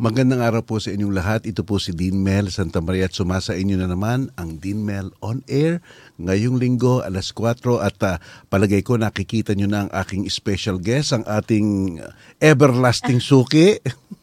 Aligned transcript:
Magandang 0.00 0.40
araw 0.40 0.64
po 0.64 0.80
sa 0.80 0.96
inyong 0.96 1.12
lahat. 1.12 1.40
Ito 1.44 1.60
po 1.60 1.76
si 1.76 1.92
Dean 1.92 2.24
Mel 2.24 2.48
Santa 2.48 2.80
Maria 2.80 3.04
at 3.04 3.12
sumasa 3.12 3.52
inyo 3.52 3.76
na 3.76 3.84
naman 3.84 4.32
ang 4.32 4.56
Dean 4.56 4.80
Mel 4.80 5.12
on 5.20 5.44
air 5.44 5.84
ngayong 6.16 6.56
linggo 6.56 7.04
alas 7.04 7.36
4 7.36 7.60
at 7.84 8.00
uh, 8.08 8.16
palagay 8.48 8.80
ko 8.80 8.96
nakikita 8.96 9.52
nyo 9.52 9.68
na 9.68 9.84
ang 9.84 9.90
aking 9.92 10.24
special 10.32 10.80
guest, 10.80 11.12
ang 11.12 11.28
ating 11.28 12.00
everlasting 12.40 13.20
suki. 13.20 13.76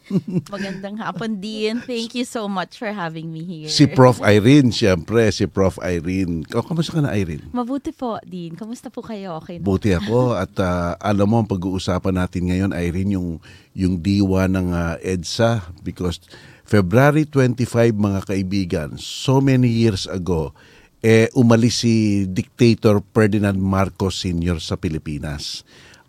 Magandang 0.54 0.96
hapon, 0.98 1.40
Dean. 1.40 1.84
Thank 1.84 2.16
you 2.16 2.24
so 2.24 2.48
much 2.48 2.76
for 2.80 2.90
having 2.90 3.28
me 3.28 3.44
here. 3.44 3.70
si 3.70 3.84
Prof. 3.86 4.18
Irene, 4.24 4.72
siyempre. 4.72 5.28
Si 5.30 5.44
Prof. 5.44 5.78
Irene. 5.84 6.48
O, 6.56 6.64
kamusta 6.64 6.96
ka 6.96 7.00
na, 7.04 7.14
Irene? 7.14 7.44
Mabuti 7.52 7.92
po, 7.92 8.16
Dean. 8.24 8.56
Kamusta 8.56 8.88
po 8.88 9.04
kayo? 9.04 9.38
Okay 9.44 9.60
na? 9.60 9.64
Buti 9.64 9.92
ako 9.92 10.34
at 10.36 10.52
uh, 10.58 10.96
alam 10.98 11.28
mo 11.28 11.36
ang 11.40 11.48
pag-uusapan 11.48 12.14
natin 12.16 12.48
ngayon 12.48 12.70
Irene 12.72 13.16
yung 13.16 13.38
yung 13.76 14.00
diwa 14.02 14.50
ng 14.50 14.74
uh, 14.74 14.94
EDSA 14.98 15.70
because 15.86 16.18
February 16.66 17.24
25 17.24 17.94
mga 17.94 18.20
kaibigan 18.26 18.88
so 18.98 19.38
many 19.38 19.70
years 19.70 20.04
ago 20.10 20.50
eh 20.98 21.30
umalis 21.38 21.86
si 21.86 22.26
dictator 22.26 22.98
Ferdinand 23.14 23.54
Marcos 23.54 24.18
Sr. 24.18 24.58
sa 24.58 24.74
Pilipinas. 24.74 25.62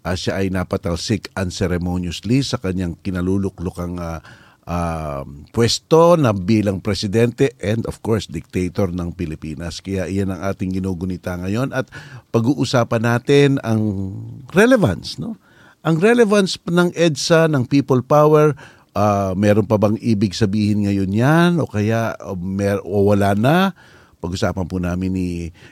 Uh, 0.09 0.17
siya 0.17 0.41
ay 0.41 0.49
napatalsik 0.49 1.29
unceremoniously 1.37 2.41
sa 2.41 2.57
kanyang 2.57 2.97
kinaluluklukang 3.05 4.01
uh, 4.01 4.17
uh, 4.65 5.21
pwesto 5.53 6.17
na 6.17 6.33
bilang 6.33 6.81
presidente 6.81 7.53
and 7.61 7.85
of 7.85 8.01
course 8.01 8.25
dictator 8.25 8.89
ng 8.89 9.13
Pilipinas. 9.13 9.85
Kaya 9.85 10.09
iyan 10.09 10.33
ang 10.33 10.41
ating 10.49 10.73
ginugunita 10.81 11.37
ngayon 11.37 11.69
at 11.77 11.85
pag-uusapan 12.33 13.05
natin 13.05 13.49
ang 13.61 14.13
relevance, 14.53 15.21
no? 15.21 15.37
Ang 15.85 16.01
relevance 16.01 16.57
ng 16.65 16.91
EDSA, 16.91 17.47
ng 17.47 17.63
people 17.69 18.03
power, 18.03 18.51
uh, 18.97 19.31
meron 19.37 19.63
pa 19.63 19.79
bang 19.79 19.95
ibig 20.01 20.33
sabihin 20.33 20.89
ngayon 20.89 21.11
yan 21.13 21.51
o 21.61 21.69
kaya 21.69 22.17
o, 22.19 22.33
mer- 22.33 22.83
o 22.83 23.13
wala 23.13 23.37
na? 23.37 23.71
Pag-usapan 24.19 24.67
po 24.67 24.81
namin 24.81 25.13
ni, 25.15 25.29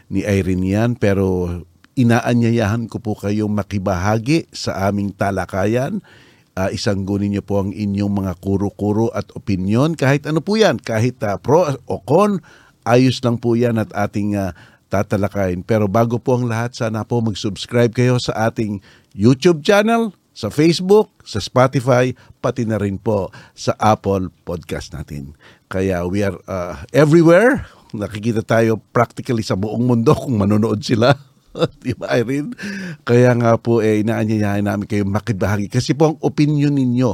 ni 0.07 0.23
Irene 0.23 0.77
yan 0.77 0.95
pero 0.95 1.49
inaanyayahan 1.97 2.85
ko 2.85 3.01
po 3.01 3.17
kayong 3.17 3.51
makibahagi 3.51 4.45
sa 4.53 4.87
aming 4.87 5.11
talakayan 5.11 6.05
uh, 6.57 6.69
isanggunin 6.73 7.37
niyo 7.37 7.45
po 7.45 7.61
ang 7.61 7.69
inyong 7.69 8.25
mga 8.25 8.33
kuro-kuro 8.41 9.13
at 9.13 9.29
opinion. 9.37 9.93
Kahit 9.93 10.25
ano 10.25 10.41
po 10.41 10.57
yan, 10.57 10.81
kahit 10.81 11.21
uh, 11.21 11.37
pro 11.37 11.69
o 11.85 12.01
con, 12.01 12.41
ayos 12.89 13.21
lang 13.21 13.37
po 13.37 13.53
yan 13.53 13.77
at 13.77 13.93
ating 13.93 14.33
uh, 14.33 14.57
tatalakayin. 14.89 15.61
Pero 15.61 15.85
bago 15.85 16.17
po 16.17 16.41
ang 16.41 16.49
lahat, 16.49 16.73
sana 16.73 17.05
po 17.05 17.21
mag-subscribe 17.21 17.93
kayo 17.93 18.17
sa 18.17 18.49
ating 18.49 18.81
YouTube 19.13 19.61
channel, 19.61 20.17
sa 20.33 20.49
Facebook, 20.49 21.13
sa 21.21 21.37
Spotify, 21.37 22.17
pati 22.41 22.65
na 22.65 22.81
rin 22.81 22.97
po 22.97 23.29
sa 23.53 23.77
Apple 23.77 24.33
Podcast 24.41 24.97
natin. 24.97 25.37
Kaya 25.69 26.05
we 26.09 26.25
are 26.25 26.37
uh, 26.49 26.81
everywhere. 26.89 27.69
Nakikita 27.93 28.43
tayo 28.43 28.81
practically 28.91 29.45
sa 29.45 29.55
buong 29.55 29.85
mundo 29.85 30.11
kung 30.13 30.37
manonood 30.37 30.81
sila. 30.83 31.26
Di 31.83 31.93
ba, 31.97 32.13
Irene? 32.13 32.53
Kaya 33.03 33.33
nga 33.37 33.57
po, 33.57 33.81
eh, 33.81 34.01
inaanyayahan 34.01 34.65
namin 34.65 34.87
kayo 34.87 35.03
makibahagi. 35.05 35.71
Kasi 35.71 35.93
po 35.97 36.13
ang 36.13 36.17
opinion 36.21 36.73
ninyo 36.73 37.11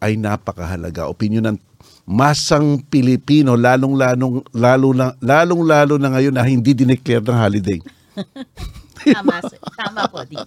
ay 0.00 0.16
napakahalaga. 0.16 1.10
Opinion 1.10 1.54
ng 1.54 1.58
masang 2.08 2.82
Pilipino, 2.88 3.54
lalong-lalong, 3.54 4.42
lalo 4.56 4.86
lalong-lalo 5.22 5.94
na 6.00 6.08
ngayon 6.10 6.34
na 6.34 6.42
hindi 6.42 6.74
dineclare 6.74 7.22
ng 7.22 7.38
holiday. 7.38 7.78
Tama, 9.00 9.40
tama 9.80 10.04
po, 10.12 10.20
Dean. 10.28 10.44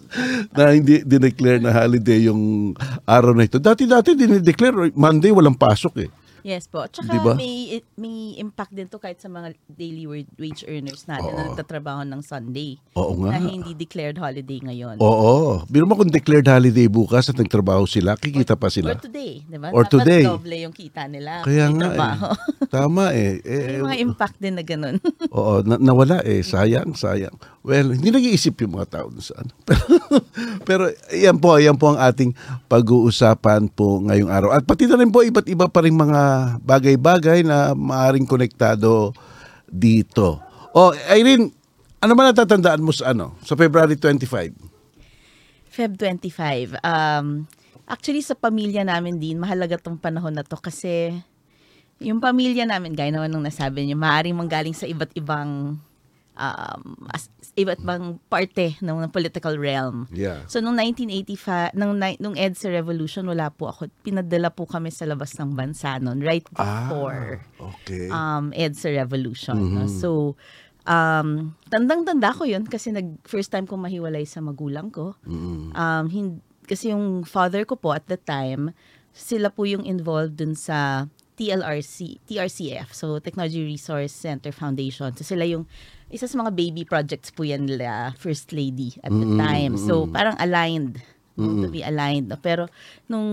na 0.54 0.78
hindi 0.78 1.02
dineclare 1.02 1.58
na 1.58 1.74
holiday 1.74 2.30
yung 2.30 2.78
araw 3.02 3.34
na 3.34 3.50
ito. 3.50 3.58
Dati-dati 3.58 4.14
dineclare, 4.14 4.94
Monday 4.94 5.34
walang 5.34 5.58
pasok 5.58 6.06
eh. 6.06 6.10
Yes 6.44 6.68
po. 6.68 6.84
Tsaka 6.86 7.16
Diba? 7.16 7.40
may, 7.40 7.80
may 7.96 8.36
impact 8.36 8.76
din 8.76 8.84
to 8.86 9.00
kahit 9.00 9.16
sa 9.18 9.32
mga 9.32 9.56
daily 9.66 10.04
wage- 10.04 10.68
earners 10.68 11.08
natin 11.08 11.32
na 11.32 11.40
Oo. 11.40 11.48
nagtatrabaho 11.50 12.04
ng 12.04 12.20
Sunday. 12.20 12.76
Oo 13.00 13.16
nga. 13.24 13.40
Na 13.40 13.48
hindi 13.48 13.72
declared 13.72 14.20
holiday 14.20 14.60
ngayon. 14.60 15.00
Oo. 15.00 15.64
Biro 15.66 15.88
mo 15.88 15.96
kung 15.96 16.12
declared 16.12 16.44
holiday 16.44 16.92
bukas 16.92 17.32
at 17.32 17.40
nagtrabaho 17.40 17.88
sila, 17.88 18.20
kikita 18.20 18.60
pa 18.60 18.68
Or 18.68 18.76
sila. 18.76 18.92
today, 19.00 19.40
di 19.42 19.56
ba? 19.56 19.72
Or 19.72 19.88
Dapat 19.88 19.94
today. 19.96 20.24
doble 20.28 20.58
yung 20.60 20.76
kita 20.76 21.08
nila. 21.08 21.48
Kaya 21.48 21.72
nga 21.72 21.80
eh. 21.80 21.84
trabaho. 21.96 22.28
Tama 22.68 23.04
eh. 23.16 23.40
eh 23.48 23.80
May 23.80 23.96
mga 23.96 24.00
impact 24.04 24.36
din 24.38 24.60
na 24.60 24.64
ganun. 24.68 25.00
Oo, 25.40 25.64
na- 25.64 25.80
nawala 25.80 26.20
eh. 26.28 26.44
Sayang, 26.44 26.92
sayang. 26.92 27.34
Well, 27.64 27.96
hindi 27.96 28.12
nag-iisip 28.12 28.60
yung 28.60 28.76
mga 28.76 29.00
tao 29.00 29.08
saan. 29.24 29.48
Pero, 29.64 29.88
pero 30.68 30.84
yan 31.10 31.40
po, 31.40 31.56
yan 31.56 31.80
po 31.80 31.96
ang 31.96 32.00
ating 32.02 32.36
pag-uusapan 32.68 33.72
po 33.72 34.04
ngayong 34.04 34.28
araw. 34.28 34.50
At 34.52 34.68
pati 34.68 34.84
na 34.84 35.00
rin 35.00 35.08
po 35.08 35.24
iba't 35.24 35.48
iba 35.48 35.72
pa 35.72 35.80
rin 35.80 35.96
mga 35.96 36.20
bagay-bagay 36.62 37.44
na 37.46 37.74
maaring 37.74 38.28
konektado 38.28 39.12
dito. 39.68 40.40
O, 40.74 40.94
Irene, 41.10 41.50
ano 42.04 42.14
ba 42.14 42.30
natatandaan 42.30 42.84
mo 42.84 42.92
sa 42.92 43.16
ano? 43.16 43.38
Sa 43.46 43.56
February 43.56 43.96
25? 43.96 44.54
Feb 45.74 45.98
25. 45.98 46.78
Um, 46.84 47.50
actually, 47.90 48.22
sa 48.22 48.38
pamilya 48.38 48.86
namin 48.86 49.18
din, 49.18 49.42
mahalaga 49.42 49.82
tong 49.82 49.98
panahon 49.98 50.36
na 50.36 50.46
to 50.46 50.60
kasi 50.60 51.16
yung 52.04 52.20
pamilya 52.20 52.68
namin, 52.68 52.94
gaya 52.94 53.10
naman 53.10 53.32
nung 53.32 53.48
nasabi 53.48 53.88
niyo, 53.88 53.96
maaaring 53.96 54.36
manggaling 54.36 54.76
sa 54.76 54.84
iba't 54.84 55.16
ibang 55.16 55.80
um, 56.36 57.08
as, 57.14 57.30
iba't 57.54 57.82
ibang 57.82 58.18
parte 58.28 58.78
ng, 58.82 59.06
ng 59.06 59.12
political 59.14 59.58
realm. 59.58 60.10
Yeah. 60.10 60.42
So, 60.50 60.58
nung 60.60 60.78
1985, 60.78 61.78
nung, 61.78 61.98
nung 62.18 62.34
EDSA 62.34 62.74
Revolution, 62.74 63.30
wala 63.30 63.54
po 63.54 63.70
ako. 63.70 63.90
Pinadala 64.02 64.50
po 64.50 64.66
kami 64.66 64.90
sa 64.90 65.06
labas 65.06 65.38
ng 65.38 65.54
bansa 65.54 66.02
noon, 66.02 66.22
right 66.26 66.46
before 66.50 67.42
Ah, 67.46 67.70
okay. 67.70 68.10
um, 68.10 68.50
EDSA 68.52 68.98
Revolution. 68.98 69.58
no? 69.58 69.86
Mhm. 69.86 69.92
So, 69.94 70.34
um, 70.90 71.54
tandang-tanda 71.70 72.34
ko 72.34 72.44
yun 72.44 72.66
kasi 72.66 72.92
nag 72.92 73.22
first 73.24 73.54
time 73.54 73.70
kong 73.70 73.86
mahiwalay 73.86 74.26
sa 74.26 74.42
magulang 74.42 74.90
ko. 74.90 75.16
Mm. 75.24 75.72
Um, 75.74 76.06
hin- 76.10 76.42
kasi 76.64 76.90
yung 76.96 77.28
father 77.28 77.68
ko 77.68 77.76
po 77.76 77.92
at 77.92 78.08
the 78.08 78.16
time, 78.18 78.72
sila 79.14 79.52
po 79.54 79.68
yung 79.68 79.86
involved 79.86 80.40
dun 80.40 80.56
sa 80.56 81.06
TLRC, 81.34 82.22
TRCF, 82.30 82.94
so 82.94 83.18
Technology 83.18 83.66
Resource 83.66 84.14
Center 84.14 84.54
Foundation. 84.54 85.12
So 85.18 85.26
sila 85.26 85.44
yung 85.44 85.66
isa 86.14 86.30
sa 86.30 86.38
mga 86.38 86.54
baby 86.54 86.86
projects 86.86 87.34
po 87.34 87.42
yan 87.42 87.66
nila, 87.66 88.14
First 88.16 88.54
Lady 88.54 88.94
at 89.02 89.10
the 89.10 89.26
Mm, 89.26 89.36
time. 89.36 89.74
So 89.76 90.06
parang 90.08 90.38
aligned, 90.38 91.02
no, 91.34 91.58
to 91.58 91.68
be 91.68 91.82
aligned. 91.82 92.30
no? 92.30 92.38
Pero 92.38 92.70
nung 93.06 93.26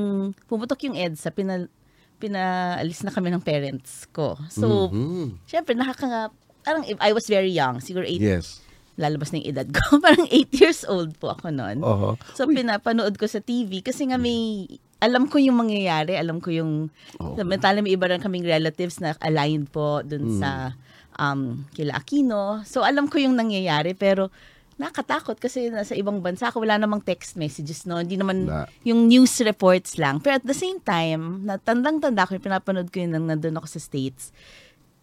pumutok 0.49 0.89
yung 0.89 0.97
EDSA, 0.97 1.29
pinal, 1.31 1.69
pinaalis 2.17 3.01
na 3.01 3.13
kami 3.13 3.29
ng 3.29 3.41
parents 3.41 4.09
ko. 4.11 4.37
So, 4.49 4.89
Mhm. 4.89 5.41
syempre 5.45 5.73
nakaka 5.73 6.33
parang 6.61 6.85
if 6.85 6.97
I 6.99 7.13
was 7.13 7.25
very 7.25 7.49
young, 7.49 7.81
siguro 7.81 8.05
8, 8.05 8.21
Yes. 8.21 8.61
lalabas 8.97 9.33
na 9.33 9.41
yung 9.41 9.49
edad 9.49 9.65
ko. 9.67 9.81
parang 10.05 10.29
8 10.29 10.53
years 10.53 10.85
old 10.85 11.17
po 11.17 11.33
ako 11.33 11.49
noon. 11.49 11.81
Oo. 11.81 12.21
So 12.37 12.45
pinapanood 12.45 13.17
ko 13.17 13.25
sa 13.25 13.41
TV 13.41 13.81
kasi 13.81 14.05
nga 14.05 14.17
may 14.17 14.69
alam 15.01 15.25
ko 15.25 15.41
yung 15.41 15.57
mangyayari, 15.57 16.21
alam 16.21 16.45
ko 16.45 16.53
yung 16.53 16.93
Oo. 17.17 17.33
samantala 17.33 17.81
may 17.81 17.97
iba 17.97 18.05
rin 18.05 18.21
kaming 18.21 18.45
relatives 18.45 19.01
na 19.01 19.17
aligned 19.21 19.73
po 19.73 20.05
dun 20.05 20.37
Mm. 20.37 20.41
sa 20.41 20.77
um 21.17 21.65
kila 21.73 21.97
Aquino. 21.97 22.63
So 22.63 22.83
alam 22.83 23.09
ko 23.09 23.19
yung 23.19 23.35
nangyayari 23.35 23.95
pero 23.95 24.29
nakatakot 24.77 25.37
kasi 25.37 25.69
nasa 25.69 25.93
ibang 25.93 26.25
bansa 26.25 26.49
ako 26.49 26.65
wala 26.65 26.81
namang 26.81 27.05
text 27.05 27.37
messages 27.37 27.85
no 27.85 28.01
hindi 28.01 28.17
naman 28.17 28.49
Wala. 28.49 28.65
yung 28.81 29.13
news 29.13 29.37
reports 29.45 30.01
lang 30.01 30.25
pero 30.25 30.41
at 30.41 30.47
the 30.49 30.57
same 30.57 30.81
time 30.81 31.45
natandang-tanda 31.45 32.25
ko 32.25 32.33
yung 32.33 32.47
pinapanood 32.49 32.89
ko 32.89 33.05
yun 33.05 33.13
nang 33.13 33.29
nandun 33.29 33.61
ako 33.61 33.69
sa 33.69 33.77
States 33.77 34.33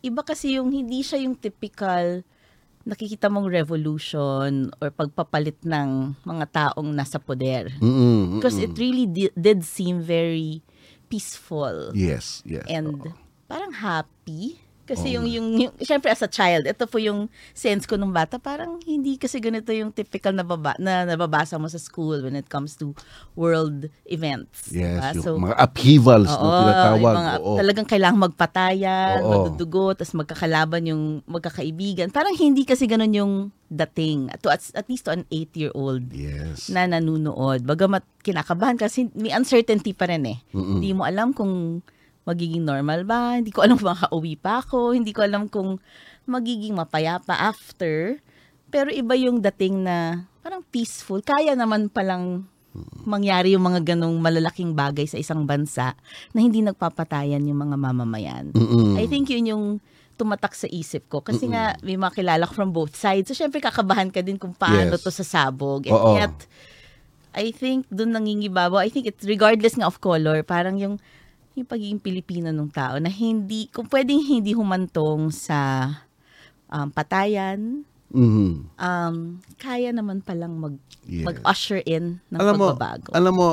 iba 0.01 0.25
kasi 0.25 0.57
yung 0.57 0.73
hindi 0.73 1.05
siya 1.05 1.21
yung 1.21 1.37
typical 1.37 2.25
nakikita 2.89 3.29
mong 3.29 3.51
revolution 3.51 4.73
or 4.79 4.89
pagpapalit 4.89 5.59
ng 5.61 6.15
mga 6.23 6.45
taong 6.47 6.87
nasa 6.95 7.19
poder. 7.19 7.67
Mm-mm, 7.83 8.39
Because 8.39 8.55
it 8.55 8.71
really 8.79 9.03
di- 9.03 9.33
did 9.35 9.59
seem 9.61 9.99
very 9.99 10.63
peaceful 11.11 11.91
Yes, 11.91 12.39
yes. 12.47 12.63
and 12.71 12.95
oo. 12.95 13.11
parang 13.45 13.75
happy. 13.75 14.63
Kasi 14.87 15.13
Oo 15.13 15.15
yung, 15.19 15.27
yung, 15.27 15.47
yung, 15.67 15.73
syempre 15.83 16.07
as 16.07 16.23
a 16.23 16.31
child, 16.31 16.63
ito 16.63 16.87
po 16.87 16.95
yung 16.95 17.27
sense 17.51 17.83
ko 17.83 17.99
nung 17.99 18.15
bata, 18.15 18.39
parang 18.39 18.79
hindi 18.87 19.19
kasi 19.19 19.43
ganito 19.43 19.75
yung 19.75 19.91
typical 19.91 20.31
na, 20.31 20.47
baba, 20.47 20.79
na 20.79 21.03
nababasa 21.03 21.59
mo 21.59 21.67
sa 21.67 21.75
school 21.75 22.23
when 22.23 22.39
it 22.39 22.47
comes 22.47 22.79
to 22.79 22.95
world 23.35 23.91
events. 24.07 24.71
Yes, 24.71 25.19
diba? 25.19 25.35
yung 25.35 25.43
mga 25.51 25.57
upheavals 25.59 26.31
na 26.31 26.39
Oo, 26.39 26.59
tinatawag. 26.63 26.95
yung 26.95 27.19
mga, 27.19 27.33
oo. 27.43 27.55
talagang 27.59 27.87
kailangang 27.91 28.23
magpatayan, 28.31 29.17
Oo. 29.19 29.29
madudugo, 29.29 29.91
tapos 29.91 30.15
magkakalaban 30.15 30.87
yung 30.87 31.03
magkakaibigan. 31.27 32.07
Parang 32.07 32.31
hindi 32.39 32.63
kasi 32.63 32.87
ganun 32.87 33.11
yung 33.11 33.33
dating. 33.67 34.31
At, 34.31 34.39
at, 34.47 34.63
at 34.71 34.87
least 34.87 35.05
to 35.05 35.11
an 35.11 35.27
eight-year-old 35.27 36.15
Yes. 36.15 36.71
na 36.71 36.87
nanunood. 36.87 37.67
Bagamat 37.67 38.07
kinakabahan 38.23 38.79
kasi 38.79 39.11
may 39.11 39.35
uncertainty 39.35 39.91
pa 39.91 40.07
rin 40.07 40.23
eh. 40.23 40.39
Mm-mm. 40.55 40.79
Hindi 40.79 40.95
mo 40.95 41.03
alam 41.03 41.35
kung 41.35 41.83
magiging 42.27 42.67
normal 42.67 43.07
ba, 43.07 43.39
hindi 43.39 43.55
ko 43.55 43.63
alam 43.63 43.79
kung 43.79 43.95
makauwi 43.95 44.35
pa 44.35 44.59
ako, 44.59 44.91
hindi 44.91 45.15
ko 45.15 45.23
alam 45.23 45.47
kung 45.47 45.79
magiging 46.27 46.75
mapayapa 46.75 47.31
after. 47.31 48.19
Pero 48.67 48.91
iba 48.91 49.15
yung 49.15 49.39
dating 49.39 49.87
na 49.87 50.27
parang 50.43 50.59
peaceful. 50.67 51.23
Kaya 51.23 51.55
naman 51.55 51.87
palang 51.87 52.43
mangyari 53.07 53.55
yung 53.55 53.63
mga 53.63 53.95
ganong 53.95 54.19
malalaking 54.19 54.75
bagay 54.75 55.07
sa 55.07 55.17
isang 55.17 55.47
bansa 55.47 55.95
na 56.35 56.39
hindi 56.43 56.59
nagpapatayan 56.61 57.47
yung 57.47 57.57
mga 57.63 57.79
mamamayan. 57.79 58.45
Mm-mm. 58.53 58.99
I 58.99 59.07
think 59.07 59.31
yun 59.31 59.49
yung 59.49 59.65
tumatak 60.17 60.53
sa 60.57 60.67
isip 60.67 61.07
ko. 61.07 61.21
Kasi 61.21 61.45
nga, 61.47 61.77
may 61.85 61.95
mga 61.95 62.21
kilala 62.21 62.43
ko 62.49 62.53
from 62.57 62.73
both 62.73 62.97
sides. 62.97 63.29
So, 63.29 63.37
syempre, 63.37 63.61
kakabahan 63.61 64.09
ka 64.09 64.25
din 64.25 64.35
kung 64.41 64.51
paano 64.51 64.97
Yes. 64.97 65.05
to 65.05 65.13
sasabog. 65.13 65.85
And 65.85 65.93
Oo. 65.93 66.17
yet, 66.17 66.35
I 67.37 67.53
think 67.53 67.85
doon 67.93 68.17
nangingibabaw. 68.17 68.81
I 68.81 68.89
think 68.89 69.05
it's 69.05 69.21
regardless 69.29 69.77
nga 69.77 69.85
of 69.85 70.01
color, 70.01 70.41
parang 70.41 70.81
yung 70.81 70.97
yung 71.57 71.67
pagiging 71.67 71.97
Pilipino 71.97 72.49
ng 72.49 72.69
tao 72.69 72.97
na 72.97 73.09
hindi, 73.09 73.65
kung 73.67 73.85
pwedeng 73.87 74.21
hindi 74.21 74.53
humantong 74.53 75.29
sa 75.29 75.89
um, 76.67 76.87
patayan, 76.87 77.81
Mhm. 78.07 78.71
um, 78.73 79.15
kaya 79.57 79.91
naman 79.91 80.21
palang 80.21 80.55
mag, 80.55 80.75
Yes. 81.03 81.23
mag-usher 81.23 81.83
in 81.83 82.19
ng 82.27 82.37
alam 82.37 82.55
mo, 82.55 82.71
pagbabago. 82.71 83.09
alam 83.11 83.33
mo, 83.33 83.49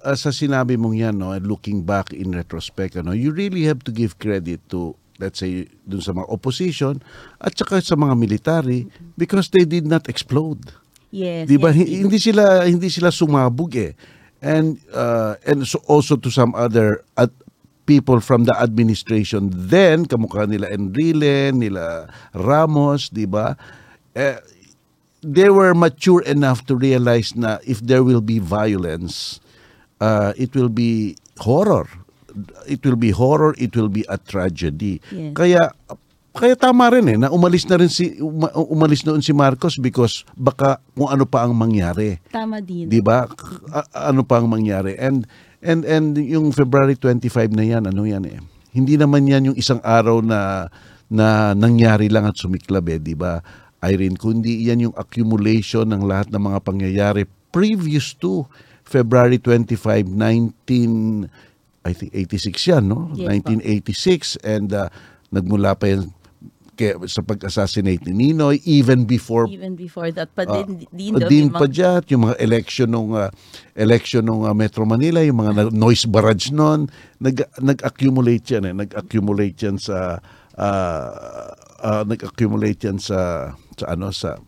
uh, 0.00 0.14
sa 0.14 0.30
sinabi 0.30 0.74
mong 0.74 0.94
yan, 0.96 1.14
no, 1.14 1.34
looking 1.38 1.80
back 1.80 2.10
in 2.10 2.30
retrospect, 2.30 2.94
ano, 2.94 3.10
you 3.10 3.30
really 3.30 3.62
have 3.62 3.80
to 3.80 3.90
give 3.90 4.14
credit 4.16 4.62
to, 4.66 4.94
let's 5.16 5.38
say, 5.38 5.66
dun 5.82 5.98
sa 5.98 6.10
mga 6.10 6.26
opposition 6.26 6.98
at 7.36 7.52
saka 7.52 7.78
sa 7.78 7.94
mga 7.94 8.14
military 8.14 8.86
because 9.14 9.48
they 9.48 9.64
did 9.64 9.84
not 9.84 10.06
explode. 10.06 10.70
yes. 11.10 11.46
Di 11.46 11.56
ba? 11.56 11.70
yes, 11.70 11.78
Hi- 11.80 12.00
Hindi 12.00 12.18
sila 12.18 12.42
hindi 12.64 12.86
sila 12.86 13.10
sumabog 13.10 13.74
eh. 13.74 13.92
And 14.40 14.80
uh, 14.92 15.36
and 15.44 15.66
so 15.68 15.80
also 15.86 16.16
to 16.16 16.30
some 16.30 16.54
other 16.56 17.04
at 17.16 17.28
people 17.84 18.20
from 18.20 18.44
the 18.46 18.54
administration 18.56 19.50
then 19.52 20.06
kamukha 20.06 20.48
nila 20.48 20.68
Enrile, 20.70 21.52
nila 21.52 22.08
Ramos, 22.32 23.10
di 23.10 23.26
ba? 23.26 23.56
Eh, 24.16 24.38
they 25.22 25.50
were 25.50 25.74
mature 25.74 26.22
enough 26.22 26.64
to 26.66 26.76
realize 26.76 27.34
na 27.36 27.58
if 27.66 27.80
there 27.84 28.02
will 28.06 28.20
be 28.22 28.38
violence, 28.38 29.40
uh, 30.00 30.32
it 30.36 30.54
will 30.54 30.70
be 30.72 31.16
horror. 31.38 31.88
It 32.66 32.86
will 32.86 32.96
be 32.96 33.10
horror, 33.10 33.54
it 33.58 33.74
will 33.76 33.90
be 33.90 34.04
a 34.08 34.16
tragedy. 34.16 35.02
Yes. 35.10 35.34
Kaya 35.34 35.74
kaya 36.30 36.54
tama 36.54 36.86
rin 36.94 37.06
eh 37.10 37.18
na 37.18 37.28
umalis 37.34 37.66
na 37.66 37.82
rin 37.82 37.90
si 37.90 38.14
uma- 38.22 38.54
umalis 38.70 39.02
noon 39.02 39.18
si 39.18 39.34
Marcos 39.34 39.74
because 39.74 40.22
baka 40.38 40.78
kung 40.94 41.10
ano 41.10 41.26
pa 41.26 41.42
ang 41.42 41.54
mangyari. 41.58 42.22
Tama 42.30 42.62
din. 42.62 42.86
'Di 42.86 43.02
ba? 43.02 43.26
Ano 43.90 44.22
pa 44.22 44.38
ang 44.38 44.46
mangyari? 44.46 44.94
And 44.94 45.26
and 45.58 45.82
and 45.82 46.14
yung 46.14 46.54
February 46.54 46.94
25 46.94 47.50
na 47.50 47.66
'yan, 47.66 47.82
ano 47.90 48.06
'yan 48.06 48.22
eh. 48.30 48.38
Hindi 48.70 48.94
naman 48.94 49.26
'yan 49.26 49.50
yung 49.50 49.58
isang 49.58 49.82
araw 49.82 50.22
na 50.22 50.70
na 51.10 51.50
nangyari 51.58 52.06
lang 52.06 52.30
at 52.30 52.38
sumiklab 52.38 52.86
eh, 52.86 53.02
'di 53.02 53.18
ba? 53.18 53.42
Irene, 53.82 54.14
kundi 54.14 54.70
'yan 54.70 54.86
yung 54.86 54.94
accumulation 54.94 55.90
ng 55.90 56.06
lahat 56.06 56.30
ng 56.30 56.42
mga 56.46 56.58
pangyayari 56.62 57.26
previous 57.50 58.14
to 58.14 58.46
February 58.86 59.42
25, 59.42 60.06
19 60.14 61.26
I 61.80 61.92
think 61.96 62.12
86 62.12 62.70
yan, 62.70 62.84
no? 62.86 63.08
Yes, 63.16 63.40
po. 63.40 63.56
1986 63.56 64.36
and 64.44 64.68
uh, 64.76 64.92
nagmula 65.32 65.72
pa 65.74 65.88
yan 65.88 66.12
kay, 66.80 66.96
sa 67.04 67.20
pag-assassinate 67.20 68.08
ni 68.08 68.32
Ninoy 68.32 68.64
even 68.64 69.04
before 69.04 69.44
Even 69.44 69.76
before 69.76 70.08
that, 70.16 70.32
pa 70.32 70.48
Ah, 70.48 70.64
din, 70.64 70.88
din, 70.88 71.12
uh, 71.20 71.28
din 71.28 71.52
pa 71.52 71.68
dyan, 71.68 72.00
yung 72.08 72.32
mga 72.32 72.36
election 72.40 72.88
nung 72.88 73.12
uh, 73.12 73.28
election 73.76 74.24
nung 74.24 74.48
uh, 74.48 74.56
Metro 74.56 74.88
Manila, 74.88 75.20
yung 75.20 75.44
mga 75.44 75.68
noise 75.68 76.08
barrage 76.08 76.48
noon, 76.48 76.88
nag 77.20 77.44
nag-accumulate 77.60 78.56
yan 78.56 78.72
eh, 78.72 78.74
nag-accumulate 78.74 79.68
yan 79.68 79.76
sa 79.76 80.16
uh, 80.56 81.08
uh, 81.84 82.02
nag-accumulate 82.08 82.88
yan 82.88 82.96
sa 82.96 83.52
sa 83.76 83.84
ano 83.92 84.08
sa 84.08 84.40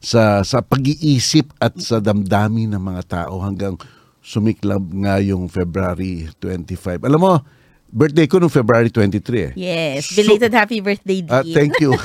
sa 0.00 0.40
sa 0.40 0.58
pag-iisip 0.64 1.52
at 1.60 1.76
sa 1.80 2.00
damdamin 2.00 2.72
ng 2.72 2.80
mga 2.80 3.02
tao 3.04 3.44
hanggang 3.44 3.76
sumiklab 4.24 4.88
nga 5.04 5.20
yung 5.20 5.52
February 5.52 6.32
25. 6.40 7.04
Alam 7.04 7.20
mo, 7.20 7.34
birthday 7.94 8.26
ko 8.26 8.42
nung 8.42 8.50
February 8.50 8.90
23 8.90 9.22
eh. 9.22 9.50
Yes. 9.54 10.10
So- 10.10 10.18
Belated 10.18 10.50
happy 10.50 10.82
birthday, 10.82 11.22
Dean. 11.22 11.30
Ah, 11.30 11.46
thank 11.46 11.78
you. 11.78 11.94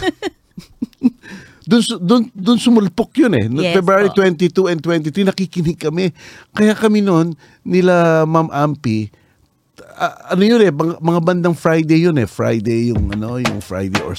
Su- 1.69 2.01
doon 2.01 2.25
doon 2.33 2.57
sumulpok 2.57 3.13
'yun 3.13 3.33
eh. 3.37 3.45
No, 3.45 3.61
Yes 3.61 3.77
February 3.77 4.09
po. 4.09 4.25
22 4.25 4.73
and 4.73 4.81
23 4.81 5.29
nakikinig 5.29 5.77
kami. 5.77 6.09
Kaya 6.49 6.73
kami 6.73 7.05
noon 7.05 7.37
nila 7.61 8.25
Ma'am 8.25 8.49
Ampi 8.49 9.13
ah, 9.99 10.33
ano 10.33 10.41
yun 10.47 10.61
eh, 10.63 10.71
mga, 10.73 11.19
bandang 11.21 11.53
Friday 11.53 12.07
yun 12.07 12.15
eh. 12.17 12.25
Friday 12.25 12.95
yung 12.95 13.11
ano, 13.11 13.37
yung 13.37 13.59
Friday 13.59 13.99
or 14.01 14.15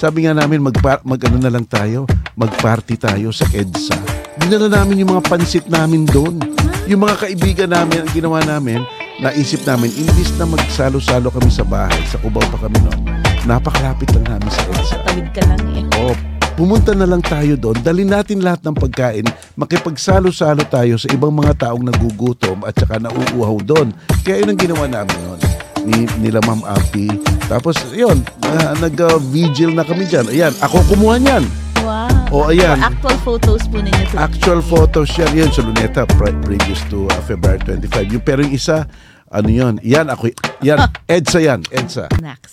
sabi 0.00 0.24
nga 0.24 0.34
namin 0.34 0.64
mag 0.64 0.74
mag 1.04 1.20
ano 1.22 1.36
na 1.38 1.52
lang 1.52 1.68
tayo, 1.68 2.08
mag-party 2.34 2.96
tayo 2.96 3.28
sa 3.30 3.44
EDSA. 3.52 3.96
Dinala 4.40 4.82
namin 4.82 5.04
yung 5.04 5.12
mga 5.12 5.24
pansit 5.28 5.66
namin 5.68 6.08
doon. 6.08 6.40
Yung 6.88 7.04
mga 7.04 7.28
kaibigan 7.28 7.70
namin, 7.70 8.02
ang 8.02 8.10
ginawa 8.10 8.42
namin, 8.42 8.82
naisip 9.20 9.60
namin, 9.68 9.92
imbis 9.92 10.32
na 10.40 10.48
magsalo-salo 10.48 11.28
kami 11.28 11.50
sa 11.52 11.66
bahay, 11.66 12.00
sa 12.08 12.16
Cubao 12.22 12.44
pa 12.48 12.68
kami 12.68 12.78
noon, 12.80 13.00
napakalapit 13.44 14.08
lang 14.16 14.38
namin 14.38 14.48
sa 14.48 14.62
EDSA. 14.72 14.96
Tawid 15.04 15.28
ka 15.36 15.42
lang 15.44 15.62
eh. 15.76 15.84
Oh, 16.00 16.16
pumunta 16.56 16.96
na 16.96 17.04
lang 17.04 17.20
tayo 17.20 17.58
doon, 17.60 17.76
dali 17.84 18.06
natin 18.08 18.40
lahat 18.40 18.64
ng 18.64 18.76
pagkain, 18.78 19.26
makipagsalo-salo 19.58 20.64
tayo 20.70 20.96
sa 20.96 21.10
ibang 21.12 21.34
mga 21.34 21.68
taong 21.68 21.84
nagugutom 21.84 22.64
at 22.64 22.72
saka 22.78 22.96
nauuhaw 23.02 23.60
doon. 23.60 23.92
Kaya 24.24 24.40
yun 24.40 24.54
ang 24.54 24.60
ginawa 24.60 24.84
namin 24.88 25.18
noon. 25.26 25.40
Ni, 25.82 26.06
nila 26.22 26.38
Ma'am 26.46 26.62
Ampi. 26.62 27.10
Tapos, 27.50 27.74
yun, 27.90 28.22
ah, 28.46 28.70
nag-vigil 28.78 29.74
na 29.74 29.82
kami 29.82 30.06
dyan. 30.06 30.30
Ayan, 30.30 30.54
ako 30.62 30.78
kumuha 30.94 31.18
niyan. 31.18 31.42
Wow. 31.82 32.30
Oh, 32.30 32.48
ayan. 32.48 32.78
Actual 32.78 33.18
photos 33.18 33.62
po 33.66 33.76
ninyo. 33.76 34.04
to- 34.08 34.16
Actual 34.16 34.60
photos 34.60 35.08
yan. 35.12 35.30
Yun, 35.34 35.50
sa 35.50 35.60
Luneta, 35.60 36.06
pre- 36.08 36.34
previous 36.40 36.80
to 36.86 37.04
uh, 37.04 37.20
February 37.20 37.58
25. 37.60 37.90
Yung, 38.08 38.22
pero 38.22 38.40
yung 38.40 38.54
isa, 38.54 38.86
ano 39.28 39.48
yun? 39.48 39.82
Yan, 39.82 40.06
ako, 40.06 40.30
yan, 40.60 40.78
EDSA 41.06 41.40
yan, 41.42 41.60
EDSA. 41.68 42.06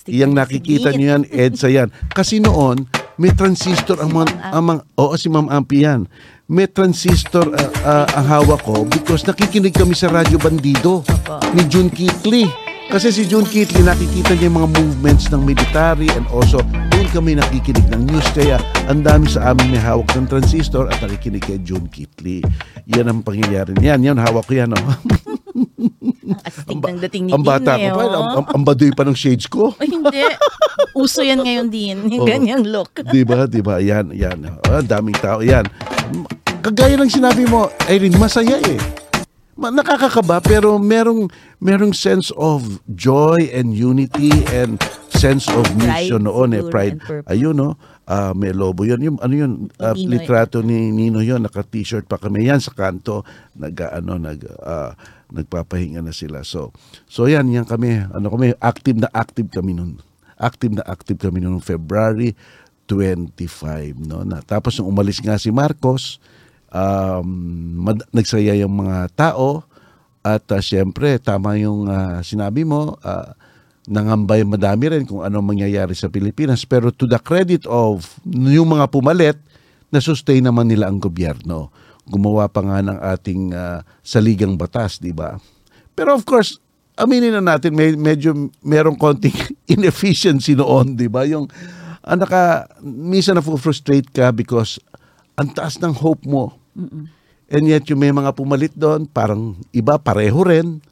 Yang 0.07 0.31
nakikita 0.33 0.89
niyo 0.91 1.13
yan, 1.13 1.23
EDSA 1.25 1.69
yan. 1.69 1.87
Kasi 2.09 2.39
noon, 2.39 2.89
may 3.15 3.29
transistor 3.29 3.99
ang 3.99 4.15
mga, 4.15 4.31
ang 4.49 4.63
mga 4.65 4.81
oo, 4.95 5.13
si 5.13 5.27
Ma'am 5.27 5.47
Ampi 5.47 5.83
yan. 5.83 6.07
May 6.47 6.65
transistor 6.65 7.45
uh, 7.45 7.59
uh, 7.83 8.07
ang 8.09 8.25
hawak 8.25 8.63
ko 8.63 8.81
because 8.83 9.21
nakikinig 9.21 9.69
kami 9.69 9.93
sa 9.93 10.09
Radyo 10.09 10.35
Bandido 10.35 11.03
Opo. 11.03 11.37
ni 11.53 11.61
June 11.63 11.87
Kitley. 11.87 12.49
Kasi 12.89 13.13
si 13.13 13.21
June 13.23 13.45
Kitley, 13.45 13.85
nakikita 13.85 14.33
niya 14.33 14.49
yung 14.49 14.57
mga 14.57 14.69
movements 14.73 15.29
ng 15.29 15.45
military 15.45 16.09
and 16.09 16.25
also 16.27 16.57
kami 17.09 17.33
nakikinig 17.33 17.89
ng 17.89 18.05
news. 18.05 18.27
Kaya 18.31 18.61
ang 18.85 19.01
dami 19.01 19.25
sa 19.25 19.51
amin 19.51 19.73
may 19.73 19.81
hawak 19.81 20.09
ng 20.13 20.29
transistor 20.29 20.85
at 20.87 21.01
nakikinig 21.01 21.41
kay 21.41 21.57
June 21.65 21.89
Kitley. 21.89 22.45
Yan 22.85 23.09
ang 23.09 23.25
pangyayari 23.25 23.73
niyan. 23.77 24.13
Yan, 24.13 24.17
hawak 24.21 24.45
ko 24.45 24.53
yan. 24.53 24.73
Oh. 24.73 24.79
Astig 26.45 26.77
ng 26.77 26.99
dating 27.09 27.23
ni 27.27 27.31
ang 27.33 27.41
bata 27.41 27.73
eh, 27.75 27.89
ko 27.89 27.97
pa, 27.97 28.03
oh. 28.05 28.13
ang, 28.13 28.27
ang, 28.37 28.45
ang 28.53 28.63
baduy 28.63 28.93
pa 28.93 29.01
ng 29.01 29.17
shades 29.17 29.49
ko. 29.49 29.73
Ay, 29.81 29.89
hindi. 29.89 30.21
Uso 30.93 31.25
yan 31.25 31.41
ngayon 31.41 31.67
din. 31.73 31.97
Yung 32.13 32.23
Oo. 32.23 32.29
ganyang 32.29 32.63
look. 32.63 32.93
di 33.15 33.25
ba? 33.25 33.49
Di 33.49 33.61
ba? 33.65 33.81
Yan, 33.81 34.13
yan. 34.13 34.45
Ah, 34.69 34.85
daming 34.85 35.17
tao. 35.17 35.41
Yan. 35.41 35.65
Kagaya 36.61 36.99
ng 36.99 37.09
sinabi 37.09 37.49
mo, 37.49 37.71
Irene, 37.89 38.17
masaya 38.19 38.61
eh. 38.61 38.79
Ma- 39.59 39.73
Nakakakaba 39.73 40.39
pero 40.39 40.79
merong 40.79 41.27
merong 41.59 41.91
sense 41.91 42.31
of 42.39 42.79
joy 42.95 43.51
and 43.51 43.75
unity 43.75 44.31
and 44.55 44.79
sense 45.19 45.45
of 45.51 45.67
mission 45.75 46.23
Pride 46.23 46.27
noon 46.31 46.49
eh 46.55 46.63
siguro 46.63 46.71
pride. 46.71 46.95
and 46.95 47.03
purpose. 47.03 47.29
ayun 47.29 47.55
no? 47.55 47.69
Ah, 48.09 48.33
may 48.33 48.49
lobo 48.49 48.89
yun. 48.89 48.97
Yung 49.05 49.17
ano 49.21 49.33
yun? 49.37 49.51
Ah, 49.77 49.93
Ninoy. 49.93 50.17
litrato 50.17 50.65
ni 50.65 50.89
Nino 50.89 51.21
yun. 51.21 51.45
Naka 51.45 51.61
t-shirt 51.61 52.09
pa 52.09 52.17
kami 52.17 52.49
yan 52.49 52.57
sa 52.57 52.73
kanto. 52.73 53.21
Nag 53.53 53.75
ano 53.85 54.17
nag 54.17 54.39
ah, 54.65 54.97
nagpapahinga 55.29 56.01
na 56.01 56.09
sila. 56.09 56.41
So 56.41 56.73
so 57.05 57.29
yan 57.29 57.51
yan 57.53 57.69
kami. 57.69 58.01
Ano 58.09 58.33
kami? 58.33 58.57
Active 58.57 58.97
na 58.97 59.09
active 59.13 59.51
kami 59.53 59.77
noon 59.77 60.01
active 60.39 60.71
na 60.71 60.87
active 60.87 61.19
kami 61.19 61.43
noong 61.43 61.59
February 61.59 62.31
25 62.87 63.99
no? 64.07 64.23
Na 64.23 64.39
tapos 64.39 64.79
nung 64.79 64.89
umalis 64.89 65.19
nga 65.19 65.35
si 65.35 65.51
Marcos 65.51 66.17
um, 66.71 67.27
mad- 67.85 68.07
nagsaya 68.09 68.55
yung 68.57 68.73
mga 68.73 69.11
tao. 69.13 69.67
At 70.19 70.43
uh, 70.51 70.59
syempre 70.59 71.15
tama 71.19 71.55
yung 71.55 71.87
ah, 71.87 72.19
sinabi 72.25 72.67
mo. 72.67 72.97
Ah, 73.03 73.35
nangambay 73.89 74.45
madami 74.45 74.85
rin 74.93 75.03
kung 75.09 75.25
ano 75.25 75.41
mangyayari 75.41 75.97
sa 75.97 76.07
Pilipinas. 76.07 76.61
Pero 76.63 76.93
to 76.93 77.09
the 77.09 77.17
credit 77.17 77.65
of 77.65 78.05
yung 78.29 78.69
mga 78.69 78.85
pumalit 78.93 79.37
na 79.89 79.97
sustain 79.97 80.45
naman 80.45 80.69
nila 80.69 80.87
ang 80.87 81.01
gobyerno. 81.01 81.73
Gumawa 82.05 82.45
pa 82.45 82.61
nga 82.61 82.79
ng 82.85 82.99
ating 83.01 83.41
ah, 83.57 83.81
saligang 84.05 84.53
batas 84.53 85.01
di 85.01 85.09
ba? 85.09 85.41
Pero 85.97 86.13
of 86.13 86.23
course 86.23 86.61
aminin 86.93 87.33
na 87.33 87.57
natin 87.57 87.73
may 87.73 87.97
medyo 87.97 88.53
merong 88.61 88.95
konting 88.95 89.35
inefficiency 89.75 90.53
noon 90.53 90.93
di 90.93 91.09
ba? 91.09 91.25
Yung 91.25 91.49
ah, 92.05 92.13
naka 92.13 92.69
minsan 92.85 93.33
na 93.33 93.41
frustrate 93.41 94.13
ka 94.13 94.29
because 94.29 94.77
ang 95.39 95.49
taas 95.55 95.81
ng 95.81 95.95
hope 95.95 96.27
mo. 96.27 96.53
And 97.49 97.65
yet, 97.65 97.89
yung 97.89 98.03
may 98.03 98.13
mga 98.13 98.35
pumalit 98.37 98.75
doon, 98.77 99.09
parang 99.09 99.57
iba 99.73 99.97
pareho 99.97 100.37
rin. 100.45 100.83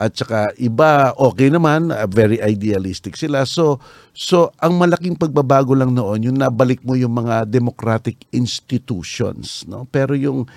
At 0.00 0.16
saka 0.16 0.48
iba, 0.56 1.12
okay 1.20 1.52
naman, 1.52 1.92
uh, 1.92 2.08
very 2.08 2.40
idealistic 2.40 3.20
sila. 3.20 3.44
So, 3.44 3.76
so 4.16 4.48
ang 4.56 4.80
malaking 4.80 5.20
pagbabago 5.20 5.76
lang 5.76 5.92
noon, 5.92 6.24
yung 6.24 6.40
nabalik 6.40 6.80
mo 6.80 6.96
yung 6.96 7.12
mga 7.12 7.44
democratic 7.44 8.24
institutions. 8.32 9.68
No? 9.68 9.84
Pero 9.92 10.16
yung, 10.16 10.48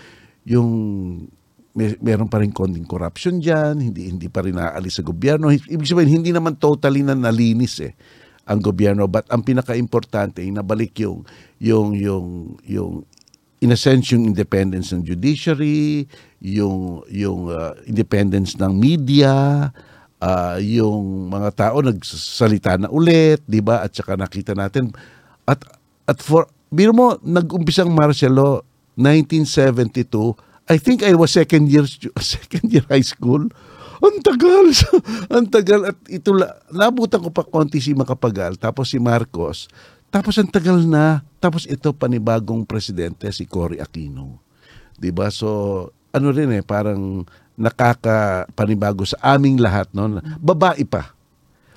yung 0.48 0.70
may, 1.76 2.00
meron 2.00 2.32
pa 2.32 2.40
rin 2.40 2.56
konting 2.56 2.88
corruption 2.88 3.44
diyan, 3.44 3.84
hindi 3.84 4.08
hindi 4.08 4.32
pa 4.32 4.48
rin 4.48 4.56
naalis 4.56 5.02
sa 5.02 5.04
gobyerno. 5.04 5.52
Ibig 5.52 5.92
sabihin 5.92 6.24
hindi 6.24 6.32
naman 6.32 6.56
totally 6.56 7.04
na 7.04 7.12
nalinis 7.12 7.84
eh 7.84 7.94
ang 8.44 8.60
gobyerno 8.60 9.08
but 9.08 9.24
ang 9.32 9.40
pinaka-importante 9.40 10.44
ay 10.44 10.52
nabalik 10.52 11.00
yung 11.00 11.24
yung 11.64 11.96
yung 11.96 12.28
yung 12.68 13.08
in 13.64 13.72
a 13.72 13.80
sense 13.80 14.12
yung 14.12 14.28
independence 14.28 14.92
ng 14.92 15.08
judiciary, 15.08 16.04
yung 16.44 17.00
yung 17.08 17.48
uh, 17.48 17.72
independence 17.88 18.60
ng 18.60 18.76
media, 18.76 19.72
uh, 20.20 20.60
yung 20.60 21.32
mga 21.32 21.50
tao 21.56 21.80
nagsalita 21.80 22.76
na 22.76 22.92
ulit, 22.92 23.40
'di 23.48 23.64
ba? 23.64 23.88
At 23.88 23.96
saka 23.96 24.20
nakita 24.20 24.52
natin 24.52 24.92
at 25.48 25.64
at 26.04 26.20
for 26.20 26.52
biro 26.68 26.92
mo 26.92 27.16
nag-umpisang 27.24 27.88
martial 27.88 28.36
law 28.36 28.54
1972 29.00 30.36
I 30.68 30.80
think 30.80 31.04
I 31.04 31.16
was 31.16 31.32
second 31.32 31.68
year 31.72 31.88
second 32.20 32.68
year 32.68 32.84
high 32.92 33.04
school. 33.04 33.48
Ang 34.04 34.20
tagal. 34.20 34.68
ang 35.36 35.48
tagal 35.48 35.88
at 35.88 35.98
ito 36.12 36.36
nabutan 36.76 37.24
ko 37.24 37.32
pa 37.32 37.48
konti 37.48 37.80
si 37.80 37.96
Makapagal 37.96 38.60
tapos 38.60 38.92
si 38.92 39.00
Marcos. 39.00 39.72
Tapos 40.14 40.38
ang 40.38 40.46
tagal 40.46 40.86
na. 40.86 41.26
Tapos 41.42 41.66
ito 41.66 41.90
panibagong 41.90 42.62
presidente 42.70 43.26
si 43.34 43.50
Cory 43.50 43.82
Aquino. 43.82 44.38
'Di 45.02 45.10
ba? 45.10 45.34
So 45.34 45.90
ano 46.14 46.30
rin 46.30 46.54
eh 46.54 46.62
parang 46.62 47.26
nakaka 47.58 48.46
panibago 48.54 49.02
sa 49.10 49.18
aming 49.34 49.58
lahat 49.58 49.90
no. 49.90 50.22
Babae 50.38 50.86
pa. 50.86 51.18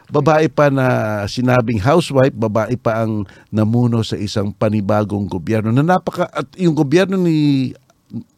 Babae 0.07 0.47
pa 0.47 0.71
na 0.71 0.87
sinabing 1.27 1.83
housewife, 1.83 2.37
babae 2.37 2.79
pa 2.79 3.03
ang 3.03 3.27
namuno 3.51 4.07
sa 4.07 4.15
isang 4.15 4.55
panibagong 4.55 5.27
gobyerno 5.27 5.75
na 5.75 5.83
napaka 5.83 6.31
at 6.31 6.47
yung 6.61 6.77
gobyerno 6.77 7.19
ni 7.19 7.73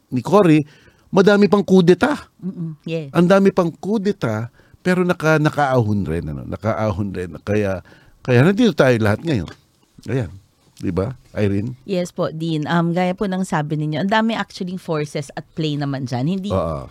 ni 0.08 0.20
Cory, 0.24 0.64
madami 1.12 1.44
pang 1.50 1.60
kudeta. 1.60 2.32
Yeah. 2.88 3.12
Ang 3.12 3.28
dami 3.28 3.52
pang 3.52 3.68
kudeta 3.68 4.48
pero 4.80 5.04
naka 5.04 5.36
nakaahon 5.36 6.06
rin 6.06 6.30
ano, 6.32 6.46
nakaahon 6.48 7.12
rin 7.12 7.36
kaya 7.44 7.84
kaya 8.24 8.46
nandito 8.46 8.72
tayo 8.72 8.94
lahat 9.02 9.20
ngayon. 9.26 9.50
Ayan. 10.06 10.30
'Di 10.78 10.94
ba? 10.94 11.18
Irene? 11.34 11.74
Yes 11.82 12.14
po, 12.14 12.30
Dean. 12.30 12.62
Um, 12.70 12.94
gaya 12.94 13.10
po 13.10 13.26
ng 13.26 13.42
sabi 13.42 13.74
ninyo, 13.74 14.06
ang 14.06 14.10
dami 14.10 14.38
actually 14.38 14.78
forces 14.78 15.26
at 15.34 15.42
play 15.58 15.74
naman 15.74 16.06
dyan. 16.06 16.30
Hindi, 16.30 16.54
uh, 16.54 16.86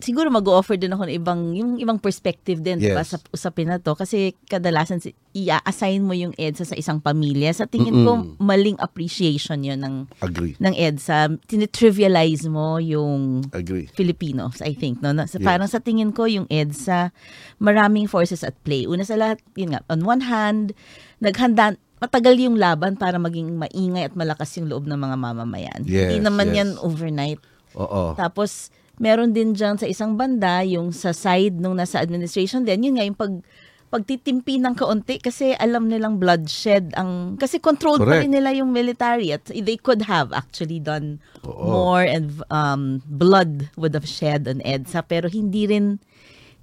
siguro 0.00 0.32
mag-offer 0.32 0.80
din 0.80 0.88
ako 0.88 1.04
ng 1.04 1.14
ibang, 1.14 1.40
yung 1.52 1.76
ibang 1.76 2.00
perspective 2.00 2.64
din 2.64 2.80
Yes. 2.80 2.88
diba, 2.88 3.04
sa 3.04 3.20
usapin 3.28 3.68
na 3.68 3.76
to. 3.76 3.92
Kasi 3.92 4.32
kadalasan, 4.48 5.04
si- 5.04 5.12
i-assign 5.36 6.00
mo 6.00 6.16
yung 6.16 6.32
EDSA 6.32 6.72
sa 6.72 6.76
isang 6.76 6.96
pamilya. 6.96 7.52
Sa 7.52 7.68
tingin 7.68 7.92
ko, 8.00 8.16
Mm-mm. 8.16 8.40
maling 8.40 8.80
appreciation 8.80 9.60
yun 9.60 9.84
ng, 9.84 10.08
Agree. 10.24 10.56
ng 10.56 10.72
EDSA. 10.72 11.36
Tinitrivialize 11.44 12.48
mo 12.48 12.80
yung 12.80 13.44
Agree. 13.52 13.92
Filipinos, 13.92 14.64
I 14.64 14.72
think. 14.72 15.04
No? 15.04 15.12
Sa- 15.12 15.36
Yes. 15.36 15.44
Parang 15.44 15.68
sa 15.68 15.76
tingin 15.76 16.16
ko, 16.16 16.24
yung 16.24 16.48
EDSA, 16.48 17.12
maraming 17.60 18.08
forces 18.08 18.40
at 18.40 18.56
play. 18.64 18.88
Una 18.88 19.04
sa 19.04 19.20
lahat, 19.20 19.44
yun 19.52 19.76
nga, 19.76 19.84
on 19.92 20.00
one 20.00 20.24
hand, 20.24 20.72
naghanda, 21.20 21.76
matagal 21.96 22.36
yung 22.36 22.60
laban 22.60 22.94
para 23.00 23.16
maging 23.16 23.56
maingay 23.56 24.12
at 24.12 24.14
malakas 24.14 24.52
yung 24.60 24.68
loob 24.68 24.84
ng 24.84 24.98
mga 25.00 25.16
mamamayan. 25.16 25.80
Yes, 25.88 26.12
Hindi 26.12 26.18
naman 26.24 26.52
yes. 26.52 26.56
yan 26.60 26.70
overnight. 26.84 27.40
Oo. 27.76 28.12
Tapos, 28.16 28.68
meron 29.00 29.32
din 29.32 29.56
dyan 29.56 29.80
sa 29.80 29.88
isang 29.88 30.16
banda, 30.16 30.60
yung 30.64 30.92
sa 30.92 31.16
side 31.16 31.56
nung 31.56 31.76
nasa 31.76 32.00
administration 32.00 32.64
din, 32.68 32.92
yun 32.92 32.94
nga, 33.00 33.04
yung 33.08 33.16
pag, 33.16 33.32
pagtitimpi 33.86 34.58
ng 34.60 34.74
kaunti 34.74 35.22
kasi 35.22 35.54
alam 35.56 35.86
nilang 35.86 36.18
bloodshed 36.18 36.90
ang 36.98 37.38
kasi 37.38 37.62
controlled 37.62 38.02
pa 38.02 38.18
Correct. 38.18 38.26
rin 38.26 38.34
nila 38.34 38.50
yung 38.50 38.74
military 38.74 39.30
at 39.30 39.46
they 39.46 39.78
could 39.78 40.02
have 40.10 40.34
actually 40.34 40.82
done 40.82 41.22
Oo. 41.46 41.70
more 41.70 42.02
and 42.02 42.34
um, 42.50 42.98
blood 43.06 43.70
would 43.78 43.94
have 43.94 44.04
shed 44.04 44.50
on 44.50 44.58
EDSA 44.66 45.06
pero 45.06 45.30
hindi 45.30 45.70
rin 45.70 46.02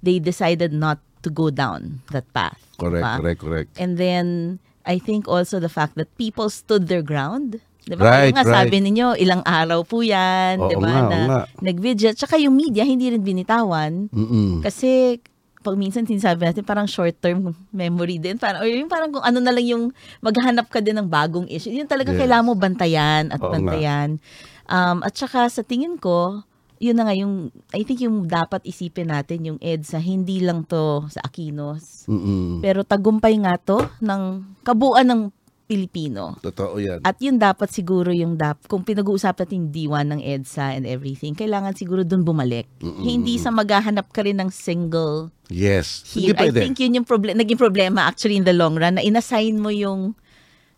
they 0.04 0.20
decided 0.20 0.76
not 0.76 1.00
to 1.24 1.32
go 1.32 1.48
down 1.48 2.04
that 2.12 2.28
path. 2.36 2.60
Correct, 2.76 3.00
diba? 3.00 3.14
correct, 3.16 3.40
correct. 3.40 3.70
And 3.80 3.96
then, 3.96 4.60
I 4.84 4.96
think 4.96 5.26
also 5.26 5.58
the 5.58 5.68
fact 5.68 5.96
that 5.96 6.12
people 6.14 6.48
stood 6.48 6.86
their 6.86 7.00
ground. 7.00 7.58
Di 7.84 7.92
ba? 7.92 8.04
Right, 8.04 8.32
Kaya 8.32 8.36
nga 8.36 8.44
right. 8.44 8.56
sabi 8.64 8.76
ninyo, 8.80 9.16
ilang 9.16 9.44
araw 9.44 9.84
po 9.84 10.00
yan. 10.00 10.56
Oo 10.56 10.68
di 10.68 10.76
ba? 10.76 10.88
nga, 10.88 11.00
na 11.04 11.18
nga. 11.24 11.40
nag-vigil. 11.60 12.16
Tsaka 12.16 12.40
yung 12.40 12.56
media, 12.56 12.80
hindi 12.80 13.12
rin 13.12 13.20
binitawan. 13.20 14.08
Mm-mm. 14.08 14.64
Kasi 14.64 15.20
pag 15.60 15.80
minsan 15.80 16.04
sinasabi 16.04 16.44
natin 16.44 16.60
parang 16.60 16.84
short-term 16.84 17.52
memory 17.72 18.20
din. 18.20 18.36
Parang, 18.36 18.60
or 18.60 18.68
yung 18.68 18.88
parang 18.88 19.08
kung 19.08 19.24
ano 19.24 19.40
na 19.40 19.48
lang 19.48 19.64
yung 19.64 19.84
maghanap 20.20 20.68
ka 20.68 20.80
din 20.80 20.96
ng 20.96 21.08
bagong 21.08 21.48
issue. 21.48 21.72
Yun 21.72 21.88
talaga 21.88 22.12
Yes. 22.12 22.20
kailangan 22.20 22.44
mo 22.44 22.52
bantayan 22.52 23.32
at 23.32 23.40
Oo 23.40 23.48
nga. 23.48 23.52
bantayan. 23.56 24.20
Um, 24.64 25.00
at 25.00 25.12
saka 25.12 25.48
sa 25.48 25.60
tingin 25.60 25.96
ko, 25.96 26.44
yun 26.82 26.96
na 26.98 27.06
nga 27.06 27.14
yung, 27.14 27.54
I 27.70 27.86
think 27.86 28.02
yung 28.02 28.26
dapat 28.26 28.66
isipin 28.66 29.10
natin 29.10 29.46
yung 29.46 29.58
EDSA, 29.62 30.02
hindi 30.02 30.42
lang 30.42 30.66
to 30.66 31.06
sa 31.10 31.22
Aquinos. 31.22 32.04
Mm-mm. 32.10 32.60
Pero 32.60 32.82
tagumpay 32.82 33.38
nga 33.40 33.54
to 33.58 33.78
ng 34.02 34.22
kabuuan 34.66 35.06
ng 35.06 35.22
Pilipino. 35.64 36.36
Totoo 36.44 36.76
yan. 36.76 37.00
At 37.00 37.16
yun 37.24 37.40
dapat 37.40 37.72
siguro 37.72 38.12
yung 38.12 38.36
dap 38.36 38.60
kung 38.68 38.84
pinag-uusapan 38.84 39.48
natin 39.48 39.56
yung 39.64 39.70
D1 39.72 40.06
ng 40.12 40.20
EDSA 40.20 40.76
and 40.76 40.84
everything, 40.84 41.32
kailangan 41.32 41.72
siguro 41.72 42.04
dun 42.04 42.20
bumalik. 42.20 42.68
Hindi 42.84 43.40
sa 43.40 43.48
maghahanap 43.48 44.12
ka 44.12 44.28
rin 44.28 44.44
ng 44.44 44.52
single 44.52 45.32
yes. 45.48 46.04
here. 46.12 46.36
I 46.36 46.52
pwede. 46.52 46.60
think 46.68 46.84
yun 46.84 47.00
yung 47.00 47.08
problem, 47.08 47.40
naging 47.40 47.56
problema 47.56 48.04
actually 48.04 48.36
in 48.36 48.44
the 48.44 48.52
long 48.52 48.76
run 48.76 49.00
na 49.00 49.02
inassign 49.02 49.56
mo 49.56 49.72
yung 49.72 50.12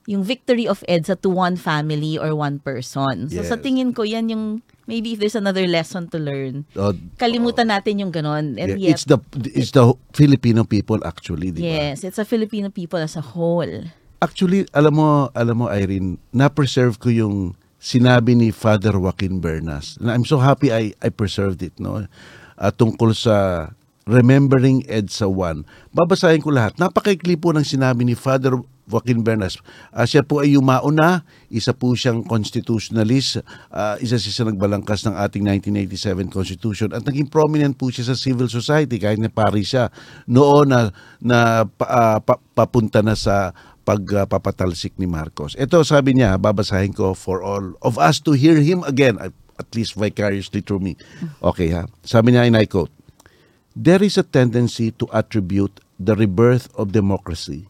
yung 0.07 0.23
victory 0.23 0.71
of 0.71 0.87
EDSA 0.87 1.19
to 1.19 1.35
one 1.35 1.59
family 1.59 2.15
or 2.15 2.31
one 2.39 2.63
person. 2.63 3.27
So 3.27 3.43
sa 3.43 3.59
Yes. 3.59 3.65
tingin 3.67 3.91
ko 3.91 4.07
yan 4.07 4.31
yung 4.31 4.63
maybe 4.87 5.13
if 5.13 5.19
there's 5.19 5.35
another 5.35 5.67
lesson 5.67 6.09
to 6.09 6.19
learn, 6.19 6.65
Oh, 6.75 6.95
kalimutan 7.19 7.69
natin 7.69 8.01
yung 8.01 8.11
ganon. 8.11 8.57
And 8.57 8.79
yeah, 8.79 8.91
yet, 8.91 8.91
it's 8.97 9.05
the 9.05 9.19
it's 9.53 9.71
the 9.71 9.93
Filipino 10.11 10.65
people 10.65 11.03
actually, 11.05 11.51
di 11.51 11.63
ba? 11.63 11.67
yes, 11.67 12.03
it's 12.03 12.19
a 12.19 12.25
Filipino 12.25 12.71
people 12.71 12.99
as 12.99 13.15
a 13.15 13.23
whole. 13.23 13.91
Actually, 14.23 14.65
alam 14.73 14.97
mo, 14.97 15.29
alam 15.37 15.61
mo 15.61 15.67
Irene, 15.69 16.17
na-preserve 16.33 16.97
ko 16.97 17.13
yung 17.13 17.53
sinabi 17.77 18.33
ni 18.33 18.49
Father 18.49 18.97
Joaquin 18.97 19.45
Bernas. 19.45 20.01
And 20.01 20.09
I'm 20.09 20.25
so 20.25 20.41
happy 20.41 20.73
I 20.73 20.97
I 21.05 21.13
preserved 21.13 21.61
it, 21.61 21.77
no. 21.77 22.09
Ah, 22.57 22.73
tungkol 22.73 23.13
sa 23.13 23.69
Remembering 24.07 24.87
EDSA 24.87 25.27
1. 25.29 25.67
Babasahin 25.91 26.39
ko 26.41 26.55
lahat. 26.55 26.79
Napakaikli 26.79 27.35
po 27.35 27.51
ng 27.51 27.67
sinabi 27.67 28.07
ni 28.07 28.15
Father 28.15 28.55
Joaquin 28.87 29.27
Bernas. 29.27 29.59
Ah, 29.91 30.07
siya 30.07 30.23
po 30.23 30.47
ay 30.47 30.55
yumauna, 30.55 31.27
isa 31.51 31.75
po 31.75 31.99
siyang 31.99 32.23
constitutionalist, 32.23 33.43
ah, 33.75 33.99
isa 33.99 34.15
siya 34.15 34.47
nagbalangkas 34.47 35.03
ng 35.11 35.15
ating 35.19 35.43
1987 35.43 36.31
Constitution 36.31 36.89
at 36.95 37.03
naging 37.03 37.27
prominent 37.27 37.75
po 37.75 37.91
siya 37.91 38.15
sa 38.15 38.17
civil 38.17 38.47
society 38.47 39.03
kahit 39.03 39.19
na 39.19 39.27
pari 39.27 39.67
siya 39.67 39.91
noon 40.31 40.71
na, 40.71 40.95
na 41.19 41.67
pa- 41.67 42.23
papunta 42.55 43.03
na 43.03 43.19
sa 43.19 43.51
pagpapatalsik 43.83 44.95
ni 44.99 45.07
Marcos. 45.07 45.59
Ito 45.59 45.83
sabi 45.83 46.15
niya, 46.19 46.39
babasahin 46.39 46.95
ko 46.95 47.15
for 47.15 47.43
all 47.43 47.75
of 47.83 47.99
us 47.99 48.19
to 48.23 48.35
hear 48.35 48.59
him 48.59 48.87
again, 48.87 49.19
at 49.23 49.69
least 49.75 49.99
vicariously 49.99 50.63
through 50.63 50.83
me. 50.83 50.95
Okay 51.43 51.75
ha. 51.75 51.91
Sabi 52.07 52.35
niya, 52.35 52.47
and 52.47 52.59
I 52.59 52.67
quote, 52.67 52.91
There 53.77 54.01
is 54.01 54.17
a 54.17 54.25
tendency 54.25 54.91
to 54.97 55.07
attribute 55.13 55.85
the 56.01 56.17
rebirth 56.17 56.73
of 56.81 56.97
democracy 56.97 57.69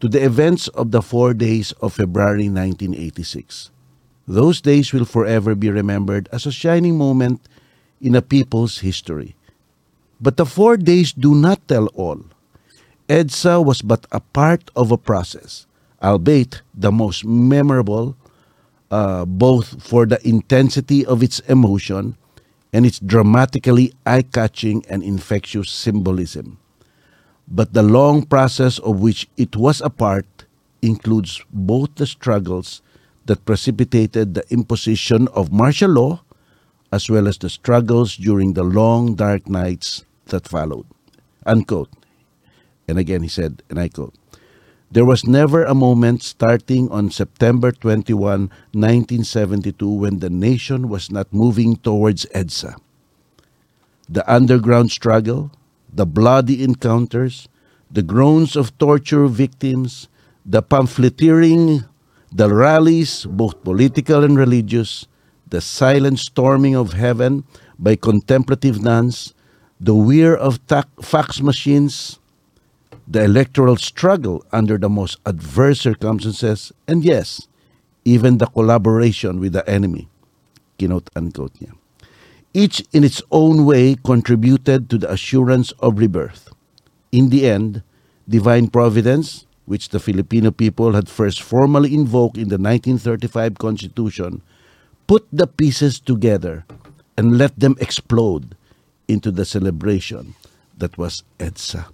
to 0.00 0.08
the 0.08 0.24
events 0.24 0.68
of 0.68 0.90
the 0.90 1.02
four 1.02 1.34
days 1.34 1.72
of 1.80 1.94
February 1.94 2.48
1986. 2.48 3.70
Those 4.26 4.60
days 4.60 4.92
will 4.92 5.04
forever 5.04 5.54
be 5.54 5.70
remembered 5.70 6.28
as 6.32 6.46
a 6.46 6.52
shining 6.52 6.96
moment 6.96 7.40
in 8.00 8.14
a 8.14 8.22
people's 8.22 8.78
history. 8.78 9.36
But 10.20 10.36
the 10.36 10.46
four 10.46 10.76
days 10.76 11.12
do 11.12 11.34
not 11.34 11.66
tell 11.68 11.86
all. 11.88 12.20
EDSA 13.08 13.64
was 13.64 13.82
but 13.82 14.06
a 14.12 14.20
part 14.20 14.70
of 14.76 14.92
a 14.92 14.96
process, 14.96 15.66
albeit 16.02 16.62
the 16.72 16.92
most 16.92 17.24
memorable, 17.24 18.16
uh, 18.90 19.24
both 19.24 19.82
for 19.82 20.06
the 20.06 20.20
intensity 20.26 21.04
of 21.04 21.22
its 21.22 21.40
emotion 21.40 22.16
and 22.72 22.86
its 22.86 23.00
dramatically 23.00 23.92
eye-catching 24.06 24.86
and 24.88 25.02
infectious 25.02 25.70
symbolism. 25.70 26.59
But 27.50 27.74
the 27.74 27.82
long 27.82 28.22
process 28.22 28.78
of 28.78 29.00
which 29.00 29.28
it 29.36 29.56
was 29.56 29.80
a 29.80 29.90
part 29.90 30.46
includes 30.82 31.42
both 31.52 31.94
the 31.96 32.06
struggles 32.06 32.80
that 33.26 33.44
precipitated 33.44 34.34
the 34.34 34.44
imposition 34.50 35.28
of 35.28 35.52
martial 35.52 35.90
law 35.90 36.22
as 36.92 37.08
well 37.08 37.28
as 37.28 37.38
the 37.38 37.50
struggles 37.50 38.16
during 38.16 38.54
the 38.54 38.64
long 38.64 39.14
dark 39.14 39.48
nights 39.48 40.04
that 40.26 40.48
followed. 40.48 40.86
Unquote. 41.46 41.90
And 42.88 42.98
again 42.98 43.22
he 43.22 43.28
said, 43.28 43.62
and 43.70 43.78
I 43.78 43.88
quote, 43.88 44.14
There 44.90 45.04
was 45.04 45.24
never 45.24 45.64
a 45.64 45.74
moment 45.74 46.22
starting 46.22 46.90
on 46.90 47.10
September 47.10 47.70
21, 47.70 48.50
1972, 48.74 49.88
when 49.88 50.18
the 50.18 50.30
nation 50.30 50.88
was 50.88 51.10
not 51.10 51.32
moving 51.32 51.76
towards 51.76 52.26
EDSA. 52.34 52.74
The 54.08 54.26
underground 54.26 54.90
struggle, 54.90 55.52
the 55.92 56.06
bloody 56.06 56.62
encounters, 56.62 57.48
the 57.90 58.02
groans 58.02 58.56
of 58.56 58.76
torture 58.78 59.26
victims, 59.26 60.08
the 60.46 60.62
pamphleteering, 60.62 61.84
the 62.32 62.52
rallies, 62.52 63.26
both 63.26 63.62
political 63.64 64.22
and 64.22 64.38
religious, 64.38 65.06
the 65.48 65.60
silent 65.60 66.18
storming 66.18 66.76
of 66.76 66.92
heaven 66.92 67.44
by 67.78 67.96
contemplative 67.96 68.80
nuns, 68.80 69.34
the 69.80 69.94
whir 69.94 70.34
of 70.34 70.60
fax 71.02 71.40
machines, 71.40 72.20
the 73.08 73.24
electoral 73.24 73.76
struggle 73.76 74.44
under 74.52 74.78
the 74.78 74.88
most 74.88 75.18
adverse 75.26 75.80
circumstances, 75.80 76.72
and 76.86 77.04
yes, 77.04 77.48
even 78.04 78.38
the 78.38 78.46
collaboration 78.46 79.40
with 79.40 79.52
the 79.52 79.68
enemy. 79.68 80.08
Kinote 80.78 81.08
unquote 81.16 81.54
niya. 81.58 81.79
Each 82.52 82.82
in 82.92 83.04
its 83.04 83.22
own 83.30 83.64
way 83.64 83.94
contributed 83.94 84.90
to 84.90 84.98
the 84.98 85.10
assurance 85.10 85.70
of 85.78 85.98
rebirth. 85.98 86.50
In 87.12 87.30
the 87.30 87.46
end, 87.46 87.82
divine 88.28 88.68
providence, 88.68 89.46
which 89.66 89.90
the 89.90 90.00
Filipino 90.00 90.50
people 90.50 90.92
had 90.94 91.08
first 91.08 91.42
formally 91.42 91.94
invoked 91.94 92.36
in 92.36 92.50
the 92.50 92.58
1935 92.58 93.58
Constitution, 93.58 94.42
put 95.06 95.26
the 95.32 95.46
pieces 95.46 96.00
together 96.00 96.66
and 97.16 97.38
let 97.38 97.58
them 97.58 97.76
explode 97.78 98.56
into 99.06 99.30
the 99.30 99.44
celebration 99.44 100.34
that 100.78 100.98
was 100.98 101.22
EDSA. 101.38 101.86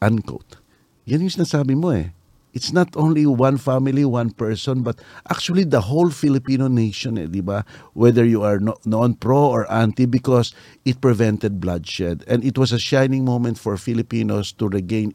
Unquote. 0.00 0.56
Yan 1.04 1.24
yung 1.24 1.32
sinasabi 1.32 1.72
mo 1.72 1.92
eh. 1.92 2.12
It's 2.58 2.74
not 2.74 2.90
only 2.98 3.22
one 3.22 3.54
family, 3.54 4.02
one 4.02 4.34
person, 4.34 4.82
but 4.82 4.98
actually 5.30 5.62
the 5.62 5.86
whole 5.86 6.10
Filipino 6.10 6.66
nation, 6.66 7.14
eh, 7.14 7.30
di 7.30 7.38
ba? 7.38 7.62
Whether 7.94 8.26
you 8.26 8.42
are 8.42 8.58
no, 8.58 8.74
non-pro 8.82 9.38
or 9.38 9.62
anti, 9.70 10.10
because 10.10 10.50
it 10.82 10.98
prevented 10.98 11.62
bloodshed. 11.62 12.26
And 12.26 12.42
it 12.42 12.58
was 12.58 12.74
a 12.74 12.78
shining 12.82 13.22
moment 13.22 13.62
for 13.62 13.78
Filipinos 13.78 14.50
to 14.58 14.66
regain 14.66 15.14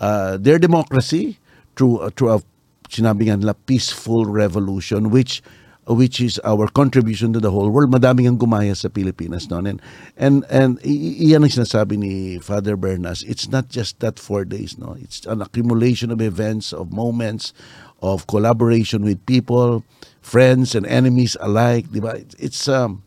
uh, 0.00 0.40
their 0.40 0.56
democracy 0.56 1.36
through, 1.76 2.00
uh, 2.00 2.08
through 2.08 2.30
a, 2.30 2.38
sinabi 2.88 3.28
nga 3.28 3.36
nila, 3.36 3.52
peaceful 3.52 4.24
revolution, 4.24 5.12
which 5.12 5.44
which 5.86 6.20
is 6.20 6.38
our 6.44 6.68
contribution 6.68 7.32
to 7.32 7.40
the 7.40 7.50
whole 7.50 7.70
world. 7.70 7.90
Madaming 7.90 8.28
ang 8.28 8.38
gumaya 8.38 8.76
sa 8.76 8.86
Pilipinas 8.88 9.50
noon. 9.50 9.66
And, 9.66 9.80
and, 10.16 10.46
and 10.46 10.78
iyan 10.86 11.42
ang 11.42 11.50
sinasabi 11.50 11.98
ni 11.98 12.38
Father 12.38 12.76
Bernas. 12.76 13.26
It's 13.26 13.50
not 13.50 13.68
just 13.68 13.98
that 13.98 14.18
four 14.18 14.44
days. 14.44 14.78
no 14.78 14.94
It's 15.00 15.26
an 15.26 15.42
accumulation 15.42 16.10
of 16.14 16.22
events, 16.22 16.70
of 16.72 16.92
moments, 16.94 17.50
of 17.98 18.26
collaboration 18.30 19.02
with 19.02 19.24
people, 19.26 19.82
friends 20.22 20.74
and 20.74 20.86
enemies 20.86 21.36
alike. 21.42 21.90
Di 21.90 21.98
ba? 21.98 22.22
It's, 22.38 22.70
um, 22.70 23.02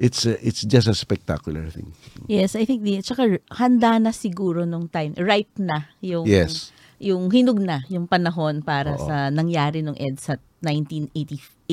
it's, 0.00 0.24
uh, 0.24 0.40
it's 0.40 0.64
just 0.64 0.88
a 0.88 0.96
spectacular 0.96 1.68
thing. 1.68 1.92
Yes, 2.24 2.56
I 2.56 2.64
think 2.64 2.88
the 2.88 3.04
tsaka 3.04 3.36
handa 3.52 4.00
na 4.00 4.16
siguro 4.16 4.64
nung 4.64 4.88
time, 4.88 5.12
ripe 5.20 5.52
na 5.60 5.92
yung 6.00 6.24
Yes. 6.24 6.72
yung 7.02 7.34
hinog 7.34 7.58
na 7.58 7.82
yung 7.90 8.06
panahon 8.06 8.62
para 8.62 8.94
Oo. 8.94 9.04
sa 9.10 9.26
nangyari 9.28 9.82
nung 9.82 9.98
EDSA 9.98 10.38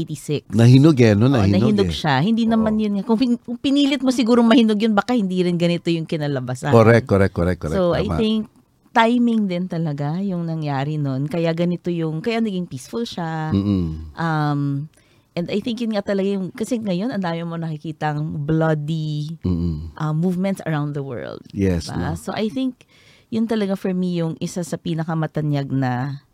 1986. 0.05 0.53
Nahinog 0.53 0.97
eh, 1.01 1.13
no? 1.17 1.25
Oo, 1.27 1.35
Nahinog, 1.35 1.59
nahinog 1.73 1.89
eh. 1.89 1.97
siya. 1.97 2.15
Hindi 2.21 2.43
naman 2.45 2.77
Oo. 2.77 2.83
yun. 2.83 2.91
nga. 2.99 3.03
Kung, 3.03 3.19
pin- 3.19 3.41
kung 3.41 3.59
pinilit 3.59 4.01
mo 4.03 4.11
siguro 4.13 4.39
mahinog 4.45 4.79
yun, 4.79 4.93
baka 4.93 5.17
hindi 5.17 5.41
rin 5.43 5.57
ganito 5.57 5.89
yung 5.89 6.05
kinalabasan. 6.05 6.71
Correct, 6.71 7.05
correct, 7.05 7.33
correct, 7.33 7.59
correct. 7.59 7.75
So, 7.75 7.91
I 7.97 8.05
Tama. 8.07 8.17
think 8.17 8.41
timing 8.89 9.45
din 9.45 9.65
talaga 9.69 10.17
yung 10.19 10.49
nangyari 10.49 10.97
nun. 10.97 11.29
Kaya 11.29 11.53
ganito 11.53 11.93
yung, 11.93 12.19
kaya 12.19 12.41
naging 12.41 12.65
peaceful 12.65 13.05
siya. 13.05 13.53
Mm-mm. 13.53 14.13
Um, 14.17 14.89
and 15.37 15.45
I 15.53 15.61
think 15.61 15.79
yun 15.79 15.93
nga 15.93 16.01
talaga 16.01 16.25
yung, 16.25 16.49
kasi 16.49 16.81
ngayon, 16.81 17.13
ang 17.13 17.21
dami 17.21 17.45
mo 17.45 17.55
nakikitang 17.55 18.43
bloody 18.49 19.37
Mm-mm. 19.45 19.93
uh, 19.93 20.13
movements 20.13 20.59
around 20.65 20.97
the 20.97 21.05
world. 21.05 21.45
Yes, 21.53 21.87
Diba? 21.87 22.01
no? 22.01 22.17
So 22.17 22.33
I 22.33 22.49
think 22.49 22.89
yun 23.29 23.45
talaga 23.45 23.77
for 23.77 23.93
me 23.93 24.17
yung 24.17 24.35
isa 24.41 24.65
sa 24.65 24.75
pinakamatanyag 24.75 25.69
na 25.69 26.25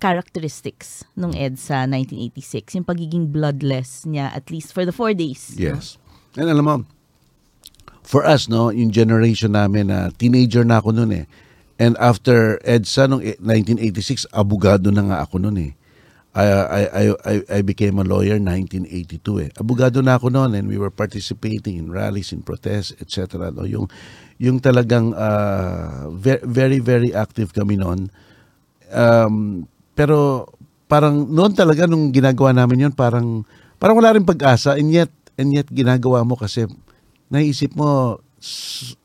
characteristics 0.00 1.04
nung 1.12 1.36
EDSA 1.36 1.84
1986, 1.84 2.80
yung 2.80 2.88
pagiging 2.88 3.28
bloodless 3.28 4.08
niya 4.08 4.32
at 4.32 4.48
least 4.48 4.72
for 4.72 4.88
the 4.88 4.94
four 4.96 5.12
days. 5.12 5.52
no? 5.54 5.76
Yes. 5.76 6.00
And 6.40 6.48
alam 6.48 6.64
mo, 6.64 6.76
for 8.02 8.24
us, 8.24 8.48
no, 8.48 8.72
yung 8.72 8.90
generation 8.90 9.52
namin 9.52 9.92
na 9.92 10.08
teenager 10.16 10.64
na 10.64 10.80
ako 10.80 10.96
noon 10.96 11.12
eh. 11.12 11.26
And 11.80 11.96
after 12.00 12.58
EDSA 12.64 13.08
noong 13.08 13.22
1986, 13.40 14.26
abogado 14.32 14.88
na 14.90 15.04
nga 15.06 15.18
ako 15.22 15.36
noon 15.38 15.70
eh. 15.70 15.72
I, 16.30 16.46
I, 16.46 16.82
I, 17.26 17.34
I- 17.58 17.66
became 17.66 17.98
a 17.98 18.06
lawyer 18.06 18.38
1982 18.38 19.18
eh. 19.42 19.50
Abogado 19.58 19.98
na 19.98 20.14
ako 20.14 20.30
noon 20.30 20.54
and 20.54 20.70
we 20.70 20.78
were 20.78 20.92
participating 20.94 21.74
in 21.74 21.90
rallies, 21.90 22.30
in 22.30 22.46
protests, 22.46 22.94
etc. 23.02 23.50
No? 23.50 23.66
Yung, 23.66 23.90
yung 24.38 24.62
talagang 24.62 25.10
uh, 25.18 26.06
ve- 26.14 26.38
very, 26.46 26.78
very 26.78 27.10
active 27.10 27.50
kami 27.50 27.74
noon. 27.82 28.14
Um, 28.94 29.66
pero 30.00 30.48
parang 30.88 31.28
noon 31.28 31.52
talaga 31.52 31.84
nung 31.84 32.08
ginagawa 32.08 32.56
namin 32.56 32.88
yun, 32.88 32.94
parang, 32.96 33.44
parang 33.76 34.00
wala 34.00 34.16
rin 34.16 34.24
pag-asa 34.24 34.80
and 34.80 34.88
yet, 34.88 35.12
and 35.36 35.52
yet 35.52 35.68
ginagawa 35.68 36.24
mo 36.24 36.40
kasi 36.40 36.64
naisip 37.28 37.76
mo, 37.76 38.16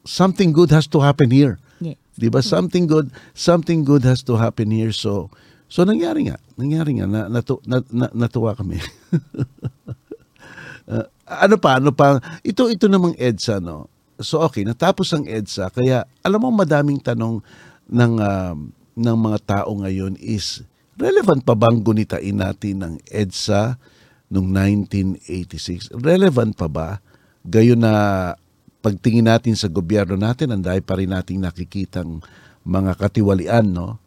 something 0.08 0.56
good 0.56 0.72
has 0.72 0.88
to 0.88 1.04
happen 1.04 1.28
here. 1.28 1.60
Yeah. 1.84 2.00
Di 2.16 2.32
ba? 2.32 2.40
Something 2.40 2.88
good, 2.88 3.12
something 3.36 3.84
good 3.84 4.08
has 4.08 4.24
to 4.24 4.40
happen 4.40 4.72
here. 4.72 4.96
So, 4.96 5.28
so 5.68 5.84
nangyari 5.84 6.32
nga. 6.32 6.40
Nangyari 6.56 7.04
nga. 7.04 7.12
Na, 7.12 7.28
natu, 7.28 7.60
na, 7.68 7.84
na, 7.92 8.08
natuwa 8.16 8.56
kami. 8.56 8.80
Uh, 10.86 11.02
ano 11.26 11.58
pa, 11.58 11.82
ano 11.82 11.90
pa, 11.90 12.22
ito, 12.46 12.70
ito 12.70 12.86
namang 12.86 13.18
EDSA, 13.18 13.58
no? 13.58 13.90
So, 14.22 14.38
okay, 14.46 14.62
natapos 14.62 15.10
ang 15.18 15.26
EDSA. 15.26 15.74
Kaya, 15.74 16.06
alam 16.22 16.46
mo, 16.46 16.54
madaming 16.54 17.02
tanong 17.02 17.42
ng, 17.90 18.14
um, 18.22 18.70
ng 18.94 19.18
mga 19.18 19.40
tao 19.50 19.74
ngayon 19.82 20.14
is, 20.22 20.62
relevant 20.96 21.44
pa 21.44 21.56
bang 21.56 21.80
gunitain 21.84 22.36
natin 22.40 22.76
ng 22.84 22.94
EDSA 23.12 23.80
noong 24.32 24.50
1986? 25.22 25.92
Relevant 26.00 26.56
pa 26.56 26.68
ba? 26.68 26.90
Gayon 27.46 27.84
na 27.84 27.94
pagtingin 28.86 29.26
natin 29.26 29.58
sa 29.58 29.66
gobyerno 29.66 30.14
natin, 30.14 30.54
ang 30.54 30.62
dahil 30.62 30.86
pa 30.86 30.98
rin 30.98 31.10
nating 31.10 31.42
nakikitang 31.42 32.22
mga 32.66 32.98
katiwalian, 32.98 33.74
no? 33.74 33.98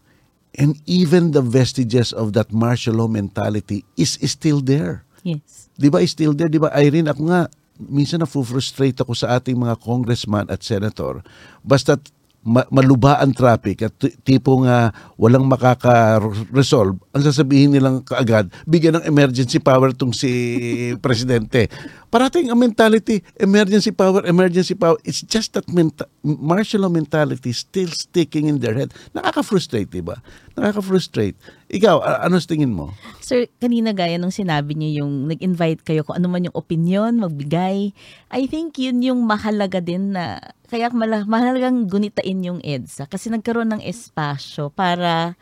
And 0.59 0.75
even 0.91 1.31
the 1.35 1.43
vestiges 1.45 2.11
of 2.11 2.35
that 2.35 2.51
martial 2.51 2.99
law 2.99 3.07
mentality 3.07 3.87
is, 3.95 4.19
is 4.19 4.35
still 4.35 4.59
there. 4.59 5.07
Yes. 5.23 5.71
Di 5.79 5.87
ba 5.87 6.03
still 6.03 6.35
there? 6.35 6.51
Di 6.51 6.59
ba 6.59 6.75
Irene, 6.75 7.11
ako 7.11 7.31
nga, 7.31 7.47
minsan 7.79 8.19
na-frustrate 8.19 8.99
ako 8.99 9.15
sa 9.15 9.39
ating 9.39 9.55
mga 9.55 9.79
congressman 9.79 10.51
at 10.51 10.67
senator. 10.67 11.23
Basta 11.63 11.99
ma- 12.43 12.69
maluba 12.71 13.19
ang 13.19 13.35
traffic 13.35 13.85
at 13.85 13.93
t- 13.99 14.15
tipong 14.25 14.65
ah, 14.65 14.95
walang 15.19 15.45
makaka-resolve, 15.47 16.97
ang 17.13 17.23
sasabihin 17.23 17.75
nilang 17.75 18.03
kaagad, 18.07 18.49
bigyan 18.65 18.99
ng 19.01 19.07
emergency 19.07 19.59
power 19.59 19.91
tong 19.93 20.15
si 20.15 20.31
presidente. 21.05 21.69
Parating 22.09 22.49
ang 22.49 22.57
mentality, 22.57 23.21
emergency 23.37 23.93
power, 23.93 24.25
emergency 24.25 24.73
power. 24.73 24.97
It's 25.05 25.21
just 25.21 25.53
that 25.53 25.69
menta- 25.69 26.09
martial 26.25 26.89
law 26.89 26.93
mentality 26.93 27.53
still 27.53 27.93
sticking 27.93 28.49
in 28.49 28.65
their 28.65 28.73
head. 28.73 28.97
Nakaka-frustrate, 29.13 29.93
di 29.93 30.01
ba? 30.01 30.17
Nakaka-frustrate. 30.57 31.37
Ikaw, 31.69 32.01
a- 32.01 32.25
ano 32.25 32.41
sa 32.41 32.49
tingin 32.49 32.73
mo? 32.73 32.97
Sir, 33.21 33.53
kanina 33.61 33.93
gaya 33.93 34.17
nung 34.17 34.33
sinabi 34.33 34.73
niyo 34.73 35.05
yung 35.05 35.29
nag-invite 35.29 35.85
kayo 35.85 36.01
kung 36.01 36.17
ano 36.17 36.33
man 36.33 36.49
yung 36.49 36.57
opinion, 36.57 37.13
magbigay. 37.21 37.93
I 38.33 38.43
think 38.49 38.81
yun 38.81 39.05
yung 39.05 39.29
mahalaga 39.29 39.85
din 39.85 40.17
na 40.17 40.41
kaya 40.69 40.93
mahalagang 40.93 41.89
gunitain 41.89 42.45
yung 42.45 42.61
EDSA 42.61 43.09
kasi 43.09 43.33
nagkaroon 43.33 43.73
ng 43.73 43.83
espasyo 43.83 44.69
para 44.69 45.33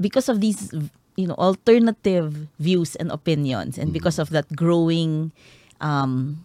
because 0.00 0.32
of 0.32 0.40
these 0.40 0.72
you 1.20 1.28
know 1.28 1.36
alternative 1.36 2.48
views 2.56 2.96
and 2.96 3.12
opinions 3.12 3.76
and 3.76 3.92
because 3.92 4.16
of 4.16 4.32
that 4.32 4.48
growing 4.56 5.30
um 5.84 6.40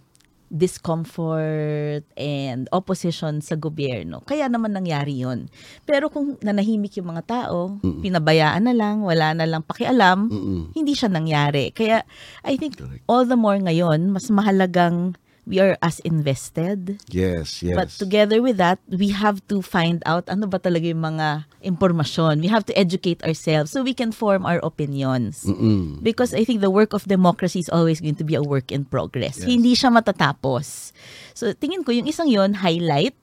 discomfort 0.54 2.06
and 2.14 2.70
opposition 2.70 3.42
sa 3.42 3.58
gobyerno. 3.58 4.22
Kaya 4.22 4.46
naman 4.46 4.78
nangyari 4.78 5.26
yon. 5.26 5.50
Pero 5.82 6.14
kung 6.14 6.38
nanahimik 6.46 6.94
yung 7.02 7.10
mga 7.10 7.26
tao, 7.26 7.82
pinabayaan 7.82 8.70
na 8.70 8.78
lang, 8.78 9.02
wala 9.02 9.34
na 9.34 9.50
lang 9.50 9.66
pakialam, 9.66 10.30
Mm-mm. 10.30 10.62
hindi 10.78 10.94
siya 10.94 11.10
nangyari. 11.10 11.74
Kaya 11.74 12.06
I 12.46 12.62
think 12.62 12.78
all 13.10 13.26
the 13.26 13.34
more 13.34 13.58
ngayon, 13.58 14.14
mas 14.14 14.30
mahalagang 14.30 15.18
we 15.46 15.60
are 15.60 15.78
as 15.82 16.00
invested. 16.08 17.00
Yes, 17.12 17.64
yes. 17.64 17.76
But 17.76 17.90
together 17.92 18.42
with 18.42 18.58
that, 18.58 18.80
we 18.88 19.10
have 19.10 19.44
to 19.48 19.62
find 19.62 20.02
out 20.06 20.28
ano 20.32 20.48
ba 20.48 20.60
talaga 20.60 20.88
yung 20.88 21.04
mga 21.04 21.46
impormasyon. 21.64 22.40
We 22.40 22.48
have 22.48 22.66
to 22.72 22.74
educate 22.78 23.24
ourselves 23.24 23.72
so 23.72 23.84
we 23.84 23.94
can 23.94 24.12
form 24.12 24.46
our 24.46 24.60
opinions. 24.64 25.44
Mm-mm. 25.44 26.00
Because 26.04 26.34
I 26.34 26.44
think 26.44 26.62
the 26.62 26.72
work 26.72 26.94
of 26.94 27.08
democracy 27.08 27.60
is 27.60 27.70
always 27.70 28.00
going 28.00 28.16
to 28.20 28.28
be 28.28 28.36
a 28.36 28.44
work 28.44 28.72
in 28.72 28.86
progress. 28.88 29.44
Yes. 29.44 29.48
Hindi 29.48 29.76
siya 29.76 29.92
matatapos. 29.92 30.96
So 31.36 31.52
tingin 31.52 31.84
ko 31.84 31.92
yung 31.92 32.08
isang 32.08 32.32
yon 32.32 32.64
highlight 32.64 33.16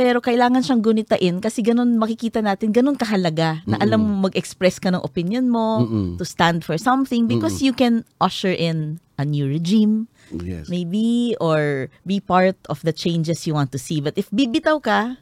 pero 0.00 0.22
kailangan 0.22 0.62
siyang 0.62 0.82
gunitain 0.86 1.42
kasi 1.42 1.66
ganun 1.66 1.98
makikita 1.98 2.38
natin, 2.40 2.70
ganun 2.70 2.94
kahalaga 2.94 3.60
na 3.66 3.76
alam 3.82 4.00
mo 4.00 4.30
mag-express 4.30 4.78
ka 4.78 4.88
ng 4.94 5.02
opinion 5.02 5.50
mo, 5.50 5.82
Mm-mm. 5.82 6.14
to 6.14 6.24
stand 6.24 6.62
for 6.62 6.78
something 6.78 7.26
because 7.26 7.58
you 7.58 7.74
can 7.74 8.06
usher 8.22 8.54
in 8.54 9.02
a 9.18 9.26
new 9.26 9.44
regime, 9.44 10.06
Yes. 10.30 10.70
maybe, 10.70 11.34
or 11.42 11.90
be 12.06 12.22
part 12.22 12.56
of 12.70 12.78
the 12.86 12.94
changes 12.94 13.42
you 13.46 13.54
want 13.54 13.74
to 13.74 13.80
see. 13.82 13.98
But 13.98 14.14
if 14.14 14.30
bibitaw 14.30 14.78
ka, 14.78 15.18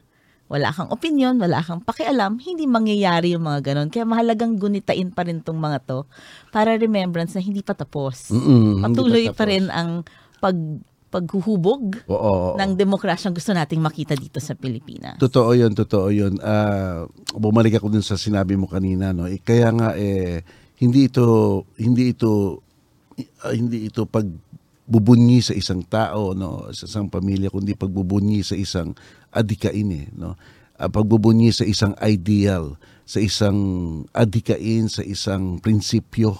wala 0.49 0.73
kang 0.73 0.89
opinion, 0.89 1.37
wala 1.37 1.61
kang 1.61 1.81
pakialam, 1.81 2.41
hindi 2.41 2.65
mangyayari 2.65 3.37
yung 3.37 3.45
mga 3.45 3.73
ganon. 3.73 3.89
Kaya 3.93 4.05
mahalagang 4.05 4.57
gunitain 4.57 5.13
pa 5.13 5.21
rin 5.25 5.45
tong 5.45 5.61
mga 5.61 5.85
to 5.85 5.99
para 6.49 6.73
remembrance 6.73 7.37
na 7.37 7.41
hindi 7.41 7.61
pa 7.61 7.77
tapos. 7.77 8.33
Mm-mm, 8.33 8.81
hindi 8.81 8.85
Patuloy 8.85 9.23
pa 9.29 9.33
pa, 9.33 9.37
tapos. 9.45 9.49
rin 9.53 9.65
ang 9.69 9.89
pag 10.41 10.57
paghuhubog 11.09 12.05
Oo, 12.05 12.13
oo, 12.13 12.37
oo. 12.53 12.57
ng 12.61 12.77
demokrasyang 12.77 13.33
gusto 13.33 13.49
nating 13.49 13.81
makita 13.81 14.13
dito 14.13 14.37
sa 14.37 14.53
Pilipinas. 14.53 15.17
Totoo 15.17 15.57
'yun, 15.57 15.73
totoo 15.73 16.13
'yun. 16.13 16.37
Ah, 16.37 17.09
bumalik 17.33 17.81
ako 17.81 17.89
dun 17.89 18.05
sa 18.05 18.13
sinabi 18.13 18.53
mo 18.53 18.69
kanina 18.69 19.09
no. 19.09 19.25
Eh, 19.25 19.41
kaya 19.41 19.73
nga 19.73 19.97
eh 19.97 20.45
hindi 20.77 21.09
ito 21.09 21.25
hindi 21.81 22.13
ito 22.13 22.61
ah, 23.41 23.53
hindi 23.57 23.89
ito 23.89 24.05
pagbubunyi 24.89 25.45
sa 25.45 25.53
isang 25.53 25.85
tao 25.85 26.33
no, 26.33 26.65
sa 26.73 26.89
isang 26.89 27.13
pamilya 27.13 27.53
kundi 27.53 27.77
pagbubunyi 27.77 28.41
sa 28.41 28.57
isang 28.57 28.97
adikain 29.29 29.85
eh 29.93 30.09
no. 30.17 30.33
Ah, 30.81 30.89
pagbubunyi 30.89 31.53
sa 31.53 31.61
isang 31.61 31.93
ideal, 32.01 32.73
sa 33.05 33.21
isang 33.21 33.59
adikain, 34.15 34.89
sa 34.89 35.05
isang 35.05 35.61
prinsipyo. 35.61 36.33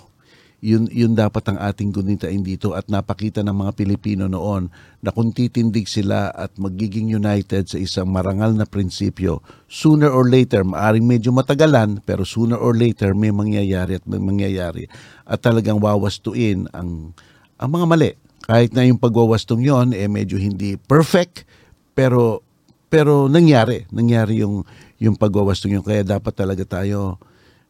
Yun 0.65 0.89
yun 0.89 1.13
dapat 1.13 1.45
ang 1.45 1.61
ating 1.61 1.93
gunitain 1.93 2.41
dito 2.41 2.73
at 2.73 2.89
napakita 2.89 3.45
ng 3.45 3.53
mga 3.53 3.71
Pilipino 3.77 4.25
noon 4.25 4.73
na 5.05 5.13
kung 5.13 5.29
titindig 5.29 5.85
sila 5.85 6.33
at 6.33 6.57
magiging 6.57 7.05
united 7.05 7.69
sa 7.69 7.77
isang 7.77 8.09
marangal 8.09 8.51
na 8.51 8.67
prinsipyo 8.67 9.39
sooner 9.71 10.11
or 10.11 10.27
later 10.27 10.67
maaring 10.67 11.07
medyo 11.07 11.31
matagalan 11.31 12.03
pero 12.03 12.27
sooner 12.27 12.59
or 12.59 12.75
later 12.75 13.15
may 13.15 13.31
mangyayari 13.31 14.01
at 14.01 14.05
may 14.09 14.19
mangyayari. 14.19 14.89
At 15.23 15.45
talagang 15.45 15.79
wawastuin 15.79 16.65
ang 16.73 17.13
ang 17.55 17.69
mga 17.69 17.85
mali 17.85 18.11
kahit 18.49 18.73
na 18.73 18.81
yung 18.81 18.97
pagwawastong 18.97 19.61
yon 19.61 19.93
eh 19.93 20.09
medyo 20.09 20.41
hindi 20.41 20.73
perfect 20.73 21.45
pero 21.93 22.41
pero 22.89 23.29
nangyari 23.29 23.85
nangyari 23.93 24.41
yung 24.41 24.65
yung 24.97 25.13
pagwawastong 25.13 25.77
yun 25.77 25.85
kaya 25.85 26.01
dapat 26.01 26.33
talaga 26.33 26.81
tayo 26.81 27.21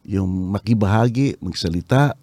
yung 0.08 0.56
makibahagi 0.56 1.36
magsalita 1.44 2.16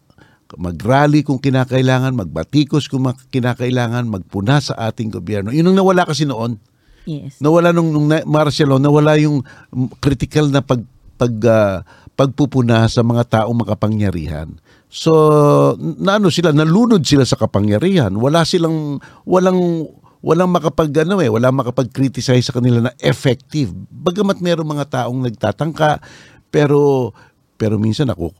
mag-rally 0.55 1.27
kung 1.27 1.43
kinakailangan, 1.43 2.15
magbatikos 2.15 2.87
kung 2.87 3.03
kinakailangan, 3.03 4.07
magpuna 4.07 4.63
sa 4.63 4.79
ating 4.87 5.11
gobyerno. 5.11 5.51
Yun 5.51 5.75
ang 5.75 5.83
nawala 5.83 6.07
kasi 6.07 6.23
noon. 6.23 6.55
Yes. 7.03 7.43
Nawala 7.43 7.75
nung, 7.75 7.91
nung 7.91 8.07
law, 8.07 8.79
nawala 8.79 9.19
yung 9.19 9.43
critical 9.99 10.47
na 10.47 10.63
pag, 10.63 10.79
pag, 11.19 11.33
ah, 11.43 11.83
pagpupuna 12.17 12.89
sa 12.89 13.05
mga 13.05 13.23
taong 13.45 13.61
makapangyarihan. 13.61 14.57
So, 14.89 15.13
naano 15.77 16.33
sila, 16.33 16.49
nalunod 16.49 17.05
sila 17.05 17.23
sa 17.23 17.37
kapangyarihan. 17.37 18.09
Wala 18.17 18.41
silang, 18.41 18.97
walang, 19.23 19.85
walang 20.25 20.49
makapag, 20.49 21.05
ano 21.05 21.21
eh, 21.21 21.29
wala 21.29 21.53
makapag-criticize 21.53 22.49
sa 22.49 22.55
kanila 22.57 22.89
na 22.89 22.93
effective. 23.05 23.69
Bagamat 23.93 24.41
merong 24.41 24.65
mga 24.65 25.05
taong 25.05 25.29
nagtatangka, 25.29 26.01
pero, 26.49 27.13
pero 27.61 27.77
minsan 27.77 28.09
ako, 28.09 28.33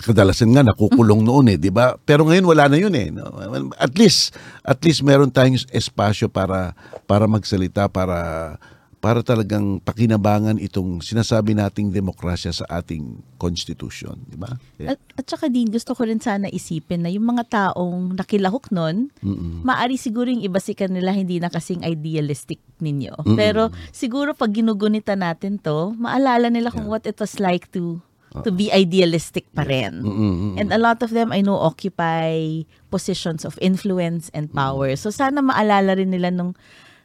kadalasan 0.00 0.50
nga 0.54 0.62
nakukulong 0.66 1.22
noon 1.22 1.54
eh, 1.54 1.58
'di 1.58 1.74
ba? 1.74 1.98
Pero 1.98 2.22
ngayon 2.22 2.46
wala 2.46 2.70
na 2.70 2.78
'yun 2.78 2.94
eh. 2.94 3.10
no? 3.10 3.26
At 3.74 3.98
least 3.98 4.32
at 4.62 4.78
least 4.86 5.02
meron 5.02 5.34
tayong 5.34 5.58
espasyo 5.74 6.30
para 6.30 6.78
para 7.10 7.26
magsalita 7.26 7.90
para 7.90 8.56
para 9.00 9.24
talagang 9.24 9.80
pakinabangan 9.80 10.60
itong 10.60 11.00
sinasabi 11.00 11.56
nating 11.56 11.88
demokrasya 11.88 12.52
sa 12.52 12.68
ating 12.68 13.24
constitution, 13.40 14.12
'di 14.28 14.36
ba? 14.36 14.52
Yeah. 14.76 14.92
At, 14.92 15.00
at 15.16 15.24
saka 15.24 15.48
din, 15.48 15.72
gusto 15.72 15.96
ko 15.96 16.04
rin 16.04 16.20
sana 16.20 16.52
isipin 16.52 17.08
na 17.08 17.10
yung 17.10 17.24
mga 17.24 17.48
taong 17.48 18.12
nakilahok 18.12 18.68
Mm-mm. 18.70 19.64
maari 19.64 19.96
siguro 19.96 20.28
yung 20.28 20.44
iba 20.44 20.60
si 20.60 20.76
kanila 20.76 21.16
hindi 21.16 21.40
na 21.40 21.48
kasing 21.48 21.80
idealistic 21.80 22.60
ninyo. 22.84 23.24
Pero 23.40 23.72
siguro 23.88 24.36
pag 24.36 24.52
ginugunita 24.52 25.16
natin 25.16 25.56
to, 25.56 25.96
maalala 25.96 26.52
nila 26.52 26.68
kung 26.68 26.84
what 26.84 27.08
it 27.08 27.16
was 27.16 27.40
like 27.40 27.72
to 27.72 28.04
to 28.44 28.52
be 28.54 28.70
idealistic 28.70 29.48
pa 29.56 29.66
rin. 29.66 30.04
Mm-mm. 30.04 30.54
And 30.60 30.70
a 30.70 30.78
lot 30.78 31.02
of 31.02 31.10
them 31.10 31.32
I 31.32 31.40
know 31.40 31.56
occupy 31.56 32.62
positions 32.92 33.48
of 33.48 33.56
influence 33.64 34.28
and 34.36 34.52
power. 34.52 34.94
So 34.94 35.10
sana 35.10 35.40
maalala 35.42 35.98
rin 35.98 36.12
nila 36.12 36.30
nung 36.30 36.54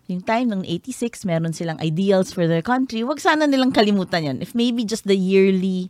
yung 0.05 0.21
time 0.21 0.53
ng 0.53 0.63
86, 0.65 1.25
meron 1.25 1.53
silang 1.53 1.81
ideals 1.81 2.29
for 2.29 2.45
their 2.45 2.61
country. 2.61 3.01
Wag 3.01 3.17
sana 3.17 3.49
nilang 3.49 3.73
kalimutan 3.73 4.21
yan. 4.25 4.37
If 4.41 4.53
maybe 4.53 4.85
just 4.85 5.09
the 5.09 5.17
yearly 5.17 5.89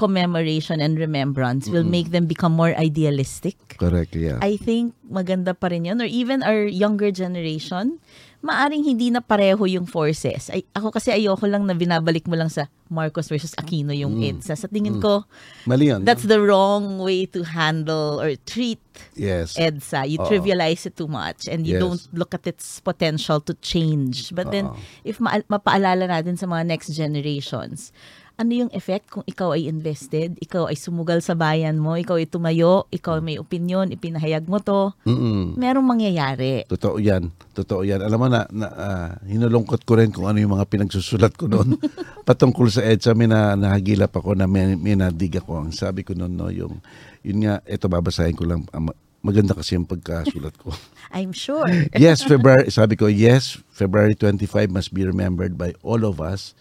commemoration 0.00 0.80
and 0.80 0.96
remembrance 0.96 1.68
will 1.68 1.84
make 1.84 2.08
them 2.08 2.24
become 2.24 2.56
more 2.56 2.72
idealistic. 2.72 3.76
Correct, 3.76 4.16
yeah. 4.16 4.40
I 4.40 4.56
think 4.56 4.96
maganda 5.04 5.52
pa 5.52 5.68
rin 5.68 5.84
yun. 5.84 6.00
Or 6.00 6.08
even 6.08 6.40
our 6.40 6.64
younger 6.64 7.12
generation, 7.12 8.00
maaring 8.40 8.82
hindi 8.82 9.12
na 9.12 9.20
pareho 9.20 9.60
yung 9.68 9.84
forces. 9.84 10.48
Ay, 10.48 10.64
ako 10.72 10.90
kasi 10.90 11.12
ayoko 11.12 11.44
lang 11.44 11.68
na 11.68 11.76
binabalik 11.76 12.24
mo 12.24 12.36
lang 12.36 12.48
sa 12.48 12.72
Marcos 12.88 13.28
versus 13.28 13.52
Aquino 13.54 13.92
yung 13.92 14.18
EDSA. 14.18 14.56
Sa 14.56 14.66
tingin 14.66 14.98
ko, 14.98 15.28
Mali 15.68 15.92
'yun. 15.92 16.02
that's 16.02 16.24
the 16.24 16.40
wrong 16.40 16.98
way 16.98 17.28
to 17.28 17.44
handle 17.44 18.18
or 18.18 18.32
treat 18.48 18.80
yes. 19.14 19.54
EDSA. 19.54 20.08
You 20.08 20.18
Oo. 20.18 20.26
trivialize 20.26 20.88
it 20.88 20.96
too 20.96 21.06
much 21.06 21.46
and 21.46 21.68
you 21.68 21.76
Yes. 21.76 21.82
don't 21.84 22.02
look 22.16 22.32
at 22.34 22.48
its 22.48 22.80
potential 22.80 23.38
to 23.44 23.52
change. 23.60 24.32
But 24.34 24.50
then, 24.50 24.72
Oo. 24.72 24.80
if 25.04 25.20
ma- 25.20 25.44
mapaalala 25.46 26.08
natin 26.08 26.34
sa 26.34 26.48
mga 26.48 26.66
next 26.66 26.90
generations, 26.96 27.92
ano 28.40 28.64
yung 28.64 28.72
effect 28.72 29.12
kung 29.12 29.24
ikaw 29.28 29.52
ay 29.52 29.68
invested, 29.68 30.32
ikaw 30.40 30.72
ay 30.72 30.76
sumugal 30.80 31.20
sa 31.20 31.36
bayan 31.36 31.76
mo, 31.76 31.92
ikaw 31.92 32.16
ay 32.16 32.24
tumayo, 32.24 32.88
ikaw 32.88 33.20
ay 33.20 33.24
may 33.24 33.36
opinion, 33.36 33.92
ipinahayag 33.92 34.48
mo 34.48 34.56
to, 34.64 34.96
Mm-mm. 35.04 35.60
merong 35.60 35.84
mangyayari. 35.84 36.64
Totoo 36.64 36.96
'yan. 36.96 37.28
Totoo 37.52 37.84
'yan. 37.84 38.00
Alam 38.00 38.16
mo 38.16 38.28
na, 38.32 38.48
na 38.48 38.68
ah, 38.72 39.10
hinulungkot 39.28 39.84
ko 39.84 40.00
rin 40.00 40.08
kung 40.08 40.24
ano 40.24 40.40
yung 40.40 40.56
mga 40.56 40.64
pinagsusulat 40.72 41.36
ko 41.36 41.52
noon 41.52 41.76
patungkol 42.28 42.72
sa 42.72 42.80
EDSA. 42.80 43.12
May 43.12 43.28
na, 43.28 43.60
nahagilap 43.60 44.16
ako 44.16 44.32
na 44.32 44.48
may, 44.48 44.72
may 44.72 44.96
nadig 44.96 45.36
ako. 45.36 45.68
Ang 45.68 45.76
sabi 45.76 46.00
ko 46.00 46.16
noon, 46.16 46.32
no, 46.32 46.48
yung, 46.48 46.80
yun 47.20 47.44
nga, 47.44 47.60
ito 47.68 47.92
babasahin 47.92 48.40
ko 48.40 48.48
lang. 48.48 48.64
Ma- 48.72 48.96
maganda 49.20 49.52
kasi 49.52 49.76
yung 49.76 49.84
pagkasulat 49.84 50.56
ko. 50.56 50.72
I'm 51.12 51.36
sure. 51.36 51.68
yes, 51.92 52.24
February, 52.24 52.72
sabi 52.72 52.96
ko, 52.96 53.04
yes, 53.04 53.60
February 53.68 54.16
25 54.16 54.72
must 54.72 54.96
be 54.96 55.04
remembered 55.04 55.60
by 55.60 55.76
all 55.84 56.08
of 56.08 56.24
us. 56.24 56.56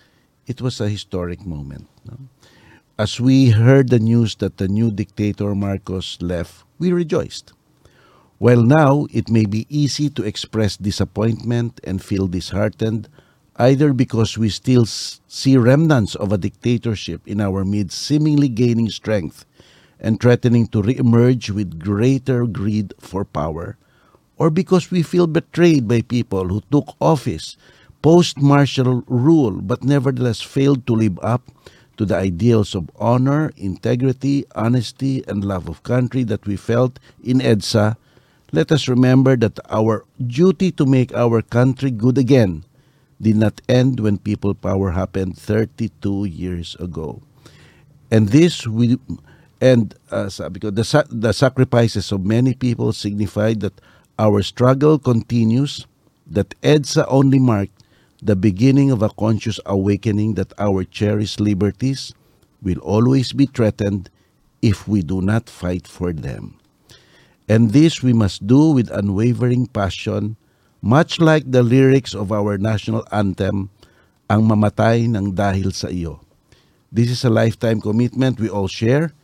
It 0.50 0.64
was 0.64 0.82
a 0.82 0.90
historic 0.90 1.46
moment. 1.46 1.86
No? 2.10 2.18
As 2.98 3.22
we 3.22 3.52
heard 3.52 3.90
the 3.90 4.00
news 4.02 4.34
that 4.42 4.58
the 4.58 4.68
new 4.68 4.90
dictator 4.90 5.54
Marcos 5.54 6.18
left, 6.22 6.66
we 6.80 6.92
rejoiced. 6.92 7.54
While 8.40 8.64
now 8.64 9.06
it 9.14 9.30
may 9.30 9.46
be 9.46 9.70
easy 9.70 10.10
to 10.10 10.26
express 10.26 10.76
disappointment 10.76 11.80
and 11.84 12.02
feel 12.02 12.26
disheartened, 12.26 13.08
either 13.58 13.94
because 13.94 14.40
we 14.40 14.50
still 14.50 14.88
see 14.88 15.56
remnants 15.56 16.16
of 16.16 16.34
a 16.34 16.42
dictatorship 16.42 17.22
in 17.28 17.42
our 17.42 17.64
midst 17.64 18.02
seemingly 18.02 18.50
gaining 18.50 18.90
strength 18.90 19.46
and 20.00 20.20
threatening 20.20 20.66
to 20.74 20.82
reemerge 20.82 21.52
with 21.52 21.78
greater 21.78 22.48
greed 22.48 22.96
for 22.98 23.24
power, 23.24 23.78
or 24.36 24.50
because 24.50 24.90
we 24.90 25.04
feel 25.04 25.28
betrayed 25.28 25.88
by 25.88 26.02
people 26.02 26.48
who 26.48 26.64
took 26.72 26.96
office 27.00 27.56
post 28.02 28.38
martial 28.38 29.04
rule 29.08 29.52
but 29.62 29.84
nevertheless 29.84 30.42
failed 30.42 30.86
to 30.88 30.96
live 30.96 31.20
up 31.22 31.44
to 32.00 32.06
the 32.06 32.16
ideals 32.16 32.76
of 32.76 32.90
honor, 32.96 33.52
integrity, 33.58 34.46
honesty, 34.56 35.22
and 35.28 35.44
love 35.44 35.68
of 35.68 35.84
country 35.84 36.24
that 36.24 36.48
we 36.48 36.56
felt 36.56 36.98
in 37.22 37.40
EDSA, 37.40 37.98
let 38.54 38.72
us 38.72 38.88
remember 38.88 39.36
that 39.36 39.60
our 39.70 40.06
duty 40.16 40.72
to 40.72 40.86
make 40.86 41.14
our 41.14 41.42
country 41.42 41.92
good 41.92 42.18
again 42.18 42.64
did 43.20 43.36
not 43.36 43.60
end 43.68 44.00
when 44.00 44.18
people 44.18 44.54
power 44.54 44.92
happened 44.92 45.38
32 45.38 46.24
years 46.24 46.76
ago. 46.80 47.22
And 48.10 48.30
this 48.30 48.66
we 48.66 48.98
and 49.60 49.94
uh, 50.10 50.32
ko, 50.32 50.72
the, 50.72 51.06
the 51.12 51.34
sacrifices 51.34 52.14
of 52.14 52.26
many 52.26 52.54
people 52.54 52.94
signified 52.94 53.60
that 53.60 53.76
our 54.18 54.42
struggle 54.42 54.98
continues, 54.98 55.86
that 56.26 56.56
EDSA 56.64 57.06
only 57.10 57.40
marked 57.40 57.79
the 58.22 58.36
beginning 58.36 58.92
of 58.92 59.02
a 59.02 59.10
conscious 59.10 59.60
awakening 59.66 60.36
that 60.36 60.54
our 60.60 60.84
cherished 60.84 61.40
liberties 61.40 62.14
will 62.62 62.80
always 62.80 63.32
be 63.32 63.46
threatened 63.46 64.10
if 64.62 64.88
we 64.88 65.02
do 65.02 65.22
not 65.22 65.50
fight 65.50 65.88
for 65.88 66.12
them. 66.12 66.60
And 67.48 67.72
this 67.72 68.04
we 68.04 68.14
must 68.14 68.46
do 68.46 68.72
with 68.72 68.92
unwavering 68.92 69.68
passion, 69.68 70.36
much 70.82 71.20
like 71.20 71.50
the 71.50 71.64
lyrics 71.64 72.14
of 72.14 72.32
our 72.32 72.58
national 72.58 73.08
anthem, 73.12 73.72
Ang 74.30 74.46
mamatay 74.46 75.10
ng 75.10 75.34
dahil 75.34 75.74
sa 75.74 75.90
iyo. 75.90 76.22
This 76.94 77.10
is 77.10 77.26
a 77.26 77.34
lifetime 77.34 77.82
commitment 77.82 78.38
we 78.38 78.46
all 78.46 78.70
share 78.70 79.18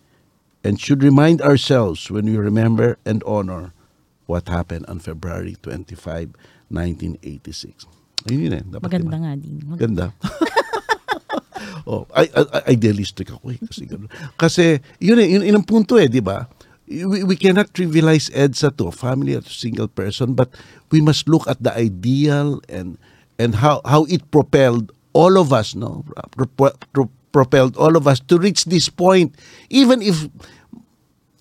and 0.65 0.81
should 0.81 1.05
remind 1.05 1.45
ourselves 1.45 2.10
when 2.10 2.25
we 2.25 2.41
remember 2.41 2.97
and 3.05 3.21
honor 3.21 3.77
what 4.25 4.49
happened 4.49 4.89
on 4.89 4.97
February 4.97 5.62
25, 5.62 6.34
1986. 6.73 7.86
Ayun 8.25 8.41
yun 8.49 8.53
eh. 8.57 8.63
Dapat 8.65 8.89
Maganda 8.89 9.05
diba? 9.05 9.17
nga 9.21 9.31
din. 9.38 9.55
Mag- 9.65 9.79
Ganda. 9.79 10.05
oh, 11.89 12.03
I, 12.13 12.25
I, 12.33 12.73
idealistic 12.73 13.29
ako 13.29 13.53
eh. 13.53 13.59
Kasi, 13.61 13.81
ganun. 13.85 14.09
kasi 14.35 14.65
yun 14.97 15.17
eh, 15.21 15.27
yun, 15.29 15.41
yun 15.45 15.55
ang 15.61 15.67
punto 15.67 15.97
eh, 16.01 16.09
di 16.09 16.21
ba? 16.21 16.49
We, 16.85 17.25
we 17.25 17.33
cannot 17.38 17.73
trivialize 17.73 18.29
EDSA 18.29 18.77
to 18.77 18.89
a 18.89 18.93
family 18.93 19.33
or 19.33 19.41
to 19.41 19.49
a 19.49 19.57
single 19.57 19.89
person, 19.89 20.38
but 20.38 20.53
we 20.93 21.01
must 21.01 21.25
look 21.25 21.49
at 21.49 21.57
the 21.57 21.73
ideal 21.73 22.61
and 22.69 23.01
and 23.41 23.57
how 23.57 23.81
how 23.89 24.05
it 24.05 24.21
propelled 24.29 24.93
all 25.09 25.41
of 25.41 25.49
us, 25.49 25.73
no, 25.73 26.05
pro- 26.38 26.77
pro- 26.93 27.09
propelled 27.33 27.73
all 27.75 27.97
of 27.97 28.05
us 28.05 28.21
to 28.29 28.38
reach 28.38 28.69
this 28.69 28.85
point. 28.85 29.33
Even 29.73 30.05
if 30.05 30.29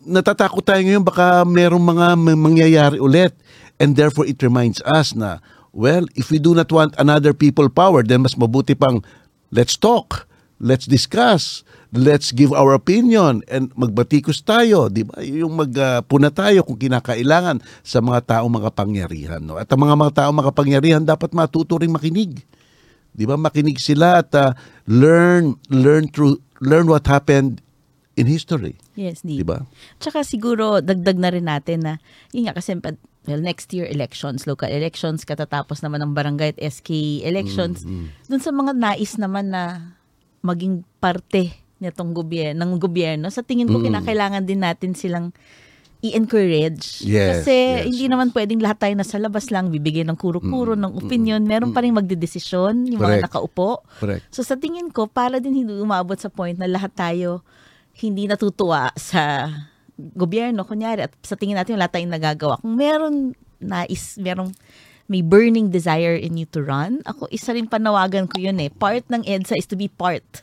natatakot 0.01 0.65
tayo 0.65 0.81
ngayon, 0.81 1.05
baka 1.05 1.45
merong 1.45 1.83
mga 1.83 2.07
mangyayari 2.37 2.99
ulit. 3.01 3.37
And 3.77 3.99
therefore, 3.99 4.25
it 4.25 4.39
reminds 4.41 4.79
us 4.87 5.13
na, 5.19 5.43
well, 5.75 6.07
if 6.15 6.31
we 6.31 6.39
do 6.39 6.55
not 6.55 6.71
want 6.71 6.95
another 6.97 7.35
people 7.35 7.67
power, 7.69 8.07
then 8.07 8.23
mas 8.23 8.39
mabuti 8.39 8.79
pang, 8.79 9.03
let's 9.51 9.75
talk, 9.75 10.31
let's 10.63 10.87
discuss, 10.87 11.67
let's 11.91 12.31
give 12.31 12.55
our 12.55 12.73
opinion, 12.73 13.43
and 13.51 13.75
magbatikos 13.75 14.41
tayo, 14.47 14.87
di 14.87 15.03
ba? 15.03 15.19
Yung 15.21 15.59
magpuna 15.59 16.31
tayo 16.31 16.63
kung 16.63 16.79
kinakailangan 16.79 17.61
sa 17.83 17.99
mga 17.99 18.39
taong 18.39 18.55
makapangyarihan. 18.55 19.43
No? 19.43 19.59
At 19.59 19.69
ang 19.75 19.83
mga 19.83 19.99
mga 19.99 20.13
taong 20.25 20.37
makapangyarihan 20.39 21.03
dapat 21.03 21.35
matuto 21.35 21.77
ring 21.77 21.93
makinig. 21.93 22.47
Di 23.15 23.27
ba? 23.27 23.35
Makinig 23.35 23.83
sila 23.83 24.23
at 24.23 24.31
uh, 24.35 24.55
learn, 24.87 25.59
learn 25.71 26.07
through, 26.11 26.39
learn 26.63 26.87
what 26.87 27.07
happened 27.07 27.63
in 28.15 28.31
history. 28.31 28.79
Yes, 28.95 29.27
di. 29.27 29.43
Di 29.43 29.47
ba? 29.47 29.67
Tsaka 29.99 30.23
siguro, 30.23 30.79
dagdag 30.79 31.19
na 31.19 31.31
rin 31.35 31.47
natin 31.47 31.83
na, 31.83 31.93
yun 32.31 32.47
nga 32.47 32.55
kasi, 32.59 32.75
well, 33.25 33.41
next 33.41 33.73
year 33.73 33.89
elections, 33.89 34.45
local 34.45 34.69
elections, 34.69 35.25
katatapos 35.25 35.81
naman 35.81 36.05
ng 36.05 36.13
barangay 36.13 36.57
at 36.57 36.61
SK 36.61 37.21
elections. 37.25 37.85
Dun 38.29 38.41
sa 38.41 38.53
mga 38.53 38.73
nais 38.77 39.17
naman 39.17 39.49
na 39.51 39.95
maging 40.41 40.85
parte 41.01 41.57
nitong 41.81 42.13
gobyerno, 42.13 42.65
ng 42.65 42.73
gobyerno, 42.79 43.29
sa 43.29 43.41
tingin 43.41 43.69
ko, 43.69 43.77
Mm. 43.77 43.93
kinakailangan 43.93 44.45
din 44.45 44.61
natin 44.61 44.93
silang 44.93 45.33
i-encourage. 46.05 47.01
Yes, 47.01 47.41
Kasi 47.41 47.57
yes. 47.57 47.85
hindi 47.89 48.07
naman 48.13 48.29
pwedeng 48.37 48.61
lahat 48.61 48.77
tayo 48.85 48.93
nasa 48.93 49.17
labas 49.17 49.49
lang, 49.49 49.73
bibigyan 49.73 50.13
ng 50.13 50.21
kuro-kuro, 50.21 50.77
ng 50.77 51.01
opinion. 51.01 51.41
Meron 51.41 51.73
pa 51.73 51.81
rin 51.81 51.97
magdedesisyon, 51.97 52.93
yung 52.93 53.01
mga 53.01 53.25
Correct. 53.25 53.25
nakaupo. 53.25 53.71
Correct. 54.05 54.23
So 54.29 54.45
sa 54.45 54.61
tingin 54.61 54.93
ko, 54.93 55.09
para 55.09 55.41
din 55.41 55.65
hindi 55.65 55.73
umabot 55.73 56.21
sa 56.21 56.29
point 56.29 56.61
na 56.61 56.69
lahat 56.69 56.93
tayo 56.93 57.41
hindi 57.97 58.29
natutuwa 58.29 58.93
sa 59.01 59.49
gobyerno, 59.97 60.67
kunyari, 60.67 61.07
at 61.07 61.15
sa 61.23 61.39
tingin 61.39 61.59
natin 61.59 61.79
wala 61.79 61.91
tayong 61.91 62.11
nagagawa. 62.11 62.59
Kung 62.59 62.75
meron 62.75 63.35
nais, 63.63 64.19
merong 64.19 64.51
may 65.07 65.21
burning 65.21 65.69
desire 65.69 66.17
in 66.17 66.41
you 66.41 66.49
to 66.49 66.65
run, 66.65 67.05
ako 67.05 67.29
isa 67.29 67.53
rin 67.53 67.69
panawagan 67.69 68.25
ko 68.25 68.41
yun 68.41 68.57
eh. 68.61 68.73
Part 68.73 69.05
ng 69.13 69.23
EDSA 69.25 69.61
is 69.61 69.69
to 69.69 69.77
be 69.77 69.89
part 69.89 70.43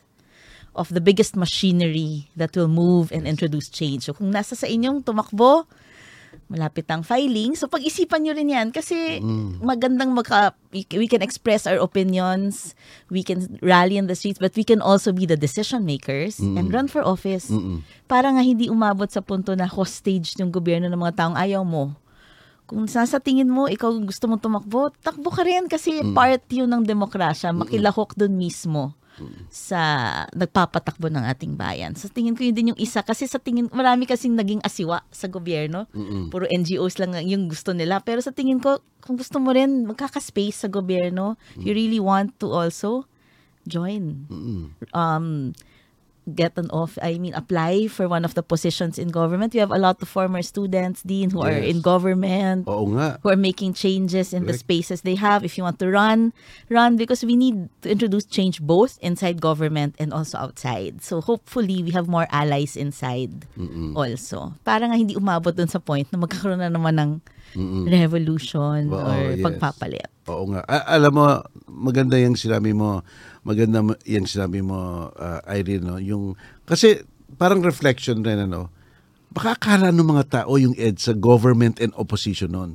of 0.78 0.94
the 0.94 1.04
biggest 1.04 1.36
machinery 1.36 2.30
that 2.38 2.56
will 2.56 2.72
move 2.72 3.12
and 3.12 3.28
introduce 3.28 3.68
change. 3.68 4.08
So 4.08 4.14
kung 4.14 4.32
nasa 4.32 4.56
sa 4.56 4.70
inyong 4.70 5.04
tumakbo, 5.04 5.66
malapit 6.52 6.84
ang 6.92 7.00
filing. 7.00 7.56
So 7.56 7.72
pag-isipan 7.72 8.28
nyo 8.28 8.36
rin 8.36 8.52
yan 8.52 8.76
kasi 8.76 9.24
magandang 9.64 10.12
maka, 10.12 10.52
we 10.76 11.08
can 11.08 11.24
express 11.24 11.64
our 11.64 11.80
opinions, 11.80 12.76
we 13.08 13.24
can 13.24 13.56
rally 13.64 13.96
in 13.96 14.12
the 14.12 14.16
streets, 14.20 14.36
but 14.38 14.52
we 14.60 14.68
can 14.68 14.84
also 14.84 15.16
be 15.16 15.24
the 15.24 15.40
decision 15.40 15.88
makers 15.88 16.44
and 16.44 16.76
run 16.76 16.92
for 16.92 17.00
office. 17.00 17.48
Para 18.12 18.28
nga 18.36 18.44
hindi 18.44 18.68
umabot 18.68 19.08
sa 19.08 19.24
punto 19.24 19.56
na 19.56 19.72
hostage 19.72 20.36
yung 20.36 20.52
gobyerno 20.52 20.92
ng 20.92 21.00
mga 21.00 21.16
taong 21.16 21.40
ayaw 21.40 21.64
mo. 21.64 21.96
Kung 22.68 22.88
nasa 22.88 23.20
tingin 23.24 23.52
mo, 23.52 23.72
ikaw 23.72 23.92
gusto 24.04 24.28
mong 24.28 24.44
tumakbo, 24.44 24.92
takbo 25.00 25.32
ka 25.32 25.48
rin 25.48 25.72
kasi 25.72 26.04
part 26.12 26.44
yun 26.52 26.68
ng 26.68 26.84
demokrasya, 26.84 27.56
makilahok 27.56 28.16
dun 28.20 28.36
mismo 28.36 28.96
sa 29.52 29.82
nagpapatakbo 30.34 31.12
ng 31.12 31.26
ating 31.30 31.54
bayan. 31.60 31.94
Sa 31.94 32.08
tingin 32.08 32.34
ko 32.34 32.48
yun 32.48 32.56
din 32.56 32.72
yung 32.74 32.80
isa 32.82 33.04
kasi 33.04 33.28
sa 33.28 33.38
tingin 33.38 33.70
marami 33.72 34.08
kasing 34.08 34.34
naging 34.34 34.62
asiwa 34.64 35.04
sa 35.12 35.28
gobyerno. 35.28 35.86
Puro 36.32 36.48
NGOs 36.48 36.98
lang 36.98 37.16
yung 37.26 37.52
gusto 37.52 37.76
nila. 37.76 38.02
Pero 38.02 38.24
sa 38.24 38.32
tingin 38.34 38.58
ko 38.58 38.82
kung 39.02 39.18
gusto 39.18 39.38
mo 39.42 39.52
rin 39.54 39.86
magkaka-space 39.86 40.66
sa 40.66 40.68
gobyerno, 40.70 41.36
you 41.58 41.74
really 41.74 42.00
want 42.02 42.34
to 42.42 42.50
also 42.50 43.06
join. 43.68 44.26
Um 44.94 45.54
get 46.30 46.54
an 46.54 46.70
off 46.70 47.02
I 47.02 47.18
mean 47.18 47.34
apply 47.34 47.90
for 47.90 48.06
one 48.06 48.22
of 48.22 48.38
the 48.38 48.46
positions 48.46 49.02
in 49.02 49.10
government. 49.10 49.54
We 49.54 49.60
have 49.60 49.74
a 49.74 49.82
lot 49.82 49.98
of 50.02 50.08
former 50.08 50.46
students 50.46 51.02
dean 51.02 51.34
who 51.34 51.42
are 51.42 51.50
Yes. 51.50 51.74
in 51.74 51.78
government 51.82 52.70
Oo 52.70 52.94
nga. 52.94 53.18
who 53.26 53.34
are 53.34 53.40
making 53.40 53.74
changes 53.74 54.30
in 54.30 54.46
the 54.46 54.54
Correct. 54.54 54.70
spaces 54.70 55.02
they 55.02 55.18
have. 55.18 55.42
If 55.42 55.58
you 55.58 55.66
want 55.66 55.82
to 55.82 55.90
run, 55.90 56.30
run 56.70 56.94
because 56.94 57.26
we 57.26 57.34
need 57.34 57.74
to 57.82 57.90
introduce 57.90 58.30
change 58.30 58.62
both 58.62 59.02
inside 59.02 59.42
government 59.42 59.98
and 59.98 60.14
also 60.14 60.38
outside. 60.38 61.02
So 61.02 61.26
hopefully 61.26 61.82
we 61.82 61.90
have 61.92 62.06
more 62.06 62.30
allies 62.30 62.78
inside 62.78 63.50
also. 63.98 64.54
Para 64.62 64.86
nga 64.86 64.96
hindi 64.96 65.18
umabot 65.18 65.58
dun 65.58 65.68
sa 65.68 65.82
point 65.82 66.06
na 66.14 66.22
magkakaroon 66.22 66.62
na 66.62 66.70
naman 66.70 67.02
ng 67.02 67.12
revolution 67.90 68.88
Oo, 68.88 68.96
or 68.96 69.20
yes. 69.36 69.42
pagpapalit. 69.42 70.08
Oo 70.30 70.46
nga. 70.54 70.62
A- 70.66 70.96
alam 70.96 71.12
mo, 71.12 71.26
maganda 71.68 72.16
yung 72.16 72.38
sinabi 72.38 72.72
mo, 72.72 73.02
maganda 73.42 73.82
yung 74.06 74.28
sinabi 74.30 74.62
mo, 74.62 75.10
uh, 75.14 75.42
Irene, 75.50 75.86
no? 75.86 75.98
Yung, 75.98 76.38
kasi 76.66 77.02
parang 77.36 77.62
reflection 77.66 78.22
rin, 78.22 78.46
ano, 78.46 78.70
baka 79.32 79.56
akala 79.56 79.90
ng 79.90 80.08
mga 80.08 80.44
tao 80.44 80.60
yung 80.60 80.76
EDSA, 80.76 81.16
government 81.18 81.80
and 81.80 81.96
opposition 81.96 82.52
noon. 82.52 82.72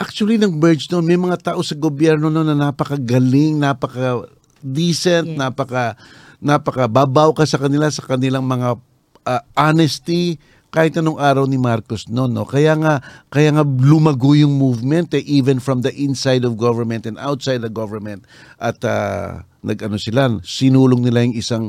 Actually, 0.00 0.40
nang 0.40 0.56
merge 0.56 0.88
noon, 0.88 1.04
may 1.04 1.20
mga 1.20 1.52
tao 1.52 1.60
sa 1.60 1.76
gobyerno 1.76 2.32
noon 2.32 2.48
na 2.48 2.72
napakagaling, 2.72 3.60
napaka 3.60 4.24
decent, 4.64 5.34
Yes. 5.34 5.38
napaka 5.40 5.96
napaka 6.40 6.88
babaw 6.88 7.36
ka 7.36 7.44
sa 7.44 7.60
kanila 7.60 7.92
sa 7.92 8.00
kanilang 8.00 8.48
mga 8.48 8.80
uh, 9.28 9.42
honesty 9.52 10.40
kahit 10.72 10.96
anong 10.96 11.20
araw 11.20 11.44
ni 11.44 11.60
Marcos 11.60 12.08
noon 12.08 12.32
no 12.32 12.48
kaya 12.48 12.72
nga 12.80 13.04
kaya 13.28 13.52
nga 13.52 13.60
lumago 13.60 14.32
yung 14.32 14.56
movement 14.56 15.12
eh, 15.12 15.24
even 15.28 15.60
from 15.60 15.84
the 15.84 15.92
inside 15.92 16.48
of 16.48 16.56
government 16.56 17.04
and 17.04 17.20
outside 17.20 17.60
the 17.60 17.68
government 17.68 18.24
at 18.56 18.80
uh, 18.88 19.44
nag-ano 19.60 19.96
sila 20.00 20.28
sinulong 20.40 21.04
nila 21.04 21.24
yung 21.24 21.36
isang 21.36 21.64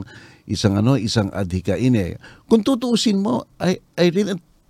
isang 0.48 0.76
ano 0.80 0.98
isang 0.98 1.30
adhikain 1.32 1.96
eh 1.96 2.18
kung 2.48 2.64
tutuusin 2.64 3.20
mo 3.20 3.46
ay 3.60 3.80
ay 4.00 4.12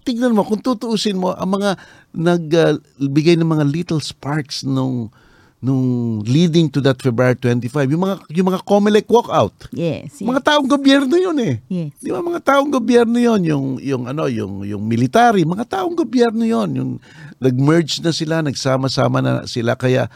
tignan 0.02 0.34
mo 0.34 0.42
kung 0.42 0.62
tutuusin 0.62 1.18
mo 1.18 1.34
ang 1.34 1.58
mga 1.62 1.78
nagbigay 2.14 3.38
ng 3.38 3.48
mga 3.48 3.66
little 3.70 4.02
sparks 4.02 4.66
nung 4.66 5.14
nung 5.62 6.18
leading 6.26 6.66
to 6.66 6.82
that 6.82 6.98
February 6.98 7.38
25 7.38 7.94
yung 7.94 8.02
mga 8.02 8.16
yung 8.34 8.48
mga 8.50 8.62
Comelec 8.66 9.06
walkout 9.06 9.54
Yes. 9.70 10.18
yes. 10.18 10.26
mga 10.26 10.42
taong 10.42 10.66
gobyerno 10.66 11.14
yun 11.14 11.38
eh 11.38 11.62
Yes. 11.70 11.94
Di 12.02 12.10
ba 12.10 12.18
mga 12.26 12.42
taong 12.42 12.74
gobyerno 12.74 13.22
'yon, 13.22 13.46
yung 13.46 13.66
yung 13.78 14.04
ano, 14.10 14.26
yung 14.26 14.66
yung 14.66 14.82
military, 14.82 15.46
mga 15.46 15.70
taong 15.70 15.94
gobyerno 15.94 16.42
'yon, 16.42 16.70
yung 16.74 16.92
nag-merge 17.38 18.02
na 18.02 18.10
sila, 18.10 18.42
nagsama-sama 18.42 19.22
na 19.22 19.46
sila 19.46 19.78
kaya 19.78 20.10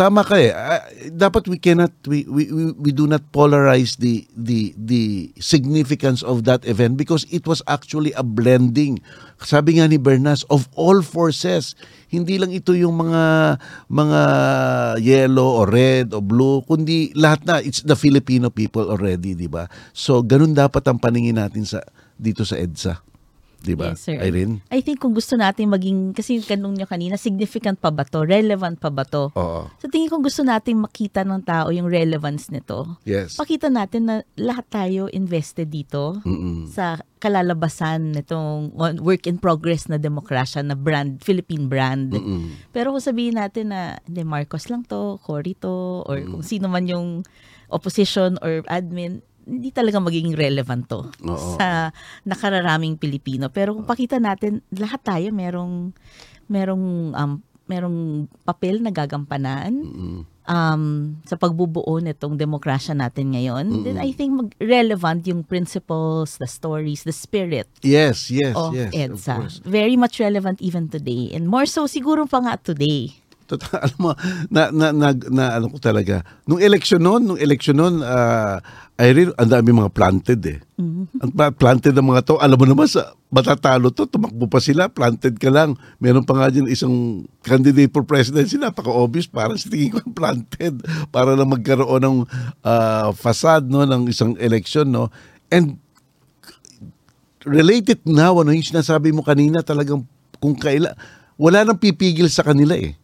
tama 0.00 0.24
ka 0.24 0.40
eh. 0.40 0.48
Ah, 0.48 0.80
dapat 1.12 1.44
we 1.44 1.60
cannot 1.60 1.92
we, 2.08 2.24
we 2.24 2.48
we 2.80 2.88
do 2.88 3.04
not 3.04 3.20
polarize 3.36 4.00
the 4.00 4.24
the 4.32 4.72
the 4.80 5.28
significance 5.36 6.24
of 6.24 6.48
that 6.48 6.64
event 6.64 6.96
because 6.96 7.28
it 7.28 7.44
was 7.44 7.60
actually 7.68 8.16
a 8.16 8.24
blending. 8.24 8.96
Sabi 9.44 9.76
nga 9.76 9.84
ni 9.84 10.00
Bernas 10.00 10.48
of 10.48 10.72
all 10.72 11.04
forces. 11.04 11.76
Hindi 12.08 12.40
lang 12.40 12.50
ito 12.50 12.72
yung 12.72 12.96
mga 12.96 13.54
mga 13.92 14.20
yellow 15.04 15.62
or 15.62 15.68
red 15.68 16.16
o 16.16 16.24
blue, 16.24 16.64
kundi 16.64 17.12
lahat 17.12 17.44
na 17.44 17.60
it's 17.60 17.84
the 17.84 17.94
Filipino 17.94 18.48
people 18.48 18.88
already, 18.88 19.36
di 19.36 19.46
ba? 19.46 19.68
So 19.92 20.24
ganun 20.24 20.56
dapat 20.56 20.82
ang 20.88 20.98
paningin 20.98 21.36
natin 21.36 21.68
sa 21.68 21.84
dito 22.16 22.42
sa 22.42 22.56
EDSA. 22.56 23.09
Di 23.60 23.76
ba? 23.76 23.92
Yes, 23.92 24.00
sir. 24.02 24.16
Irene? 24.16 24.64
I 24.68 24.80
think 24.80 24.98
kung 24.98 25.12
gusto 25.12 25.36
natin 25.36 25.68
maging, 25.68 26.12
kasi 26.12 26.36
yung 26.36 26.46
tanong 26.46 26.72
nyo 26.74 26.86
kanina, 26.86 27.14
significant 27.14 27.76
pa 27.76 27.88
ba 27.88 28.02
to? 28.02 28.24
Relevant 28.24 28.76
pa 28.76 28.88
ba 28.88 29.04
to? 29.04 29.28
Oo. 29.30 29.68
Sa 29.76 29.86
tingin 29.86 30.08
ko 30.08 30.18
gusto 30.18 30.40
natin 30.40 30.80
makita 30.80 31.22
ng 31.22 31.40
tao 31.40 31.68
yung 31.68 31.86
relevance 31.86 32.48
nito. 32.48 32.96
Yes. 33.04 33.36
Pakita 33.36 33.68
natin 33.68 34.02
na 34.04 34.14
lahat 34.34 34.64
tayo 34.66 35.06
invested 35.08 35.68
dito 35.68 36.18
Mm-mm. 36.24 36.66
sa 36.66 36.96
kalalabasan 37.20 38.12
nitong 38.12 38.72
on- 38.74 39.00
work 39.00 39.24
in 39.24 39.36
progress 39.36 39.86
na 39.86 39.96
demokrasya 39.96 40.60
na 40.60 40.72
brand, 40.72 41.20
Philippine 41.20 41.68
brand. 41.68 42.10
Mm-mm. 42.10 42.70
Pero 42.70 42.90
kung 42.90 43.04
sabihin 43.04 43.36
natin 43.36 43.70
na 43.70 44.00
hindi 44.02 44.24
Marcos 44.24 44.66
lang 44.66 44.84
to, 44.84 45.20
Cory 45.20 45.52
to, 45.54 46.00
or 46.04 46.16
Mm. 46.16 46.32
kung 46.32 46.42
sino 46.42 46.66
man 46.66 46.84
yung 46.84 47.22
opposition 47.68 48.34
or 48.40 48.64
admin, 48.66 49.22
hindi 49.50 49.74
talaga 49.74 49.98
magiging 49.98 50.38
relevant 50.38 50.86
to 50.86 51.10
Oo. 51.26 51.58
sa 51.58 51.90
nakararaming 52.22 52.94
Pilipino. 52.94 53.50
Pero 53.50 53.74
kung 53.74 53.84
pakita 53.84 54.22
natin, 54.22 54.62
lahat 54.70 55.02
tayo 55.02 55.28
merong 55.34 55.90
merong 56.46 56.86
um, 57.12 57.32
merong 57.66 57.98
papel 58.42 58.82
na 58.82 58.90
gagampanan 58.90 59.70
um, 60.50 60.82
sa 61.22 61.38
pagbubuo 61.38 62.02
nitong 62.02 62.34
demokrasya 62.34 62.98
natin 62.98 63.30
ngayon, 63.30 63.86
then 63.86 64.02
I 64.02 64.10
think 64.10 64.30
mag- 64.34 64.56
relevant 64.58 65.22
yung 65.30 65.46
principles, 65.46 66.34
the 66.42 66.50
stories, 66.50 67.06
the 67.06 67.14
spirit 67.14 67.70
Yes, 67.86 68.26
yes, 68.34 68.58
of 68.58 68.74
yes. 68.74 68.90
Of 68.90 68.98
EDSA. 68.98 69.34
course. 69.38 69.56
Very 69.62 69.94
much 69.94 70.18
relevant 70.18 70.58
even 70.58 70.90
today. 70.90 71.30
And 71.30 71.46
more 71.46 71.70
so 71.70 71.86
siguro 71.86 72.26
pa 72.26 72.42
nga 72.42 72.58
today. 72.58 73.14
Totoo, 73.50 73.74
alam 73.84 73.98
mo, 73.98 74.10
na, 74.46 74.70
na, 74.70 74.86
na, 74.94 75.08
na 75.26 75.44
ano 75.58 75.66
ko 75.74 75.82
talaga. 75.82 76.22
Nung 76.46 76.62
eleksyon 76.62 77.02
noon, 77.02 77.22
nung 77.26 77.40
eleksyon 77.40 77.74
noon, 77.74 77.98
uh, 78.06 78.62
Irene, 79.00 79.32
ang 79.40 79.48
dami 79.48 79.72
mga 79.72 79.90
planted 79.96 80.40
eh. 80.44 80.58
Ang 81.24 81.32
pla- 81.32 81.50
planted 81.50 81.96
ng 81.96 82.04
mga 82.04 82.22
to, 82.28 82.36
alam 82.36 82.54
mo 82.60 82.68
naman 82.68 82.84
sa 82.86 83.16
matatalo 83.32 83.88
to, 83.88 84.04
tumakbo 84.04 84.44
pa 84.44 84.60
sila, 84.60 84.92
planted 84.92 85.40
ka 85.40 85.48
lang. 85.48 85.72
Meron 85.98 86.22
pa 86.22 86.36
nga 86.36 86.52
dyan 86.52 86.68
isang 86.68 87.24
candidate 87.40 87.88
for 87.90 88.04
presidency, 88.04 88.60
napaka-obvious, 88.60 89.24
parang 89.24 89.56
sa 89.56 89.72
tingin 89.72 89.96
ko 89.96 90.04
planted 90.12 90.84
para 91.08 91.32
lang 91.32 91.48
magkaroon 91.48 92.04
ng 92.04 92.18
uh, 92.60 93.08
facade 93.16 93.66
no, 93.72 93.88
ng 93.88 94.12
isang 94.12 94.36
election. 94.36 94.84
No? 94.92 95.08
And 95.48 95.80
related 97.48 98.04
now, 98.04 98.36
ano 98.36 98.52
yung 98.52 98.68
sinasabi 98.68 99.16
mo 99.16 99.24
kanina, 99.24 99.64
talagang 99.64 100.04
kung 100.36 100.52
kaila, 100.52 100.92
wala 101.40 101.64
nang 101.64 101.80
pipigil 101.80 102.28
sa 102.28 102.44
kanila 102.44 102.76
eh, 102.76 102.99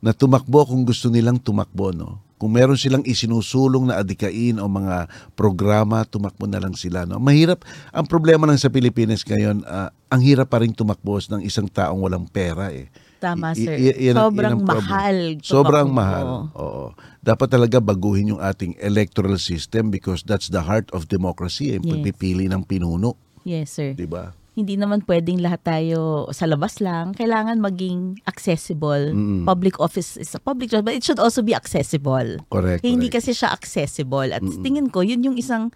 na 0.00 0.12
tumakbo 0.12 0.64
kung 0.64 0.82
gusto 0.82 1.08
nilang 1.08 1.36
tumakbo, 1.36 1.92
no? 1.92 2.20
Kung 2.40 2.56
meron 2.56 2.80
silang 2.80 3.04
isinusulong 3.04 3.92
na 3.92 4.00
adikain 4.00 4.56
o 4.56 4.64
mga 4.64 5.12
programa, 5.36 6.08
tumakbo 6.08 6.48
na 6.48 6.56
lang 6.56 6.72
sila, 6.72 7.04
no? 7.04 7.20
Mahirap, 7.20 7.60
ang 7.92 8.08
problema 8.08 8.48
lang 8.48 8.56
sa 8.56 8.72
Pilipinas 8.72 9.20
ngayon, 9.22 9.60
ah, 9.68 9.92
ang 10.08 10.24
hirap 10.24 10.48
pa 10.48 10.64
rin 10.64 10.72
tumakbo 10.72 11.20
ng 11.20 11.44
isang 11.44 11.68
taong 11.68 12.00
walang 12.00 12.24
pera 12.24 12.72
eh. 12.72 12.88
Tama, 13.20 13.52
I- 13.52 13.60
sir. 13.60 13.76
i- 13.76 14.08
ang- 14.08 14.32
Sobrang 14.32 14.56
mahal. 14.64 15.18
Sobrang 15.44 15.88
mahal. 15.92 16.48
Oo. 16.56 16.96
Dapat 17.20 17.52
talaga 17.52 17.76
baguhin 17.76 18.32
yung 18.32 18.40
ating 18.40 18.80
electoral 18.80 19.36
system 19.36 19.92
because 19.92 20.24
that's 20.24 20.48
the 20.48 20.64
heart 20.64 20.88
of 20.96 21.12
democracy, 21.12 21.76
eh, 21.76 21.78
Yes. 21.78 21.84
pagpipili 21.84 22.48
ng 22.48 22.64
pinuno, 22.64 23.20
Yes, 23.44 23.76
sir. 23.76 23.92
'di 23.92 24.08
ba? 24.08 24.32
Hindi 24.54 24.74
naman 24.74 25.06
pwedeng 25.06 25.38
lahat 25.40 25.62
tayo 25.62 26.26
sa 26.34 26.44
labas 26.44 26.82
lang. 26.82 27.14
Kailangan 27.14 27.62
maging 27.62 28.18
accessible. 28.26 29.14
Mm. 29.14 29.46
Public 29.46 29.78
office 29.78 30.18
is 30.18 30.34
a 30.34 30.42
public 30.42 30.74
job, 30.74 30.84
but 30.84 30.98
it 30.98 31.06
should 31.06 31.22
also 31.22 31.40
be 31.40 31.54
accessible. 31.54 32.42
Correct. 32.50 32.82
Eh, 32.82 32.90
hindi 32.90 33.06
correct. 33.08 33.30
kasi 33.30 33.30
siya 33.32 33.54
accessible. 33.54 34.30
At 34.34 34.42
tingin 34.42 34.90
ko, 34.90 35.06
yun 35.06 35.22
yung 35.22 35.38
isang 35.38 35.70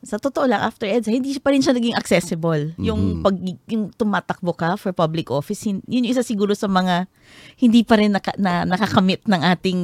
sa 0.00 0.16
totoo 0.16 0.48
lang, 0.48 0.64
after 0.64 0.88
EDSA, 0.88 1.12
hindi 1.12 1.36
pa 1.36 1.52
rin 1.52 1.60
siya 1.60 1.76
naging 1.76 1.92
accessible. 1.92 2.72
Yung 2.80 3.20
pag 3.20 3.36
yung 3.68 3.92
tumatakbo 3.92 4.56
ka 4.56 4.80
for 4.80 4.96
public 4.96 5.28
office, 5.28 5.68
yun 5.68 5.84
yung 5.84 6.08
isa 6.08 6.24
siguro 6.24 6.56
sa 6.56 6.72
mga 6.72 7.04
hindi 7.60 7.84
pa 7.84 8.00
rin 8.00 8.16
naka, 8.16 8.32
na, 8.40 8.64
nakakamit 8.64 9.22
ng 9.28 9.42
ating 9.44 9.80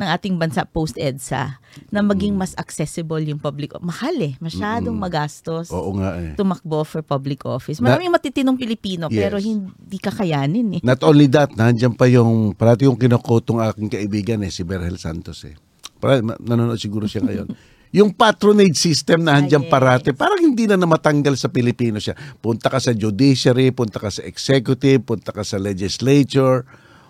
ng 0.00 0.08
ating 0.08 0.38
bansa 0.40 0.64
post 0.64 0.96
EDSA 0.96 1.60
na 1.92 2.00
maging 2.00 2.38
mas 2.38 2.56
accessible 2.56 3.20
yung 3.20 3.36
public 3.36 3.76
mahal 3.84 4.16
eh 4.16 4.32
masyadong 4.40 4.96
magastos 4.96 5.68
Oo 5.68 5.92
nga 6.00 6.16
eh. 6.16 6.32
tumakbo 6.40 6.80
for 6.88 7.04
public 7.04 7.44
office 7.44 7.84
maraming 7.84 8.08
matitinong 8.08 8.56
Pilipino 8.56 9.12
pero 9.12 9.36
Yes. 9.36 9.52
hindi 9.52 9.98
kakayanin 10.00 10.66
eh 10.78 10.80
Not 10.80 11.04
only 11.04 11.28
that, 11.28 11.52
nandiyan 11.52 11.92
pa 12.00 12.08
yung, 12.08 12.56
parati 12.56 12.88
yung 12.88 12.96
kinukutong 12.96 13.60
aking 13.60 13.92
kaibigan 13.92 14.40
eh, 14.40 14.48
si 14.48 14.64
Berhel 14.64 14.96
Santos 14.96 15.44
eh. 15.44 15.54
Para, 16.00 16.24
nanonood 16.24 16.80
siguro 16.80 17.04
siya 17.04 17.20
ngayon. 17.20 17.52
yung 17.90 18.14
patronage 18.14 18.78
system 18.78 19.26
na 19.26 19.34
Ah, 19.34 19.42
handyan 19.42 19.66
yes. 19.66 19.70
parati, 19.70 20.08
parang 20.14 20.38
hindi 20.38 20.66
na 20.70 20.78
namatanggal 20.78 21.34
sa 21.34 21.50
Pilipino 21.50 21.98
siya. 21.98 22.14
Punta 22.38 22.70
ka 22.70 22.78
sa 22.78 22.94
judiciary, 22.94 23.74
punta 23.74 23.98
ka 23.98 24.10
sa 24.14 24.22
executive, 24.22 25.02
punta 25.02 25.34
ka 25.34 25.42
sa 25.42 25.58
legislature. 25.58 26.62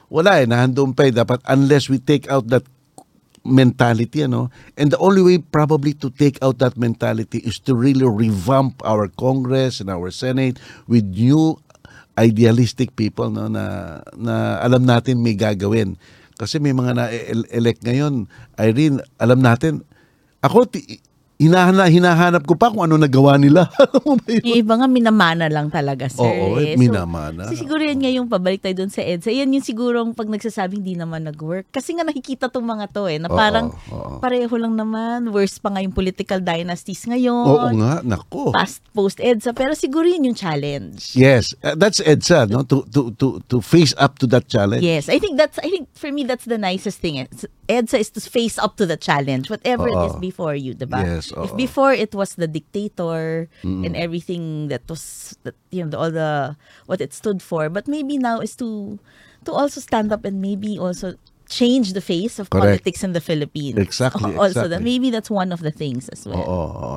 Wala 0.08 0.40
eh, 0.40 0.48
nahandun 0.48 0.96
pa 0.96 1.04
eh. 1.06 1.12
Dapat 1.12 1.44
unless 1.52 1.92
we 1.92 2.00
take 2.00 2.26
out 2.32 2.48
that 2.48 2.64
mentality, 3.44 4.24
ano? 4.24 4.48
And 4.76 4.92
the 4.92 5.00
only 5.00 5.20
way 5.20 5.36
probably 5.40 5.96
to 6.00 6.08
take 6.12 6.40
out 6.40 6.60
that 6.60 6.76
mentality 6.76 7.40
is 7.44 7.60
to 7.68 7.76
really 7.76 8.04
revamp 8.04 8.80
our 8.84 9.08
Congress 9.08 9.80
and 9.80 9.88
our 9.88 10.08
Senate 10.12 10.60
with 10.88 11.04
new 11.04 11.56
idealistic 12.20 12.92
people 13.00 13.32
no 13.32 13.48
na 13.48 13.96
na 14.12 14.60
alam 14.60 14.84
natin 14.84 15.24
may 15.24 15.32
gagawin. 15.36 15.96
Kasi 16.36 16.56
may 16.56 16.72
mga 16.72 16.96
na-elect 16.96 17.84
ngayon, 17.84 18.24
Irene, 18.56 19.04
alam 19.20 19.44
natin, 19.44 19.84
ako, 20.40 20.64
ti- 20.66 21.00
hinahana, 21.40 21.88
hinahanap 21.88 22.44
ko 22.44 22.52
pa 22.52 22.68
kung 22.68 22.84
ano 22.84 23.00
nagawa 23.00 23.40
nila. 23.40 23.64
Yung 24.44 24.60
iba 24.60 24.76
nga 24.76 24.84
minamana 24.84 25.48
lang 25.48 25.72
talaga 25.72 26.04
sir 26.04 26.20
Oo, 26.20 26.60
eh. 26.60 26.72
eh, 26.72 26.76
minamana. 26.76 27.48
so, 27.48 27.56
siguro 27.56 27.80
yan 27.80 27.96
nga 27.96 28.12
yung 28.12 28.28
pabalik 28.28 28.60
tayo 28.60 28.76
dun 28.76 28.92
sa 28.92 29.00
EDSA 29.00 29.32
yan 29.32 29.48
yung 29.48 29.64
sigurong 29.64 30.12
pag 30.12 30.28
nagsasabing 30.28 30.84
di 30.84 30.94
naman 30.94 31.24
nag-work 31.24 31.72
kasi 31.72 31.96
nga 31.96 32.04
nakikita 32.04 32.52
tong 32.52 32.68
mga 32.68 32.92
to 32.92 33.08
eh 33.08 33.16
na 33.16 33.26
Oo, 33.26 33.34
parang 33.34 33.72
oo. 33.88 34.20
pareho 34.20 34.52
lang 34.52 34.76
naman 34.76 35.32
worse 35.32 35.56
pa 35.56 35.72
nga 35.72 35.80
yung 35.80 35.96
political 35.96 36.38
dynasties 36.38 37.08
ngayon 37.08 37.46
Oo 37.48 37.68
nga, 37.74 38.04
nako. 38.04 38.52
past 38.52 38.84
post 38.92 39.16
EDSA 39.16 39.56
pero 39.56 39.72
siguro 39.72 40.04
yun 40.04 40.28
yung 40.28 40.36
challenge 40.36 41.16
Yes, 41.16 41.56
uh, 41.64 41.72
that's 41.72 42.04
EDSA, 42.04 42.46
no? 42.46 42.68
To, 42.68 42.84
to, 42.86 43.16
to, 43.16 43.40
to 43.48 43.56
face 43.58 43.96
up 43.96 44.20
to 44.20 44.28
that 44.28 44.44
challenge. 44.44 44.84
Yes, 44.84 45.08
I 45.08 45.16
think 45.16 45.40
that's 45.40 45.56
I 45.56 45.72
think 45.72 45.88
for 45.96 46.12
me 46.12 46.22
that's 46.22 46.44
the 46.44 46.60
nicest 46.60 47.00
thing. 47.00 47.16
It's- 47.16 47.48
EDSA 47.70 47.98
is 48.02 48.10
to 48.10 48.20
face 48.20 48.58
up 48.58 48.74
to 48.76 48.84
the 48.84 48.98
challenge, 48.98 49.46
whatever 49.46 49.86
it 49.86 49.94
is 50.10 50.16
before 50.18 50.58
you, 50.58 50.74
diba? 50.74 50.98
Yes, 51.06 51.30
If 51.30 51.54
before 51.54 51.94
it 51.94 52.10
was 52.10 52.34
the 52.34 52.50
dictator 52.50 53.46
and 53.62 53.94
everything 53.94 54.68
that 54.74 54.82
was 54.90 55.38
that 55.46 55.54
you 55.70 55.86
know 55.86 55.94
all 55.94 56.10
the 56.10 56.58
what 56.90 56.98
it 56.98 57.14
stood 57.14 57.38
for, 57.38 57.70
but 57.70 57.86
maybe 57.86 58.18
now 58.18 58.42
is 58.42 58.58
to 58.58 58.98
to 59.46 59.50
also 59.54 59.78
stand 59.80 60.10
up 60.10 60.26
and 60.26 60.42
maybe 60.42 60.74
also 60.74 61.14
change 61.50 61.92
the 61.98 62.00
face 62.00 62.38
of 62.38 62.48
Correct. 62.48 62.62
politics 62.86 63.02
in 63.02 63.12
the 63.12 63.20
Philippines. 63.20 63.74
Exactly, 63.76 64.36
Also, 64.38 64.70
that 64.70 64.78
exactly. 64.78 64.84
maybe 64.86 65.10
that's 65.10 65.28
one 65.30 65.50
of 65.50 65.60
the 65.60 65.74
things 65.74 66.06
as 66.14 66.22
well. 66.22 66.38
Oo. 66.38 66.70
oo. 66.78 66.96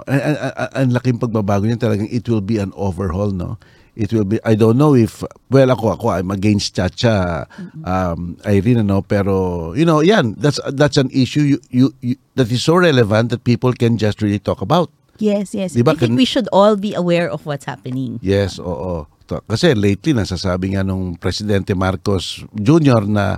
Ang 0.78 0.94
laking 0.94 1.18
pagbabago 1.18 1.66
niyan 1.66 1.82
talagang 1.82 2.08
it 2.14 2.30
will 2.30 2.46
be 2.46 2.62
an 2.62 2.70
overhaul, 2.78 3.34
no? 3.34 3.58
It 3.96 4.10
will 4.12 4.26
be, 4.26 4.42
I 4.42 4.56
don't 4.58 4.78
know 4.78 4.96
if, 4.98 5.22
well, 5.54 5.70
ako, 5.70 5.94
ako, 5.94 6.10
I'm 6.10 6.32
against 6.34 6.74
Chacha, 6.74 7.46
um, 7.86 8.38
Irene, 8.42 8.82
no? 8.82 9.06
Pero, 9.06 9.74
you 9.78 9.86
know, 9.86 10.02
yan, 10.02 10.34
that's, 10.42 10.58
that's 10.74 10.98
an 10.98 11.14
issue 11.14 11.42
you, 11.46 11.58
you, 11.70 11.94
you, 12.02 12.16
that 12.34 12.50
is 12.50 12.64
so 12.66 12.74
relevant 12.76 13.30
that 13.30 13.44
people 13.44 13.72
can 13.74 13.98
just 14.02 14.22
really 14.22 14.40
talk 14.40 14.62
about. 14.62 14.90
Yes, 15.22 15.54
yes. 15.54 15.78
Diba, 15.78 15.94
I 15.94 16.02
think 16.02 16.18
we 16.18 16.26
should 16.26 16.50
all 16.52 16.76
be 16.76 16.98
aware 16.98 17.30
of 17.30 17.46
what's 17.46 17.66
happening. 17.70 18.18
Yes, 18.26 18.58
oo. 18.58 19.06
To- 19.30 19.46
Kasi 19.46 19.78
lately, 19.78 20.18
nasasabi 20.18 20.74
nga 20.74 20.82
nung 20.82 21.14
Presidente 21.14 21.78
Marcos 21.78 22.42
Jr. 22.58 23.06
na 23.06 23.38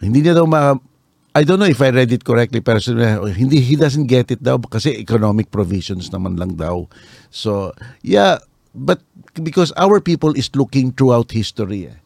hindi 0.00 0.20
niya 0.20 0.36
daw 0.36 0.44
ma... 0.44 0.76
I 1.36 1.44
don't 1.44 1.60
know 1.60 1.68
if 1.68 1.80
I 1.84 1.92
read 1.92 2.12
it 2.12 2.24
correctly, 2.24 2.60
pero 2.64 2.80
sinabi, 2.80 3.32
hindi, 3.36 3.60
he 3.60 3.76
doesn't 3.76 4.08
get 4.08 4.28
it 4.32 4.40
daw 4.40 4.56
kasi 4.56 4.96
economic 4.96 5.48
provisions 5.52 6.08
naman 6.08 6.36
lang 6.40 6.56
daw. 6.56 6.88
So, 7.28 7.72
yeah, 8.00 8.40
but 8.76 9.00
because 9.40 9.72
our 9.80 9.98
people 9.98 10.36
is 10.36 10.52
looking 10.52 10.92
throughout 10.92 11.32
history. 11.32 11.88
Eh. 11.88 11.98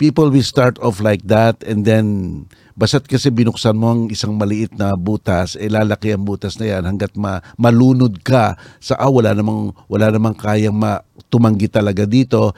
People 0.00 0.32
will 0.32 0.42
start 0.42 0.80
off 0.82 0.98
like 0.98 1.22
that 1.30 1.62
and 1.62 1.86
then 1.86 2.48
basta't 2.74 3.06
kasi 3.06 3.30
binuksan 3.30 3.78
mo 3.78 3.94
ang 3.94 4.02
isang 4.10 4.34
maliit 4.34 4.74
na 4.74 4.98
butas, 4.98 5.54
eh 5.54 5.70
lalaki 5.70 6.10
ang 6.10 6.26
butas 6.26 6.58
na 6.58 6.66
yan 6.66 6.82
hanggat 6.82 7.14
ma, 7.14 7.38
malunod 7.54 8.18
ka 8.26 8.58
sa 8.82 8.98
ah, 8.98 9.06
wala 9.06 9.30
namang 9.30 9.70
wala 9.86 10.10
namang 10.10 10.34
kayang 10.34 10.74
ma, 10.74 10.98
tumanggi 11.30 11.70
talaga 11.70 12.02
dito. 12.02 12.50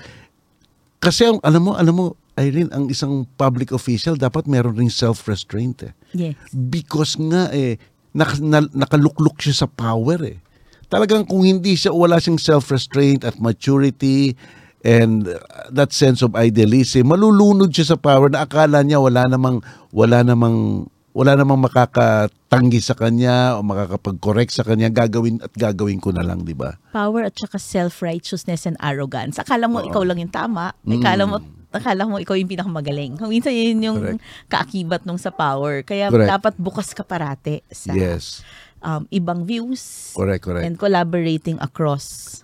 Kasi 0.97 1.29
ang- 1.29 1.45
alam 1.45 1.61
mo, 1.61 1.73
alam 1.77 1.95
mo, 1.95 2.07
Irene, 2.37 2.73
ang 2.73 2.89
isang 2.89 3.29
public 3.37 3.73
official 3.73 4.17
dapat 4.17 4.49
meron 4.49 4.77
ring 4.77 4.93
self-restraint 4.93 5.89
eh. 5.89 5.93
Yes. 6.17 6.37
Because 6.53 7.17
nga 7.21 7.53
eh, 7.53 7.77
nak, 8.17 8.41
na, 8.41 8.65
nakalukluk 8.65 9.41
siya 9.41 9.65
sa 9.65 9.69
power 9.69 10.21
eh. 10.25 10.41
Talagang 10.87 11.27
kung 11.27 11.43
hindi 11.43 11.75
siya, 11.75 11.91
wala 11.91 12.23
siyang 12.23 12.39
self-restraint 12.39 13.27
at 13.27 13.43
maturity 13.43 14.39
and 14.87 15.27
uh, 15.27 15.43
that 15.75 15.91
sense 15.91 16.23
of 16.23 16.39
idealism, 16.39 17.11
malulunod 17.11 17.75
siya 17.75 17.95
sa 17.95 17.99
power 17.99 18.31
na 18.31 18.47
akala 18.47 18.87
niya 18.87 19.03
wala 19.03 19.27
namang, 19.27 19.59
wala 19.91 20.23
namang, 20.23 20.87
wala 21.11 21.35
namang 21.35 21.67
makakatanggi 21.67 22.79
sa 22.79 22.95
kanya 22.95 23.59
o 23.59 23.67
makakapag-correct 23.67 24.55
sa 24.55 24.63
kanya, 24.63 24.87
gagawin 24.87 25.43
at 25.43 25.51
gagawin 25.59 25.99
ko 25.99 26.15
na 26.15 26.23
lang, 26.23 26.47
di 26.47 26.55
ba? 26.55 26.79
power 26.95 27.27
at 27.27 27.35
saka 27.35 27.59
self-righteousness 27.59 28.63
and 28.71 28.79
arrogance. 28.79 29.43
Akala 29.43 29.67
mo 29.67 29.83
ikaw 29.83 30.07
lang 30.07 30.23
yung 30.23 30.31
tama. 30.31 30.71
Akala 30.87 31.27
mo 31.27 31.43
akala 31.77 32.09
mo 32.09 32.17
ikaw 32.17 32.33
yung 32.39 32.49
pinakamagaling. 32.49 33.21
Kung 33.21 33.29
minsan 33.29 33.53
yun 33.53 33.85
yung 33.85 33.99
Correct. 34.01 34.21
kaakibat 34.49 35.05
nung 35.05 35.21
sa 35.21 35.29
power. 35.29 35.85
Kaya 35.85 36.09
Correct. 36.09 36.31
dapat 36.33 36.55
bukas 36.57 36.97
ka 36.97 37.05
parate 37.05 37.61
sa 37.69 37.93
Yes. 37.93 38.41
Um, 38.87 39.03
ibang 39.11 39.43
views 39.43 40.15
Correct, 40.15 40.47
correct. 40.47 40.63
and 40.63 40.79
collaborating 40.79 41.59
across 41.59 42.41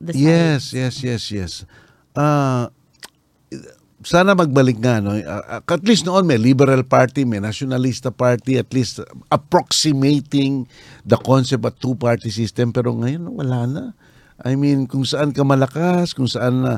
the 0.00 0.16
Yes, 0.16 0.72
yes, 0.72 1.04
yes, 1.04 1.28
yes. 1.28 1.52
Ah, 2.16 2.72
sana 4.00 4.32
magbalik 4.32 4.80
nga 4.80 5.04
no. 5.04 5.12
Ah, 5.20 5.60
ah, 5.60 5.62
at 5.62 5.84
least 5.84 6.08
noon 6.08 6.24
may 6.24 6.40
Liberal 6.40 6.80
Party, 6.88 7.28
may 7.28 7.40
Nationalista 7.42 8.08
Party, 8.08 8.56
at 8.56 8.72
least 8.72 9.04
approximating 9.28 10.64
the 11.04 11.20
concept 11.20 11.68
of 11.68 11.76
two-party 11.76 12.32
system 12.32 12.72
pero 12.72 12.96
ngayon 12.96 13.28
wala 13.28 13.68
na. 13.68 13.84
I 14.42 14.58
mean, 14.58 14.90
kung 14.90 15.06
saan 15.06 15.30
ka 15.30 15.46
malakas, 15.46 16.16
kung 16.16 16.26
saan 16.30 16.64
na 16.64 16.72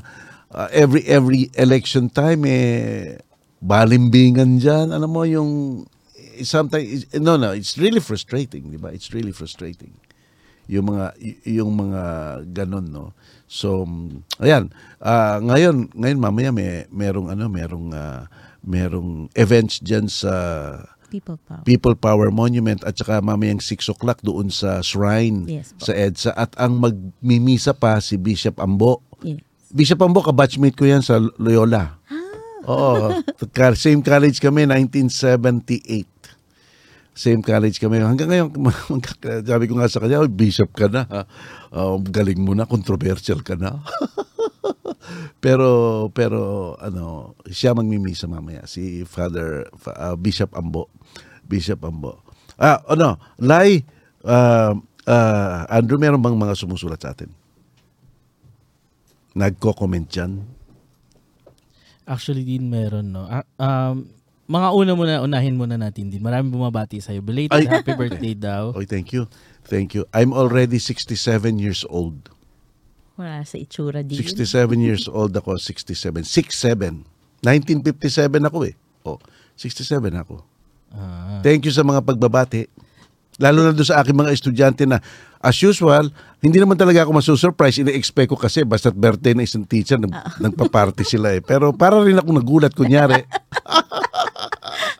ah, 0.50 0.68
every 0.74 1.06
every 1.06 1.52
election 1.54 2.10
time 2.10 2.42
eh 2.48 3.16
balimbingan 3.62 4.58
diyan, 4.58 4.90
alam 4.92 5.10
mo 5.10 5.22
yung 5.24 5.82
sometimes 6.42 7.06
no 7.16 7.38
no, 7.38 7.54
it's 7.54 7.78
really 7.78 8.00
frustrating, 8.02 8.68
di 8.68 8.76
ba? 8.76 8.90
It's 8.92 9.14
really 9.14 9.32
frustrating 9.32 9.94
yung 10.66 10.90
mga 10.90 11.14
yung 11.46 11.78
mga 11.78 12.02
ganun 12.50 12.90
no 12.90 13.14
so 13.46 13.86
mm, 13.86 14.42
ayan 14.42 14.66
ah, 14.98 15.38
ngayon 15.38 15.94
ngayon 15.94 16.18
mamaya 16.18 16.50
may 16.50 16.90
merong 16.90 17.30
ano 17.30 17.46
merong 17.46 17.94
ah, 17.94 18.26
merong 18.66 19.30
events 19.38 19.78
dyan 19.78 20.10
sa 20.10 20.34
People 21.06 21.38
power. 21.38 21.62
People 21.62 21.94
Power 21.94 22.28
Monument 22.34 22.82
at 22.82 22.98
saka 22.98 23.22
mamayang 23.22 23.62
6 23.62 23.94
o'clock 23.94 24.18
doon 24.26 24.50
sa 24.50 24.82
shrine 24.82 25.46
Yes 25.46 25.70
po. 25.70 25.86
sa 25.86 25.92
EDSA 25.94 26.34
at 26.34 26.50
ang 26.58 26.82
magmimisa 26.82 27.70
pa 27.78 28.02
si 28.02 28.18
Bishop 28.18 28.58
Ambo. 28.58 29.06
Yes. 29.22 29.38
Bishop 29.70 30.02
Ambo, 30.02 30.18
kabatchmate 30.18 30.74
ko 30.74 30.82
yan 30.82 31.06
sa 31.06 31.22
Loyola. 31.38 32.02
Oo. 32.66 33.22
Ka- 33.54 33.78
Same 33.78 34.02
college 34.02 34.42
kami, 34.42 34.66
1978. 34.66 36.10
Same 37.16 37.40
college 37.40 37.80
kami. 37.80 37.96
Hanggang 38.04 38.28
ngayon, 38.28 38.52
sabi 39.48 39.64
ko 39.64 39.80
nga 39.80 39.88
sa 39.88 40.04
kanya, 40.04 40.20
"Oy, 40.20 40.28
bishop 40.28 40.76
ka 40.76 40.84
na. 40.92 41.08
Oh, 41.72 41.96
galing 41.96 42.44
mo 42.44 42.52
na, 42.52 42.68
controversial 42.68 43.40
ka 43.40 43.56
na. 43.56 43.80
pero, 45.44 45.68
pero, 46.12 46.76
ano, 46.76 47.32
siya 47.48 47.72
magmimisa 47.72 48.28
mamaya. 48.28 48.68
Si 48.68 49.08
Father, 49.08 49.64
Fa- 49.80 50.12
ah, 50.12 50.16
Bishop 50.20 50.52
Ambo. 50.52 50.92
Bishop 51.48 51.80
Ambo. 51.88 52.20
Ah, 52.60 52.84
ano, 52.84 53.16
Lai, 53.40 53.80
ah, 54.20 54.76
ah, 55.08 55.64
Andrew, 55.72 55.96
meron 55.96 56.20
bang 56.20 56.36
mga 56.36 56.52
sumusulat 56.52 57.00
sa 57.00 57.16
atin? 57.16 57.32
Nagko-comment 59.36 60.04
dyan? 60.04 60.44
Actually 62.06 62.44
din 62.44 62.68
meron 62.70 63.10
no. 63.10 63.26
Ah, 63.26 63.44
um, 63.58 64.15
mga 64.46 64.68
una 64.74 64.92
muna, 64.94 65.14
unahin 65.22 65.58
muna 65.58 65.74
natin 65.74 66.06
din. 66.10 66.22
Maraming 66.22 66.54
bumabati 66.54 67.02
sa'yo. 67.02 67.22
Belated 67.22 67.54
Ay. 67.54 67.66
happy 67.66 67.94
birthday 67.98 68.34
daw. 68.34 68.70
Oy, 68.78 68.86
thank 68.86 69.10
you. 69.10 69.26
Thank 69.66 69.98
you. 69.98 70.06
I'm 70.14 70.30
already 70.30 70.78
67 70.78 71.18
years 71.58 71.82
old. 71.90 72.30
Wala 73.18 73.42
sa 73.42 73.58
itsura 73.58 74.06
din. 74.06 74.14
67 74.14 74.46
years 74.78 75.10
old 75.10 75.34
ako, 75.34 75.58
67. 75.58 76.22
67. 76.22 77.02
1957 77.42 78.46
ako 78.46 78.58
eh. 78.70 78.74
Oh, 79.02 79.18
67 79.58 80.14
ako. 80.14 80.46
Ah. 80.94 81.42
Thank 81.42 81.66
you 81.66 81.74
sa 81.74 81.82
mga 81.82 82.06
pagbabati. 82.06 82.70
Lalo 83.36 83.68
na 83.68 83.72
doon 83.76 83.84
sa 83.84 84.00
aking 84.00 84.16
mga 84.16 84.32
estudyante 84.32 84.88
na, 84.88 85.02
as 85.44 85.60
usual, 85.60 86.08
hindi 86.40 86.56
naman 86.56 86.78
talaga 86.78 87.04
ako 87.04 87.20
masusurprise. 87.20 87.84
Ina-expect 87.84 88.32
ko 88.32 88.38
kasi 88.38 88.64
basta't 88.64 88.96
birthday 88.96 89.36
na 89.36 89.44
isang 89.44 89.66
teacher, 89.68 90.00
nag, 90.00 90.12
nagpa-party 90.40 91.04
sila 91.04 91.36
eh. 91.36 91.44
Pero 91.44 91.74
para 91.76 92.00
rin 92.00 92.16
ako 92.16 92.30
nagulat, 92.32 92.72
kunyari. 92.72 93.26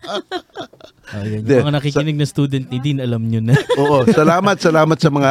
Oh, 0.07 1.23
yan. 1.23 1.43
Hindi. 1.43 1.55
Yung 1.55 1.67
mga 1.71 1.77
nakikinig 1.79 2.19
na 2.19 2.27
student 2.27 2.67
ni 2.67 2.79
Dean, 2.83 2.99
alam 2.99 3.23
nyo 3.23 3.39
na. 3.39 3.55
Oo, 3.81 4.03
salamat, 4.11 4.59
salamat 4.59 4.99
sa 4.99 5.11
mga 5.11 5.31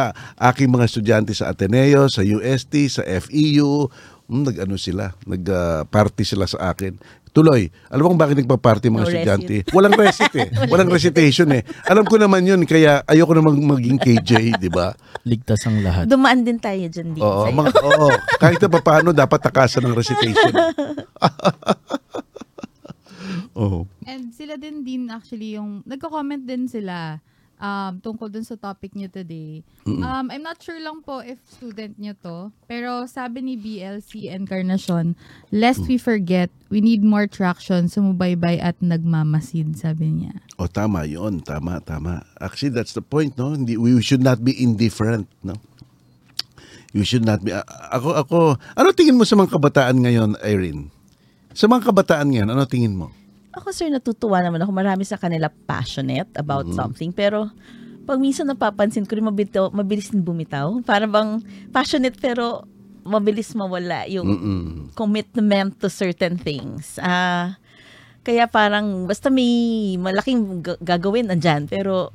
aking 0.52 0.72
mga 0.72 0.84
estudyante 0.88 1.32
sa 1.36 1.52
Ateneo, 1.52 2.08
sa 2.08 2.24
UST, 2.24 2.74
sa 2.88 3.02
FEU. 3.04 3.92
Mm, 4.26 4.42
nag-ano 4.42 4.76
sila, 4.80 5.12
nag-party 5.28 6.24
sila 6.24 6.48
sa 6.48 6.72
akin. 6.72 6.96
Tuloy, 7.36 7.68
alam 7.92 8.08
mo 8.08 8.16
kung 8.16 8.22
bakit 8.24 8.40
nagpa-party 8.40 8.88
mga 8.88 9.04
No 9.04 9.08
estudyante? 9.12 9.56
Walang 9.76 9.92
recit 9.92 10.32
eh. 10.40 10.48
Walang 10.72 10.88
recitation 10.88 11.52
eh. 11.52 11.68
Alam 11.84 12.08
ko 12.08 12.16
naman 12.16 12.40
yun, 12.48 12.64
kaya 12.64 13.04
ayoko 13.04 13.36
na 13.36 13.44
mag- 13.44 13.76
maging 13.76 14.00
KJ, 14.00 14.56
di 14.56 14.72
ba? 14.72 14.96
Ligtas 15.28 15.68
ang 15.68 15.84
lahat. 15.84 16.08
Dumaan 16.08 16.48
din 16.48 16.56
tayo 16.56 16.80
dyan 16.88 17.12
din. 17.12 17.20
Oo, 17.20 17.44
mga, 17.52 17.76
oo, 17.84 18.08
kahit 18.40 18.56
na 18.56 18.80
paano, 18.80 19.12
dapat 19.12 19.36
takasan 19.44 19.84
ng 19.84 19.92
recitation. 19.92 20.48
Oo. 23.56 23.86
And 24.06 24.30
sila 24.32 24.56
din 24.60 24.82
din 24.86 25.08
actually 25.08 25.56
yung 25.56 25.82
nagko-comment 25.86 26.44
din 26.44 26.68
sila 26.68 27.20
um, 27.60 28.00
tungkol 28.00 28.28
dun 28.28 28.44
sa 28.44 28.56
topic 28.56 28.92
niyo 28.92 29.08
today. 29.08 29.64
Um, 29.86 30.28
I'm 30.28 30.44
not 30.44 30.60
sure 30.60 30.78
lang 30.80 31.00
po 31.02 31.20
if 31.22 31.40
student 31.46 31.96
niyo 31.96 32.16
to, 32.24 32.52
pero 32.68 33.06
sabi 33.08 33.42
ni 33.42 33.54
BLC 33.56 34.28
Encarnacion, 34.32 35.16
lest 35.52 35.84
we 35.86 35.96
forget, 35.96 36.50
we 36.68 36.80
need 36.80 37.06
more 37.06 37.26
traction, 37.26 37.88
sumubaybay 37.88 38.60
at 38.60 38.76
nagmamasid, 38.82 39.76
sabi 39.78 40.24
niya. 40.24 40.34
O 40.60 40.68
tama 40.68 41.04
'yon, 41.04 41.40
tama, 41.44 41.80
tama. 41.84 42.24
Actually, 42.40 42.74
that's 42.74 42.96
the 42.96 43.04
point, 43.04 43.36
no? 43.36 43.52
Hindi 43.54 43.76
we 43.76 43.96
should 44.02 44.24
not 44.24 44.42
be 44.42 44.52
indifferent, 44.56 45.28
no? 45.40 45.56
You 46.96 47.04
should 47.04 47.28
not 47.28 47.44
be 47.44 47.52
ako 47.92 48.16
ako 48.16 48.38
ano 48.72 48.88
tingin 48.96 49.20
mo 49.20 49.28
sa 49.28 49.36
mga 49.36 49.52
kabataan 49.52 50.00
ngayon, 50.00 50.30
Irene? 50.40 50.88
Sa 51.56 51.68
mga 51.68 51.92
kabataan 51.92 52.32
ngayon, 52.32 52.48
ano 52.52 52.64
tingin 52.68 52.96
mo? 52.96 53.12
Ako 53.56 53.72
sir, 53.72 53.88
natutuwa 53.88 54.38
naman 54.38 54.60
ako. 54.60 54.70
Marami 54.70 55.02
sa 55.02 55.16
kanila 55.16 55.48
passionate 55.48 56.28
about 56.34 56.64
Mm-hmm. 56.64 56.76
something. 56.76 57.10
Pero 57.10 57.48
pag 58.04 58.20
minsan 58.20 58.44
napapansin 58.44 59.02
ko 59.02 59.16
rin 59.16 59.24
mabitaw, 59.24 59.72
mabilis 59.72 60.12
din 60.12 60.20
bumitaw. 60.20 60.78
Para 60.82 61.04
bang 61.04 61.40
passionate 61.70 62.14
pero 62.14 62.68
mabilis 63.02 63.54
mawala 63.54 64.04
yung 64.04 64.26
Mm-mm. 64.26 64.62
commitment 64.92 65.72
to 65.76 65.88
certain 65.88 66.36
things. 66.36 66.98
Ah, 66.98 67.56
kaya 68.20 68.44
parang 68.44 69.06
basta 69.06 69.26
may 69.26 69.46
malaking 69.96 70.58
ga- 70.60 70.78
gagawin 70.78 71.30
andyan 71.30 71.64
pero 71.64 72.10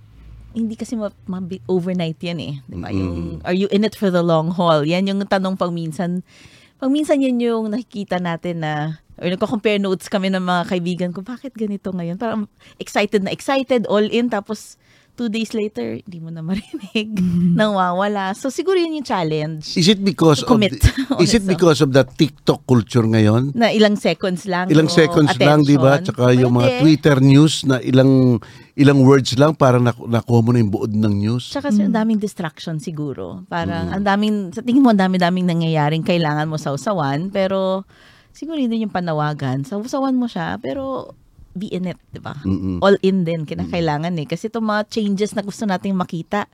hindi 0.52 0.76
kasi 0.76 0.94
ma- 0.94 1.16
mabi- 1.26 1.64
overnight 1.66 2.20
yan 2.20 2.40
eh. 2.40 2.54
Di 2.62 2.76
ba? 2.76 2.92
Yung, 2.92 3.40
are 3.42 3.56
you 3.56 3.72
in 3.72 3.82
it 3.82 3.96
for 3.96 4.12
the 4.12 4.20
long 4.20 4.52
haul? 4.52 4.84
Yan 4.84 5.08
yung 5.08 5.24
tanong 5.24 5.56
pag 5.56 5.72
minsan. 5.72 6.28
Pag 6.76 6.92
minsan 6.92 7.18
yan 7.18 7.40
yung 7.40 7.72
nakikita 7.72 8.20
natin 8.20 8.60
na 8.60 9.00
or 9.22 9.30
nagko-compare 9.30 9.78
notes 9.78 10.10
kami 10.10 10.28
ng 10.28 10.42
mga 10.42 10.62
kaibigan 10.66 11.10
ko, 11.14 11.22
bakit 11.22 11.54
ganito 11.54 11.94
ngayon? 11.94 12.18
Parang 12.18 12.50
excited 12.76 13.22
na 13.22 13.30
excited, 13.30 13.86
all 13.86 14.04
in, 14.04 14.28
tapos 14.28 14.82
two 15.14 15.28
days 15.28 15.54
later, 15.54 16.00
hindi 16.02 16.18
mo 16.18 16.32
na 16.32 16.42
marinig. 16.42 17.14
Nawawala. 17.60 18.34
So 18.34 18.50
siguro 18.50 18.80
yun 18.80 18.98
yung 18.98 19.06
challenge. 19.06 19.76
Is 19.76 19.86
it 19.86 20.02
because 20.02 20.42
of 20.42 20.50
the, 20.50 20.72
is 21.24 21.36
it 21.36 21.46
because 21.46 21.84
of 21.84 21.92
the 21.92 22.02
TikTok 22.02 22.66
culture 22.66 23.04
ngayon? 23.04 23.52
Na 23.54 23.70
ilang 23.70 24.00
seconds 24.00 24.48
lang. 24.48 24.72
Ilang 24.72 24.90
seconds 24.90 25.36
lang, 25.38 25.62
'di 25.62 25.78
ba? 25.78 26.00
attention. 26.00 26.16
Tsaka 26.16 26.34
yung 26.34 26.56
mga 26.56 26.70
Pwede. 26.72 26.82
Twitter 26.82 27.18
news 27.22 27.54
na 27.68 27.78
ilang 27.84 28.40
ilang 28.74 29.04
words 29.04 29.36
lang 29.36 29.52
para 29.54 29.78
naku- 29.78 30.08
nakuha 30.08 30.40
mo 30.42 30.50
na 30.56 30.60
yung 30.64 30.72
buod 30.72 30.94
ng 30.96 31.14
news. 31.14 31.44
Tsaka 31.52 31.70
sir, 31.70 31.86
ang 31.86 31.94
daming 31.94 32.18
distraction 32.18 32.80
siguro. 32.80 33.44
Parang 33.46 33.92
Mm. 33.92 33.96
ang 34.00 34.04
daming, 34.08 34.36
sa 34.56 34.64
tingin 34.64 34.82
mo, 34.82 34.90
ang 34.90 34.98
dami-daming 34.98 35.46
nangyayaring 35.46 36.02
kailangan 36.02 36.48
mo 36.48 36.56
sausawan. 36.56 37.30
Pero 37.30 37.84
siguro 38.32 38.58
hindi 38.58 38.82
yung 38.82 38.92
panawagan. 38.92 39.64
Sausawan 39.64 40.16
mo 40.16 40.28
siya, 40.28 40.58
pero 40.58 41.14
be 41.52 41.68
in 41.68 41.84
it, 41.86 42.00
di 42.10 42.20
ba? 42.20 42.36
All 42.80 42.96
in 43.04 43.28
din, 43.28 43.44
kinakailangan 43.44 44.16
eh. 44.16 44.28
Kasi 44.28 44.48
itong 44.48 44.64
mga 44.64 44.88
changes 44.88 45.36
na 45.36 45.44
gusto 45.44 45.68
nating 45.68 45.92
makita, 45.92 46.48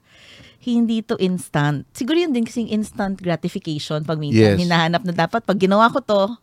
hindi 0.57 1.05
to 1.05 1.13
instant. 1.21 1.85
Siguro 1.93 2.17
yun 2.17 2.33
din 2.33 2.43
kasing 2.43 2.67
instant 2.67 3.21
gratification 3.21 4.01
pag 4.01 4.17
minsan 4.17 4.57
Yes. 4.57 4.59
hinahanap 4.59 5.05
na 5.05 5.13
dapat. 5.13 5.45
Pag 5.45 5.61
ginawa 5.61 5.87
ko 5.93 6.01
to, 6.01 6.33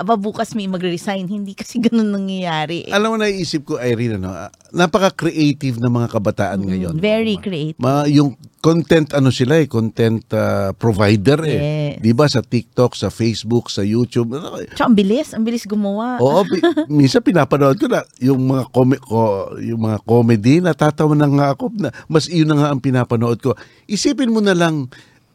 aba 0.00 0.16
bukas 0.16 0.56
may 0.56 0.64
magre-resign. 0.64 1.28
Hindi 1.28 1.52
kasi 1.52 1.76
ganun 1.76 2.08
nangyayari. 2.08 2.88
Eh. 2.88 2.92
Alam 2.96 3.14
mo 3.14 3.16
naiisip 3.20 3.68
ko 3.68 3.76
Irene 3.76 4.16
ano, 4.16 4.32
napaka-creative 4.72 5.76
ng 5.76 5.92
mga 5.92 6.08
kabataan 6.08 6.64
ngayon. 6.64 6.96
Mm, 6.96 7.04
Very 7.04 7.36
Ma- 7.36 7.44
creative. 7.44 7.76
Ma, 7.76 8.08
yung 8.08 8.32
content 8.64 9.12
ano 9.12 9.28
sila 9.28 9.60
eh, 9.60 9.68
content 9.68 10.24
ah, 10.32 10.72
provider 10.72 11.44
eh. 11.44 11.60
Yes. 11.60 11.94
'Di 12.00 12.12
ba 12.16 12.24
sa 12.32 12.40
TikTok, 12.40 12.96
sa 12.96 13.12
Facebook, 13.12 13.68
sa 13.68 13.84
YouTube. 13.84 14.40
Ano, 14.40 14.56
eh. 14.56 14.72
Tsaka 14.72 14.88
ang 14.88 14.96
bilis, 14.96 15.36
ang 15.36 15.44
bilis 15.44 15.68
gumawa. 15.68 16.16
Oo, 16.24 16.48
minsan 16.88 17.20
pinapanood 17.20 17.76
ko 17.76 17.86
na 17.92 18.00
yung 18.24 18.40
mga 18.40 18.72
comi- 18.72 19.04
ko, 19.04 19.52
yung 19.60 19.84
mga 19.84 19.98
comedy 20.08 20.64
natatawa 20.64 21.12
na 21.12 21.28
nga 21.28 21.46
ako 21.52 21.76
na 21.76 21.92
mas 22.08 22.24
iyon 22.32 22.48
na 22.48 22.56
nga 22.56 22.68
ang 22.72 22.80
pinapanood 22.80 23.36
ko. 23.44 23.52
Isipin 23.84 24.32
mo 24.32 24.40
na 24.40 24.56
lang 24.56 24.88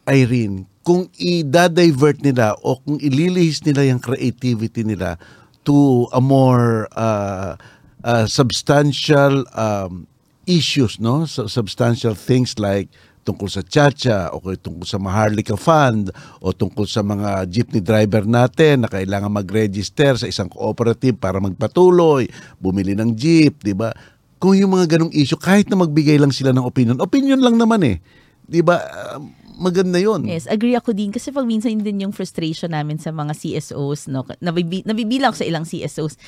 Irene, 0.05 0.69
kung 0.85 1.09
i-divert 1.17 2.21
nila 2.21 2.53
o 2.61 2.77
kung 2.77 3.01
ililihis 3.01 3.65
nila 3.65 3.89
yung 3.89 4.01
creativity 4.01 4.85
nila 4.85 5.17
to 5.65 6.05
a 6.13 6.21
more 6.21 6.85
uh, 6.93 7.57
uh, 8.05 8.25
substantial 8.29 9.41
um, 9.57 10.05
issues, 10.45 11.01
no? 11.01 11.25
So, 11.25 11.49
substantial 11.49 12.13
things 12.13 12.61
like 12.61 12.93
tungkol 13.25 13.49
sa 13.49 13.65
Chacha 13.65 14.29
o 14.29 14.37
tungkol 14.53 14.85
sa 14.85 15.01
Maharlika 15.01 15.57
Fund 15.57 16.13
o 16.37 16.53
tungkol 16.53 16.85
sa 16.85 17.01
mga 17.01 17.49
jeepney 17.49 17.81
driver 17.81 18.21
natin 18.21 18.85
na 18.85 18.89
kailangan 18.89 19.33
mag-register 19.33 20.13
sa 20.21 20.29
isang 20.29 20.45
cooperative 20.45 21.17
para 21.17 21.41
magpatuloy, 21.41 22.29
bumili 22.61 22.93
ng 22.93 23.17
jeep, 23.17 23.65
di 23.65 23.73
ba? 23.73 23.89
Kung 24.37 24.53
yung 24.53 24.77
mga 24.77 24.95
ganong 24.95 25.13
issue, 25.17 25.41
kahit 25.41 25.65
na 25.73 25.81
magbigay 25.81 26.21
lang 26.21 26.29
sila 26.29 26.53
ng 26.53 26.61
opinion, 26.61 27.01
opinion 27.01 27.41
lang 27.41 27.57
naman 27.57 27.81
eh. 27.81 27.97
Di 28.45 28.61
ba? 28.61 28.77
Ah, 28.77 29.17
maganda 29.57 29.97
yon. 29.97 30.27
Yes, 30.27 30.45
agree 30.45 30.75
ako 30.75 30.91
din 30.91 31.11
kasi 31.11 31.31
pag 31.31 31.47
minsan 31.47 31.75
din 31.79 32.03
yung 32.03 32.15
frustration 32.15 32.71
namin 32.71 32.99
sa 32.99 33.11
mga 33.11 33.33
CSOs, 33.33 34.11
no, 34.11 34.27
nabibi, 34.39 34.83
nabibilang 34.83 35.31
ko 35.31 35.37
sa 35.41 35.47
ilang 35.47 35.65
CSOs, 35.65 36.19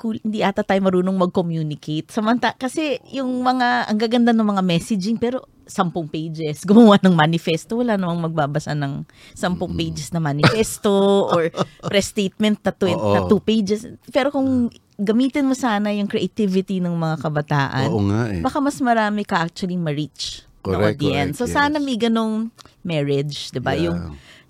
cool, 0.00 0.16
hindi 0.24 0.40
ata 0.40 0.64
tayo 0.64 0.80
marunong 0.80 1.12
mag-communicate. 1.28 2.08
Samanta, 2.08 2.56
kasi 2.56 2.96
yung 3.12 3.44
mga, 3.44 3.92
ang 3.92 3.98
gaganda 4.00 4.32
ng 4.32 4.48
mga 4.48 4.62
messaging, 4.64 5.20
pero 5.20 5.44
sampung 5.68 6.08
pages, 6.08 6.64
gumawa 6.68 6.96
ng 7.04 7.12
manifesto, 7.12 7.78
wala 7.78 8.00
namang 8.00 8.32
magbabasa 8.32 8.72
ng 8.72 9.04
sampung 9.36 9.76
pages 9.76 10.08
na 10.10 10.18
manifesto 10.18 10.90
or 11.36 11.52
press 11.84 12.08
statement 12.10 12.64
na, 12.64 12.72
Oo. 12.72 13.12
na 13.12 13.20
two 13.28 13.44
pages. 13.44 13.84
Pero 14.08 14.32
kung 14.32 14.72
gamitin 14.96 15.44
mo 15.44 15.52
sana 15.52 15.92
yung 15.92 16.08
creativity 16.08 16.80
ng 16.80 16.96
mga 16.96 17.16
kabataan, 17.20 17.88
Oo 17.92 18.00
nga 18.08 18.20
eh. 18.32 18.40
baka 18.40 18.58
mas 18.58 18.80
marami 18.80 19.22
ka 19.22 19.44
actually 19.44 19.76
ma-reach 19.76 20.49
Correct, 20.60 21.00
audience. 21.00 21.36
correct, 21.36 21.40
so 21.40 21.44
sana 21.48 21.80
yes. 21.80 21.84
may 21.84 21.96
ganong 21.96 22.52
marriage, 22.84 23.50
'di 23.50 23.60
ba? 23.60 23.72
Yeah. 23.72 23.90
Yung 23.90 23.98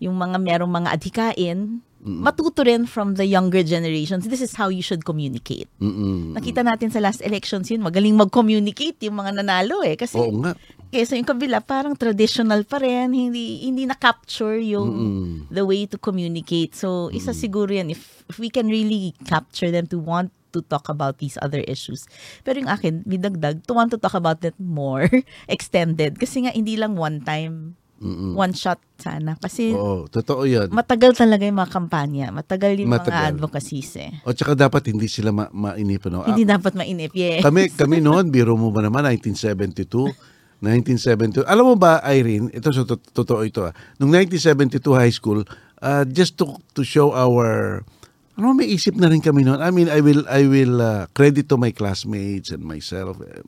yung 0.01 0.17
mga 0.17 0.37
merong 0.41 0.73
mga 0.73 0.89
adhikain 0.91 1.85
matuto 2.01 2.65
rin 2.65 2.89
from 2.89 3.15
the 3.21 3.29
younger 3.29 3.61
generations. 3.61 4.25
This 4.25 4.41
is 4.41 4.57
how 4.57 4.73
you 4.73 4.81
should 4.81 5.05
communicate. 5.05 5.69
Mm-mm. 5.81 6.33
Nakita 6.33 6.65
natin 6.65 6.89
sa 6.89 7.01
last 7.01 7.21
elections 7.21 7.69
yun, 7.69 7.85
magaling 7.85 8.17
mag-communicate 8.17 8.97
yung 9.05 9.21
mga 9.21 9.37
nanalo 9.45 9.85
eh. 9.85 10.01
Kasi 10.01 10.17
Oo 10.17 10.41
nga. 10.41 10.57
kesa 10.89 11.21
yung 11.21 11.29
kabila, 11.29 11.61
parang 11.61 11.93
traditional 11.93 12.65
pa 12.65 12.81
rin. 12.81 13.13
Hindi, 13.13 13.69
hindi 13.69 13.85
na-capture 13.85 14.65
yung 14.65 14.89
Mm-mm. 14.89 15.53
the 15.53 15.61
way 15.61 15.85
to 15.85 16.01
communicate. 16.01 16.73
So, 16.73 17.13
isa 17.13 17.37
siguro 17.37 17.69
yan. 17.69 17.93
If, 17.93 18.25
if 18.33 18.41
we 18.41 18.49
can 18.49 18.73
really 18.73 19.13
capture 19.29 19.69
them 19.69 19.85
to 19.93 20.01
want 20.01 20.33
to 20.51 20.61
talk 20.61 20.86
about 20.86 21.16
these 21.16 21.38
other 21.38 21.62
issues. 21.64 22.05
Pero 22.40 22.59
yung 22.59 22.68
akin, 22.68 23.03
may 23.05 23.16
dagdag, 23.16 23.62
to 23.62 23.72
want 23.72 23.88
to 23.88 23.96
talk 23.96 24.12
about 24.12 24.38
it 24.40 24.55
more 24.57 25.07
extended. 25.46 26.14
Kasi 26.14 26.44
nga, 26.44 26.53
hindi 26.53 26.74
lang 26.74 26.94
one 26.94 27.18
time, 27.20 27.74
Mm-mm. 27.96 28.32
one 28.32 28.51
shot 28.51 28.80
sana. 28.96 29.36
Kasi 29.36 29.70
Oo, 29.70 30.07
totoo 30.07 30.42
yan. 30.42 30.72
matagal 30.72 31.12
talaga 31.14 31.44
yung 31.44 31.57
mga 31.57 31.68
kampanya. 31.70 32.26
Matagal 32.30 32.76
yung 32.76 32.88
Matagal. 32.90 33.12
mga 33.12 33.28
advocacies 33.36 33.92
eh. 33.96 34.11
o 34.24 34.32
tsaka 34.32 34.57
dapat 34.57 34.88
hindi 34.88 35.05
sila 35.05 35.30
ma- 35.30 35.53
mainip. 35.53 36.09
No? 36.09 36.24
Hindi 36.24 36.42
dapat 36.42 36.72
mainip. 36.72 37.12
Yes. 37.12 37.40
kami 37.40 37.68
kami 37.80 38.01
noon 38.01 38.28
biro 38.28 38.57
mo 38.57 38.72
ba 38.72 38.80
naman 38.80 39.05
1972 39.07 40.16
1972 40.61 41.44
alam 41.44 41.64
mo 41.64 41.74
ba 41.74 42.05
Irene 42.05 42.53
ito 42.53 42.68
so 42.68 42.84
to- 42.84 43.01
totoo 43.01 43.40
ito 43.42 43.64
ah 43.64 43.72
nung 43.96 44.12
1972 44.12 44.76
high 44.92 45.09
school 45.11 45.40
uh, 45.80 46.05
just 46.05 46.36
to 46.36 46.44
to 46.72 46.84
show 46.84 47.12
our 47.12 47.80
ano 48.41 48.57
may 48.57 48.72
isip 48.72 48.97
na 48.97 49.12
rin 49.12 49.20
kami 49.20 49.45
noon. 49.45 49.61
I 49.61 49.68
mean 49.68 49.93
I 49.93 50.01
will 50.01 50.24
I 50.24 50.49
will 50.49 50.80
uh, 50.80 51.05
credit 51.12 51.53
to 51.53 51.61
my 51.61 51.76
classmates 51.76 52.49
and 52.49 52.64
myself. 52.64 53.20
Eh, 53.20 53.45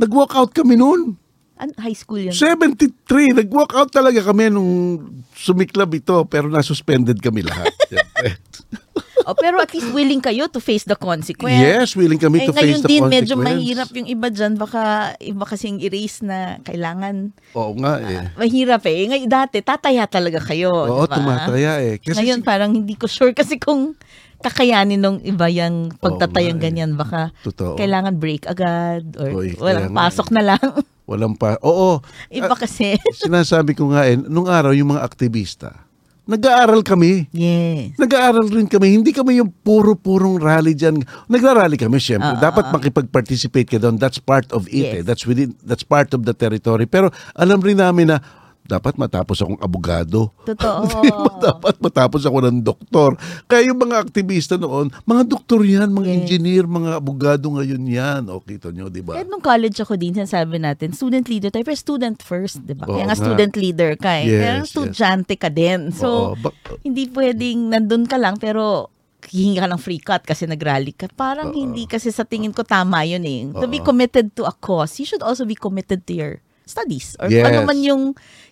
nag-walk 0.00 0.32
out 0.32 0.56
kami 0.56 0.80
noon 0.80 1.20
An- 1.56 1.76
high 1.80 1.96
school 1.96 2.20
yun. 2.20 2.36
73 2.36 2.92
nag-walk 3.32 3.72
out 3.72 3.88
talaga 3.88 4.20
kami 4.20 4.52
nung 4.52 5.00
sumiklab 5.32 5.88
ito 5.92 6.24
pero 6.28 6.52
na-suspended 6.52 7.16
kami 7.18 7.40
lahat 7.40 7.72
oh, 9.26 9.34
pero 9.34 9.58
at 9.58 9.72
least 9.74 9.90
willing 9.90 10.22
kayo 10.22 10.46
to 10.46 10.62
face 10.62 10.86
the 10.86 10.94
consequence. 10.94 11.58
yes 11.58 11.98
willing 11.98 12.20
kami 12.20 12.44
eh, 12.44 12.48
to 12.48 12.54
face 12.54 12.62
ngayon 12.62 12.80
the 12.80 12.88
din, 12.88 13.02
consequence 13.02 13.12
medyo 13.26 13.34
mahirap 13.36 13.88
yung 13.90 14.08
iba 14.08 14.28
dyan. 14.30 14.52
Baka 14.54 14.82
iba 15.18 15.44
kasing 15.44 15.82
erase 15.82 16.22
na 16.22 16.62
kailangan. 16.62 17.34
oo 17.52 17.72
nga 17.82 17.98
eh 18.00 18.30
Mahirap 18.38 18.82
eh. 18.86 19.10
Ngayon 19.10 19.30
dati, 19.30 19.58
tataya 19.60 20.06
talaga 20.06 20.38
kayo. 20.38 20.70
Oo, 20.70 21.04
diba? 21.04 21.16
tumataya 21.18 21.82
eh. 21.82 21.98
Kasi 21.98 22.22
Ngayon 22.22 22.40
si- 22.42 22.46
parang 22.46 22.70
hindi 22.72 22.94
ko 22.94 23.10
sure 23.10 23.34
kasi 23.34 23.58
kung 23.58 23.98
kakayanin 24.38 25.00
nung 25.00 25.18
iba 25.24 25.48
yung 25.50 25.90
pagtatayang 25.98 26.60
eh. 26.60 26.62
ganyan. 26.62 26.94
Baka 26.94 27.34
Totoo. 27.42 27.74
kailangan 27.74 28.20
break 28.20 28.46
agad 28.46 29.02
or 29.18 29.42
Oy, 29.42 29.56
walang 29.58 29.90
pasok 29.90 30.30
eh. 30.30 30.34
na 30.38 30.42
lang. 30.54 30.68
Walang 31.06 31.38
pa. 31.38 31.54
Oo. 31.62 32.02
iba 32.28 32.54
kasi. 32.58 32.98
Sinasabi 33.22 33.78
ko 33.78 33.94
nga 33.94 34.04
eh, 34.04 34.18
nung 34.18 34.50
araw 34.50 34.74
yung 34.74 34.92
mga 34.98 35.06
aktivista, 35.06 35.86
nag-aaral 36.26 36.82
kami. 36.82 37.30
yes. 37.30 37.94
Nag-aaral 37.94 38.50
rin 38.50 38.66
kami. 38.66 38.98
Hindi 38.98 39.14
kami 39.14 39.38
yung 39.38 39.54
puro-purong 39.62 40.42
rally 40.42 40.74
dyan. 40.74 40.98
Nagra-rally 41.30 41.78
kami, 41.78 42.02
syempre. 42.02 42.34
Oo, 42.34 42.42
Dapat 42.42 42.66
oo. 42.66 42.74
makipag-participate 42.74 43.70
ka 43.70 43.78
doon. 43.78 43.94
That's 43.94 44.18
part 44.18 44.50
of 44.50 44.66
it. 44.66 44.82
Yes. 44.82 44.94
Eh. 44.98 45.02
That's 45.06 45.22
within, 45.22 45.54
that's 45.62 45.86
part 45.86 46.10
of 46.18 46.26
the 46.26 46.34
territory. 46.34 46.90
Pero 46.90 47.14
alam 47.38 47.62
rin 47.62 47.78
namin 47.78 48.10
na 48.10 48.18
dapat 48.66 48.94
matapos 48.94 49.38
akong 49.38 49.58
abogado. 49.58 50.28
Totoo. 50.42 50.82
dapat 51.46 51.78
matapos 51.78 52.22
ako 52.22 52.38
ng 52.44 52.58
doktor. 52.60 53.14
Kaya 53.46 53.70
yung 53.70 53.78
mga 53.78 54.02
aktivista 54.02 54.54
noon, 54.54 54.90
mga 55.02 55.22
doktor 55.24 55.62
yan, 55.62 55.88
mga 55.88 56.06
Yes. 56.06 56.16
engineer, 56.22 56.64
mga 56.66 56.90
abogado 56.98 57.46
ngayon 57.50 57.82
yan. 57.82 58.22
O, 58.28 58.38
kita 58.38 58.70
nyo, 58.70 58.86
di 58.86 59.02
ba? 59.02 59.18
Kahit 59.18 59.30
nung 59.30 59.42
college 59.42 59.78
ako 59.78 59.94
din, 59.94 60.12
sinasabi 60.12 60.58
natin, 60.58 60.90
student 60.92 61.26
leader 61.26 61.50
tayo, 61.50 61.62
pero 61.62 61.78
student 61.78 62.18
first, 62.18 62.62
di 62.62 62.74
ba? 62.74 62.86
Kaya 62.86 63.06
nga 63.06 63.14
nga. 63.14 63.18
student 63.18 63.54
leader 63.54 63.94
ka 63.94 64.18
eh. 64.20 64.26
Yes, 64.26 64.42
yes. 64.42 64.62
estudyante 64.68 65.34
ka 65.34 65.48
din. 65.48 65.90
So, 65.90 66.34
Oo, 66.34 66.38
bak- 66.38 66.82
hindi 66.82 67.06
pwedeng 67.10 67.70
nandun 67.70 68.04
ka 68.04 68.18
lang, 68.18 68.38
pero 68.38 68.90
hihingi 69.26 69.58
ka 69.58 69.66
ng 69.66 69.82
free 69.82 69.98
cut 69.98 70.22
kasi 70.22 70.46
nag-rally 70.46 70.94
ka. 70.94 71.10
Parang 71.10 71.50
hindi 71.50 71.90
kasi 71.90 72.14
sa 72.14 72.22
tingin 72.22 72.54
ko 72.54 72.62
tama 72.62 73.02
yun 73.02 73.26
eh. 73.26 73.50
To 73.58 73.66
be 73.66 73.82
Oo. 73.82 73.86
committed 73.86 74.30
to 74.38 74.46
a 74.46 74.54
cause, 74.54 75.02
you 75.02 75.06
should 75.06 75.22
also 75.22 75.42
be 75.42 75.58
committed 75.58 76.06
to 76.06 76.14
your 76.14 76.34
studies. 76.66 77.14
Or 77.16 77.30
Yes. 77.30 77.46
ano 77.46 77.62
man 77.62 77.78
yung 77.78 78.02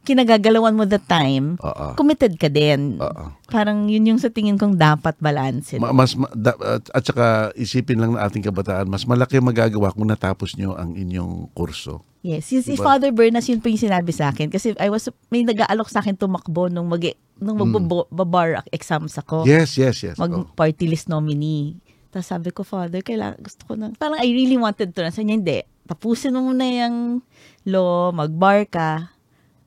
kinagagalawan 0.03 0.73
mo 0.73 0.85
the 0.85 1.01
time, 1.01 1.59
Oo. 1.59 1.99
committed 1.99 2.39
ka 2.39 2.47
din. 2.47 3.03
Oo. 3.03 3.35
Parang 3.51 3.91
yun 3.91 4.07
yung 4.07 4.21
sa 4.21 4.31
tingin 4.31 4.55
kong 4.55 4.79
dapat 4.79 5.19
balance. 5.19 5.75
Ma- 5.75 5.91
mas 5.91 6.15
ma- 6.15 6.31
da- 6.31 6.57
at, 6.79 7.03
saka 7.03 7.25
isipin 7.55 7.99
lang 7.99 8.15
ng 8.15 8.23
ating 8.23 8.45
kabataan, 8.45 8.87
mas 8.87 9.03
malaki 9.03 9.43
magagawa 9.43 9.91
kung 9.91 10.07
natapos 10.07 10.55
nyo 10.55 10.73
ang 10.73 10.95
inyong 10.95 11.51
kurso. 11.51 12.07
Yes, 12.21 12.49
si, 12.49 12.63
si 12.63 12.73
Diba? 12.73 12.89
Father 12.89 13.13
Bernas 13.13 13.45
yun 13.45 13.61
po 13.61 13.69
yung 13.69 13.83
sinabi 13.83 14.09
sa 14.09 14.33
akin 14.33 14.49
kasi 14.49 14.73
I 14.81 14.89
was 14.89 15.05
may 15.29 15.45
nag-aalok 15.45 15.93
sa 15.93 16.01
akin 16.01 16.17
tumakbo 16.17 16.73
nung 16.73 16.89
mag 16.89 17.05
nung 17.37 17.61
magbabar 17.61 18.65
exams 18.71 19.19
ako. 19.19 19.45
Hmm. 19.45 19.51
Yes, 19.51 19.77
yes, 19.77 20.01
yes. 20.01 20.17
mag 20.17 20.33
Oh. 20.33 20.49
party 20.49 20.87
list 20.87 21.11
nominee. 21.11 21.77
Tapos 22.09 22.31
sabi 22.31 22.49
ko, 22.49 22.63
Father, 22.63 23.03
kailangan, 23.03 23.43
gusto 23.43 23.67
ko 23.67 23.73
na, 23.75 23.91
parang 23.93 24.23
I 24.23 24.31
really 24.31 24.55
wanted 24.55 24.95
to. 24.95 25.03
Sabi 25.11 25.27
niya, 25.27 25.37
hindi. 25.37 25.59
Tapusin 25.85 26.33
mo 26.33 26.49
muna 26.49 26.65
yung 26.65 27.21
law, 27.69 28.09
mag-bar 28.09 28.65
ka. 28.65 29.13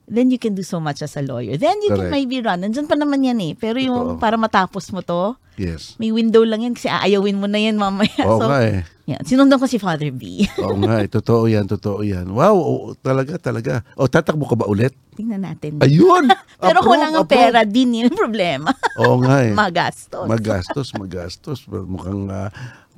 Then 0.07 0.31
you 0.31 0.39
can 0.39 0.55
do 0.55 0.63
so 0.63 0.79
much 0.79 1.03
as 1.03 1.19
a 1.19 1.21
lawyer. 1.21 1.59
Then 1.59 1.83
you 1.83 1.91
can 1.91 2.07
Correct. 2.07 2.15
maybe 2.15 2.39
run. 2.39 2.63
Nandyan 2.63 2.87
pa 2.87 2.95
naman 2.95 3.27
yan 3.27 3.43
eh. 3.43 3.53
Pero 3.59 3.75
yung 3.75 4.15
Totoo. 4.15 4.21
para 4.23 4.39
matapos 4.39 4.87
mo 4.95 5.03
to, 5.03 5.35
Yes. 5.59 5.97
may 5.99 6.13
window 6.15 6.45
lang 6.47 6.63
yan 6.63 6.77
kasi 6.77 6.87
aayawin 6.87 7.35
mo 7.35 7.49
na 7.49 7.59
yan 7.59 7.75
mamaya. 7.75 8.23
Oo 8.23 8.39
so, 8.41 8.47
nga 8.47 8.61
eh. 8.63 8.87
yan. 9.03 9.19
Sinundan 9.27 9.59
ko 9.59 9.67
si 9.67 9.75
Father 9.81 10.13
B. 10.15 10.45
Oo 10.63 10.79
nga 10.79 11.03
eh. 11.03 11.11
Totoo 11.11 11.49
yan, 11.51 11.67
totoo 11.67 12.07
yan. 12.07 12.29
Wow, 12.29 12.55
oo, 12.55 12.87
talaga, 12.95 13.35
talaga. 13.35 13.83
O, 13.99 14.07
tatakbo 14.07 14.47
ka 14.47 14.55
ba 14.55 14.69
ulit? 14.69 14.95
Tingnan 15.17 15.43
natin. 15.43 15.81
Ayun! 15.83 16.29
Pero 16.63 16.79
kung 16.85 16.95
wala 16.95 17.11
ng 17.11 17.27
pera, 17.27 17.65
din 17.67 17.99
yun 17.99 18.07
yung 18.07 18.21
problema. 18.21 18.71
Oo 19.01 19.19
nga 19.25 19.43
eh. 19.43 19.51
Magastos. 19.51 20.23
Magastos, 20.29 20.87
magastos. 20.95 21.59
Mukhang 21.67 22.31
ah, 22.31 22.47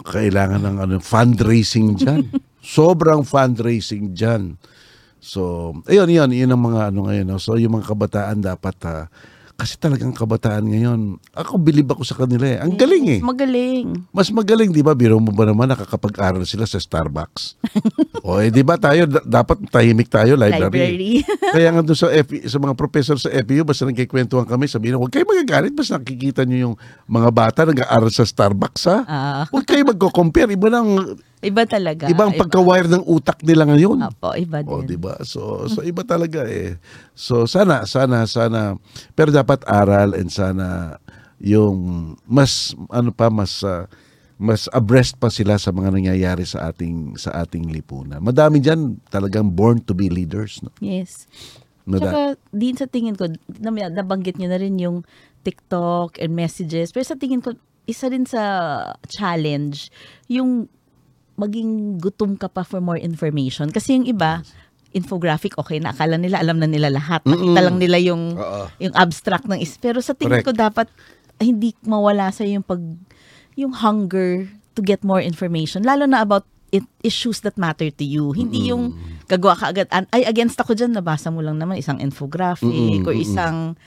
kailangan 0.03 0.61
ng 0.63 0.77
ano, 0.79 0.93
fundraising 0.99 1.95
dyan. 1.99 2.29
Sobrang 2.63 3.23
fundraising 3.23 4.13
dyan. 4.13 4.55
So, 5.19 5.73
ayun, 5.87 6.07
yun, 6.07 6.31
yun 6.31 6.51
ang 6.55 6.63
mga 6.63 6.81
ano 6.93 7.11
ngayon. 7.11 7.27
no? 7.27 7.39
So, 7.41 7.59
yung 7.59 7.75
mga 7.75 7.91
kabataan 7.91 8.39
dapat, 8.39 8.75
ah, 8.87 9.05
kasi 9.59 9.75
talagang 9.75 10.15
kabataan 10.15 10.63
ngayon, 10.71 11.19
ako 11.35 11.59
bilib 11.59 11.91
ako 11.91 12.07
sa 12.07 12.15
kanila 12.15 12.47
eh. 12.47 12.63
Ang 12.63 12.79
galing 12.79 13.05
eh. 13.11 13.19
Magaling. 13.19 14.07
Mas 14.15 14.31
magaling, 14.31 14.71
di 14.71 14.79
ba? 14.79 14.95
Biro 14.95 15.19
mo 15.19 15.35
ba 15.35 15.43
naman 15.43 15.67
nakakapag-aral 15.67 16.47
sila 16.47 16.63
sa 16.63 16.79
Starbucks? 16.79 17.59
o 18.27 18.39
eh, 18.39 18.47
di 18.47 18.63
ba 18.63 18.79
tayo, 18.79 19.03
da- 19.03 19.43
dapat 19.43 19.59
tahimik 19.67 20.07
tayo, 20.07 20.39
library. 20.39 20.95
Library. 20.95 21.11
Kaya 21.59 21.75
nga 21.75 21.83
doon 21.83 21.99
sa, 21.99 22.07
FE 22.07 22.47
sa 22.47 22.55
mga 22.55 22.73
professor 22.79 23.19
sa 23.19 23.27
FEU, 23.27 23.67
basta 23.67 23.83
nagkikwentuhan 23.83 24.47
kami, 24.47 24.71
sabihin 24.71 24.95
na, 24.95 25.03
huwag 25.03 25.11
kayo 25.11 25.27
magagalit, 25.27 25.75
basta 25.75 25.99
nakikita 25.99 26.47
nyo 26.47 26.71
yung 26.71 26.75
mga 27.11 27.29
bata 27.35 27.59
nag-aaral 27.67 28.15
sa 28.15 28.23
Starbucks, 28.23 28.87
ha? 28.87 28.97
Ah, 29.03 29.43
Huwag 29.51 29.67
kayo 29.67 29.83
magko-compare. 29.83 30.55
Iba 30.55 30.71
lang, 30.71 31.19
iba 31.39 31.63
talaga. 31.63 32.11
iba 32.11 32.23
ang 32.27 32.35
pagka-wire 32.35 32.91
ng 32.91 33.03
utak 33.07 33.39
nila 33.43 33.63
ngayon. 33.67 33.99
Apo, 34.03 34.35
iba 34.35 34.59
din. 34.59 34.71
O, 34.71 34.83
di 34.83 34.99
ba? 34.99 35.15
So, 35.23 35.65
so 35.71 35.79
iba 35.91 36.03
talaga 36.03 36.43
eh. 36.45 36.75
So, 37.15 37.47
sana, 37.47 37.87
sana, 37.87 38.27
sana. 38.27 38.75
Pero 39.15 39.31
dapat 39.31 39.63
aral 39.67 40.15
and 40.15 40.27
sana 40.27 40.99
yung 41.39 42.13
mas, 42.27 42.75
ano 42.91 43.15
pa, 43.15 43.31
mas, 43.31 43.63
ah, 43.63 43.87
mas 44.39 44.71
abreast 44.71 45.19
pa 45.19 45.27
sila 45.27 45.59
sa 45.59 45.75
mga 45.75 45.91
nangyayari 45.91 46.47
sa 46.47 46.71
ating 46.71 47.19
sa 47.19 47.43
ating 47.43 47.67
lipunan. 47.75 48.23
Madami 48.23 48.63
diyan 48.63 49.03
talagang 49.11 49.51
born 49.51 49.83
to 49.83 49.91
be 49.91 50.07
leaders, 50.07 50.63
no. 50.63 50.71
Yes. 50.79 51.27
Mada- 51.83 52.07
Tsaka, 52.07 52.21
din 52.55 52.75
sa 52.79 52.87
tingin 52.87 53.19
ko, 53.19 53.27
nabanggit 53.59 54.39
niyo 54.39 54.47
na 54.47 54.59
rin 54.59 54.79
yung 54.79 55.03
TikTok 55.43 56.23
and 56.23 56.31
messages. 56.31 56.95
Pero 56.95 57.03
sa 57.03 57.19
tingin 57.19 57.43
ko, 57.43 57.51
isa 57.83 58.07
rin 58.07 58.23
sa 58.23 58.43
challenge, 59.11 59.91
yung 60.31 60.71
maging 61.39 61.97
gutom 62.03 62.35
ka 62.35 62.51
pa 62.51 62.67
for 62.67 62.83
more 62.83 62.99
information. 62.99 63.71
Kasi 63.71 63.95
yung 63.95 64.05
iba, 64.05 64.43
infographic, 64.91 65.55
okay 65.55 65.79
na. 65.79 65.95
Akala 65.95 66.19
nila, 66.19 66.41
alam 66.41 66.59
na 66.59 66.67
nila 66.67 66.91
lahat. 66.91 67.23
Nakita 67.23 67.59
lang 67.63 67.77
nila 67.79 67.97
yung, 68.01 68.35
Oo. 68.35 68.67
yung 68.81 68.93
abstract 68.97 69.45
ng 69.47 69.61
is. 69.61 69.77
Pero 69.79 70.03
sa 70.03 70.11
tingin 70.11 70.43
Correct. 70.43 70.47
ko, 70.49 70.53
dapat 70.53 70.87
hindi 71.39 71.71
mawala 71.87 72.33
sa 72.33 72.43
yung 72.43 72.65
pag, 72.65 72.81
yung 73.55 73.71
hunger 73.71 74.49
to 74.75 74.81
get 74.83 75.05
more 75.05 75.21
information. 75.21 75.85
Lalo 75.85 76.09
na 76.09 76.19
about 76.25 76.43
it, 76.73 76.85
issues 77.01 77.41
that 77.45 77.57
matter 77.57 77.89
to 77.89 78.05
you. 78.05 78.33
Hindi 78.33 78.69
yung 78.69 78.93
gagawa 79.29 79.53
ka 79.57 79.65
agad. 79.73 79.87
Ay, 80.09 80.25
against 80.25 80.57
ako 80.57 80.73
dyan, 80.73 80.93
nabasa 80.93 81.29
mo 81.29 81.41
lang 81.41 81.57
naman 81.57 81.77
isang 81.77 82.01
infographic 82.01 82.65
Mm-mm, 82.69 83.05
or 83.05 83.13
isang 83.13 83.77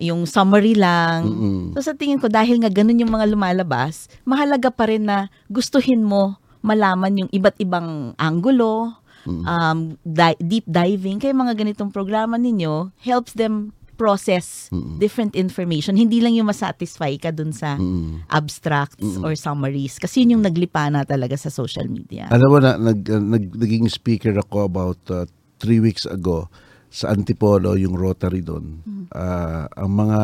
yung 0.00 0.24
summary 0.24 0.76
lang. 0.76 1.24
Mm-mm. 1.24 1.60
So 1.76 1.92
sa 1.92 1.94
tingin 1.96 2.20
ko, 2.20 2.28
dahil 2.32 2.60
nga 2.60 2.72
ganun 2.72 3.00
yung 3.00 3.12
mga 3.12 3.28
lumalabas, 3.32 4.08
mahalaga 4.24 4.72
pa 4.72 4.88
rin 4.88 5.04
na 5.04 5.28
gustuhin 5.52 6.00
mo 6.00 6.40
malaman 6.66 7.22
yung 7.22 7.30
iba't 7.30 7.56
ibang 7.62 8.12
anggulo, 8.18 8.90
um, 9.24 9.78
di- 10.02 10.42
deep 10.42 10.66
diving. 10.66 11.22
Kaya 11.22 11.30
mga 11.30 11.54
ganitong 11.54 11.94
programa 11.94 12.34
ninyo 12.34 12.90
helps 12.98 13.32
them 13.32 13.70
process 13.96 14.68
different 15.00 15.32
information. 15.32 15.96
Hindi 15.96 16.20
lang 16.20 16.36
yung 16.36 16.52
masatisfy 16.52 17.16
ka 17.16 17.32
dun 17.32 17.48
sa 17.56 17.80
Mm. 17.80 18.28
abstracts 18.28 19.16
or 19.24 19.32
summaries. 19.32 19.96
Kasi 19.96 20.20
yun 20.20 20.36
yung 20.36 20.44
naglipa 20.44 20.84
na 20.92 21.08
talaga 21.08 21.32
sa 21.40 21.48
social 21.48 21.88
media. 21.88 22.28
Alam 22.28 22.48
mo 22.52 22.58
na, 22.60 22.76
nag, 22.76 23.00
uh, 23.08 23.16
nag, 23.16 23.56
naging 23.56 23.88
speaker 23.88 24.36
ako 24.36 24.68
about 24.68 25.00
uh, 25.08 25.24
three 25.56 25.80
weeks 25.80 26.04
ago 26.04 26.44
sa 26.92 27.08
Antipolo, 27.08 27.72
yung 27.72 27.96
Rotary 27.96 28.44
doon. 28.44 28.84
Ah, 29.12 29.64
ang 29.74 29.96
mga 29.96 30.20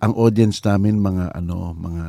ang 0.00 0.12
audience 0.16 0.64
namin 0.64 0.96
mga 0.96 1.34
ano, 1.36 1.76
mga 1.76 2.04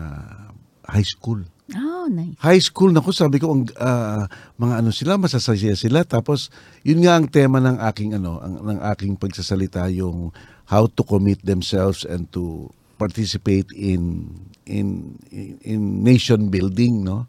high 0.88 1.06
school. 1.06 1.44
Oh, 1.72 2.12
nice. 2.12 2.36
High 2.44 2.60
school 2.60 2.92
nako 2.92 3.16
sabi 3.16 3.40
ko 3.40 3.56
ang 3.56 3.64
ah, 3.80 4.28
mga 4.60 4.84
ano 4.84 4.90
sila 4.92 5.16
masasaya 5.16 5.72
sila. 5.76 6.04
Tapos 6.04 6.52
yun 6.84 7.00
nga 7.04 7.16
ang 7.16 7.28
tema 7.32 7.64
ng 7.64 7.80
aking 7.92 8.20
ano 8.20 8.44
ang, 8.44 8.60
ng 8.60 8.80
aking 8.92 9.16
pagsasalita 9.16 9.88
yung 9.94 10.36
how 10.68 10.88
to 10.88 11.04
commit 11.04 11.40
themselves 11.48 12.04
and 12.04 12.28
to 12.36 12.68
participate 13.00 13.68
in 13.72 14.28
in 14.68 15.16
in, 15.32 15.56
in 15.64 15.80
nation 16.04 16.52
building 16.52 17.08
no? 17.08 17.28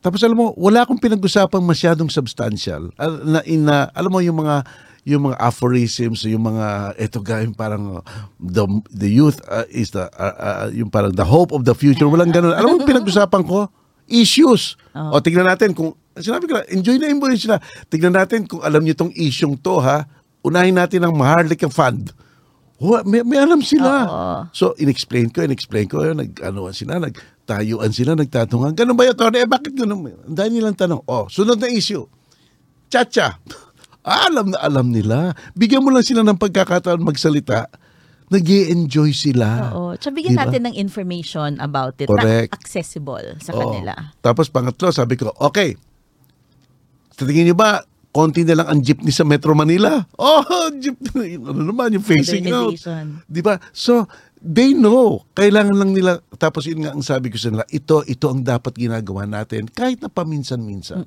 Tapos 0.00 0.24
alam 0.24 0.36
mo 0.36 0.46
wala 0.56 0.84
akong 0.84 1.00
pinag-usapang 1.00 1.64
masyadong 1.64 2.08
substantial. 2.08 2.88
Al- 2.96 3.24
na, 3.24 3.40
in, 3.44 3.68
na- 3.68 3.92
alam 3.92 4.12
mo 4.12 4.20
yung 4.20 4.40
mga 4.40 4.64
yung 5.10 5.30
mga 5.30 5.38
aphorisms 5.42 6.22
yung 6.24 6.46
mga 6.46 6.94
eto 6.96 7.18
gayong 7.18 7.52
parang 7.52 7.98
uh, 7.98 8.04
the 8.38 8.62
the 8.94 9.10
youth 9.10 9.42
uh, 9.50 9.66
is 9.68 9.90
the 9.90 10.06
uh, 10.14 10.34
uh, 10.38 10.66
yung 10.70 10.88
parang 10.88 11.10
the 11.10 11.26
hope 11.26 11.50
of 11.50 11.66
the 11.66 11.74
future 11.74 12.06
walang 12.06 12.30
ganun 12.30 12.54
alam 12.54 12.78
mo 12.78 12.86
pinag-usapan 12.86 13.42
ko 13.42 13.66
issues 14.06 14.78
o 14.94 15.18
tignan 15.18 15.46
natin 15.46 15.74
kung 15.74 15.94
sinabi 16.14 16.46
ko 16.46 16.58
na 16.58 16.66
enjoy 16.70 16.96
na 16.98 17.10
enjoy 17.10 17.34
sila 17.34 17.58
tignan 17.90 18.14
natin 18.14 18.46
kung 18.46 18.62
alam 18.62 18.82
niyo 18.82 18.94
tong 18.94 19.12
isyong 19.14 19.58
to 19.58 19.82
ha 19.82 20.06
unahin 20.46 20.78
natin 20.78 21.02
ang 21.02 21.14
Maharlika 21.14 21.66
Fund 21.66 22.14
Oh, 22.80 22.96
may, 23.04 23.20
may 23.20 23.36
alam 23.36 23.60
sila. 23.60 24.08
Oo. 24.08 24.36
So, 24.56 24.72
in-explain 24.80 25.28
ko, 25.28 25.44
in-explain 25.44 25.84
ko, 25.84 26.00
nag, 26.00 26.32
ano 26.40 26.64
sila, 26.72 26.96
nagtayuan 26.96 27.92
sila, 27.92 28.16
nagtatungan. 28.16 28.72
Ganun 28.72 28.96
ba 28.96 29.04
yun, 29.04 29.12
Tony? 29.12 29.44
Eh, 29.44 29.44
bakit 29.44 29.76
ganun? 29.76 30.08
Dahil 30.24 30.56
nilang 30.56 30.72
tanong. 30.72 31.04
Oh, 31.04 31.28
sunod 31.28 31.60
na 31.60 31.68
issue. 31.68 32.08
Chacha. 32.88 33.36
Ah, 34.00 34.32
alam 34.32 34.52
na 34.52 34.58
alam 34.60 34.88
nila. 34.88 35.36
Bigyan 35.52 35.84
mo 35.84 35.92
lang 35.92 36.04
sila 36.04 36.24
ng 36.24 36.40
pagkakataon 36.40 37.04
magsalita. 37.04 37.68
nag 38.30 38.46
enjoy 38.46 39.10
sila. 39.10 39.74
Oo. 39.74 39.98
Tsaka 39.98 40.14
bigyan 40.14 40.38
Diba? 40.38 40.46
natin 40.46 40.62
ng 40.70 40.76
information 40.78 41.58
about 41.58 41.98
it 41.98 42.06
Correct. 42.06 42.54
na 42.54 42.56
accessible 42.56 43.34
sa 43.42 43.50
Oo. 43.50 43.58
kanila. 43.74 44.14
Tapos 44.22 44.46
pangatlo, 44.46 44.94
sabi 44.94 45.18
ko, 45.18 45.34
okay, 45.34 45.74
sa 47.10 47.26
tingin 47.26 47.50
niyo 47.50 47.58
ba, 47.58 47.82
konti 48.14 48.46
na 48.46 48.62
lang 48.62 48.70
ang 48.70 48.80
jeepney 48.80 49.10
sa 49.10 49.26
Metro 49.26 49.50
Manila? 49.52 50.06
Oh, 50.16 50.46
jeepney. 50.78 51.42
Ano 51.42 51.74
naman, 51.74 51.90
yung 51.90 52.06
facing 52.06 52.46
out. 52.54 52.78
Di 53.26 53.42
ba? 53.42 53.58
So, 53.74 54.06
they 54.38 54.78
know. 54.78 55.26
Kailangan 55.34 55.74
lang 55.74 55.90
nila, 55.90 56.22
tapos 56.38 56.70
yun 56.70 56.86
nga 56.86 56.94
ang 56.94 57.02
sabi 57.02 57.28
ko 57.28 57.36
sa 57.36 57.50
nila, 57.50 57.66
ito, 57.66 58.06
ito 58.06 58.30
ang 58.30 58.46
dapat 58.46 58.78
ginagawa 58.78 59.26
natin, 59.26 59.66
kahit 59.66 59.98
na 60.00 60.08
paminsan-minsan. 60.08 61.02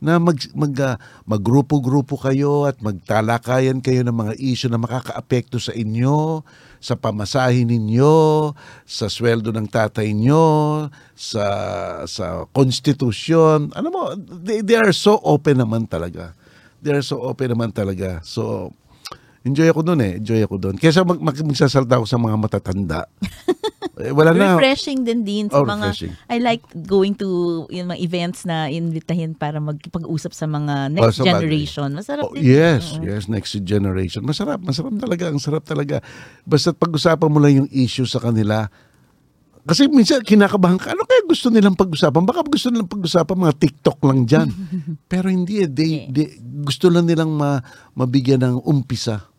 Na 0.00 0.16
mag, 0.16 0.40
mag, 0.56 0.72
ah, 0.80 0.96
maggrupo-grupo 1.28 2.16
kayo 2.16 2.64
at 2.64 2.80
magtalakayan 2.80 3.84
kayo 3.84 4.00
ng 4.00 4.16
mga 4.16 4.34
issue 4.40 4.72
na 4.72 4.80
makakaapekto 4.80 5.60
sa 5.60 5.76
inyo, 5.76 6.40
sa 6.80 6.96
pamasahin 6.96 7.68
ninyo, 7.68 8.50
sa 8.88 9.12
sweldo 9.12 9.52
ng 9.52 9.68
tatay 9.68 10.16
nyo, 10.16 10.88
sa 11.12 11.44
sa 12.08 12.48
konstitusyon. 12.56 13.76
Ano 13.76 13.88
mo, 13.92 14.02
they, 14.16 14.64
they 14.64 14.80
are 14.80 14.92
so 14.96 15.20
open 15.20 15.60
naman 15.60 15.84
talaga. 15.84 16.32
They 16.80 16.96
are 16.96 17.04
so 17.04 17.20
open 17.20 17.52
naman 17.52 17.76
talaga. 17.76 18.24
So, 18.24 18.72
enjoy 19.42 19.68
ako 19.68 19.80
doon 19.82 20.00
eh. 20.00 20.12
Enjoy 20.16 20.40
ako 20.40 20.56
doon. 20.58 20.74
Kesa 20.76 21.00
mag, 21.00 21.16
mag, 21.16 21.32
magsasalta 21.34 21.96
ako 21.96 22.04
sa 22.04 22.16
mga 22.16 22.36
matatanda. 22.36 23.00
eh, 24.04 24.12
wala 24.12 24.32
na. 24.32 24.56
Refreshing 24.56 25.00
din 25.00 25.24
din 25.24 25.44
sa 25.48 25.60
Oh, 25.60 25.64
mga 25.64 25.92
refreshing. 25.92 26.12
I 26.26 26.36
like 26.38 26.60
going 26.84 27.16
to 27.16 27.28
yung 27.68 27.88
mga 27.88 28.00
events 28.00 28.44
na 28.44 28.68
invitahin 28.68 29.32
para 29.32 29.56
magpag-usap 29.58 30.32
sa 30.32 30.44
mga 30.44 30.74
Oh, 30.86 30.92
next 30.92 31.16
sa 31.16 31.24
bagay. 31.24 31.32
generation. 31.40 31.88
Masarap 31.92 32.24
Oh, 32.26 32.36
din. 32.36 32.44
yes, 32.44 32.96
Oo. 32.96 33.04
yes, 33.04 33.24
next 33.26 33.56
generation. 33.62 34.20
Masarap, 34.20 34.60
masarap 34.60 34.92
talaga, 34.94 35.24
ang 35.28 35.40
sarap 35.40 35.64
talaga. 35.64 36.04
Basta 36.44 36.72
pag-usapan 36.72 37.28
mo 37.28 37.38
lang 37.38 37.64
yung 37.64 37.70
issue 37.70 38.04
sa 38.04 38.20
kanila. 38.20 38.68
Kasi 39.60 39.86
minsan 39.86 40.24
kinakabahan 40.24 40.80
ka, 40.80 40.96
ano 40.96 41.04
kaya 41.04 41.20
gusto 41.22 41.52
nilang 41.52 41.76
pag-usapan? 41.76 42.24
Baka 42.24 42.40
gusto 42.42 42.72
nilang 42.72 42.88
pag-usapan 42.88 43.36
mga 43.38 43.56
TikTok 43.60 43.98
lang 44.02 44.24
dyan. 44.24 44.48
Pero 45.12 45.28
hindi 45.28 45.60
eh, 45.60 45.68
they, 45.68 46.08
they- 46.08 46.32
gusto 46.64 46.88
lang 46.88 47.04
nilang 47.04 47.28
ma, 47.30 47.60
mabigyan 47.92 48.40
ng 48.40 48.56
umpisa. 48.64 49.29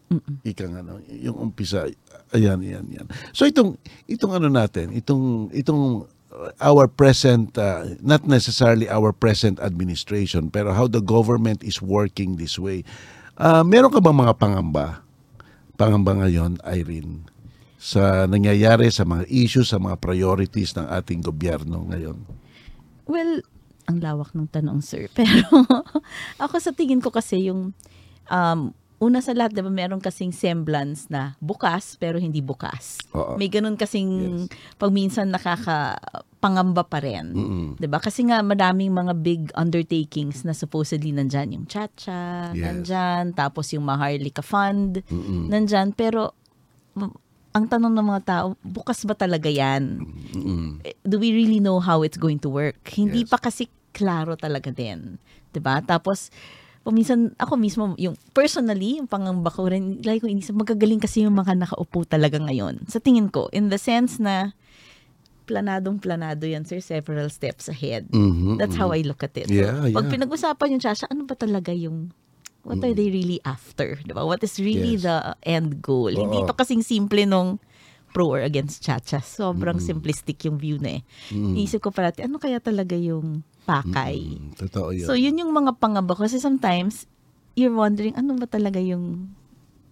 Ika 0.43 0.65
nga, 0.67 0.81
no? 0.83 0.99
yung 1.07 1.37
umpisa, 1.39 1.87
ayan, 2.35 2.59
ayan, 2.59 2.83
ayan. 2.91 3.07
So 3.31 3.47
itong, 3.47 3.79
itong 4.11 4.35
ano 4.35 4.51
natin, 4.51 4.91
itong, 4.91 5.47
itong 5.55 6.03
uh, 6.35 6.51
our 6.59 6.91
present, 6.91 7.55
uh, 7.55 7.87
not 8.03 8.27
necessarily 8.27 8.91
our 8.91 9.15
present 9.15 9.59
administration, 9.63 10.51
pero 10.51 10.75
how 10.75 10.87
the 10.87 10.99
government 10.99 11.63
is 11.63 11.79
working 11.79 12.35
this 12.35 12.59
way. 12.59 12.83
Uh, 13.39 13.63
meron 13.63 13.91
ka 13.91 14.03
bang 14.03 14.17
mga 14.17 14.35
pangamba? 14.35 14.99
Pangamba 15.79 16.27
ngayon, 16.27 16.59
Irene, 16.67 17.23
sa 17.81 18.27
nangyayari 18.27 18.91
sa 18.91 19.07
mga 19.07 19.25
issues, 19.31 19.71
sa 19.71 19.79
mga 19.79 19.97
priorities 19.97 20.75
ng 20.75 20.85
ating 20.91 21.23
gobyerno 21.23 21.87
ngayon? 21.87 22.19
Well, 23.07 23.41
ang 23.89 23.97
lawak 24.03 24.35
ng 24.37 24.51
tanong, 24.51 24.83
sir. 24.85 25.09
Pero 25.17 25.47
ako 26.37 26.55
sa 26.61 26.75
tingin 26.75 27.01
ko 27.01 27.09
kasi 27.09 27.49
yung 27.49 27.73
um, 28.29 28.59
una 29.01 29.17
sa 29.17 29.33
lahat, 29.33 29.51
diba, 29.51 29.67
meron 29.67 29.97
kasing 29.97 30.29
semblance 30.29 31.09
na 31.09 31.33
bukas 31.41 31.97
pero 31.97 32.21
hindi 32.21 32.37
bukas. 32.37 33.01
Oo. 33.11 33.33
May 33.33 33.49
ganun 33.49 33.73
kasing 33.73 34.45
pag 34.77 34.93
minsan 34.93 35.33
nakakapangamba 35.33 36.85
pa 36.85 37.01
rin. 37.01 37.33
Mm-mm. 37.33 37.67
'Di 37.75 37.89
ba? 37.89 37.97
Kasi 37.97 38.29
nga 38.29 38.39
madaming 38.41 38.93
mga 38.93 39.13
big 39.17 39.49
undertakings 39.57 40.45
na 40.45 40.53
supposedly 40.53 41.09
nandyan 41.09 41.57
yung 41.57 41.65
Chacha, 41.65 42.53
Yes. 42.53 42.61
nandyan, 42.61 43.33
tapos 43.33 43.73
yung 43.73 43.83
Maharlika 43.83 44.45
Fund, 44.45 45.01
Mm-mm. 45.09 45.49
nandyan. 45.49 45.91
Pero 45.91 46.37
ang 47.51 47.65
tanong 47.67 47.91
ng 47.91 48.07
mga 48.07 48.23
tao, 48.23 48.45
bukas 48.61 49.03
ba 49.03 49.11
talaga 49.11 49.49
yan? 49.49 50.05
Mm-mm. 50.31 50.79
Eh, 50.85 50.95
Do 51.03 51.17
we 51.17 51.33
really 51.33 51.59
know 51.59 51.81
how 51.81 52.05
it's 52.05 52.15
going 52.15 52.39
to 52.39 52.47
work? 52.47 52.79
Hindi 52.93 53.25
Yes. 53.25 53.29
pa 53.29 53.41
kasi 53.41 53.65
klaro 53.91 54.37
talaga 54.37 54.71
din. 54.71 55.17
'Di 55.51 55.59
ba? 55.59 55.81
Tapos, 55.81 56.31
paminsan, 56.81 57.37
ako 57.37 57.57
mismo, 57.57 57.93
yung 57.97 58.17
personally, 58.33 58.97
yung 58.97 59.05
pangamba 59.05 59.53
ko 59.53 59.69
rin, 59.69 60.01
like 60.01 60.21
ko 60.21 60.27
inisip, 60.29 60.57
magagaling 60.57 60.97
kasi 60.97 61.21
yung 61.25 61.37
mga 61.37 61.53
nakaupo 61.53 62.05
talaga 62.05 62.41
ngayon. 62.41 62.85
Sa 62.89 62.97
tingin 62.97 63.29
ko, 63.29 63.47
in 63.53 63.69
the 63.69 63.77
sense 63.77 64.17
na, 64.17 64.53
planadong 65.45 65.99
planado 65.99 66.47
yan, 66.47 66.63
sir, 66.63 66.79
several 66.79 67.27
steps 67.27 67.67
ahead. 67.67 68.07
Mhm, 68.09 68.55
That's 68.55 68.77
how 68.77 68.93
I 68.93 69.03
look 69.03 69.21
at 69.21 69.35
it. 69.35 69.49
So, 69.51 69.57
Yeah, 69.57 69.83
Pag 69.91 70.07
yeah. 70.07 70.13
pinag-usapan 70.15 70.77
yung 70.77 70.81
Chasha, 70.81 71.05
ano 71.11 71.27
ba 71.27 71.35
talaga 71.35 71.75
yung 71.75 72.13
what 72.61 72.77
are 72.85 72.93
they 72.93 73.09
really 73.09 73.41
after? 73.41 73.97
Diba? 74.05 74.21
What 74.21 74.45
is 74.45 74.61
really 74.61 74.95
Yes. 74.95 75.03
the 75.03 75.17
end 75.43 75.81
goal? 75.81 76.13
Hindi 76.13 76.39
Oo. 76.39 76.47
to 76.47 76.53
kasing 76.53 76.85
simple 76.85 77.25
nung 77.25 77.57
pro 78.13 78.27
or 78.27 78.43
against 78.43 78.83
Chacha. 78.85 79.23
Sobrang 79.23 79.79
simplistic 79.81 80.43
yung 80.45 80.59
view 80.61 80.77
na 80.77 80.99
eh. 80.99 81.01
Iisip 81.31 81.79
ko 81.81 81.89
parati, 81.89 82.21
ano 82.21 82.37
kaya 82.37 82.59
talaga 82.61 82.93
yung 82.93 83.41
pakay? 83.71 84.15
Mm, 84.19 84.51
Totoo 84.59 84.91
yun. 84.91 85.07
So, 85.07 85.15
yun 85.15 85.39
yung 85.39 85.55
mga 85.55 85.79
pangamba 85.79 86.11
ko. 86.11 86.27
Kasi 86.27 86.43
sometimes, 86.43 87.07
you're 87.55 87.71
wondering, 87.71 88.11
ano 88.19 88.35
ba 88.35 88.47
talaga 88.47 88.83
yung, 88.83 89.31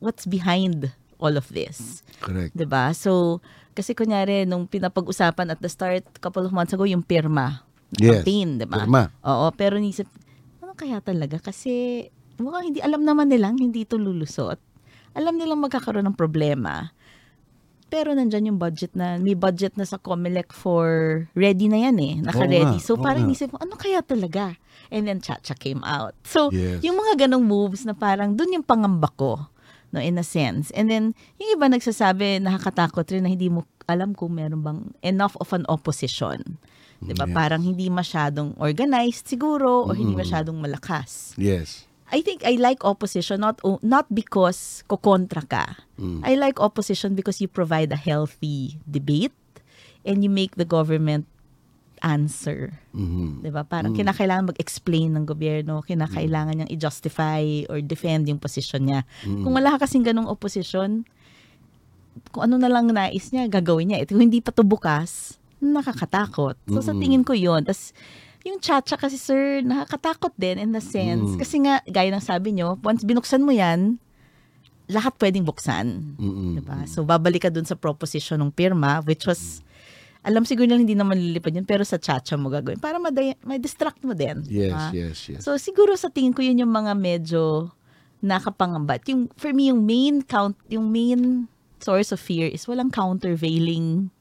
what's 0.04 0.28
behind 0.28 0.92
all 1.20 1.36
of 1.40 1.48
this? 1.52 2.04
Correct. 2.20 2.52
ba? 2.68 2.92
So, 2.92 3.40
kasi 3.72 3.96
kunyari, 3.96 4.44
nung 4.44 4.68
pinapag-usapan 4.68 5.56
at 5.56 5.60
the 5.64 5.72
start, 5.72 6.04
couple 6.20 6.44
of 6.44 6.52
months 6.52 6.76
ago, 6.76 6.84
yung 6.84 7.04
pirma. 7.04 7.64
Yes, 7.98 8.22
Campaign, 8.22 8.62
'di 8.62 8.68
ba? 8.70 8.86
pirma. 8.86 9.10
Oo, 9.26 9.50
pero 9.58 9.82
nisip, 9.82 10.06
ano 10.62 10.78
kaya 10.78 11.02
talaga? 11.02 11.42
Kasi, 11.42 12.06
mukhang 12.38 12.70
hindi, 12.70 12.80
alam 12.86 13.02
naman 13.02 13.34
nilang 13.34 13.58
hindi 13.58 13.82
ito 13.82 13.98
lulusot. 13.98 14.62
Alam 15.18 15.42
nilang 15.42 15.58
magkakaroon 15.58 16.06
ng 16.06 16.20
problema. 16.20 16.94
Pero 17.90 18.14
nandyan 18.14 18.54
yung 18.54 18.60
budget 18.62 18.94
na, 18.94 19.18
may 19.18 19.34
budget 19.34 19.74
na 19.74 19.84
sa 19.84 19.98
COMELEC 19.98 20.54
for 20.54 20.86
ready 21.34 21.66
na 21.66 21.90
yan 21.90 21.98
eh, 21.98 22.14
naka-ready. 22.22 22.78
nga, 22.78 22.86
so 22.86 22.94
oo 22.96 23.02
parang 23.02 23.26
nga. 23.26 23.32
nisip 23.34 23.50
ko, 23.50 23.58
ano 23.58 23.74
kaya 23.74 24.06
talaga? 24.06 24.54
And 24.94 25.10
then 25.10 25.20
Chacha 25.20 25.58
came 25.58 25.82
out. 25.82 26.14
So, 26.22 26.54
Yes. 26.54 26.86
yung 26.86 26.98
mga 26.98 27.26
ganong 27.26 27.46
moves 27.46 27.84
na 27.84 27.98
parang 27.98 28.38
dun 28.38 28.54
yung 28.54 28.66
pangamba 28.66 29.10
ko, 29.14 29.50
no, 29.90 29.98
in 29.98 30.22
a 30.22 30.26
sense. 30.26 30.70
And 30.78 30.86
then, 30.86 31.18
yung 31.42 31.50
iba 31.58 31.66
nagsasabi, 31.66 32.38
nakakatakot 32.40 33.10
rin 33.10 33.26
na 33.26 33.34
hindi 33.34 33.50
mo 33.50 33.66
alam 33.90 34.14
kung 34.14 34.38
meron 34.38 34.62
bang 34.62 34.82
enough 35.02 35.34
of 35.42 35.50
an 35.50 35.66
opposition. 35.66 36.62
'Di 37.02 37.18
ba? 37.18 37.26
Yes. 37.26 37.34
Parang 37.34 37.62
hindi 37.66 37.90
masyadong 37.90 38.54
organized 38.62 39.26
siguro 39.26 39.90
or 39.90 39.98
hindi 39.98 40.14
masyadong 40.14 40.62
malakas. 40.62 41.34
Yes. 41.42 41.89
I 42.10 42.26
think 42.26 42.42
I 42.42 42.58
like 42.58 42.82
opposition 42.82 43.46
not 43.46 43.62
not 43.86 44.10
because 44.10 44.82
kokontra 44.90 45.46
ka. 45.46 45.66
I 46.26 46.34
like 46.34 46.58
opposition 46.58 47.14
because 47.14 47.38
you 47.38 47.48
provide 47.48 47.94
a 47.94 48.00
healthy 48.00 48.82
debate 48.90 49.36
and 50.02 50.26
you 50.26 50.32
make 50.32 50.58
the 50.58 50.66
government 50.66 51.30
answer. 52.00 52.80
Mhm. 52.96 53.44
'Di 53.44 53.52
ba? 53.52 53.68
Parang 53.68 53.92
kinakailangan 53.94 54.56
mag-explain 54.56 55.14
ng 55.20 55.28
gobyerno, 55.28 55.84
kinakailangan 55.84 56.56
niyang 56.56 56.72
i-justify 56.72 57.68
or 57.68 57.84
defend 57.84 58.26
yung 58.32 58.40
position 58.40 58.88
niya. 58.88 59.04
Kung 59.24 59.52
wala 59.52 59.76
ka 59.76 59.84
kasing 59.86 60.08
ganong 60.08 60.32
opposition, 60.32 61.04
kung 62.32 62.48
ano 62.48 62.56
na 62.56 62.72
lang 62.72 62.88
nais 62.90 63.30
niya, 63.36 63.52
gagawin 63.52 63.92
niya. 63.92 64.02
Ito 64.08 64.16
hindi 64.16 64.40
pa 64.40 64.56
to 64.56 64.64
bukas, 64.64 65.38
nakakatakot. 65.60 66.56
So 66.72 66.80
sa 66.80 66.96
tingin 66.96 67.28
ko 67.28 67.36
'yon. 67.36 67.68
Tas 67.68 67.92
yung 68.44 68.60
chacha 68.60 68.96
kasi 68.96 69.20
sir, 69.20 69.60
nakakatakot 69.62 70.32
din 70.36 70.58
in 70.58 70.72
the 70.72 70.80
sense. 70.80 71.36
Kasi 71.36 71.60
nga, 71.60 71.84
gaya 71.84 72.08
ng 72.10 72.24
sabi 72.24 72.56
nyo, 72.56 72.80
once 72.80 73.04
binuksan 73.04 73.44
mo 73.44 73.52
yan, 73.52 74.00
lahat 74.90 75.14
pwedeng 75.20 75.46
buksan. 75.46 76.18
Mm-mm. 76.18 76.58
Diba? 76.58 76.88
So, 76.88 77.06
babalik 77.06 77.46
ka 77.46 77.52
dun 77.52 77.68
sa 77.68 77.78
proposition 77.78 78.42
ng 78.42 78.50
pirma, 78.50 79.06
which 79.06 79.28
was, 79.28 79.62
alam 80.26 80.48
siguro 80.48 80.66
nila 80.66 80.82
hindi 80.82 80.98
naman 80.98 81.20
lilipad 81.20 81.54
yun, 81.54 81.68
pero 81.68 81.86
sa 81.86 82.02
chacha 82.02 82.34
mo 82.40 82.50
gagawin. 82.50 82.82
Para 82.82 82.98
maday- 82.98 83.38
ma-distract 83.46 84.02
mo 84.02 84.18
din. 84.18 84.42
Yes, 84.50 84.74
Ah. 84.74 84.90
yes, 84.90 85.18
yes. 85.30 85.42
So, 85.46 85.60
siguro 85.62 85.94
sa 85.94 86.10
tingin 86.10 86.34
ko 86.34 86.42
yun 86.42 86.58
yung 86.58 86.74
mga 86.74 86.98
medyo 86.98 87.70
nakapangambat. 88.20 89.06
Yung, 89.14 89.30
for 89.38 89.54
me, 89.54 89.70
yung 89.70 89.86
main 89.86 90.24
count, 90.24 90.58
yung 90.68 90.90
main 90.90 91.46
source 91.80 92.12
of 92.12 92.20
fear 92.20 92.50
is 92.50 92.68
walang 92.68 92.92
countervailing 92.92 94.12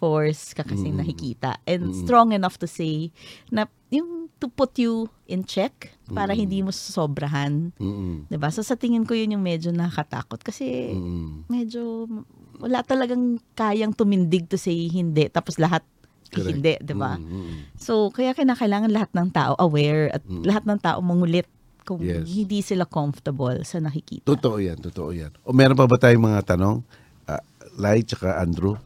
force 0.00 0.56
ka 0.56 0.64
kasing 0.64 0.96
nakikita. 0.96 1.60
And 1.68 1.92
strong 1.92 2.32
enough 2.32 2.56
to 2.56 2.66
say 2.66 3.12
na 3.52 3.68
yung 3.92 4.32
to 4.40 4.48
put 4.48 4.72
you 4.74 5.12
in 5.28 5.44
check 5.44 5.92
para 6.08 6.32
hindi 6.32 6.64
mo 6.64 6.72
sobrahan. 6.72 7.76
Mm-mm. 7.76 8.24
'Di 8.26 8.40
ba? 8.40 8.48
So 8.48 8.64
sa 8.64 8.74
tingin 8.74 9.04
ko 9.04 9.12
yun 9.12 9.36
yung 9.36 9.44
medyo 9.44 9.68
nakakatakot 9.70 10.40
kasi 10.40 10.96
Mm-mm. 10.96 11.44
medyo 11.46 12.08
wala 12.56 12.80
talagang 12.80 13.36
kayang 13.52 13.92
tumindig 13.92 14.48
to 14.48 14.56
say 14.56 14.88
hindi 14.88 15.28
tapos 15.28 15.60
lahat 15.60 15.84
Correct. 16.32 16.48
hindi, 16.56 16.72
'di 16.80 16.94
ba? 16.96 17.20
Mm-mm. 17.20 17.76
So 17.76 18.08
kaya 18.08 18.32
kinakailangan 18.32 18.88
lahat 18.88 19.12
ng 19.12 19.28
tao 19.28 19.52
aware 19.60 20.08
at 20.08 20.24
lahat 20.24 20.64
ng 20.64 20.80
tao 20.80 21.04
mangulit 21.04 21.44
kung 21.84 22.00
Yes. 22.00 22.24
hindi 22.24 22.62
sila 22.62 22.86
comfortable 22.86 23.60
sa 23.66 23.82
nakikita. 23.82 24.24
Totoo 24.24 24.56
yan, 24.56 24.78
totoo 24.78 25.10
yan. 25.10 25.34
O 25.42 25.50
meron 25.50 25.74
pa 25.74 25.84
ba 25.84 25.98
tayong 25.98 26.22
mga 26.22 26.54
tanong? 26.54 26.80
Uh, 27.26 27.42
Lai 27.76 28.00
tsaka 28.00 28.38
Andrew? 28.38 28.78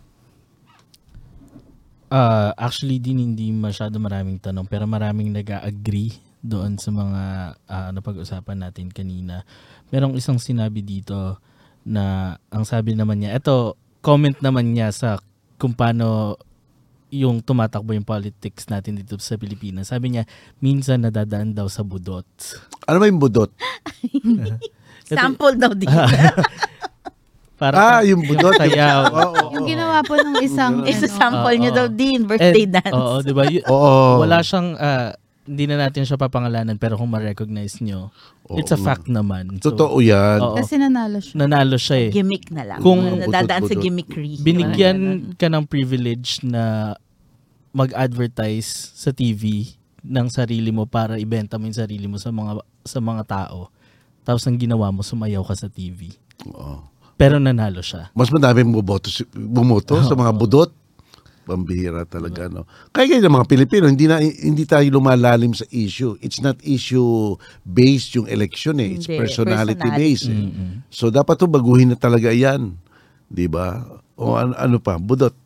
Ah, 2.12 2.52
actually 2.56 3.00
din 3.00 3.20
hindi 3.20 3.50
masyado 3.50 3.96
maraming 3.96 4.36
tanong 4.38 4.68
pero 4.68 4.84
maraming 4.84 5.32
nag-agree 5.32 6.12
doon 6.44 6.76
sa 6.76 6.92
mga 6.92 7.22
ah, 7.64 7.90
napag-usapan 7.90 8.68
natin 8.68 8.92
kanina. 8.92 9.48
Merong 9.88 10.14
isang 10.20 10.36
sinabi 10.36 10.84
dito 10.84 11.40
na 11.84 12.36
ang 12.52 12.64
sabi 12.68 12.92
naman 12.92 13.24
niya, 13.24 13.40
ito 13.40 13.80
comment 14.04 14.36
naman 14.44 14.76
niya 14.76 14.92
sa 14.92 15.16
kung 15.56 15.72
paano 15.72 16.36
yung 17.14 17.40
tumatakbo 17.40 17.94
yung 17.94 18.04
politics 18.04 18.66
natin 18.66 18.98
dito 18.98 19.14
sa 19.22 19.38
Pilipinas. 19.38 19.94
Sabi 19.94 20.12
niya, 20.12 20.26
minsan 20.58 21.06
nadadaan 21.06 21.54
daw 21.54 21.70
sa 21.70 21.86
budot. 21.86 22.26
Ano 22.90 22.98
ba 22.98 23.06
yung 23.06 23.22
budot? 23.22 23.54
Sample 25.08 25.56
daw 25.56 25.72
din. 25.72 25.88
Para 27.64 27.76
ah, 27.80 28.00
yung 28.04 28.20
budot. 28.20 28.52
yung- 28.52 28.60
sayaw. 28.60 29.00
Oo, 29.04 29.16
oo, 29.16 29.52
Yung 29.54 29.64
oo. 29.64 29.70
ginawa 29.70 29.98
po 30.04 30.14
ng 30.14 30.36
isang, 30.40 30.84
Isa 30.84 31.08
sample 31.08 31.56
niyo 31.56 31.72
Oo. 31.72 31.78
daw 31.80 31.86
din, 31.88 32.28
birthday 32.28 32.68
And- 32.68 32.74
dance. 32.76 32.92
Oo, 32.94 33.16
di 33.20 33.32
ba? 33.32 33.42
Oo. 33.66 34.20
Wala 34.20 34.44
siyang, 34.44 34.76
ah, 34.76 35.16
hindi 35.44 35.64
na 35.64 35.76
natin 35.78 36.04
siya 36.04 36.16
papangalanan 36.16 36.76
pero 36.76 36.96
kung 36.96 37.08
ma-recognize 37.08 37.80
nyo, 37.80 38.08
it's 38.52 38.72
a 38.72 38.76
Oo. 38.76 38.84
fact 38.84 39.08
naman. 39.08 39.60
So, 39.60 39.72
Totoo 39.72 40.00
yan. 40.00 40.40
Oo. 40.40 40.56
kasi 40.56 40.76
nanalo 40.76 41.20
siya. 41.20 41.34
nanalo 41.36 41.76
siya 41.76 41.96
eh. 42.00 42.10
Gimmick 42.10 42.48
na 42.48 42.64
lang. 42.64 42.78
Kung- 42.80 43.20
Nadadaan 43.20 43.60
sa 43.60 43.68
Budot-budot. 43.68 43.84
gimmickry. 43.84 44.32
Binigyan 44.40 44.98
ka 45.36 45.48
ng 45.48 45.64
privilege 45.64 46.40
na 46.40 46.96
mag-advertise 47.74 48.94
sa 48.94 49.10
TV 49.10 49.74
ng 50.00 50.26
sarili 50.30 50.70
mo 50.70 50.86
para 50.86 51.18
ibenta 51.18 51.58
mo 51.58 51.66
yung 51.66 51.74
sarili 51.74 52.06
mo 52.06 52.16
sa 52.16 52.30
mga 52.30 52.60
sa 52.84 53.00
mga 53.00 53.22
tao. 53.26 53.68
Tapos 54.22 54.44
ang 54.44 54.56
ginawa 54.56 54.88
mo, 54.88 55.02
sumayaw 55.02 55.42
ka 55.42 55.56
sa 55.56 55.68
TV. 55.68 56.12
Oo. 56.48 56.80
Pero 57.14 57.38
nanalo 57.38 57.80
siya. 57.80 58.10
Mas 58.12 58.28
madaming 58.28 58.74
bumoto, 58.74 59.06
si- 59.08 59.28
bumoto 59.30 59.98
sa 60.02 60.14
mga 60.14 60.32
budot. 60.34 60.70
Pambihira 61.44 62.08
talaga, 62.08 62.48
no? 62.48 62.64
Kaya 62.88 63.04
ganyan 63.04 63.28
mga 63.28 63.44
Pilipino, 63.44 63.84
hindi 63.84 64.08
na 64.08 64.16
hindi 64.16 64.64
tayo 64.64 64.88
lumalalim 64.88 65.52
sa 65.52 65.68
issue. 65.68 66.16
It's 66.24 66.40
not 66.40 66.56
issue 66.64 67.36
based 67.60 68.16
yung 68.16 68.24
election 68.32 68.80
eh. 68.80 68.96
It's 68.96 69.04
Hindi, 69.04 69.20
personality, 69.20 69.88
based. 69.92 70.32
eh. 70.32 70.40
Mm-mm. 70.40 70.88
So 70.88 71.12
dapat 71.12 71.36
to 71.36 71.44
baguhin 71.44 71.92
na 71.92 72.00
talaga 72.00 72.32
'yan. 72.32 72.80
'Di 73.28 73.44
ba? 73.52 73.76
O 74.16 74.40
ano, 74.40 74.56
ano 74.56 74.80
pa, 74.80 74.96
budot. 74.96 75.36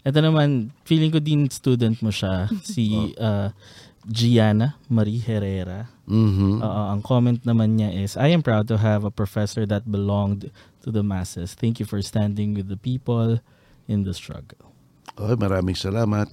Ito 0.00 0.16
naman, 0.24 0.72
feeling 0.88 1.12
ko 1.12 1.20
din 1.20 1.44
student 1.52 1.92
mo 2.00 2.08
siya, 2.08 2.48
si 2.64 3.12
uh, 3.20 3.52
Gianna 4.08 4.80
Marie 4.88 5.20
Herrera. 5.20 5.92
Mhm. 6.08 6.64
Oo, 6.64 6.82
ang 6.90 7.00
comment 7.04 7.38
naman 7.44 7.76
niya 7.76 7.92
is, 7.92 8.16
I 8.16 8.32
am 8.32 8.40
proud 8.40 8.66
to 8.72 8.80
have 8.80 9.04
a 9.04 9.12
professor 9.12 9.68
that 9.68 9.86
belonged 9.92 10.48
to 10.80 10.88
the 10.88 11.04
masses. 11.04 11.52
Thank 11.52 11.78
you 11.78 11.86
for 11.86 12.00
standing 12.00 12.56
with 12.56 12.72
the 12.72 12.80
people 12.80 13.44
in 13.84 14.08
the 14.08 14.16
struggle. 14.16 14.72
Oy, 15.20 15.36
maraming 15.36 15.76
salamat. 15.76 16.32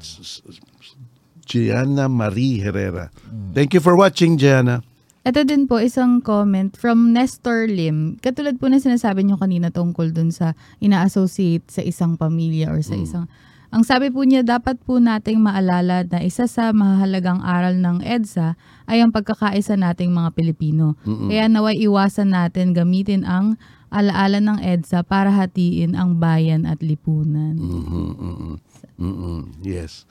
Gianna 1.43 2.07
Marie 2.07 2.63
Herrera. 2.63 3.11
Thank 3.51 3.75
you 3.75 3.83
for 3.83 3.95
watching, 3.95 4.39
Gianna. 4.39 4.83
Ito 5.27 5.43
din 5.43 5.67
po 5.67 5.83
isang 5.83 6.23
comment 6.23 6.71
from 6.79 7.11
Nestor 7.11 7.67
Lim. 7.67 8.15
Katulad 8.23 8.63
po 8.63 8.71
na 8.71 8.79
sinasabi 8.79 9.27
niyo 9.27 9.35
kanina 9.35 9.67
tungkol 9.75 10.15
dun 10.15 10.31
sa 10.31 10.55
ina-associate 10.79 11.67
sa 11.67 11.83
isang 11.83 12.15
pamilya 12.15 12.71
or 12.71 12.79
sa 12.79 12.95
isang... 12.95 13.27
Ang 13.67 13.83
sabi 13.83 14.07
po 14.07 14.23
niya, 14.23 14.47
dapat 14.47 14.79
po 14.79 14.97
nating 14.97 15.43
maalala 15.43 16.07
na 16.07 16.23
isa 16.23 16.47
sa 16.47 16.71
mahalagang 16.71 17.43
aral 17.43 17.75
ng 17.75 17.99
EDSA 17.99 18.55
ay 18.87 19.03
ang 19.03 19.11
pagkakaisa 19.11 19.75
nating 19.75 20.15
mga 20.15 20.31
Pilipino. 20.31 20.95
Kaya 21.03 21.51
naway 21.51 21.75
iwasan 21.83 22.31
natin 22.31 22.71
gamitin 22.71 23.27
ang 23.27 23.59
alaala 23.91 24.39
ng 24.39 24.59
EDSA 24.63 25.03
para 25.03 25.31
hatiin 25.31 25.99
ang 25.99 26.15
bayan 26.15 26.63
at 26.63 26.79
lipunan. 26.79 27.59
Mhm, 27.59 28.07
mhm. 28.15 28.53
Mhm, 28.97 29.39
Yes. 29.63 30.07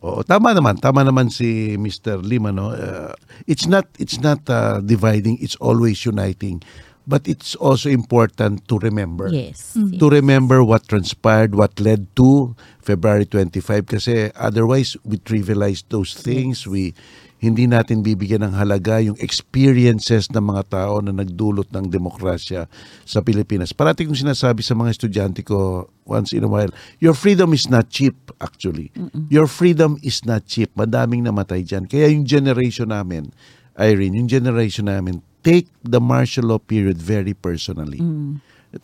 Oo, 0.00 0.24
tama 0.24 0.56
naman. 0.56 0.80
Tama 0.80 1.04
naman 1.04 1.28
si 1.28 1.76
Mr. 1.76 2.24
Lima, 2.24 2.48
no? 2.48 2.72
Uh, 2.72 3.12
it's 3.44 3.68
not 3.68 3.84
it's 4.00 4.16
not 4.16 4.40
uh, 4.48 4.80
dividing, 4.80 5.36
it's 5.44 5.60
always 5.60 6.00
uniting. 6.08 6.64
But 7.10 7.26
it's 7.26 7.58
also 7.58 7.90
important 7.90 8.70
to 8.70 8.78
remember. 8.78 9.26
Yes. 9.34 9.74
To 9.74 10.06
remember 10.06 10.62
what 10.62 10.86
transpired, 10.86 11.58
what 11.58 11.82
led 11.82 12.06
to 12.22 12.54
February 12.86 13.26
25 13.26 13.90
kasi 13.90 14.30
otherwise 14.38 14.94
we 15.02 15.18
trivialize 15.18 15.82
those 15.90 16.14
things. 16.14 16.70
We 16.70 16.94
hindi 17.40 17.64
natin 17.64 18.04
bibigyan 18.04 18.44
ng 18.44 18.54
halaga 18.54 19.00
yung 19.00 19.16
experiences 19.16 20.28
ng 20.28 20.44
mga 20.44 20.62
tao 20.76 21.00
na 21.00 21.08
nagdulot 21.08 21.72
ng 21.72 21.88
demokrasya 21.88 22.68
sa 23.08 23.18
Pilipinas. 23.24 23.72
Parati 23.72 24.04
kong 24.04 24.28
sinasabi 24.28 24.60
sa 24.60 24.76
mga 24.76 24.92
estudyante 24.92 25.40
ko 25.40 25.88
once 26.04 26.36
in 26.36 26.44
a 26.44 26.50
while, 26.52 26.68
your 27.00 27.16
freedom 27.16 27.56
is 27.56 27.64
not 27.72 27.88
cheap 27.88 28.14
actually. 28.44 28.92
Your 29.32 29.48
freedom 29.48 29.96
is 30.04 30.20
not 30.28 30.44
cheap. 30.44 30.68
Madaming 30.76 31.24
namatay 31.24 31.64
dyan. 31.64 31.88
Kaya 31.88 32.12
yung 32.12 32.28
generation 32.28 32.92
namin, 32.92 33.32
Irene, 33.78 34.18
yung 34.18 34.30
generation 34.30 34.90
namin, 34.90 35.22
take 35.42 35.68
the 35.84 36.00
martial 36.00 36.52
law 36.52 36.60
period 36.60 37.00
very 37.00 37.32
personally. 37.32 38.00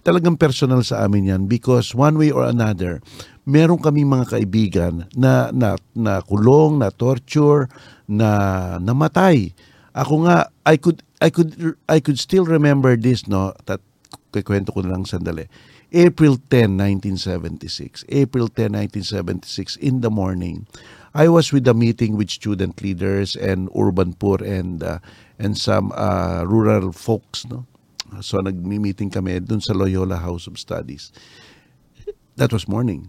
Talagang 0.02 0.34
personal 0.34 0.82
sa 0.82 1.06
amin 1.06 1.30
yan 1.30 1.42
because 1.46 1.94
one 1.94 2.18
way 2.18 2.34
or 2.34 2.42
another, 2.42 2.98
meron 3.46 3.78
kami 3.78 4.02
mga 4.02 4.34
kaibigan 4.34 5.06
na, 5.14 5.54
na, 5.54 5.78
na 5.94 6.18
kulong, 6.26 6.82
na 6.82 6.90
torture, 6.90 7.70
na 8.10 8.76
namatay. 8.82 9.54
Ako 9.94 10.26
nga, 10.26 10.50
I 10.66 10.76
could, 10.76 11.06
I 11.22 11.30
could, 11.30 11.54
I 11.86 12.02
could 12.02 12.18
still 12.18 12.44
remember 12.44 12.98
this, 12.98 13.30
no? 13.30 13.54
Tat, 13.62 13.80
kikwento 14.34 14.74
ko 14.74 14.82
na 14.82 14.98
lang 14.98 15.06
sandali. 15.06 15.46
April 15.94 16.36
10, 16.50 16.74
1976. 17.22 18.04
April 18.10 18.50
10, 18.50 18.74
1976, 19.14 19.78
in 19.78 20.02
the 20.02 20.10
morning, 20.10 20.66
I 21.16 21.32
was 21.32 21.48
with 21.48 21.64
a 21.64 21.72
meeting 21.72 22.20
with 22.20 22.28
student 22.28 22.84
leaders 22.84 23.40
and 23.40 23.72
urban 23.72 24.12
poor 24.12 24.36
and 24.44 24.84
uh, 24.84 25.00
and 25.40 25.56
some 25.56 25.88
uh, 25.96 26.44
rural 26.44 26.92
folks, 26.92 27.48
no? 27.48 27.64
So 28.20 28.44
nagmi-meeting 28.44 29.08
kami 29.08 29.40
dun 29.40 29.64
sa 29.64 29.72
Loyola 29.72 30.20
House 30.20 30.44
of 30.44 30.60
Studies. 30.60 31.16
That 32.36 32.52
was 32.52 32.68
morning. 32.68 33.08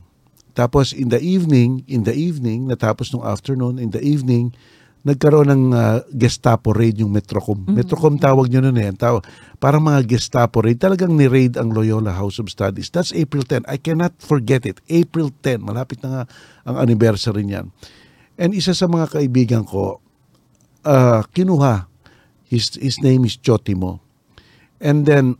Tapos 0.56 0.96
in 0.96 1.12
the 1.12 1.20
evening, 1.20 1.84
in 1.86 2.08
the 2.08 2.16
evening, 2.16 2.72
natapos 2.72 3.12
nung 3.12 3.28
afternoon, 3.28 3.76
in 3.76 3.92
the 3.92 4.00
evening, 4.00 4.56
nagkaroon 5.04 5.52
ng 5.52 5.64
uh, 5.76 6.00
Gestapo 6.16 6.72
raid 6.72 7.04
yung 7.04 7.12
Metrocom. 7.12 7.64
Metrocom 7.68 8.16
tawag 8.20 8.48
nyo 8.50 8.64
nun 8.66 8.80
eh. 8.80 8.92
Tawag, 8.96 9.28
parang 9.60 9.84
mga 9.84 10.04
Gestapo 10.08 10.64
raid. 10.64 10.80
Talagang 10.80 11.16
ni-raid 11.16 11.56
ang 11.60 11.76
Loyola 11.76 12.16
House 12.16 12.40
of 12.40 12.48
Studies. 12.48 12.88
That's 12.92 13.12
April 13.12 13.44
10. 13.44 13.68
I 13.68 13.78
cannot 13.80 14.16
forget 14.20 14.64
it. 14.68 14.80
April 14.88 15.32
10. 15.44 15.64
Malapit 15.64 16.04
na 16.04 16.10
nga 16.10 16.24
ang 16.68 16.76
anniversary 16.82 17.44
niyan. 17.48 17.72
And 18.38 18.54
isa 18.54 18.78
sa 18.78 18.86
mga 18.86 19.18
kaibigan 19.18 19.66
ko, 19.66 20.00
uh, 20.86 21.22
kinuha. 21.34 21.90
His, 22.48 22.80
his 22.80 23.02
name 23.04 23.28
is 23.28 23.36
Chotimo. 23.36 24.00
And 24.80 25.04
then, 25.04 25.36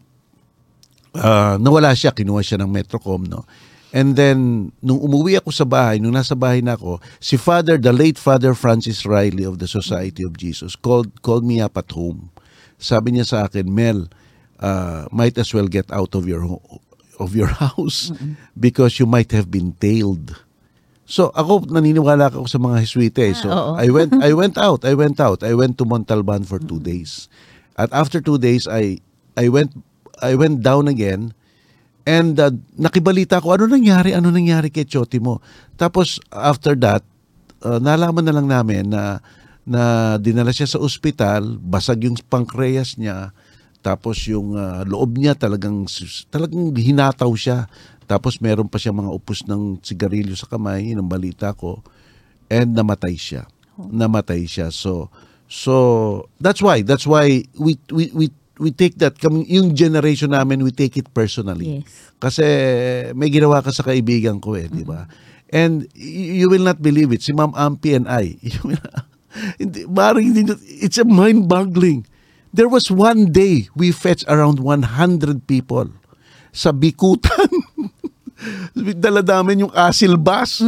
uh, 1.16 1.56
nawala 1.62 1.96
siya, 1.96 2.12
kinuha 2.12 2.44
siya 2.44 2.60
ng 2.60 2.68
Metrocom, 2.68 3.30
no? 3.30 3.48
And 3.96 4.20
then, 4.20 4.70
nung 4.84 5.00
umuwi 5.00 5.40
ako 5.40 5.56
sa 5.56 5.64
bahay, 5.64 6.04
nung 6.04 6.12
nasa 6.12 6.36
bahay 6.36 6.60
na 6.60 6.76
ako, 6.76 7.00
si 7.24 7.40
Father, 7.40 7.80
the 7.80 7.96
late 7.96 8.20
Father 8.20 8.52
Francis 8.52 9.08
Riley 9.08 9.48
of 9.48 9.64
the 9.64 9.70
Society 9.70 10.28
of 10.28 10.36
Jesus, 10.36 10.76
called, 10.76 11.24
called 11.24 11.48
me 11.48 11.64
up 11.64 11.80
at 11.80 11.88
home. 11.96 12.28
Sabi 12.76 13.16
niya 13.16 13.26
sa 13.26 13.38
akin, 13.48 13.72
Mel, 13.72 14.12
uh, 14.60 15.08
might 15.16 15.38
as 15.38 15.54
well 15.54 15.72
get 15.72 15.88
out 15.96 16.14
of 16.14 16.28
your 16.28 16.44
of 17.18 17.34
your 17.34 17.50
house 17.64 18.14
because 18.60 19.00
you 19.00 19.06
might 19.06 19.32
have 19.32 19.50
been 19.50 19.74
tailed. 19.82 20.38
So 21.08 21.32
ako 21.32 21.72
naniniwala 21.72 22.28
ako 22.28 22.52
sa 22.52 22.60
mga 22.60 22.84
Heswite. 22.84 23.24
eh. 23.24 23.34
So 23.34 23.48
oo. 23.48 23.72
I 23.80 23.88
went 23.88 24.12
I 24.20 24.36
went 24.40 24.60
out. 24.60 24.84
I 24.84 24.92
went 24.94 25.18
out. 25.24 25.40
I 25.42 25.56
went 25.56 25.80
to 25.80 25.88
Montalban 25.88 26.44
for 26.44 26.60
two 26.60 26.84
days. 26.84 27.32
At 27.80 27.90
after 27.96 28.20
two 28.20 28.36
days 28.36 28.68
I 28.68 29.00
I 29.40 29.48
went 29.48 29.72
I 30.20 30.36
went 30.36 30.60
down 30.60 30.92
again 30.92 31.32
and 32.04 32.36
uh, 32.40 32.52
nakibalita 32.76 33.40
ko 33.40 33.56
ano 33.56 33.68
nangyari, 33.68 34.12
ano 34.12 34.32
nangyari 34.32 34.68
kay 34.68 34.84
Choti 34.88 35.20
mo. 35.20 35.44
Tapos 35.80 36.20
after 36.32 36.76
that, 36.80 37.04
uh, 37.64 37.80
nalaman 37.80 38.24
na 38.28 38.36
lang 38.36 38.48
namin 38.48 38.92
na 38.92 39.20
na 39.68 40.16
dinala 40.16 40.56
siya 40.56 40.76
sa 40.76 40.80
ospital, 40.80 41.60
basag 41.60 42.08
yung 42.08 42.16
pancreas 42.32 42.96
niya, 42.96 43.36
tapos 43.84 44.24
yung 44.32 44.56
uh, 44.56 44.88
loob 44.88 45.20
niya 45.20 45.36
talagang 45.36 45.84
talagang 46.32 46.72
hinataw 46.76 47.32
siya. 47.36 47.68
Tapos 48.08 48.40
meron 48.40 48.72
pa 48.72 48.80
siya 48.80 48.96
mga 48.96 49.12
upos 49.12 49.44
ng 49.44 49.84
sigarilyo 49.84 50.34
sa 50.40 50.48
kamay, 50.48 50.96
yun 50.96 51.04
ang 51.04 51.12
balita 51.12 51.52
ko. 51.52 51.84
And 52.48 52.72
namatay 52.72 53.20
siya. 53.20 53.52
Namatay 53.76 54.48
siya. 54.48 54.72
So 54.72 55.12
so 55.52 55.76
that's 56.40 56.64
why 56.64 56.88
that's 56.88 57.04
why 57.04 57.44
we 57.60 57.76
we 57.92 58.08
we 58.16 58.26
we 58.58 58.72
take 58.72 58.98
that 59.04 59.20
kami 59.20 59.44
yung 59.52 59.76
generation 59.76 60.32
namin 60.32 60.64
we 60.64 60.72
take 60.72 60.96
it 60.96 61.12
personally. 61.12 61.84
Yes. 61.84 62.16
Kasi 62.18 62.46
may 63.14 63.28
ginawa 63.28 63.62
ka 63.62 63.76
sa 63.76 63.86
kaibigan 63.86 64.40
ko 64.40 64.56
eh, 64.58 64.72
di 64.72 64.88
ba? 64.88 65.06
And 65.52 65.86
y- 65.94 66.42
you 66.44 66.48
will 66.50 66.64
not 66.64 66.82
believe 66.82 67.12
it. 67.14 67.22
Si 67.22 67.36
Ma'am 67.36 67.54
Ampi 67.54 67.94
and 67.94 68.08
I, 68.10 68.36
hindi, 69.62 69.86
hindi, 69.86 70.54
it's 70.82 70.98
a 70.98 71.06
mind-boggling. 71.06 72.08
There 72.52 72.68
was 72.68 72.90
one 72.90 73.30
day 73.30 73.70
we 73.78 73.94
fetched 73.94 74.26
around 74.28 74.60
100 74.60 75.46
people 75.46 75.94
sa 76.50 76.74
Bikutan. 76.74 77.52
dala 78.96 79.22
namin 79.22 79.66
yung 79.66 79.74
asil 79.74 80.16
bus. 80.16 80.62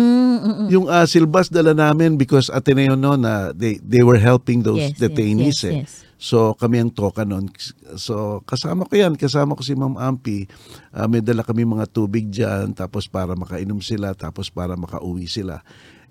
Yung 0.69 0.89
asil 0.89 1.25
bus 1.25 1.47
dala 1.47 1.71
namin 1.71 2.17
because 2.17 2.49
Ateneo 2.49 2.93
no 2.93 3.13
na 3.13 3.53
they 3.53 3.77
they 3.79 4.01
were 4.01 4.17
helping 4.17 4.61
those 4.61 4.79
Yes, 4.79 4.95
yes, 4.95 5.01
detainees 5.01 5.59
yes, 5.61 5.65
eh. 5.65 5.75
yes. 5.83 5.91
So 6.19 6.51
kami 6.51 6.83
ang 6.83 6.91
toka 6.91 7.23
noon. 7.23 7.47
So 7.95 8.43
kasama 8.43 8.83
ko 8.83 8.93
yan, 8.93 9.15
kasama 9.15 9.55
ko 9.55 9.63
si 9.63 9.71
Ma'am 9.71 9.95
Ampi. 9.95 10.49
Ah, 10.91 11.07
may 11.07 11.23
dala 11.23 11.45
kami 11.45 11.63
mga 11.63 11.87
tubig 11.87 12.27
diyan 12.27 12.75
tapos 12.75 13.07
para 13.07 13.31
makainom 13.33 13.79
sila 13.79 14.11
tapos 14.11 14.51
para 14.51 14.75
makauwi 14.75 15.29
sila. 15.29 15.63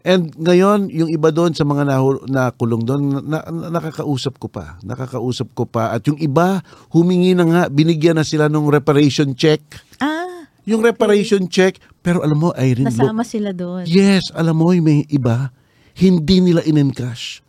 And 0.07 0.31
ngayon, 0.33 0.95
yung 0.95 1.11
iba 1.11 1.29
doon 1.29 1.53
sa 1.53 1.67
mga 1.67 1.83
nahu- 1.83 2.23
nakulong 2.31 2.87
doon, 2.87 3.03
na, 3.27 3.43
na- 3.51 3.69
nakakausap 3.69 4.39
ko 4.39 4.47
pa. 4.47 4.79
Nakakausap 4.81 5.51
ko 5.53 5.67
pa. 5.67 5.91
At 5.91 6.07
yung 6.07 6.17
iba, 6.17 6.63
humingi 6.89 7.35
na 7.35 7.45
nga, 7.45 7.63
binigyan 7.67 8.15
na 8.15 8.23
sila 8.23 8.47
ng 8.47 8.71
reparation 8.71 9.35
check. 9.35 9.59
Ah, 9.99 10.38
Yung 10.69 10.85
reparation 10.85 11.49
check, 11.49 11.81
pero 12.05 12.21
alam 12.21 12.37
mo, 12.37 12.53
Irene, 12.53 12.93
look, 12.93 13.01
nasama 13.01 13.25
sila 13.25 13.57
doon. 13.57 13.89
Yes, 13.89 14.29
alam 14.37 14.61
mo, 14.61 14.71
may 14.77 15.09
iba, 15.09 15.49
hindi 15.97 16.45
nila 16.45 16.61
in-encash. 16.63 17.41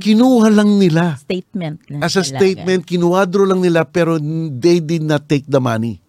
Kinuha 0.00 0.48
lang 0.52 0.76
nila. 0.76 1.16
Statement. 1.20 1.80
lang 1.88 2.00
As 2.04 2.16
a 2.16 2.24
talaga. 2.24 2.36
statement, 2.40 2.80
kinuwadro 2.84 3.48
lang 3.48 3.64
nila 3.64 3.88
pero 3.88 4.20
they 4.52 4.80
did 4.80 5.00
not 5.00 5.24
take 5.28 5.48
the 5.48 5.60
money. 5.60 6.00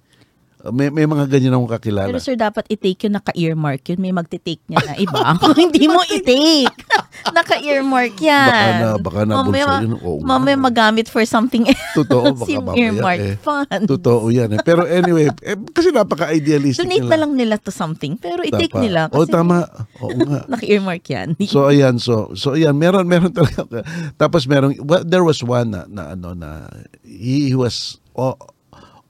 May, 0.68 0.90
may 0.90 1.06
mga 1.06 1.30
ganyan 1.30 1.54
akong 1.54 1.70
kakilala. 1.72 2.10
Pero 2.10 2.18
sir, 2.18 2.34
dapat 2.34 2.66
i-take 2.68 3.06
yun, 3.06 3.14
naka-earmark 3.14 3.82
yun. 3.88 4.00
May 4.02 4.10
magti-take 4.10 4.66
niya 4.66 4.82
na 4.82 4.94
iba. 4.96 5.22
Hindi 5.56 5.86
mo 5.86 6.02
i-take. 6.04 6.74
naka-earmark 7.38 8.18
yan. 8.18 8.50
Baka 8.50 8.74
na- 8.74 8.98
baka 9.00 9.20
na 9.22 9.34
Mamaya, 9.38 9.66
bulsa 9.66 9.84
yun. 9.84 9.94
Oo 10.02 10.18
mamaya 10.20 10.58
magamit 10.58 11.08
for 11.08 11.22
something 11.24 11.66
else. 11.66 11.82
Totoo, 12.00 12.34
baka 12.34 12.50
Yung 12.50 12.66
mamaya 12.66 12.82
earmark 12.84 13.22
eh. 13.22 13.36
fund. 13.38 13.84
Totoo 13.86 14.26
yan 14.28 14.50
eh. 14.54 14.60
Pero 14.62 14.82
anyway, 14.84 15.30
eh, 15.42 15.58
kasi 15.72 15.94
napaka-idealistic 15.94 16.84
Donate 16.84 17.06
nila. 17.06 17.12
na 17.12 17.20
lang 17.22 17.32
nila 17.34 17.56
to 17.58 17.70
something. 17.70 18.18
Pero 18.18 18.42
i-take 18.42 18.74
Tapa. 18.74 18.82
nila. 18.82 19.02
O 19.14 19.24
Kasi 19.24 19.32
tama. 19.32 19.58
Oo 20.00 20.18
nga. 20.26 20.42
Naka-earmark 20.48 21.06
yan. 21.06 21.28
So 21.46 21.70
ayan, 21.70 21.98
so 21.98 22.34
so 22.34 22.54
ayan, 22.54 22.74
meron 22.74 23.06
meron 23.06 23.30
talaga. 23.30 23.86
Tapos 24.16 24.50
meron 24.50 24.74
well, 24.82 25.06
there 25.06 25.24
was 25.24 25.40
one 25.40 25.70
na, 25.70 25.86
na 25.86 26.14
ano 26.14 26.34
na 26.34 26.66
he, 27.06 27.54
he 27.54 27.56
was 27.56 28.02
o- 28.14 28.38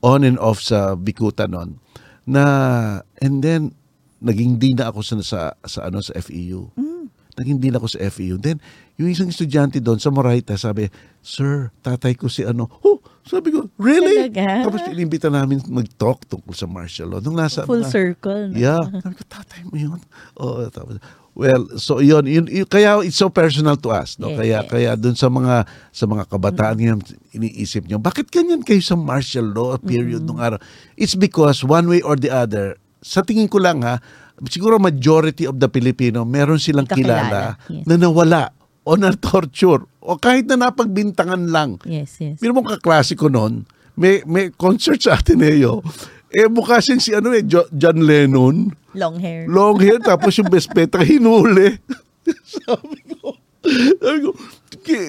on 0.07 0.23
and 0.23 0.39
off 0.39 0.63
sa 0.63 0.95
Bikuta 0.95 1.51
noon 1.51 1.83
na 2.23 2.43
and 3.19 3.43
then 3.43 3.75
naging 4.23 4.55
din 4.55 4.79
na 4.79 4.87
ako 4.87 5.03
sa 5.03 5.15
sa, 5.19 5.39
sa 5.67 5.91
ano 5.91 5.99
sa 5.99 6.15
FEU. 6.17 6.71
Naging 7.37 7.61
din 7.61 7.75
ako 7.77 7.85
sa 7.85 8.01
FEU. 8.09 8.41
Then 8.41 8.57
yung 8.97 9.13
isang 9.13 9.29
estudyante 9.29 9.77
doon 9.77 10.01
sa 10.01 10.09
Moraita 10.09 10.57
sabi, 10.57 10.89
"Sir, 11.21 11.69
tatay 11.85 12.17
ko 12.17 12.25
si 12.25 12.41
ano." 12.41 12.65
Oh, 12.81 12.97
sabi 13.21 13.53
ko, 13.53 13.69
"Really?" 13.77 14.25
Talaga? 14.25 14.65
Tapos 14.65 14.81
inimbita 14.89 15.29
namin 15.29 15.61
mag-talk 15.69 16.25
tungkol 16.25 16.57
sa 16.57 16.65
martial 16.65 17.13
law. 17.13 17.21
Nung 17.21 17.37
nasa 17.37 17.61
Full 17.69 17.85
mga- 17.85 17.93
circle. 17.93 18.43
Yeah. 18.57 18.81
Sabi 18.81 19.13
ko, 19.13 19.23
tatay 19.29 19.61
mo 19.69 19.75
yun. 19.77 20.01
Oo, 20.41 20.65
tapos, 20.73 20.97
well, 21.37 21.69
so 21.77 22.01
yun, 22.01 22.25
yun, 22.25 22.49
yun- 22.49 22.65
kaya 22.65 22.97
it's 23.05 23.21
so 23.21 23.29
personal 23.29 23.77
to 23.77 23.93
us, 23.93 24.17
no? 24.17 24.33
Yes, 24.33 24.37
kaya 24.41 24.57
yes. 24.57 24.69
kaya 24.73 24.91
doon 24.97 25.13
sa 25.13 25.29
mga 25.29 25.55
sa 25.93 26.05
mga 26.09 26.23
kabataan 26.25 26.75
ngayon 26.81 26.99
iniisip 27.37 27.85
nyo, 27.85 28.01
bakit 28.01 28.33
ganyan 28.33 28.65
kayo 28.65 28.81
sa 28.81 28.97
martial 28.97 29.53
law 29.53 29.77
period 29.77 30.25
nung 30.25 30.41
araw? 30.41 30.57
It's 30.97 31.13
because 31.13 31.61
one 31.61 31.85
way 31.85 32.01
or 32.01 32.17
the 32.17 32.33
other, 32.33 32.81
sa 33.05 33.21
tingin 33.21 33.45
ko 33.45 33.61
lang 33.61 33.85
ha, 33.85 34.01
siguro 34.49 34.81
majority 34.81 35.45
of 35.45 35.61
the 35.61 35.69
Filipino, 35.69 36.25
meron 36.25 36.57
silang 36.57 36.89
kilala 36.89 37.53
Kakilala, 37.61 37.69
yes. 37.69 37.85
na 37.85 37.95
nawala 38.01 38.43
o 38.81 38.97
na-torture 38.97 39.85
o 40.01 40.17
kahit 40.17 40.49
na 40.49 40.57
napagbintangan 40.57 41.53
lang. 41.53 41.77
Yes, 41.85 42.17
yes. 42.17 42.41
Pero 42.41 42.57
mong 42.57 42.81
kaklasiko 42.81 43.29
noon, 43.29 43.69
may, 43.93 44.25
may 44.25 44.49
concert 44.53 45.01
sa 45.01 45.17
Ateneo. 45.17 45.85
Eh, 46.29 46.47
mukha 46.47 46.79
siyang 46.79 46.99
si 46.99 47.15
ano 47.15 47.31
eh, 47.31 47.43
Jo- 47.43 47.69
John 47.71 48.03
Lennon. 48.03 48.71
Long 48.93 49.15
hair. 49.17 49.47
Long 49.47 49.77
hair, 49.79 49.99
tapos 50.11 50.35
yung 50.35 50.51
best 50.51 50.67
beta 50.71 50.99
hinuli. 50.99 51.79
sabi 52.59 52.99
ko, 53.15 53.37
sabi 53.99 54.19
ko, 54.23 54.31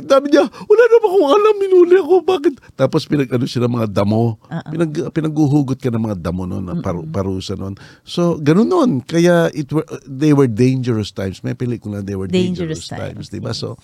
sabi 0.06 0.26
niya, 0.30 0.46
wala 0.46 0.82
na 0.86 0.96
ba 0.98 1.06
akong 1.06 1.28
alam, 1.30 1.54
hinuli 1.58 1.96
ako, 1.98 2.14
bakit? 2.22 2.54
Tapos 2.74 3.06
pinag, 3.06 3.30
ano 3.30 3.46
siya 3.46 3.66
ng 3.66 3.74
mga 3.74 3.88
damo. 3.90 4.38
Pinag, 4.70 4.92
pinaghuhugot 5.10 5.78
ka 5.78 5.90
ng 5.90 6.04
mga 6.10 6.16
damo 6.18 6.46
noon, 6.46 6.64
na 6.66 6.78
paru, 6.78 7.02
parusa 7.02 7.54
noon. 7.54 7.74
So, 8.02 8.38
ganun 8.38 8.70
noon. 8.70 8.90
Kaya 9.02 9.50
it 9.50 9.70
were, 9.70 9.86
they 10.06 10.30
were 10.30 10.46
dangerous 10.46 11.10
times. 11.10 11.42
May 11.42 11.54
pelikula, 11.54 12.02
they 12.02 12.14
were 12.14 12.30
dangerous, 12.30 12.86
Dangerous 12.86 12.86
times. 12.86 13.26
times, 13.30 13.34
di 13.34 13.42
ba? 13.42 13.50
So, 13.50 13.74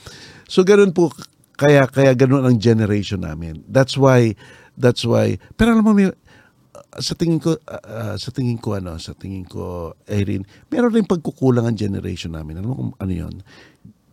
so 0.46 0.62
ganun 0.62 0.94
po, 0.94 1.10
kaya, 1.54 1.86
kaya 1.86 2.14
ganun 2.14 2.42
ang 2.42 2.58
generation 2.58 3.22
namin. 3.22 3.62
That's 3.66 3.94
why, 3.94 4.34
that's 4.74 5.06
why, 5.06 5.38
pero 5.54 5.74
alam 5.74 5.86
mo, 5.86 5.94
may, 5.94 6.10
sa 7.00 7.14
tingin 7.18 7.40
ko 7.42 7.56
uh, 7.56 7.84
uh, 7.84 8.14
sa 8.18 8.30
tingin 8.30 8.58
ko 8.58 8.78
ano 8.78 8.98
sa 8.98 9.14
tingin 9.14 9.46
ko 9.46 9.94
Irene 10.06 10.46
meron 10.70 10.94
rin 10.94 11.06
pagkukulang 11.06 11.66
ang 11.66 11.78
generation 11.78 12.34
namin. 12.34 12.60
Alam 12.60 12.68
mo 12.70 12.74
kung 12.76 12.92
ano 13.00 13.12
yon 13.12 13.34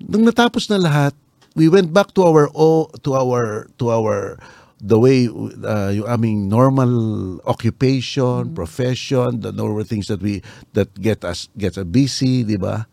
nung 0.02 0.26
natapos 0.26 0.70
na 0.70 0.82
lahat 0.82 1.14
we 1.54 1.70
went 1.70 1.94
back 1.94 2.14
to 2.16 2.26
our 2.26 2.50
oh, 2.56 2.90
to 3.06 3.14
our 3.14 3.70
to 3.78 3.92
our 3.92 4.40
the 4.82 4.98
way 4.98 5.30
uh, 5.62 5.94
yung 5.94 6.10
aming 6.10 6.50
normal 6.50 6.90
occupation 7.46 8.50
profession 8.58 9.38
the 9.46 9.54
normal 9.54 9.86
things 9.86 10.10
that 10.10 10.18
we 10.26 10.42
that 10.74 10.90
get 10.98 11.22
us 11.22 11.52
get 11.54 11.78
us 11.78 11.86
busy 11.86 12.42
di 12.42 12.58
ba? 12.58 12.90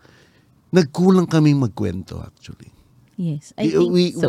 Nagkulang 0.68 1.24
kaming 1.24 1.56
magkwento 1.64 2.20
actually. 2.20 2.76
Yes, 3.18 3.50
I 3.58 3.66
we, 3.66 3.70
think 3.74 3.90
we, 3.90 4.04
so. 4.14 4.28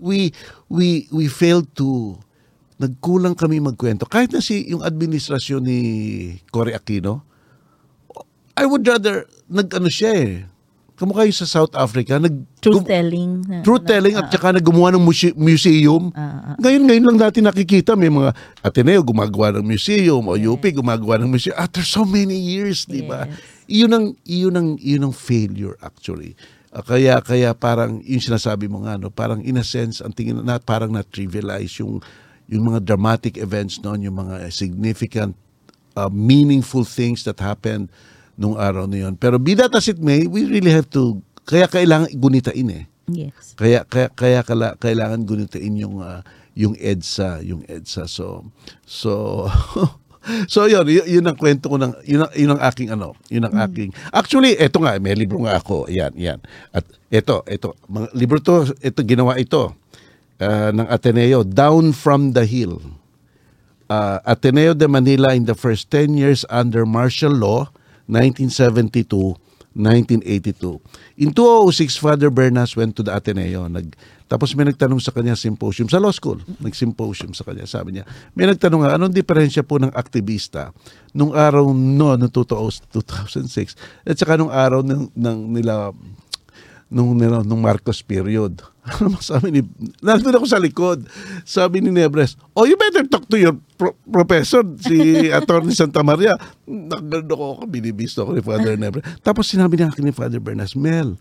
we, 0.00 0.32
we, 0.72 1.08
we 1.12 1.28
failed 1.28 1.68
to, 1.76 2.16
nagkulang 2.80 3.36
kami 3.36 3.60
magkwento. 3.60 4.08
Kahit 4.08 4.32
na 4.32 4.40
si, 4.40 4.64
yung 4.72 4.80
administrasyon 4.80 5.60
ni 5.60 5.78
Cory 6.48 6.72
Aquino, 6.72 7.20
I 8.56 8.64
would 8.64 8.88
rather, 8.88 9.28
nag-ano 9.52 9.92
siya 9.92 10.16
eh, 10.16 10.48
kamukha 10.96 11.28
yung 11.28 11.36
sa 11.36 11.48
South 11.48 11.76
Africa, 11.76 12.16
nag, 12.16 12.44
Truth 12.60 12.88
telling. 12.88 13.40
truth 13.64 13.88
telling 13.88 14.16
at 14.16 14.28
saka 14.28 14.56
naggumawa 14.56 14.92
ng 14.96 15.00
muse- 15.00 15.36
museum. 15.36 16.12
Ah, 16.12 16.52
ah. 16.52 16.56
Ngayon, 16.60 16.82
ngayon 16.88 17.04
lang 17.08 17.18
natin 17.20 17.48
nakikita 17.48 17.96
may 17.96 18.12
mga 18.12 18.36
Ateneo 18.60 19.00
gumagawa 19.00 19.60
ng 19.60 19.64
museum 19.64 20.20
o 20.28 20.36
UP 20.36 20.60
gumagawa 20.60 21.16
ng 21.20 21.28
museum. 21.32 21.56
After 21.56 21.80
so 21.80 22.04
many 22.04 22.36
years, 22.36 22.84
di 22.84 23.00
ba? 23.00 23.24
Iyon 23.64 23.92
ang, 23.96 24.06
iyon 24.28 24.54
ang, 24.56 24.68
iyon 24.76 25.08
ang 25.08 25.14
failure 25.16 25.76
actually. 25.80 26.36
Ah, 26.68 26.84
kaya 26.84 27.16
kaya 27.24 27.56
parang 27.56 28.04
yung 28.04 28.22
sinasabi 28.22 28.68
mo 28.68 28.84
nga 28.84 29.00
no, 29.00 29.08
parang 29.10 29.40
in 29.42 29.58
a 29.58 29.64
sense 29.66 29.98
ang 29.98 30.14
tingin 30.14 30.38
na 30.44 30.60
parang 30.62 30.92
na 30.92 31.02
trivialize 31.02 31.80
yung 31.82 31.98
yung 32.50 32.74
mga 32.74 32.82
dramatic 32.82 33.38
events 33.38 33.78
noon, 33.78 34.02
yung 34.02 34.18
mga 34.18 34.50
significant 34.50 35.38
uh, 35.94 36.10
meaningful 36.10 36.82
things 36.82 37.22
that 37.22 37.38
happened 37.38 37.86
nung 38.34 38.58
araw 38.58 38.90
na 38.90 39.06
yun. 39.06 39.14
Pero 39.14 39.38
be 39.38 39.54
that 39.54 39.70
as 39.70 39.86
it 39.86 40.02
may, 40.02 40.26
we 40.26 40.42
really 40.44 40.74
have 40.74 40.90
to 40.90 41.22
kaya 41.46 41.70
kailangan 41.70 42.10
gunitain 42.18 42.68
eh. 42.74 42.84
Yes. 43.10 43.54
Kaya 43.54 43.86
kaya 43.86 44.10
kaya 44.10 44.40
kala, 44.42 44.74
kailangan 44.82 45.22
gunitain 45.22 45.74
yung 45.78 46.02
ah, 46.02 46.26
yung 46.58 46.74
EDSA, 46.74 47.46
yung 47.46 47.62
EDSA. 47.70 48.10
So 48.10 48.50
so 48.82 49.10
So 50.52 50.68
yun, 50.68 50.84
yun, 50.84 51.06
yun 51.08 51.24
ang 51.24 51.32
kwento 51.32 51.72
ko 51.72 51.80
ng 51.80 51.96
yun 52.04 52.20
ang, 52.20 52.32
yun 52.36 52.52
ang 52.52 52.60
aking 52.60 52.92
ano, 52.92 53.16
yun 53.32 53.40
ang 53.48 53.56
aking. 53.64 53.88
Actually, 54.12 54.52
eto 54.60 54.84
nga, 54.84 55.00
may 55.00 55.16
libro 55.16 55.40
nga 55.48 55.56
ako. 55.56 55.88
Yan, 55.88 56.12
yan. 56.12 56.36
At 56.76 56.84
eto, 57.08 57.40
eto, 57.48 57.72
mga 57.88 58.12
libro 58.12 58.36
to, 58.36 58.68
ito 58.84 59.00
ginawa 59.00 59.40
ito 59.40 59.72
ah, 60.40 60.72
ng 60.72 60.88
Ateneo, 60.88 61.44
Down 61.44 61.92
from 61.92 62.32
the 62.32 62.48
Hill. 62.48 62.80
Uh, 63.90 64.22
Ateneo 64.22 64.72
de 64.72 64.86
Manila 64.86 65.34
in 65.34 65.50
the 65.50 65.54
first 65.54 65.90
10 65.90 66.14
years 66.14 66.46
under 66.46 66.86
martial 66.86 67.34
law, 67.34 67.68
1972, 68.06 69.34
1982. 69.74 70.78
In 71.18 71.34
2006, 71.34 71.98
Father 71.98 72.30
Bernas 72.30 72.78
went 72.78 72.94
to 72.94 73.02
the 73.02 73.10
Ateneo. 73.10 73.66
Nag, 73.66 73.94
tapos 74.30 74.54
may 74.54 74.62
nagtanong 74.62 75.02
sa 75.02 75.10
kanya 75.10 75.34
symposium 75.34 75.90
sa 75.90 75.98
law 75.98 76.14
school. 76.14 76.38
Nag-symposium 76.62 77.34
sa 77.34 77.42
kanya. 77.42 77.66
Sabi 77.66 77.98
niya, 77.98 78.06
may 78.38 78.46
nagtanong 78.46 78.86
nga, 78.86 78.94
anong 78.94 79.10
diferensya 79.10 79.66
po 79.66 79.82
ng 79.82 79.90
aktivista 79.90 80.70
nung 81.10 81.34
araw 81.34 81.74
no, 81.74 82.14
no 82.14 82.30
2006 82.30 83.74
at 84.06 84.14
saka 84.14 84.38
nung 84.38 84.54
araw 84.54 84.86
ng, 84.86 85.10
ng 85.18 85.38
nila 85.50 85.90
nung, 86.90 87.14
nung 87.16 87.62
Marcos 87.62 88.02
period. 88.02 88.60
Ano 88.90 89.22
sabi 89.22 89.54
ni, 89.54 89.60
nandun 90.02 90.34
ako 90.34 90.46
sa 90.50 90.58
likod. 90.58 91.06
Sabi 91.46 91.78
ni 91.78 91.94
Nebres, 91.94 92.34
oh, 92.58 92.66
you 92.66 92.74
better 92.74 93.06
talk 93.06 93.22
to 93.30 93.38
your 93.38 93.54
pro- 93.78 93.94
professor, 94.10 94.66
si 94.82 94.98
Attorney 95.38 95.76
Santa 95.76 96.02
Maria. 96.02 96.34
Nagano 96.66 97.30
ko 97.30 97.44
ako, 97.54 97.62
binibisto 97.70 98.26
ako 98.26 98.34
ni 98.34 98.42
Father 98.42 98.74
Nebres. 98.82 99.06
Tapos 99.22 99.46
sinabi 99.46 99.78
niya 99.78 99.94
akin 99.94 100.10
ni 100.10 100.14
Father 100.16 100.42
Bernas, 100.42 100.74
Mel, 100.74 101.14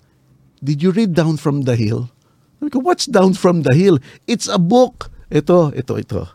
did 0.66 0.82
you 0.82 0.90
read 0.90 1.14
Down 1.14 1.38
from 1.38 1.70
the 1.70 1.78
Hill? 1.78 2.10
Sabi 2.58 2.74
ko, 2.74 2.82
what's 2.82 3.06
Down 3.06 3.38
from 3.38 3.62
the 3.62 3.76
Hill? 3.78 4.02
It's 4.26 4.50
a 4.50 4.58
book. 4.58 5.14
Ito, 5.30 5.70
ito, 5.78 5.94
ito. 6.00 6.26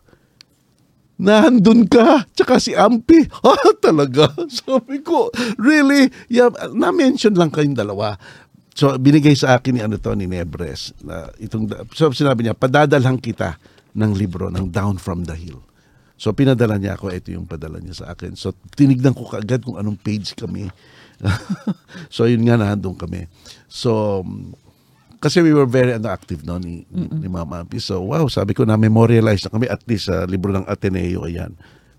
Nandun 1.14 1.86
ka, 1.86 2.26
tsaka 2.34 2.58
si 2.58 2.74
Ampi. 2.74 3.22
Ah, 3.46 3.70
talaga. 3.78 4.34
Sabi 4.50 4.98
ko, 4.98 5.30
really? 5.62 6.10
Yeah, 6.26 6.50
na-mention 6.74 7.38
lang 7.38 7.54
kayong 7.54 7.78
dalawa. 7.78 8.18
So, 8.74 8.98
binigay 8.98 9.38
sa 9.38 9.54
akin 9.54 9.78
ni 9.78 9.80
ano 9.86 9.94
to, 10.02 10.18
ni 10.18 10.26
Nebres. 10.26 10.90
Na 11.06 11.30
itong, 11.38 11.70
so, 11.94 12.10
sinabi 12.10 12.42
niya, 12.42 12.58
padadalhan 12.58 13.22
kita 13.22 13.54
ng 13.94 14.10
libro, 14.18 14.50
ng 14.50 14.66
Down 14.66 14.98
from 14.98 15.22
the 15.30 15.38
Hill. 15.38 15.62
So, 16.18 16.34
pinadala 16.34 16.78
niya 16.82 16.98
ako. 16.98 17.14
Ito 17.14 17.30
yung 17.30 17.46
padala 17.46 17.78
niya 17.78 18.02
sa 18.02 18.06
akin. 18.10 18.34
So, 18.34 18.50
tinignan 18.74 19.14
ko 19.14 19.30
kaagad 19.30 19.62
kung 19.62 19.78
anong 19.78 19.98
page 20.02 20.34
kami. 20.34 20.74
so, 22.14 22.26
yun 22.26 22.42
nga, 22.42 22.58
nandun 22.58 22.98
kami. 22.98 23.30
So, 23.70 24.22
kasi 25.22 25.40
we 25.40 25.54
were 25.56 25.64
very 25.64 25.94
ano, 25.94 26.12
active 26.12 26.44
no, 26.44 26.60
ni, 26.60 26.84
ni 26.92 27.30
Mama 27.30 27.64
Ampi. 27.64 27.78
So, 27.80 28.02
wow, 28.12 28.26
sabi 28.26 28.52
ko 28.52 28.66
na 28.66 28.76
memorialize 28.76 29.46
na 29.46 29.54
kami 29.54 29.70
at 29.70 29.80
least 29.88 30.10
sa 30.10 30.26
libro 30.26 30.50
ng 30.50 30.66
Ateneo, 30.68 31.24
ayan. 31.24 31.54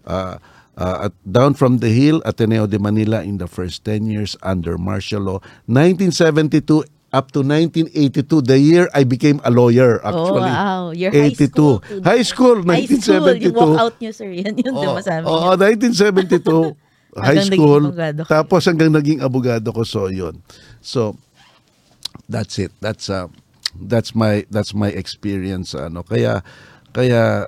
Uh, 0.06 0.38
uh, 0.78 1.10
at 1.10 1.14
Down 1.24 1.54
from 1.54 1.80
the 1.80 1.90
Hill, 1.90 2.22
Ateneo 2.26 2.68
de 2.68 2.80
Manila 2.80 3.24
in 3.24 3.38
the 3.38 3.48
first 3.48 3.84
10 3.86 4.06
years 4.08 4.36
under 4.44 4.78
martial 4.78 5.22
law. 5.22 5.40
1972 5.68 6.84
up 7.16 7.32
to 7.32 7.40
1982, 7.40 8.42
the 8.44 8.60
year 8.60 8.90
I 8.94 9.04
became 9.08 9.40
a 9.48 9.52
lawyer 9.52 10.04
actually. 10.04 10.52
Oh, 10.52 10.52
wow. 10.52 10.92
Your 10.92 11.12
high 11.12 11.32
82. 11.32 11.48
school. 11.48 11.80
to- 11.80 12.04
High 12.04 12.24
school, 12.28 12.56
High 12.68 12.84
school, 12.84 13.24
1972. 13.24 13.46
yung 13.48 13.56
walkout 13.56 13.96
nyo, 14.04 14.12
sir. 14.12 14.30
Yan 14.36 14.54
yun, 14.60 14.74
di 14.76 14.88
ba 14.88 15.00
sabi 15.00 15.24
Oo, 15.24 15.56
niya? 15.56 15.80
1972, 15.96 16.76
high 17.16 17.44
school. 17.48 17.82
Tapos 18.28 18.62
hanggang 18.68 18.92
naging 18.92 19.24
abogado 19.24 19.72
ko. 19.72 19.88
So, 19.88 20.12
yun. 20.12 20.44
So, 20.84 21.16
that's 22.28 22.60
it. 22.60 22.76
That's 22.84 23.08
uh, 23.08 23.32
that's 23.80 24.16
my 24.16 24.44
that's 24.52 24.74
my 24.76 24.90
experience 24.92 25.72
ano. 25.76 26.04
Kaya 26.04 26.44
kaya 26.92 27.48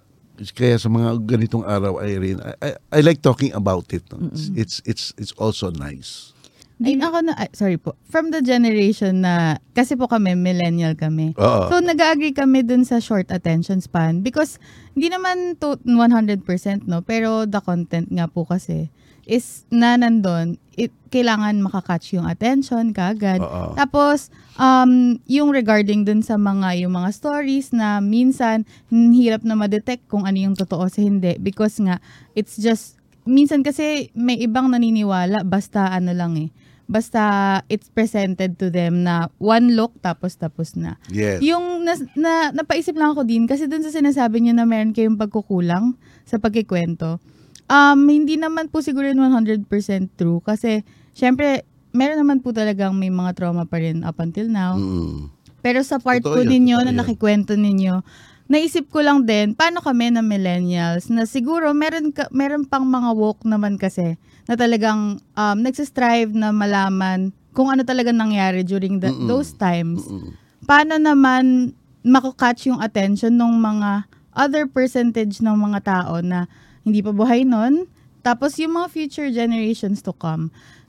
kaya 0.53 0.77
sa 0.77 0.89
mga 0.89 1.25
ganitong 1.25 1.65
araw 1.65 1.97
Irene, 2.01 2.41
I, 2.41 2.53
I, 2.61 2.69
I 2.97 2.99
like 3.01 3.21
talking 3.21 3.53
about 3.53 3.89
it. 3.93 4.05
no. 4.13 4.29
It's, 4.29 4.49
it's 4.53 4.75
it's 4.85 5.05
it's 5.17 5.33
also 5.37 5.73
nice. 5.73 6.37
Din 6.77 7.01
ako 7.01 7.25
na, 7.25 7.33
ay, 7.33 7.49
sorry 7.57 7.81
po, 7.81 7.97
from 8.05 8.29
the 8.29 8.37
generation 8.45 9.25
na, 9.25 9.57
kasi 9.73 9.97
po 9.97 10.05
kami, 10.05 10.37
millennial 10.37 10.93
kami. 10.93 11.33
Oo. 11.33 11.73
So, 11.73 11.81
nag-agree 11.81 12.37
kami 12.37 12.61
dun 12.61 12.85
sa 12.85 13.01
short 13.01 13.33
attention 13.33 13.81
span 13.81 14.21
because 14.21 14.61
hindi 14.93 15.09
naman 15.09 15.57
to 15.57 15.81
100% 15.81 16.45
no, 16.85 17.01
pero 17.01 17.49
the 17.49 17.57
content 17.65 18.13
nga 18.13 18.29
po 18.29 18.45
kasi 18.45 18.93
is 19.27 19.67
na 19.67 19.99
nandun, 19.99 20.55
it, 20.79 20.95
kailangan 21.11 21.59
makakatch 21.59 22.15
yung 22.15 22.23
attention 22.23 22.95
kaagad. 22.95 23.43
Oo. 23.43 23.75
Tapos, 23.75 24.31
um, 24.55 25.19
yung 25.27 25.51
regarding 25.51 26.07
dun 26.07 26.23
sa 26.23 26.39
mga, 26.39 26.79
yung 26.79 26.95
mga 26.95 27.11
stories 27.11 27.75
na 27.75 27.99
minsan, 27.99 28.63
hmm, 28.87 29.11
hirap 29.11 29.43
na 29.43 29.59
ma-detect 29.59 30.07
kung 30.07 30.23
ano 30.23 30.39
yung 30.39 30.55
totoo 30.55 30.87
sa 30.87 31.03
hindi 31.03 31.35
because 31.43 31.75
nga, 31.83 31.99
it's 32.39 32.55
just, 32.55 32.95
minsan 33.27 33.61
kasi 33.61 34.07
may 34.15 34.39
ibang 34.39 34.71
naniniwala 34.71 35.43
basta 35.43 35.91
ano 35.91 36.15
lang 36.15 36.39
eh, 36.39 36.49
basta 36.87 37.59
it's 37.67 37.91
presented 37.91 38.55
to 38.55 38.71
them 38.71 39.03
na 39.03 39.27
one 39.43 39.75
look 39.75 39.91
tapos 39.99 40.39
tapos 40.39 40.79
na. 40.79 40.95
Yes. 41.11 41.43
Yung 41.43 41.83
na, 41.83 41.99
na, 42.15 42.31
napaisip 42.55 42.95
lang 42.95 43.11
ako 43.11 43.27
din 43.27 43.43
kasi 43.43 43.67
dun 43.67 43.83
sa 43.83 43.91
sinasabi 43.91 44.39
niyo 44.39 44.55
na 44.55 44.63
meron 44.63 44.95
kayong 44.95 45.19
pagkukulang 45.19 45.99
sa 46.23 46.39
pagkikwento. 46.39 47.19
Um, 47.67 48.07
hindi 48.07 48.39
naman 48.39 48.71
po 48.71 48.79
siguro 48.79 49.11
yun 49.11 49.19
100% 49.19 49.67
true 50.15 50.39
kasi 50.39 50.87
syempre 51.11 51.67
meron 51.91 52.23
naman 52.23 52.39
po 52.39 52.55
talagang 52.55 52.95
may 52.95 53.11
mga 53.11 53.35
trauma 53.35 53.67
pa 53.67 53.81
rin 53.81 54.07
up 54.07 54.19
until 54.23 54.47
now. 54.47 54.79
Mm. 54.79 55.27
Pero 55.59 55.83
sa 55.83 55.99
part 55.99 56.23
Totoo 56.23 56.39
po 56.39 56.41
yan, 56.45 56.51
ninyo 56.53 56.77
na 56.85 56.93
yan. 56.93 56.99
nakikwento 57.01 57.59
ninyo, 57.59 58.05
naisip 58.47 58.87
ko 58.87 59.03
lang 59.03 59.27
din, 59.27 59.51
paano 59.51 59.83
kami 59.83 60.15
na 60.15 60.23
millennials 60.23 61.11
na 61.11 61.27
siguro 61.27 61.75
meron, 61.75 62.15
ka, 62.15 62.31
meron 62.31 62.63
pang 62.63 62.87
mga 62.87 63.11
woke 63.17 63.43
naman 63.43 63.75
kasi 63.75 64.15
na 64.47 64.55
talagang 64.55 65.19
um, 65.35 65.57
nagsistrive 65.59 66.31
na 66.31 66.55
malaman 66.55 67.35
kung 67.51 67.67
ano 67.67 67.83
talaga 67.83 68.15
nangyari 68.15 68.63
during 68.63 69.03
the, 69.03 69.11
Mm-mm. 69.11 69.27
those 69.27 69.51
times. 69.57 70.07
Mm. 70.07 70.31
Paano 70.63 70.95
naman 70.95 71.75
makakatch 72.05 72.71
yung 72.71 72.79
attention 72.79 73.35
ng 73.35 73.59
mga 73.59 74.07
other 74.37 74.69
percentage 74.69 75.41
ng 75.43 75.57
mga 75.57 75.79
tao 75.83 76.21
na 76.23 76.47
hindi 76.87 77.03
pa 77.03 77.11
buhay 77.11 77.43
nun, 77.43 77.83
tapos 78.23 78.55
yung 78.55 78.79
mga 78.79 78.87
future 78.87 79.29
generations 79.29 79.99
to 79.99 80.15
come 80.15 80.47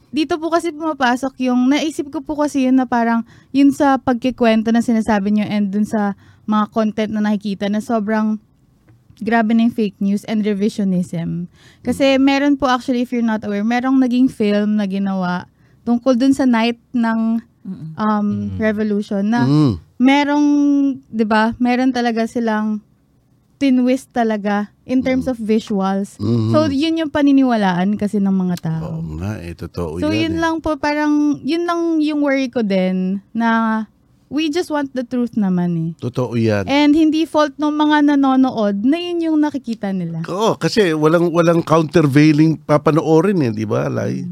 dito 0.08 0.40
po 0.40 0.48
kasi 0.48 0.72
pumapasok 0.72 1.36
yung, 1.44 1.68
naisip 1.68 2.08
ko 2.08 2.24
po 2.24 2.40
kasi 2.40 2.64
yun 2.64 2.80
na 2.80 2.88
parang, 2.88 3.28
yun 3.52 3.68
sa 3.76 4.00
pagkikwento 4.00 4.72
na 4.72 4.80
sinasabi 4.80 5.36
nyo 5.36 5.44
and 5.44 5.68
dun 5.68 5.84
sa 5.84 6.16
mga 6.48 6.64
content 6.72 7.10
na 7.12 7.20
nakikita 7.20 7.68
na 7.68 7.84
sobrang 7.84 8.40
grabe 9.20 9.52
na 9.52 9.68
yung 9.68 9.74
fake 9.76 10.00
news 10.00 10.24
and 10.24 10.48
revisionism. 10.48 11.50
Kasi 11.84 12.16
meron 12.16 12.56
po 12.56 12.72
actually, 12.72 13.04
if 13.04 13.12
you're 13.12 13.26
not 13.26 13.44
aware, 13.44 13.66
merong 13.66 14.00
naging 14.00 14.32
film 14.32 14.80
na 14.80 14.88
ginawa 14.88 15.44
tungkol 15.84 16.16
dun 16.16 16.32
sa 16.32 16.48
night 16.48 16.80
ng 16.96 17.44
um, 18.00 18.28
revolution 18.56 19.28
na 19.28 19.44
Mm. 19.44 19.72
merong, 20.00 20.46
'di 21.10 21.26
ba? 21.28 21.52
Meron 21.60 21.92
talaga 21.92 22.24
silang 22.24 22.80
tinwist 23.58 24.10
talaga 24.10 24.70
in 24.84 25.02
terms 25.02 25.26
of 25.26 25.36
visuals. 25.36 26.14
Mhm. 26.16 26.50
So 26.50 26.66
yun 26.66 26.96
yung 26.96 27.10
paniniwalaan 27.10 27.98
kasi 27.98 28.16
ng 28.16 28.32
mga 28.32 28.56
tao. 28.62 29.02
Oo 29.02 29.18
nga, 29.18 29.42
eh, 29.42 29.52
totoo 29.52 29.98
So 29.98 30.08
yan. 30.08 30.18
yun 30.24 30.34
eh. 30.38 30.40
lang 30.40 30.54
po 30.58 30.78
parang 30.78 31.12
yun 31.42 31.66
lang 31.66 31.98
yung 31.98 32.22
worry 32.22 32.46
ko 32.46 32.62
din 32.62 33.18
na 33.30 33.84
we 34.28 34.46
just 34.46 34.68
want 34.68 34.92
the 34.92 35.02
truth 35.02 35.34
naman 35.34 35.74
eh. 35.74 35.90
Totoo 35.98 36.36
yan. 36.36 36.64
And 36.64 36.92
hindi 36.92 37.24
fault 37.24 37.56
ng 37.56 37.74
mga 37.74 38.14
nanonood 38.14 38.84
na 38.84 38.96
yun 38.96 39.18
yung 39.24 39.38
nakikita 39.40 39.90
nila. 39.90 40.22
Oo, 40.24 40.54
kasi 40.54 40.94
walang 40.94 41.28
walang 41.28 41.60
countervailing 41.60 42.56
papanoorin 42.58 43.42
eh, 43.42 43.52
di 43.52 43.64
ba, 43.64 43.88
Lai? 43.88 44.22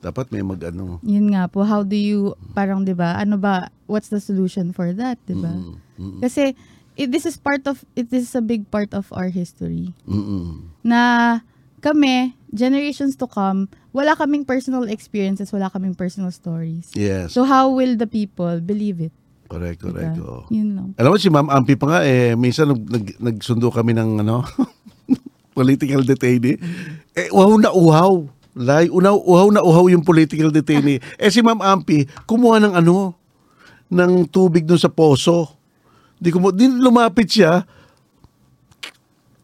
Dapat 0.00 0.28
may 0.28 0.44
mag-ano. 0.44 1.00
Yun 1.00 1.32
nga 1.32 1.48
po, 1.48 1.64
how 1.64 1.80
do 1.80 1.96
you, 1.96 2.36
parang 2.52 2.84
'di 2.84 2.92
ba 2.92 3.16
ano 3.16 3.40
ba, 3.40 3.72
what's 3.86 4.12
the 4.12 4.20
solution 4.20 4.68
for 4.68 4.92
that, 4.92 5.16
'di 5.24 5.32
ba 5.34 5.48
Mm, 5.48 5.76
mm, 5.96 6.20
Kasi 6.20 6.52
it, 6.96 7.10
this 7.10 7.24
is 7.24 7.36
part 7.36 7.66
of, 7.66 7.84
it 7.94 8.12
is 8.12 8.34
a 8.34 8.42
big 8.42 8.70
part 8.70 8.94
of 8.94 9.10
our 9.12 9.28
history. 9.28 9.92
mm, 10.06 10.24
mm. 10.24 10.54
na 10.82 11.40
kami, 11.80 12.32
generations 12.48 13.12
to 13.14 13.26
come, 13.26 13.68
wala 13.92 14.16
kaming 14.16 14.42
personal 14.42 14.88
experiences, 14.88 15.52
wala 15.52 15.68
kaming 15.68 15.92
personal 15.92 16.30
stories. 16.30 16.88
Yes, 16.94 17.32
So 17.32 17.44
how 17.44 17.68
will 17.68 17.94
the 17.94 18.06
people 18.06 18.60
believe 18.60 19.00
it? 19.00 19.12
correct, 19.44 19.78
correct. 19.78 20.18
Diba? 20.18 20.24
oo. 20.24 20.42
Yun 20.50 20.68
lang. 20.74 20.88
Alam 20.98 21.14
mo 21.14 21.18
si 21.20 21.30
Ma'am 21.30 21.46
Ampi 21.46 21.78
pa 21.78 21.86
nga 21.86 22.00
eh 22.02 22.34
minsan 22.34 22.74
nag, 22.74 22.80
nag, 22.90 23.04
nagsundo 23.22 23.70
kami 23.70 23.94
ng 23.94 24.24
ano 24.24 24.42
political 25.58 26.02
detainee. 26.02 26.58
Eh 27.14 27.30
uhaw 27.30 27.54
na 27.60 27.70
uhaw. 27.70 28.26
Lai, 28.54 28.86
unaw, 28.86 29.18
uhaw 29.18 29.50
na 29.50 29.62
uhaw 29.62 29.90
yung 29.90 30.02
political 30.02 30.50
detainee. 30.50 30.98
eh 31.18 31.30
si 31.30 31.42
Ma'am 31.42 31.58
Ampi 31.58 32.06
kumuha 32.26 32.62
ng 32.62 32.74
ano 32.74 33.14
ng 33.90 34.26
tubig 34.26 34.66
dun 34.66 34.78
sa 34.80 34.90
poso. 34.90 35.54
Di 36.24 36.32
ko 36.32 36.40
mo, 36.40 36.48
di 36.48 36.64
lumapit 36.64 37.28
siya. 37.28 37.60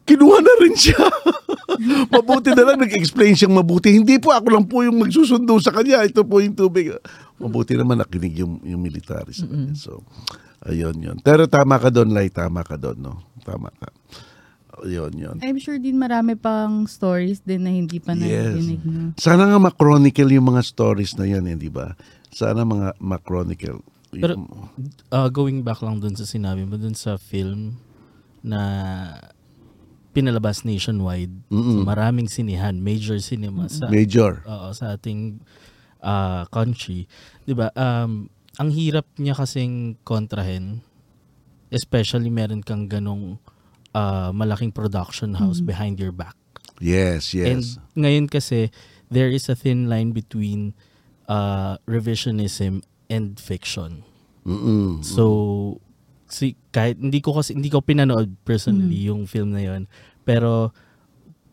Kinuha 0.01 0.37
na 0.41 0.53
rin 0.65 0.73
siya. 0.73 0.97
mabuti 2.13 2.49
na 2.53 2.63
lang 2.65 2.77
nag-explain 2.81 3.37
siyang 3.37 3.55
mabuti. 3.55 3.93
Hindi 3.93 4.17
po 4.17 4.33
ako 4.33 4.47
lang 4.49 4.65
po 4.65 4.81
yung 4.81 4.97
magsusundo 5.01 5.57
sa 5.61 5.73
kanya. 5.73 6.05
Ito 6.05 6.25
po 6.25 6.41
yung 6.41 6.57
tubig. 6.57 6.93
Mabuti 7.37 7.77
naman 7.77 8.01
nakinig 8.01 8.41
yung, 8.41 8.61
yung 8.65 8.81
military 8.81 9.33
sa 9.33 9.45
kanya. 9.45 9.73
So, 9.77 10.01
ayun 10.65 10.97
yun. 10.97 11.17
Pero 11.21 11.45
tama 11.45 11.77
ka 11.77 11.93
doon, 11.93 12.13
Lai. 12.13 12.29
Tama 12.29 12.65
ka 12.65 12.77
doon, 12.77 12.97
no? 12.97 13.13
Tama 13.45 13.69
ka. 13.73 13.89
Ayun 14.81 15.13
yun. 15.13 15.35
I'm 15.45 15.61
sure 15.61 15.77
din 15.77 16.01
marami 16.01 16.33
pang 16.33 16.89
stories 16.89 17.45
din 17.45 17.65
na 17.65 17.71
hindi 17.73 18.01
pa 18.01 18.17
Yes. 18.17 18.57
narinig. 18.57 18.81
No? 18.81 19.13
Sana 19.19 19.45
nga 19.45 19.61
ma-chronicle 19.61 20.29
yung 20.33 20.47
mga 20.49 20.65
stories 20.65 21.13
na 21.21 21.29
yan, 21.29 21.45
eh, 21.45 21.57
di 21.57 21.69
ba? 21.69 21.93
Sana 22.33 22.65
mga 22.65 22.97
ma-chronicle. 22.97 23.83
Pero 24.19 24.33
uh, 25.15 25.29
going 25.31 25.63
back 25.63 25.79
lang 25.79 26.03
dun 26.03 26.15
sa 26.19 26.27
sinabi 26.27 26.67
mo, 26.67 26.75
dun 26.75 26.95
sa 26.95 27.15
film 27.15 27.79
na 28.43 28.61
pinalabas 30.11 30.67
nationwide. 30.67 31.31
Mm-mm. 31.47 31.79
So 31.79 31.87
maraming 31.87 32.27
sinihan, 32.27 32.83
major 32.83 33.15
cinema 33.23 33.71
sa 33.71 33.87
Major. 33.87 34.43
oo, 34.43 34.67
sa 34.75 34.99
ating 34.99 35.39
ah, 36.03 36.43
country, 36.51 37.07
'di 37.47 37.55
ba? 37.55 37.71
Um 37.79 38.27
ang 38.59 38.69
hirap 38.75 39.07
niya 39.15 39.31
kasing 39.31 39.95
kontrahen 40.03 40.83
especially 41.71 42.27
meron 42.27 42.59
kang 42.59 42.91
ganong 42.91 43.39
ah, 43.95 44.35
malaking 44.35 44.75
production 44.75 45.39
house 45.39 45.63
behind 45.63 45.95
your 45.95 46.11
back. 46.11 46.35
Yes, 46.83 47.31
And 47.31 47.63
yes. 47.63 47.79
ngayon 47.95 48.27
kasi 48.27 48.73
there 49.07 49.31
is 49.31 49.47
a 49.47 49.55
thin 49.55 49.87
line 49.87 50.11
between 50.11 50.73
uh, 51.29 51.77
revisionism 51.85 52.81
and 53.11 53.35
fiction. 53.35 54.07
Mm-mm. 54.41 55.03
So 55.03 55.23
si 56.25 56.55
kahit 56.71 56.95
hindi 56.95 57.19
ko 57.19 57.35
kasi 57.35 57.51
hindi 57.51 57.67
ko 57.67 57.83
pinanood 57.83 58.39
personally 58.41 59.05
yung 59.05 59.27
film 59.27 59.51
na 59.51 59.61
yon 59.61 59.83
pero 60.23 60.71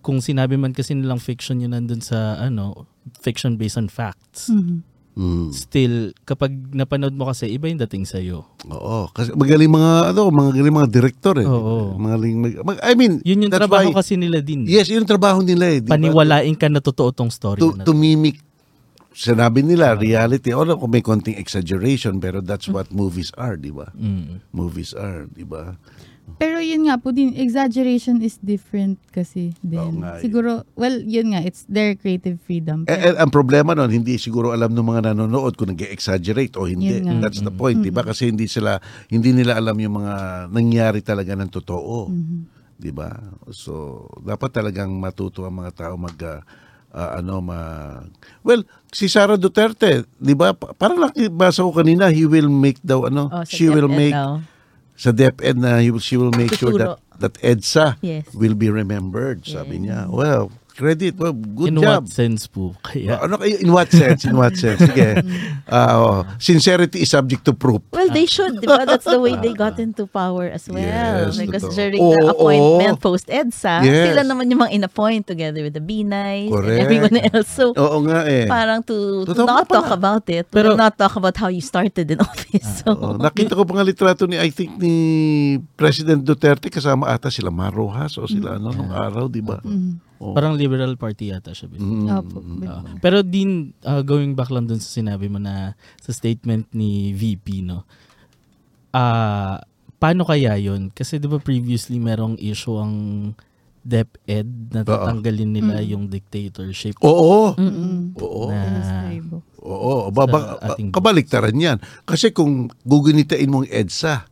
kung 0.00 0.22
sinabi 0.22 0.54
man 0.54 0.70
kasi 0.70 0.94
nilang 0.94 1.18
fiction 1.18 1.58
yun 1.58 1.74
nandun 1.74 1.98
sa 1.98 2.38
ano 2.38 2.86
fiction 3.18 3.58
based 3.58 3.74
on 3.74 3.90
facts 3.90 4.48
Mhm. 4.48 4.86
Mm. 5.18 5.50
still 5.50 6.14
kapag 6.22 6.54
napanood 6.70 7.10
mo 7.10 7.26
kasi 7.26 7.50
iba 7.50 7.66
yung 7.66 7.82
dating 7.82 8.06
sa 8.06 8.22
Oo, 8.22 9.10
kasi 9.10 9.34
magaling 9.34 9.66
mga 9.66 10.14
ano, 10.14 10.30
magaling 10.30 10.70
mga 10.70 10.86
director 10.88 11.34
eh. 11.34 11.48
Oo. 11.50 11.98
Magaling 11.98 12.38
mag, 12.38 12.54
mag- 12.62 12.82
I 12.86 12.94
mean, 12.94 13.18
yun 13.26 13.42
yung 13.42 13.50
trabaho 13.50 13.90
why- 13.90 13.98
kasi 13.98 14.14
nila 14.14 14.38
din 14.38 14.62
Yes, 14.62 14.86
yun 14.86 15.02
yung 15.02 15.10
trabaho 15.10 15.42
nila 15.42 15.74
eh. 15.74 15.82
di 15.82 15.90
ba? 15.90 15.98
paniwalain 15.98 16.54
ka 16.54 16.70
na 16.70 16.78
totoo 16.78 17.10
tong 17.10 17.34
story 17.34 17.58
to, 17.58 17.74
na 17.74 17.82
to 17.82 17.98
mimic 17.98 18.38
sinabi 19.18 19.66
nila 19.66 19.98
reality 19.98 20.54
o 20.54 20.62
kung 20.78 20.94
may 20.94 21.02
konting 21.02 21.34
exaggeration 21.34 22.22
pero 22.22 22.38
that's 22.38 22.70
what 22.70 22.86
movies 22.94 23.34
are 23.34 23.58
di 23.58 23.74
ba 23.74 23.90
Mm. 23.98 24.38
movies 24.54 24.94
are 24.94 25.26
di 25.34 25.42
ba 25.42 25.74
Pero 26.36 26.60
yun 26.60 26.84
nga 26.84 27.00
po 27.00 27.08
din, 27.08 27.32
exaggeration 27.32 28.20
is 28.20 28.36
different 28.44 29.00
kasi 29.16 29.56
Oo 29.64 29.64
din. 29.64 30.04
nga, 30.04 30.20
Siguro, 30.20 30.68
well, 30.76 31.00
yun 31.00 31.32
nga, 31.32 31.40
it's 31.40 31.64
their 31.64 31.96
creative 31.96 32.36
freedom. 32.44 32.84
Eh, 32.84 32.94
eh, 32.94 33.16
ang 33.16 33.32
problema 33.32 33.72
nun, 33.72 33.88
hindi 33.88 34.20
siguro 34.20 34.52
alam 34.52 34.76
ng 34.76 34.84
mga 34.84 35.00
nanonood 35.16 35.56
kung 35.56 35.72
nag-exaggerate 35.72 36.60
o 36.60 36.68
hindi. 36.68 37.00
That's 37.00 37.40
the 37.40 37.48
point, 37.50 37.80
di 37.80 37.88
ba? 37.88 38.04
Kasi 38.04 38.28
hindi 38.28 38.44
sila, 38.44 38.76
hindi 39.08 39.32
nila 39.32 39.56
alam 39.56 39.72
yung 39.80 40.04
mga 40.04 40.14
nangyari 40.52 41.00
talaga 41.00 41.32
ng 41.32 41.48
totoo. 41.48 42.12
Di 42.76 42.92
ba? 42.92 43.08
So, 43.50 44.04
dapat 44.20 44.52
talagang 44.52 44.92
matuto 45.00 45.48
ang 45.48 45.64
mga 45.64 45.72
tao 45.74 45.96
mag, 45.96 46.14
ah, 46.22 46.44
ah, 46.90 47.18
ano, 47.18 47.40
mag... 47.40 48.08
Well, 48.42 48.62
si 48.90 49.06
Sara 49.06 49.36
Duterte, 49.36 50.06
di 50.16 50.32
ba? 50.32 50.52
Pa- 50.52 50.72
Parang 50.72 51.00
nakibasa 51.00 51.60
ko 51.62 51.72
kanina, 51.72 52.08
he 52.08 52.24
will 52.24 52.48
make 52.48 52.80
daw, 52.80 53.06
ano, 53.06 53.28
Oh, 53.28 53.44
she 53.44 53.68
will 53.68 53.88
make, 53.88 54.14
daw. 54.14 54.40
sa 54.98 55.12
DepEd 55.12 55.56
na 55.56 55.78
he 55.78 55.90
will, 55.90 56.02
she 56.02 56.16
will 56.16 56.34
make 56.34 56.54
sure 56.54 56.74
that, 56.74 56.98
that 57.18 57.34
EDSA 57.38 57.98
Yes. 58.00 58.26
will 58.34 58.54
be 58.54 58.70
remembered, 58.70 59.44
sabi 59.44 59.84
niya. 59.84 60.08
Well, 60.08 60.50
credit, 60.78 61.18
well, 61.18 61.34
good 61.34 61.74
in 61.74 61.82
job. 61.82 61.84
what 61.84 62.06
sense 62.06 62.46
po 62.46 62.70
kaya 62.80 63.18
Ah, 63.18 63.26
Ano 63.26 63.34
kayo? 63.36 63.58
In 63.58 63.68
what 63.68 63.90
sense? 63.90 64.22
In 64.22 64.38
what 64.38 64.54
sense? 64.54 64.78
Sige. 64.78 65.18
Ah, 65.68 65.92
oh. 65.98 66.18
Sincerity 66.38 67.02
is 67.02 67.10
subject 67.10 67.42
to 67.42 67.52
proof. 67.52 67.82
Well, 67.90 68.08
they 68.08 68.24
should, 68.24 68.56
di 68.56 68.64
ba? 68.64 68.86
That's 68.86 69.04
the 69.04 69.18
way 69.18 69.36
they 69.36 69.52
got 69.52 69.76
into 69.76 70.06
power 70.06 70.48
as 70.48 70.64
well. 70.64 70.80
Yes, 70.80 71.36
Because 71.36 71.60
totoo. 71.60 71.76
during 71.76 72.00
Oo, 72.00 72.14
the 72.14 72.24
appointment 72.30 72.96
oo. 72.96 73.04
post-EDSA, 73.04 73.82
Yes. 73.82 74.04
sila 74.08 74.22
naman 74.24 74.48
yung 74.48 74.62
mga 74.62 74.72
in-appoint 74.72 75.26
together 75.26 75.60
with 75.60 75.74
the 75.74 75.82
B-Nice 75.82 76.48
Correct. 76.48 76.72
and 76.72 76.78
everyone 76.80 77.16
else. 77.20 77.50
So, 77.50 77.74
Oo 77.74 78.00
nga 78.06 78.24
eh. 78.24 78.46
parang 78.46 78.80
to, 78.80 79.26
to 79.26 79.34
Totoo 79.34 79.44
not 79.44 79.66
talk 79.66 79.90
about 79.90 80.24
it, 80.30 80.48
Pero- 80.48 80.72
Pero, 80.72 80.78
not 80.78 80.94
talk 80.94 81.12
about 81.14 81.36
how 81.36 81.50
you 81.50 81.60
started 81.60 82.06
in 82.06 82.22
office. 82.24 82.80
So, 82.80 82.94
Oo, 82.94 83.18
nakita 83.18 83.52
ko 83.52 83.66
pa 83.66 83.76
nga 83.76 83.84
litrato 83.84 84.24
ni, 84.24 84.38
I 84.38 84.48
think, 84.48 84.78
ni 84.78 84.94
President 85.74 86.22
Duterte 86.22 86.70
kasama 86.70 87.10
ata 87.10 87.28
sila 87.28 87.50
Marojas 87.50 88.16
o 88.16 88.24
sila 88.24 88.56
ano 88.56 88.70
nung 88.70 88.88
araw, 88.88 89.26
di 89.26 89.42
ba? 89.42 89.58
Oo. 90.18 90.34
parang 90.34 90.58
liberal 90.68 91.00
party 91.00 91.32
yata 91.32 91.56
siya. 91.56 91.72
Mm. 91.72 92.06
Opo. 92.12 92.38
Ah, 92.68 92.84
pero 93.00 93.24
din 93.24 93.72
ah, 93.88 94.04
going 94.04 94.36
back 94.36 94.52
lang 94.52 94.68
dun 94.68 94.78
sa 94.78 95.00
sinabi 95.00 95.32
mo 95.32 95.40
na 95.40 95.72
sa 95.96 96.12
statement 96.12 96.68
ni 96.76 97.16
VP 97.16 97.64
no. 97.64 97.88
Ah, 98.92 99.64
paano 99.96 100.28
kaya 100.28 100.60
'yon? 100.60 100.92
Kasi 100.92 101.16
'di 101.16 101.32
ba 101.32 101.40
previously 101.40 101.96
merong 101.96 102.36
issue 102.36 102.76
ang 102.76 102.94
DepEd 103.88 104.76
na 104.76 104.84
tatanggalin 104.84 105.48
nila 105.48 105.80
yung 105.80 106.12
dictatorship. 106.12 107.00
Oo. 107.00 107.56
Mm-mm. 107.56 108.12
Oo. 108.20 108.52
Na-. 108.52 109.16
Oo, 109.64 110.12
Sa 110.12 110.60
ating 110.60 110.92
kabaliktaran 110.92 111.56
yan. 111.56 111.80
Kasi 112.04 112.36
kung 112.36 112.68
gugunitain 112.84 113.48
mong 113.48 113.64
EDSA, 113.72 114.28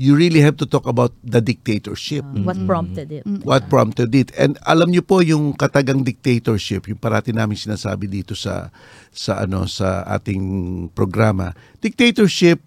you 0.00 0.16
really 0.16 0.40
have 0.40 0.56
to 0.56 0.64
talk 0.64 0.88
about 0.88 1.12
the 1.20 1.44
dictatorship. 1.44 2.24
what 2.40 2.56
prompted 2.64 3.12
it? 3.12 3.28
What 3.44 3.68
prompted 3.68 4.16
it? 4.16 4.32
And 4.40 4.56
alam 4.64 4.96
niyo 4.96 5.04
po 5.04 5.20
yung 5.20 5.52
katagang 5.52 6.08
dictatorship, 6.08 6.88
yung 6.88 6.96
parati 6.96 7.36
namin 7.36 7.60
sinasabi 7.60 8.08
dito 8.08 8.32
sa 8.32 8.72
sa 9.12 9.44
ano 9.44 9.68
sa 9.68 10.08
ating 10.08 10.88
programa. 10.96 11.52
Dictatorship 11.84 12.64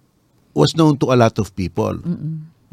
was 0.54 0.78
known 0.78 1.02
to 1.02 1.10
a 1.10 1.18
lot 1.18 1.34
of 1.42 1.50
people. 1.58 1.98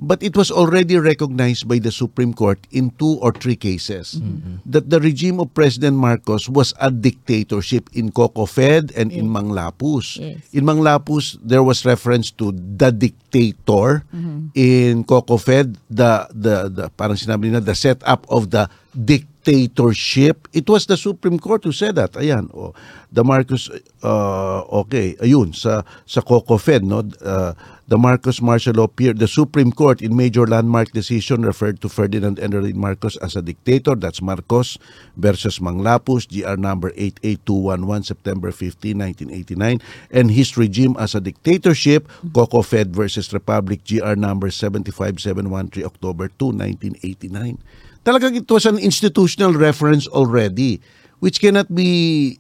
But 0.01 0.25
it 0.25 0.33
was 0.33 0.49
already 0.49 0.97
recognized 0.97 1.69
by 1.69 1.77
the 1.77 1.93
Supreme 1.93 2.33
Court 2.33 2.57
in 2.73 2.89
two 2.97 3.21
or 3.21 3.37
three 3.37 3.55
cases 3.55 4.17
that 4.65 4.89
the 4.89 4.97
regime 4.97 5.39
of 5.39 5.53
President 5.53 6.01
Marcos 6.01 6.49
was 6.49 6.73
a 6.81 6.91
dictatorship 6.91 7.93
in 7.93 8.09
Cocofed 8.09 8.97
and 8.97 9.13
in 9.13 9.29
Manglapus. 9.29 10.17
Yes. 10.17 10.41
In 10.57 10.65
Manglapus, 10.65 11.37
there 11.45 11.63
was 11.63 11.85
reference 11.85 12.33
to 12.41 12.49
the 12.57 12.89
dictator. 12.91 14.09
In 14.57 15.05
Cocofed, 15.05 15.77
the, 15.93 16.27
the, 16.33 16.73
the, 16.73 16.85
parang 16.97 17.21
sinabi 17.21 17.53
nila, 17.53 17.61
the 17.61 17.77
setup 17.77 18.25
of 18.33 18.49
the 18.49 18.73
dictatorship. 19.45 20.49
It 20.53 20.69
was 20.69 20.87
the 20.87 20.97
Supreme 20.97 21.39
Court 21.39 21.65
who 21.65 21.73
said 21.73 21.97
that. 21.97 22.13
Ayan, 22.13 22.53
oh, 22.55 22.75
the 23.13 23.25
Marcos, 23.25 23.71
uh, 24.03 24.61
okay, 24.85 25.17
ayun, 25.21 25.55
sa, 25.55 25.83
sa 26.07 26.21
Cocofed, 26.21 26.83
no, 26.83 27.03
uh, 27.25 27.55
the 27.89 27.99
Marcos 27.99 28.41
martial 28.41 28.75
law 28.75 28.87
peer, 28.87 29.13
the 29.13 29.27
Supreme 29.27 29.73
Court 29.73 30.01
in 30.01 30.15
major 30.15 30.47
landmark 30.47 30.93
decision 30.93 31.43
referred 31.43 31.81
to 31.83 31.89
Ferdinand 31.89 32.39
Enrique 32.39 32.79
Marcos 32.79 33.17
as 33.19 33.35
a 33.35 33.43
dictator. 33.43 33.97
That's 33.97 34.23
Marcos 34.23 34.79
versus 35.17 35.59
Manglapus, 35.59 36.31
GR 36.31 36.55
number 36.55 36.93
88211, 36.95 38.05
September 38.05 38.53
15, 38.53 38.95
1989. 38.95 39.83
And 40.13 40.31
his 40.31 40.57
regime 40.57 40.95
as 41.01 41.17
a 41.17 41.21
dictatorship, 41.21 42.07
Coco 42.33 42.63
Fed 42.63 42.95
versus 42.95 43.33
Republic, 43.33 43.83
GR 43.83 44.15
number 44.15 44.55
75713, 44.55 45.83
October 45.83 46.31
2, 46.39 46.47
1989. 46.47 47.59
Talagang 48.01 48.33
it 48.33 48.49
was 48.49 48.65
an 48.65 48.81
institutional 48.81 49.53
reference 49.53 50.09
already, 50.09 50.81
which 51.21 51.37
cannot 51.39 51.69
be 51.69 52.37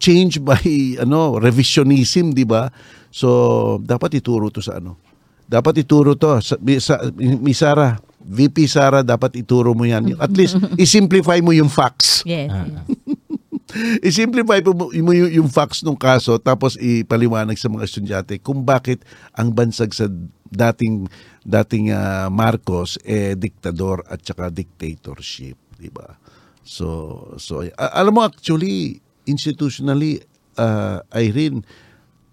changed 0.00 0.40
by 0.48 0.58
ano 0.98 1.36
revisionism, 1.36 2.32
di 2.32 2.44
ba? 2.44 2.72
So 3.12 3.78
dapat 3.84 4.18
ituro 4.18 4.48
to 4.48 4.64
sa 4.64 4.80
ano. 4.80 4.96
Dapat 5.44 5.84
ituro 5.84 6.16
to 6.16 6.40
sa, 6.40 6.56
sa 6.80 6.94
Mi 7.20 7.52
Sara, 7.52 8.00
VP 8.24 8.64
Sara 8.64 9.04
dapat 9.04 9.36
ituro 9.36 9.76
mo 9.76 9.84
yan. 9.84 10.16
At 10.16 10.32
least 10.32 10.56
i-simplify 10.82 11.44
mo 11.44 11.52
yung 11.52 11.68
facts. 11.68 12.24
Yes, 12.24 12.48
Ah, 12.48 12.64
yes. 12.64 12.86
I-simplify 14.04 14.60
mo, 14.60 14.92
mo 14.92 15.12
yung, 15.16 15.32
yung 15.32 15.48
facts 15.48 15.80
ng 15.80 15.96
kaso 15.96 16.36
tapos 16.36 16.76
ipaliwanag 16.76 17.56
sa 17.56 17.72
mga 17.72 17.84
estudyante 17.88 18.36
kung 18.36 18.60
bakit 18.64 19.00
ang 19.32 19.48
bansag 19.48 19.96
sa 19.96 20.08
dating 20.52 21.08
dating 21.42 21.90
ah, 21.90 22.28
Marcos 22.28 23.00
eh 23.02 23.32
diktador 23.34 24.04
at 24.06 24.20
saka 24.22 24.52
dictatorship, 24.52 25.56
di 25.80 25.88
ba? 25.88 26.20
So 26.62 27.18
so 27.40 27.64
a- 27.64 27.92
alam 27.98 28.14
mo 28.14 28.22
actually 28.28 29.00
institutionally 29.26 30.22
uh, 30.60 31.00
Irene 31.16 31.64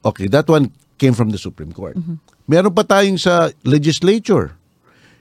okay, 0.04 0.28
that 0.28 0.46
one 0.52 0.70
came 1.00 1.16
from 1.16 1.32
the 1.32 1.40
Supreme 1.40 1.72
Court. 1.72 1.96
Meron 2.46 2.76
pa 2.76 2.84
tayong 2.84 3.16
sa 3.18 3.50
legislature 3.64 4.59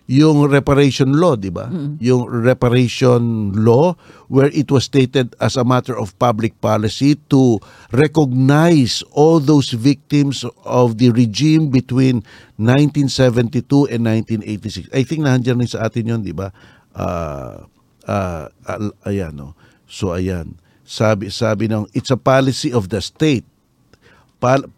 yung 0.08 0.48
reparation 0.48 1.12
law, 1.20 1.36
di 1.36 1.52
ba? 1.52 1.68
Yung 2.00 2.24
reparation 2.24 3.52
law 3.52 3.92
where 4.32 4.48
it 4.56 4.72
was 4.72 4.88
stated 4.88 5.36
as 5.36 5.52
a 5.60 5.68
matter 5.68 5.92
of 5.92 6.16
public 6.16 6.56
policy 6.64 7.20
to 7.28 7.60
recognize 7.92 9.04
all 9.12 9.36
those 9.36 9.76
victims 9.76 10.48
of 10.64 10.96
the 10.96 11.12
regime 11.12 11.68
between 11.68 12.24
1972 12.56 13.60
and 13.92 14.08
1986. 14.48 14.88
I 14.96 15.04
think 15.04 15.28
nandiyan 15.28 15.60
rin 15.60 15.68
sa 15.68 15.92
atin 15.92 16.08
yun, 16.08 16.24
di 16.24 16.32
ba? 16.32 16.56
Ah, 16.96 17.68
al- 18.64 18.96
ayan, 19.04 19.36
no? 19.36 19.52
So, 19.84 20.16
ayan. 20.16 20.56
Sabi, 20.88 21.28
sabi 21.28 21.68
ng, 21.68 21.84
it's 21.92 22.08
a 22.08 22.16
policy 22.16 22.72
of 22.72 22.88
the 22.88 23.04
state 23.04 23.44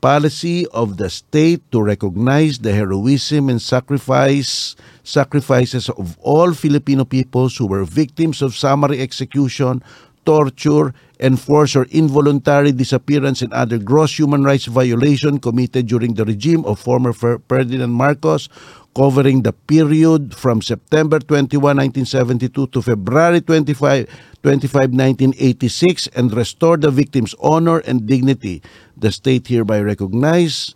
policy 0.01 0.65
of 0.73 0.97
the 0.97 1.11
state 1.13 1.61
to 1.71 1.83
recognize 1.83 2.59
the 2.65 2.73
heroism 2.73 3.49
and 3.53 3.61
sacrifice 3.61 4.75
sacrifices 5.11 5.89
of 5.91 6.17
all 6.21 6.55
Filipino 6.55 7.05
peoples 7.05 7.57
who 7.57 7.67
were 7.67 7.85
victims 7.85 8.43
of 8.43 8.57
summary 8.57 9.01
execution, 9.01 9.83
torture, 10.25 10.95
enforced 11.19 11.77
or 11.77 11.85
involuntary 11.91 12.73
disappearance 12.73 13.43
and 13.43 13.53
other 13.53 13.79
gross 13.79 14.19
human 14.19 14.45
rights 14.45 14.67
violation 14.67 15.39
committed 15.39 15.87
during 15.87 16.15
the 16.15 16.25
regime 16.25 16.65
of 16.65 16.79
former 16.79 17.13
Fer- 17.13 17.41
Ferdinand 17.49 17.93
Marcos, 17.93 18.49
covering 18.95 19.43
the 19.43 19.53
period 19.53 20.35
from 20.35 20.63
September 20.63 21.19
21, 21.19 21.77
1972 21.77 22.67
to 22.69 22.83
February 22.83 23.41
25, 23.41 24.09
25, 24.43 24.91
1986 24.93 26.07
and 26.09 26.33
restore 26.33 26.77
the 26.77 26.91
victim's 26.91 27.35
honor 27.41 27.79
and 27.81 28.07
dignity. 28.07 28.63
The 28.97 29.13
state 29.13 29.49
hereby 29.49 29.81
recognize 29.81 30.75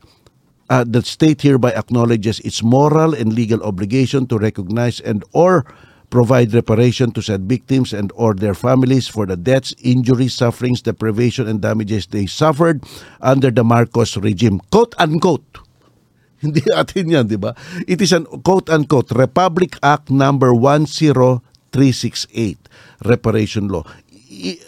uh, 0.71 0.85
the 0.87 1.03
state 1.03 1.43
hereby 1.43 1.73
acknowledges 1.73 2.41
its 2.41 2.63
moral 2.63 3.15
and 3.15 3.33
legal 3.33 3.63
obligation 3.63 4.27
to 4.29 4.39
recognize 4.39 5.01
and 5.01 5.25
or 5.33 5.65
provide 6.11 6.55
reparation 6.55 7.11
to 7.11 7.21
said 7.21 7.49
victims 7.49 7.93
and 7.93 8.13
or 8.15 8.35
their 8.35 8.55
families 8.55 9.09
for 9.09 9.27
the 9.27 9.37
deaths, 9.37 9.75
injuries, 9.83 10.33
sufferings, 10.35 10.81
deprivation, 10.83 11.49
and 11.49 11.61
damages 11.61 12.07
they 12.07 12.27
suffered 12.27 12.85
under 13.21 13.51
the 13.51 13.65
Marcos 13.65 14.17
regime. 14.17 14.61
Quote 14.71 14.95
unquote. 14.99 15.59
Hindi 16.45 16.61
atin 16.77 17.09
yan, 17.09 17.27
di 17.27 17.37
ba? 17.41 17.57
It 17.89 18.03
is 18.05 18.13
an 18.13 18.27
quote-unquote 18.29 19.17
Republic 19.17 19.79
Act 19.83 20.11
number 20.13 20.53
10368, 20.53 22.61
reparation 23.09 23.69
law. 23.73 23.89
I- 24.29 24.61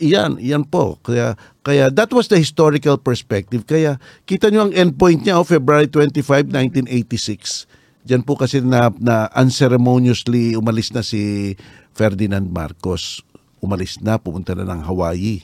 yan, 0.00 0.40
yan 0.40 0.64
po. 0.64 0.96
Kaya, 1.04 1.36
kaya 1.60 1.92
that 1.92 2.10
was 2.10 2.26
the 2.32 2.40
historical 2.40 2.96
perspective. 2.96 3.68
Kaya 3.68 4.00
kita 4.24 4.48
nyo 4.48 4.70
ang 4.70 4.72
endpoint 4.72 5.22
niya, 5.22 5.38
oh, 5.38 5.46
February 5.46 5.86
25, 5.92 6.48
1986. 6.50 7.68
Diyan 8.06 8.22
po 8.22 8.38
kasi 8.38 8.62
na, 8.62 8.88
na 9.02 9.26
unceremoniously 9.34 10.54
umalis 10.54 10.94
na 10.94 11.02
si 11.02 11.54
Ferdinand 11.92 12.46
Marcos. 12.48 13.20
Umalis 13.58 13.98
na, 13.98 14.16
pumunta 14.16 14.54
na 14.54 14.62
ng 14.62 14.86
Hawaii. 14.86 15.42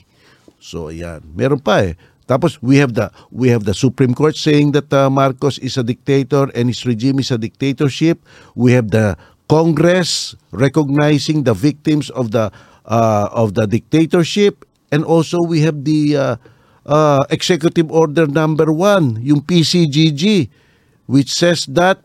So 0.63 0.87
ayan, 0.87 1.19
meron 1.35 1.59
pa 1.59 1.83
eh. 1.83 1.99
Tapos 2.23 2.55
we 2.63 2.79
have 2.79 2.95
the 2.95 3.11
we 3.35 3.51
have 3.51 3.67
the 3.67 3.75
Supreme 3.75 4.15
Court 4.15 4.39
saying 4.39 4.71
that 4.79 4.87
uh, 4.95 5.11
Marcos 5.11 5.59
is 5.59 5.75
a 5.75 5.83
dictator 5.83 6.47
and 6.55 6.71
his 6.71 6.87
regime 6.87 7.19
is 7.19 7.35
a 7.35 7.37
dictatorship. 7.37 8.23
We 8.55 8.71
have 8.79 8.95
the 8.95 9.19
Congress 9.51 10.39
recognizing 10.55 11.43
the 11.43 11.51
victims 11.51 12.07
of 12.15 12.31
the 12.31 12.47
uh, 12.85 13.29
of 13.31 13.53
the 13.53 13.67
dictatorship. 13.67 14.65
And 14.91 15.03
also 15.03 15.39
we 15.41 15.61
have 15.61 15.83
the 15.83 16.17
uh, 16.17 16.35
uh, 16.85 17.25
executive 17.29 17.91
order 17.91 18.27
number 18.27 18.71
1, 18.71 19.21
yung 19.21 19.41
PCGG 19.41 20.49
which 21.07 21.31
says 21.31 21.65
that 21.67 22.01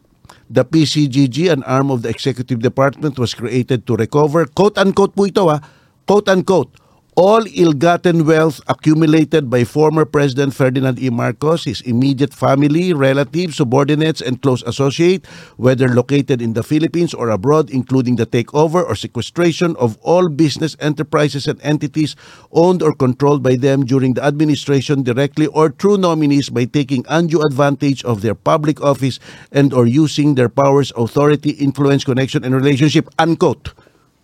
the 0.51 0.65
PCGG, 0.65 1.53
an 1.53 1.63
arm 1.65 1.91
of 1.91 2.03
the 2.03 2.09
executive 2.09 2.61
department, 2.61 3.19
was 3.19 3.35
created 3.35 3.87
to 3.87 3.97
recover, 3.97 4.47
quote-unquote 4.47 5.15
po 5.15 5.25
ito 5.29 5.49
ha, 5.49 5.61
quote-unquote, 6.09 6.73
all 7.19 7.43
ill-gotten 7.59 8.23
wealth 8.25 8.61
accumulated 8.69 9.51
by 9.51 9.65
former 9.65 10.05
President 10.05 10.55
Ferdinand 10.55 11.03
E. 11.03 11.11
Marcos, 11.11 11.65
his 11.65 11.81
immediate 11.81 12.33
family, 12.33 12.93
relatives, 12.95 13.57
subordinates, 13.57 14.23
and 14.23 14.41
close 14.41 14.63
associate, 14.63 15.27
whether 15.57 15.89
located 15.89 16.41
in 16.41 16.53
the 16.53 16.63
Philippines 16.63 17.13
or 17.13 17.31
abroad, 17.31 17.71
including 17.71 18.15
the 18.15 18.25
takeover 18.25 18.87
or 18.87 18.95
sequestration 18.95 19.75
of 19.83 19.99
all 20.03 20.29
business 20.29 20.77
enterprises 20.79 21.49
and 21.49 21.59
entities 21.63 22.15
owned 22.53 22.85
or 22.85 22.95
controlled 22.95 23.43
by 23.43 23.57
them 23.57 23.85
during 23.85 24.15
the 24.15 24.23
administration 24.23 25.03
directly 25.03 25.49
or 25.49 25.71
through 25.71 25.99
nominees 25.99 26.49
by 26.49 26.67
taking 26.67 27.05
undue 27.09 27.43
advantage 27.43 28.05
of 28.05 28.23
their 28.23 28.37
public 28.37 28.81
office 28.81 29.19
and 29.51 29.75
or 29.75 29.87
using 29.87 30.37
their 30.37 30.49
powers, 30.49 30.93
authority, 30.95 31.51
influence, 31.59 32.05
connection, 32.05 32.45
and 32.45 32.55
relationship, 32.55 33.09
unquote. 33.19 33.75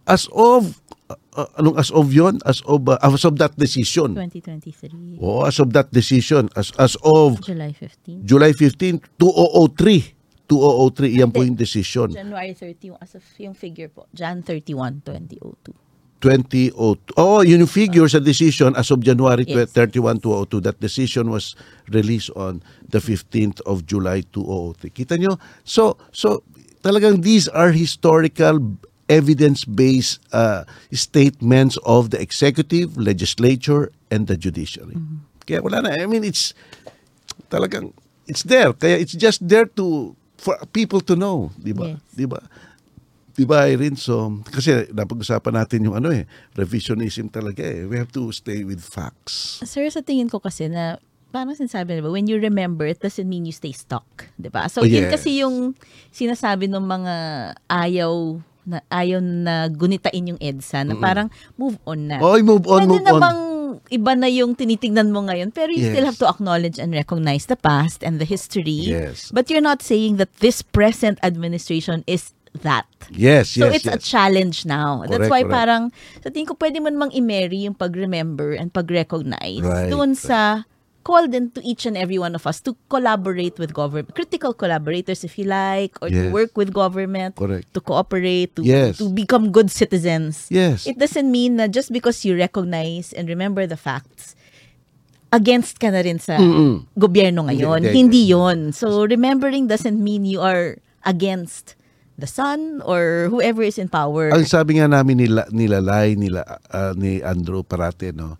as 0.08 0.32
of 0.32 0.80
uh, 1.36 1.48
anong 1.60 1.76
as 1.76 1.92
of 1.92 2.16
yon 2.16 2.40
as 2.48 2.64
of 2.64 2.88
uh, 2.88 2.96
as 3.04 3.28
of 3.28 3.36
that 3.38 3.52
decision 3.60 4.16
2023, 4.16 5.20
oh 5.20 5.44
as 5.44 5.60
of 5.60 5.76
that 5.76 5.92
decision 5.92 6.48
as 6.56 6.72
as 6.80 6.96
of 7.04 7.44
July 7.44 7.76
15. 7.76 8.24
July 8.24 8.52
15 8.56 9.04
2003 9.20 10.17
2003 10.48 11.12
iyan 11.20 11.30
po 11.32 11.44
yung 11.44 11.60
decision 11.60 12.12
January 12.12 12.56
30, 12.56 12.96
yung, 12.96 12.98
as 13.04 13.16
of, 13.16 13.24
yung 13.38 13.54
figure 13.54 13.92
po, 13.92 14.08
Jan 14.16 14.42
31, 14.44 15.04
2002. 15.04 15.88
2002. 16.20 17.14
Oh, 17.18 17.46
yun 17.46 17.62
yung 17.62 17.70
figure 17.70 18.10
sa 18.10 18.18
decision 18.18 18.74
as 18.74 18.90
of 18.90 19.06
January 19.06 19.46
Yes. 19.46 19.70
31, 19.70 20.18
2002. 20.22 20.66
That 20.66 20.80
decision 20.82 21.30
was 21.30 21.54
released 21.94 22.34
on 22.34 22.66
the 22.90 22.98
15th 22.98 23.62
of 23.70 23.86
July 23.86 24.26
2003. 24.34 24.90
Kita 24.90 25.14
nyo? 25.22 25.38
So, 25.62 25.98
so 26.10 26.42
talagang 26.82 27.22
these 27.22 27.46
are 27.54 27.70
historical 27.70 28.60
evidence-based 29.08 30.20
uh, 30.34 30.66
statements 30.92 31.78
of 31.86 32.10
the 32.10 32.20
executive, 32.20 32.98
legislature, 32.98 33.92
and 34.12 34.28
the 34.28 34.36
judiciary. 34.36 34.98
Kaya 35.48 35.64
wala 35.64 35.80
na. 35.80 35.96
I 35.96 36.06
mean, 36.12 36.28
it's 36.28 36.52
talagang, 37.48 37.96
it's 38.28 38.44
there. 38.44 38.74
Kaya 38.76 39.00
it's 39.00 39.16
just 39.16 39.48
there 39.48 39.66
to, 39.80 40.16
for 40.48 40.56
people 40.72 41.04
to 41.04 41.20
know. 41.20 41.52
Di 41.60 41.76
ba? 41.76 41.92
Yes. 41.92 42.00
Di 42.16 42.24
ba? 42.24 42.40
Di 43.36 43.44
ba, 43.44 43.68
Irene? 43.68 44.00
So, 44.00 44.32
kasi 44.48 44.88
napag-usapan 44.96 45.54
natin 45.60 45.84
yung 45.86 46.00
ano 46.00 46.10
eh, 46.10 46.24
revisionism 46.56 47.28
talaga 47.28 47.62
eh. 47.68 47.84
We 47.84 48.00
have 48.00 48.10
to 48.16 48.32
stay 48.32 48.64
with 48.64 48.80
facts. 48.80 49.60
Sir, 49.62 49.84
sa 49.92 50.00
tingin 50.00 50.32
ko 50.32 50.40
kasi 50.40 50.72
na 50.72 50.98
parang 51.30 51.54
sinasabi 51.54 52.00
na 52.00 52.02
ba, 52.02 52.10
when 52.10 52.26
you 52.26 52.40
remember, 52.40 52.88
it 52.88 53.04
doesn't 53.04 53.28
mean 53.28 53.44
you 53.44 53.54
stay 53.54 53.76
stuck. 53.76 54.08
'di 54.40 54.48
ba? 54.50 54.66
So, 54.72 54.82
Oh, 54.82 54.90
yun 54.90 55.06
yes. 55.06 55.20
kasi 55.20 55.44
yung 55.44 55.76
sinasabi 56.10 56.72
ng 56.72 56.82
mga 56.82 57.14
ayaw 57.70 58.40
na 58.68 58.84
ayaw 58.90 59.22
na 59.24 59.70
gunitain 59.72 60.34
yung 60.34 60.40
EDSA 60.42 60.84
na 60.84 60.96
parang 60.98 61.32
move 61.56 61.80
on 61.86 62.10
na. 62.10 62.18
Oy, 62.20 62.44
move 62.44 62.68
on, 62.68 62.84
Pwede 62.84 62.90
move 62.90 63.06
na 63.06 63.14
on. 63.16 63.22
bang 63.22 63.42
iba 63.88 64.14
na 64.14 64.28
yung 64.28 64.54
tinitignan 64.54 65.10
mo 65.12 65.26
ngayon 65.26 65.52
pero 65.52 65.70
you 65.70 65.86
still 65.86 66.06
Yes. 66.06 66.10
have 66.16 66.20
to 66.20 66.28
acknowledge 66.28 66.78
and 66.78 66.94
recognize 66.94 67.46
the 67.46 67.56
past 67.56 68.02
and 68.02 68.20
the 68.20 68.28
history. 68.28 68.92
Yes. 68.92 69.30
But 69.30 69.50
you're 69.50 69.64
not 69.64 69.82
saying 69.82 70.18
that 70.18 70.30
this 70.40 70.62
present 70.62 71.18
administration 71.22 72.04
is 72.06 72.34
that. 72.64 72.90
Yes, 73.14 73.54
So 73.54 73.70
yes, 73.70 73.82
it's 73.84 73.90
a 73.90 74.02
yes. 74.02 74.04
challenge 74.04 74.66
now. 74.66 75.06
That's 75.06 75.30
Correct, 75.30 75.32
why 75.32 75.42
correct. 75.46 75.54
parang 75.54 75.84
sa 76.22 76.34
tingin 76.34 76.50
ko 76.50 76.56
pwede 76.58 76.82
mo 76.82 76.90
namang 76.90 77.14
i-marry 77.14 77.70
yung 77.70 77.78
pag-remember 77.78 78.58
and 78.58 78.74
pag-recognize 78.74 79.62
Right, 79.62 79.94
doon 79.94 80.18
sa 80.18 80.66
called 81.08 81.32
into 81.32 81.64
each 81.64 81.88
and 81.88 81.96
every 81.96 82.20
one 82.20 82.36
of 82.36 82.44
us 82.44 82.60
to 82.60 82.76
collaborate 82.92 83.56
with 83.56 83.72
government, 83.72 84.12
critical 84.12 84.52
collaborators 84.52 85.24
if 85.24 85.40
you 85.40 85.48
like, 85.48 85.96
or 86.04 86.12
to 86.12 86.28
Yes. 86.28 86.36
work 86.36 86.52
with 86.60 86.76
government, 86.76 87.40
Correct. 87.40 87.64
to 87.72 87.80
cooperate, 87.80 88.52
to, 88.60 88.68
Yes. 88.68 89.00
to 89.00 89.08
become 89.08 89.56
good 89.56 89.72
citizens. 89.72 90.52
Yes. 90.52 90.84
It 90.84 91.00
doesn't 91.00 91.32
mean 91.32 91.64
na 91.64 91.72
just 91.72 91.96
because 91.96 92.28
you 92.28 92.36
recognize 92.36 93.16
and 93.16 93.32
remember 93.32 93.64
the 93.64 93.80
facts, 93.80 94.36
against 95.32 95.80
ka 95.80 95.88
na 95.92 96.04
rin 96.04 96.20
sa 96.20 96.36
gobyerno 96.96 97.48
ngayon. 97.48 97.84
Hindi, 97.88 97.96
Hindi, 97.96 98.22
hindi. 98.28 98.36
yon. 98.36 98.58
So, 98.76 99.08
remembering 99.08 99.68
doesn't 99.72 100.00
mean 100.00 100.28
you 100.28 100.44
are 100.44 100.80
against 101.08 101.76
the 102.20 102.28
sun 102.28 102.80
or 102.84 103.28
whoever 103.30 103.62
is 103.64 103.78
in 103.80 103.88
power. 103.88 104.32
Ang 104.34 104.48
sabi 104.48 104.80
nga 104.80 104.88
namin 104.90 105.24
nila, 105.24 105.44
nila 105.52 105.80
Lai, 105.84 106.16
nila, 106.16 106.44
ah, 106.72 106.92
ni 106.96 107.20
Andrew 107.24 107.62
parate, 107.64 108.12
no? 108.12 108.36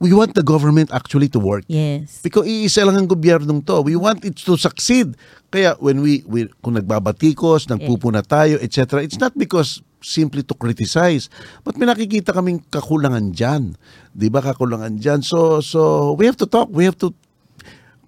We 0.00 0.16
want 0.16 0.32
the 0.32 0.40
government 0.40 0.88
actually 0.96 1.28
to 1.36 1.40
work. 1.40 1.68
yes. 1.68 2.24
Because 2.24 2.48
iisa 2.48 2.88
lang 2.88 3.04
ang 3.04 3.08
gobyernong 3.08 3.68
to. 3.68 3.84
We 3.84 4.00
want 4.00 4.24
it 4.24 4.40
to 4.48 4.56
succeed. 4.56 5.12
Kaya 5.52 5.76
when 5.76 6.00
we, 6.00 6.24
we 6.24 6.48
kung 6.64 6.80
nagbabatikos, 6.80 7.68
nagpupuna 7.68 8.24
tayo, 8.24 8.56
etc. 8.64 9.04
It's 9.04 9.20
not 9.20 9.36
because 9.36 9.84
simply 10.00 10.40
to 10.40 10.56
criticize. 10.56 11.28
But 11.60 11.76
may 11.76 11.84
nakikita 11.84 12.32
kaming 12.32 12.64
kakulangan 12.72 13.36
dyan. 13.36 13.76
Di 14.16 14.32
ba 14.32 14.40
kakulangan 14.40 14.96
dyan? 14.96 15.20
So, 15.20 15.60
so 15.60 16.12
we 16.16 16.24
have 16.24 16.40
to 16.40 16.48
talk. 16.48 16.72
We 16.72 16.88
have 16.88 16.96
to 17.04 17.12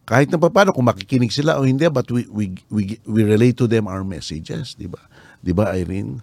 kahit 0.03 0.33
na 0.35 0.41
paano 0.41 0.75
kung 0.75 0.89
makikinig 0.89 1.31
sila 1.31 1.63
o 1.63 1.65
hindi 1.65 1.87
but 1.87 2.09
we 2.11 2.27
we 2.27 2.45
we, 2.69 2.99
we 3.07 3.21
relate 3.23 3.55
to 3.55 3.71
them 3.71 3.87
our 3.87 4.03
messages, 4.03 4.75
di 4.75 4.91
ba? 4.91 4.99
Di 5.39 5.55
ba 5.55 5.71
Irene? 5.79 6.19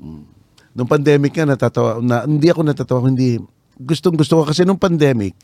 Mm. 0.00 0.26
Nung 0.74 0.88
pandemic 0.88 1.36
nga 1.36 1.46
natatawa 1.46 2.02
na 2.02 2.26
hindi 2.26 2.48
ako 2.50 2.66
natatawa 2.66 3.06
hindi 3.06 3.38
gustong 3.82 4.14
gusto 4.14 4.38
ko 4.38 4.46
kasi 4.46 4.62
nung 4.62 4.78
pandemic 4.78 5.34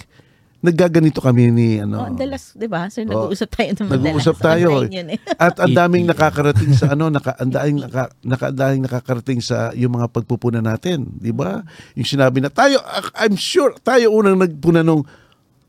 naggaganito 0.59 1.23
kami 1.23 1.55
ni 1.55 1.69
ano 1.79 2.03
Oh, 2.03 2.11
dalas, 2.11 2.51
'di 2.51 2.67
ba? 2.67 2.91
So 2.91 2.99
Oh. 3.07 3.31
nag-uusap 3.31 3.47
tayo 3.49 3.71
ng 3.71 3.87
madalas. 3.87 4.03
Nag-uusap 4.11 4.37
tayo. 4.43 4.67
Online 4.83 4.91
yun 4.91 5.09
eh. 5.15 5.19
At 5.47 5.55
ang 5.63 5.71
daming 5.71 6.03
8 6.03 6.07
p.m. 6.07 6.11
nakakarating 6.11 6.73
sa 6.75 6.87
ano, 6.91 7.05
naka, 7.07 7.33
ang 7.39 7.51
daming 7.55 7.79
naka, 7.79 8.05
naka, 8.27 8.47
daming 8.51 8.83
nakakarating 8.83 9.39
sa 9.39 9.71
yung 9.79 9.95
mga 9.95 10.11
pagpupuna 10.11 10.59
natin, 10.59 11.07
'di 11.15 11.31
ba? 11.31 11.63
Yung 11.95 12.09
sinabi 12.11 12.43
na 12.43 12.51
tayo 12.51 12.83
I'm 13.15 13.39
sure 13.39 13.71
tayo 13.79 14.11
unang 14.11 14.35
nagpuna 14.35 14.83
nung 14.83 15.07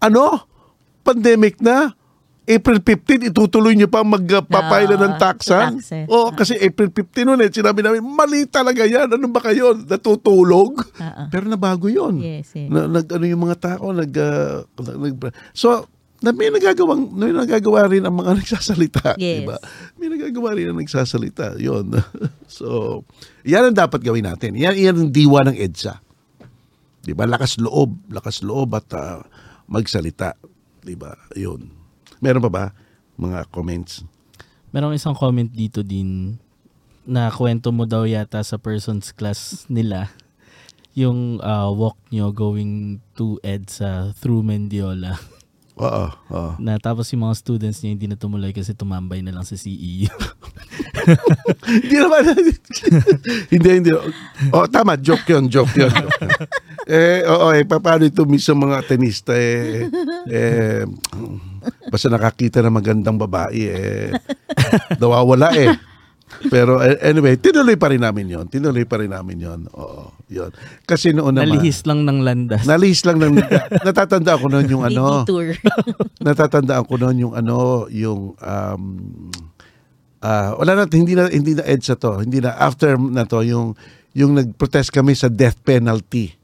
ano? 0.01 0.49
Pandemic 1.05 1.61
na. 1.61 1.93
April 2.49 2.81
15, 2.81 3.29
itutuloy 3.29 3.77
niyo 3.77 3.85
pa 3.85 4.01
magpapayla 4.01 4.97
Ah, 4.97 5.01
ng 5.05 5.13
taxan? 5.15 5.77
Oo, 6.09 6.33
kasi 6.33 6.57
April 6.57 6.89
15 6.89 7.21
noon 7.23 7.39
eh, 7.39 7.53
sinabi 7.53 7.79
namin, 7.79 8.01
mali 8.01 8.43
talaga 8.43 8.81
yan. 8.81 9.05
Ano 9.05 9.29
ba 9.29 9.37
kayo? 9.39 9.77
Natutulog? 9.77 10.81
Ah. 10.97 11.29
Pero 11.29 11.45
nabago 11.45 11.85
yun. 11.85 12.17
Yes, 12.17 12.49
yes. 12.51 12.65
Na, 12.67 12.89
nag, 12.89 13.05
ano 13.05 13.21
yung 13.23 13.45
mga 13.45 13.77
tao, 13.77 13.93
nag, 13.93 14.09
ah, 14.17 14.65
nag- 14.75 15.29
so, 15.53 15.85
na 16.19 16.33
may 16.33 16.49
nagagawang, 16.49 17.13
may 17.13 17.29
nagagawa 17.29 17.85
rin 17.85 18.03
ang 18.03 18.17
mga 18.17 18.35
nagsasalita, 18.41 19.13
di 19.13 19.23
Yes. 19.23 19.45
ba? 19.45 19.55
May 19.95 20.09
nagagawa 20.09 20.51
rin 20.51 20.67
ang 20.67 20.81
nagsasalita, 20.81 21.53
yon 21.55 21.93
so, 22.49 23.05
yan 23.45 23.69
ang 23.69 23.77
dapat 23.77 24.01
gawin 24.01 24.25
natin. 24.25 24.57
Yan, 24.57 24.73
yan 24.73 24.97
ang 24.97 25.09
diwa 25.13 25.45
ng 25.45 25.55
EDSA. 25.55 26.01
Di 26.99 27.13
ba? 27.13 27.23
Lakas 27.23 27.61
loob, 27.61 28.09
lakas 28.09 28.41
loob 28.41 28.73
at 28.73 28.89
ah, 28.91 29.21
magsalita. 29.69 30.33
Di 30.81 30.97
ba? 30.97 31.13
Yun. 31.37 31.78
Meron 32.19 32.43
pa 32.47 32.51
ba 32.51 32.65
mga 33.19 33.47
comments? 33.51 34.03
Merong 34.71 34.95
isang 34.95 35.15
comment 35.17 35.47
dito 35.49 35.81
din 35.81 36.37
na 37.09 37.31
kwento 37.33 37.73
mo 37.73 37.89
daw 37.89 38.05
yata 38.05 38.43
sa 38.45 38.61
person's 38.61 39.09
class 39.09 39.65
nila 39.65 40.11
yung 40.99 41.39
uh, 41.41 41.71
walk 41.71 41.97
nyo 42.11 42.29
going 42.29 42.99
to 43.15 43.39
EDSA 43.41 44.13
through 44.19 44.43
Mendiola. 44.43 45.15
Oo, 45.79 46.05
oo. 46.11 46.51
Na 46.63 46.75
tapos 46.75 47.07
yung 47.15 47.23
mga 47.23 47.39
students 47.39 47.79
niya 47.79 47.95
hindi 47.95 48.07
na 48.11 48.19
tumuloy 48.19 48.51
kasi 48.51 48.75
tumambay 48.75 49.23
na 49.23 49.31
lang 49.31 49.47
sa 49.47 49.55
CEU. 49.55 50.11
hindi 51.79 51.95
naman. 51.95 52.35
hindi, 53.47 53.69
hindi. 53.79 53.89
Oh, 54.51 54.67
tama. 54.67 54.99
Joke 54.99 55.23
yun, 55.31 55.47
joke 55.47 55.71
yun. 55.79 55.91
eh, 56.83 57.23
oo, 57.23 57.55
eh, 57.55 57.63
pa- 57.63 57.79
paano 57.79 58.03
ito 58.03 58.27
minsan 58.27 58.59
mga 58.59 58.83
tenista 58.91 59.31
eh, 59.39 59.87
eh, 60.27 60.83
basta 61.89 62.07
nakakita 62.07 62.63
ng 62.63 62.75
magandang 62.75 63.17
babae 63.19 63.61
eh, 63.69 64.09
nawawala 65.01 65.53
eh. 65.55 65.71
Pero 66.47 66.77
eh, 66.77 66.95
anyway, 67.01 67.35
tinuloy 67.41 67.73
pa 67.73 67.89
rin 67.89 68.05
namin 68.05 68.29
yon 68.29 68.45
Tinuloy 68.45 68.85
pa 68.85 69.01
rin 69.01 69.09
namin 69.09 69.37
yon 69.41 69.59
Oo, 69.73 70.13
yun. 70.29 70.53
Kasi 70.85 71.09
noon 71.09 71.33
naman, 71.33 71.57
Nalihis 71.57 71.83
lang 71.89 72.05
ng 72.05 72.19
landas. 72.21 72.63
nalihis 72.69 73.01
lang 73.03 73.17
ng, 73.17 73.33
natatanda 73.87 74.37
ko 74.37 74.45
noon 74.45 74.67
yung 74.69 74.83
ano, 74.85 75.25
tour. 75.25 75.57
natatandaan 76.27 76.85
ko 76.85 76.95
noon 77.01 77.17
yung 77.17 77.33
ano, 77.33 77.89
yung 77.89 78.37
um 78.37 78.83
ah, 80.21 80.53
wala 80.55 80.77
na 80.77 80.83
hindi 80.85 81.17
na 81.17 81.27
hindi 81.33 81.57
na 81.57 81.65
EDSA 81.65 81.97
to, 81.97 82.21
hindi 82.21 82.39
na 82.39 82.53
after 82.55 82.95
na 82.95 83.25
to 83.25 83.41
yung 83.41 83.73
yung 84.13 84.37
nag-protest 84.37 84.93
kami 84.93 85.17
sa 85.17 85.27
death 85.33 85.57
penalty. 85.65 86.37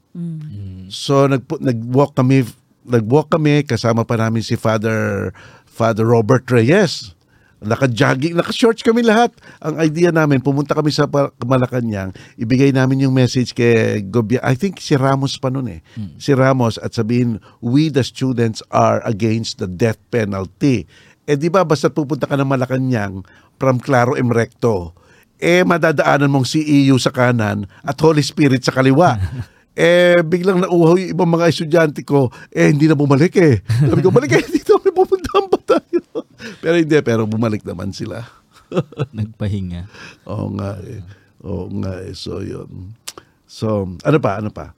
So 0.88 1.28
nag 1.28 1.44
nag-walk 1.46 2.16
kami 2.16 2.42
nag-walk 2.86 3.34
kami 3.34 3.66
kasama 3.66 4.06
pa 4.06 4.14
namin 4.16 4.40
si 4.40 4.54
Father 4.54 5.30
Father 5.66 6.06
Robert 6.06 6.48
Reyes. 6.48 7.12
Naka-jogging, 7.56 8.36
naka-shorts 8.36 8.84
kami 8.84 9.00
lahat. 9.00 9.32
Ang 9.64 9.80
idea 9.80 10.12
namin, 10.12 10.44
pumunta 10.44 10.76
kami 10.76 10.92
sa 10.92 11.08
Malacanang, 11.40 12.12
ibigay 12.36 12.68
namin 12.68 13.08
yung 13.08 13.16
message 13.16 13.56
kay 13.56 14.04
Gobya. 14.04 14.44
I 14.44 14.52
think 14.52 14.76
si 14.76 14.92
Ramos 14.92 15.40
pa 15.40 15.48
noon 15.48 15.80
eh. 15.80 15.80
Si 16.20 16.36
Ramos 16.36 16.76
at 16.84 16.92
sabihin, 16.92 17.40
we 17.64 17.88
the 17.88 18.04
students 18.04 18.60
are 18.68 19.00
against 19.08 19.56
the 19.56 19.64
death 19.66 19.96
penalty. 20.12 20.84
Eh 21.26 21.34
di 21.34 21.48
ba 21.48 21.64
basta 21.64 21.88
pupunta 21.88 22.28
ka 22.28 22.36
ng 22.36 22.46
Malacanang 22.46 23.24
from 23.56 23.80
Claro 23.80 24.14
M 24.14 24.30
Recto, 24.30 24.92
eh 25.40 25.64
madadaanan 25.64 26.28
mong 26.28 26.46
CEU 26.46 27.00
sa 27.00 27.10
kanan 27.10 27.64
at 27.82 27.96
Holy 27.98 28.22
Spirit 28.22 28.62
sa 28.62 28.72
kaliwa. 28.72 29.16
eh 29.76 30.16
biglang 30.24 30.64
nauhaw 30.64 30.96
yung 30.96 31.12
ibang 31.12 31.28
mga 31.28 31.52
estudyante 31.52 32.00
ko, 32.00 32.32
eh 32.48 32.72
hindi 32.72 32.88
na 32.88 32.96
bumalik 32.96 33.36
eh. 33.36 33.60
Sabi 33.60 34.00
ko, 34.00 34.08
balik 34.08 34.32
eh, 34.40 34.44
dito 34.56 34.80
kami 34.80 34.88
pupuntahan 34.88 35.46
pa 35.52 35.58
tayo. 35.76 36.00
pero 36.64 36.80
hindi, 36.80 36.96
pero 37.04 37.28
bumalik 37.28 37.60
naman 37.60 37.92
sila. 37.92 38.24
Nagpahinga. 39.16 39.84
Oo 40.32 40.48
nga 40.56 40.80
eh. 40.80 41.04
Oo 41.44 41.68
nga 41.84 42.00
eh. 42.00 42.16
So 42.16 42.40
yun. 42.40 42.96
So, 43.44 43.84
ano 44.00 44.18
pa, 44.18 44.40
ano 44.40 44.48
pa? 44.48 44.72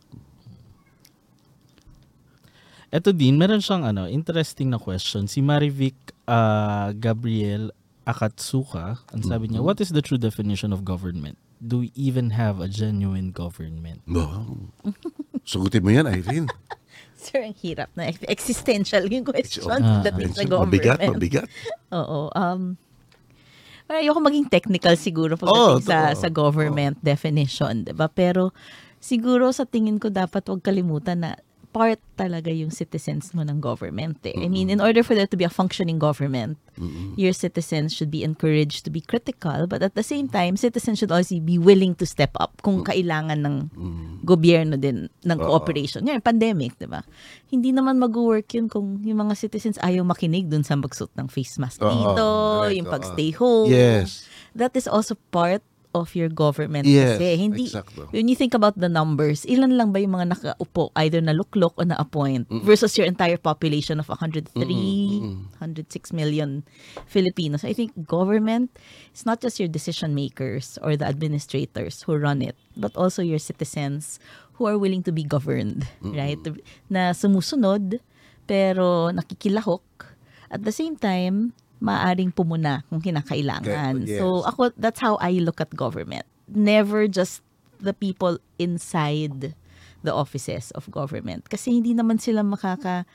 Ito 2.90 3.14
din, 3.14 3.38
meron 3.38 3.62
siyang 3.62 3.86
ano, 3.86 4.10
interesting 4.10 4.68
na 4.72 4.82
question. 4.82 5.30
Si 5.30 5.38
Marivic 5.40 5.96
ah, 6.26 6.90
Gabriel 6.90 7.70
Akatsuka, 8.08 9.04
ang 9.12 9.22
sabi 9.22 9.52
niya, 9.52 9.60
what 9.60 9.78
is 9.84 9.92
the 9.92 10.00
true 10.00 10.16
definition 10.16 10.72
of 10.72 10.80
government? 10.82 11.36
Do 11.58 11.82
we 11.82 11.90
even 11.98 12.30
have 12.38 12.62
a 12.62 12.70
genuine 12.70 13.34
government? 13.34 14.06
Wow. 14.06 14.70
Sugutin 15.42 15.82
mo 15.82 15.90
yan, 15.90 16.06
Irene. 16.06 16.46
Sir, 17.18 17.42
ang 17.42 17.56
hirap 17.58 17.90
na. 17.98 18.14
Existential 18.30 19.02
yung 19.10 19.26
question 19.26 19.66
that 20.06 20.14
is 20.22 20.38
the 20.38 20.46
mabigat, 20.46 21.02
government. 21.02 21.18
mabigat. 21.18 21.46
Oo. 21.98 22.30
Um, 22.30 22.78
well, 23.90 23.98
ayoko 23.98 24.22
maging 24.22 24.46
technical 24.46 24.94
siguro 24.94 25.34
Oo, 25.34 25.42
pagdating 25.42 25.82
sa, 25.82 25.98
totoo. 26.14 26.20
sa 26.22 26.28
government 26.30 26.96
definition, 27.02 27.82
'di 27.82 27.90
ba? 27.98 28.06
Pero 28.06 28.54
siguro 29.02 29.50
sa 29.50 29.66
tingin 29.66 29.98
ko 29.98 30.14
dapat 30.14 30.46
wag 30.46 30.62
kalimutan 30.62 31.26
na 31.26 31.34
part 31.70 32.00
talaga 32.18 32.50
yung 32.50 32.74
citizens 32.74 33.30
mo 33.36 33.46
ng 33.46 33.62
government. 33.62 34.18
Eh. 34.26 34.34
I 34.34 34.48
mean, 34.50 34.68
in 34.72 34.80
order 34.80 35.06
for 35.06 35.14
there 35.14 35.30
to 35.30 35.38
be 35.38 35.46
a 35.46 35.52
functioning 35.52 36.00
government, 36.00 36.58
your 37.18 37.34
citizens 37.34 37.94
should 37.94 38.10
be 38.10 38.22
encouraged 38.22 38.86
to 38.86 38.90
be 38.90 39.02
critical, 39.02 39.66
but 39.66 39.82
at 39.82 39.94
the 39.94 40.02
same 40.02 40.30
time, 40.30 40.56
citizens 40.56 40.98
should 40.98 41.10
also 41.10 41.38
be 41.42 41.58
willing 41.58 41.94
to 41.98 42.06
step 42.06 42.30
up 42.38 42.54
kung 42.62 42.82
kailangan 42.82 43.42
ng 43.42 43.56
gobyerno 44.22 44.78
din 44.78 45.10
ng 45.22 45.38
cooperation. 45.38 46.06
Ngayon, 46.06 46.22
pandemic, 46.22 46.78
di 46.78 46.86
ba? 46.86 47.02
Hindi 47.50 47.74
naman 47.74 47.98
mag-work 47.98 48.50
yun 48.54 48.66
kung 48.70 49.02
yung 49.02 49.22
mga 49.26 49.34
citizens 49.34 49.78
ayaw 49.82 50.06
makinig 50.06 50.46
dun 50.46 50.62
sa 50.62 50.78
magsuot 50.78 51.12
ng 51.18 51.28
face 51.30 51.58
mask 51.58 51.82
dito, 51.82 52.24
correct, 52.24 52.76
yung 52.78 52.88
oo. 52.88 52.94
pag-stay 52.94 53.30
home. 53.34 53.70
Yes. 53.70 54.26
That 54.54 54.74
is 54.74 54.86
also 54.90 55.14
part 55.30 55.62
of 55.94 56.12
your 56.12 56.28
government 56.28 56.84
Yes, 56.84 57.16
kasi. 57.16 57.36
Hindi, 57.36 57.66
exacto. 57.68 58.12
when 58.12 58.28
you 58.28 58.36
think 58.36 58.52
about 58.52 58.76
the 58.76 58.88
numbers, 58.88 59.44
ilan 59.48 59.76
lang 59.76 59.92
ba 59.92 60.00
yung 60.00 60.14
mga 60.16 60.36
nakaupo, 60.36 60.92
either 61.00 61.20
na 61.20 61.32
luklok 61.32 61.74
o 61.76 61.84
na-appoint 61.84 62.48
versus 62.62 62.96
your 62.96 63.06
entire 63.06 63.36
population 63.40 64.00
of 64.00 64.08
103, 64.08 64.52
106 64.52 66.12
million 66.12 66.64
Filipinos. 67.06 67.64
I 67.64 67.72
think 67.72 67.92
government 68.06 68.72
is 69.14 69.24
not 69.24 69.40
just 69.40 69.58
your 69.58 69.68
decision 69.68 70.14
makers 70.14 70.78
or 70.82 70.96
the 70.96 71.06
administrators 71.06 72.02
who 72.02 72.16
run 72.16 72.42
it, 72.42 72.56
but 72.76 72.94
also 72.96 73.22
your 73.22 73.40
citizens 73.40 74.20
who 74.58 74.66
are 74.66 74.76
willing 74.76 75.02
to 75.06 75.12
be 75.12 75.22
governed, 75.22 75.86
right? 76.02 76.38
Na 76.90 77.14
sumusunod, 77.14 78.00
pero 78.46 79.14
nakikilahok. 79.14 79.82
At 80.50 80.64
the 80.64 80.72
same 80.72 80.96
time, 80.96 81.52
maaring 81.78 82.34
pumuna 82.34 82.82
kung 82.90 83.00
kinakailangan. 83.00 84.02
Okay, 84.02 84.18
So 84.18 84.42
yes. 84.42 84.46
ako, 84.54 84.62
that's 84.76 85.00
how 85.00 85.16
I 85.22 85.38
look 85.38 85.62
at 85.62 85.70
government. 85.74 86.26
Never 86.50 87.06
just 87.06 87.42
the 87.78 87.94
people 87.94 88.42
inside 88.58 89.54
the 90.02 90.12
offices 90.14 90.70
of 90.74 90.90
government. 90.90 91.46
Kasi 91.46 91.78
hindi 91.78 91.94
naman 91.94 92.18
sila 92.18 92.42
makaka 92.42 93.06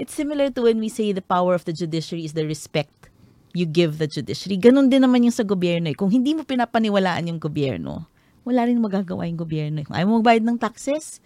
it's 0.00 0.16
similar 0.16 0.48
to 0.48 0.64
when 0.64 0.80
we 0.80 0.88
say 0.88 1.12
the 1.12 1.24
power 1.24 1.52
of 1.52 1.64
the 1.64 1.72
judiciary 1.72 2.24
is 2.24 2.32
the 2.32 2.48
respect 2.48 3.12
you 3.52 3.68
give 3.68 4.00
the 4.00 4.08
judiciary. 4.08 4.56
Ganon 4.56 4.88
din 4.88 5.04
naman 5.04 5.28
yung 5.28 5.34
sa 5.34 5.44
gobyerno. 5.44 5.92
Eh. 5.92 5.96
Kung 5.96 6.08
hindi 6.08 6.32
mo 6.32 6.40
pinapaniwalaan 6.44 7.28
yung 7.28 7.40
gobyerno, 7.40 8.08
wala 8.48 8.64
rin 8.64 8.80
magagawa 8.80 9.28
yung 9.28 9.36
gobyerno. 9.36 9.80
Eh. 9.80 9.84
Kung 9.84 9.96
ayaw 9.96 10.08
mo 10.08 10.24
magbayad 10.24 10.44
ng 10.44 10.56
taxes, 10.56 11.20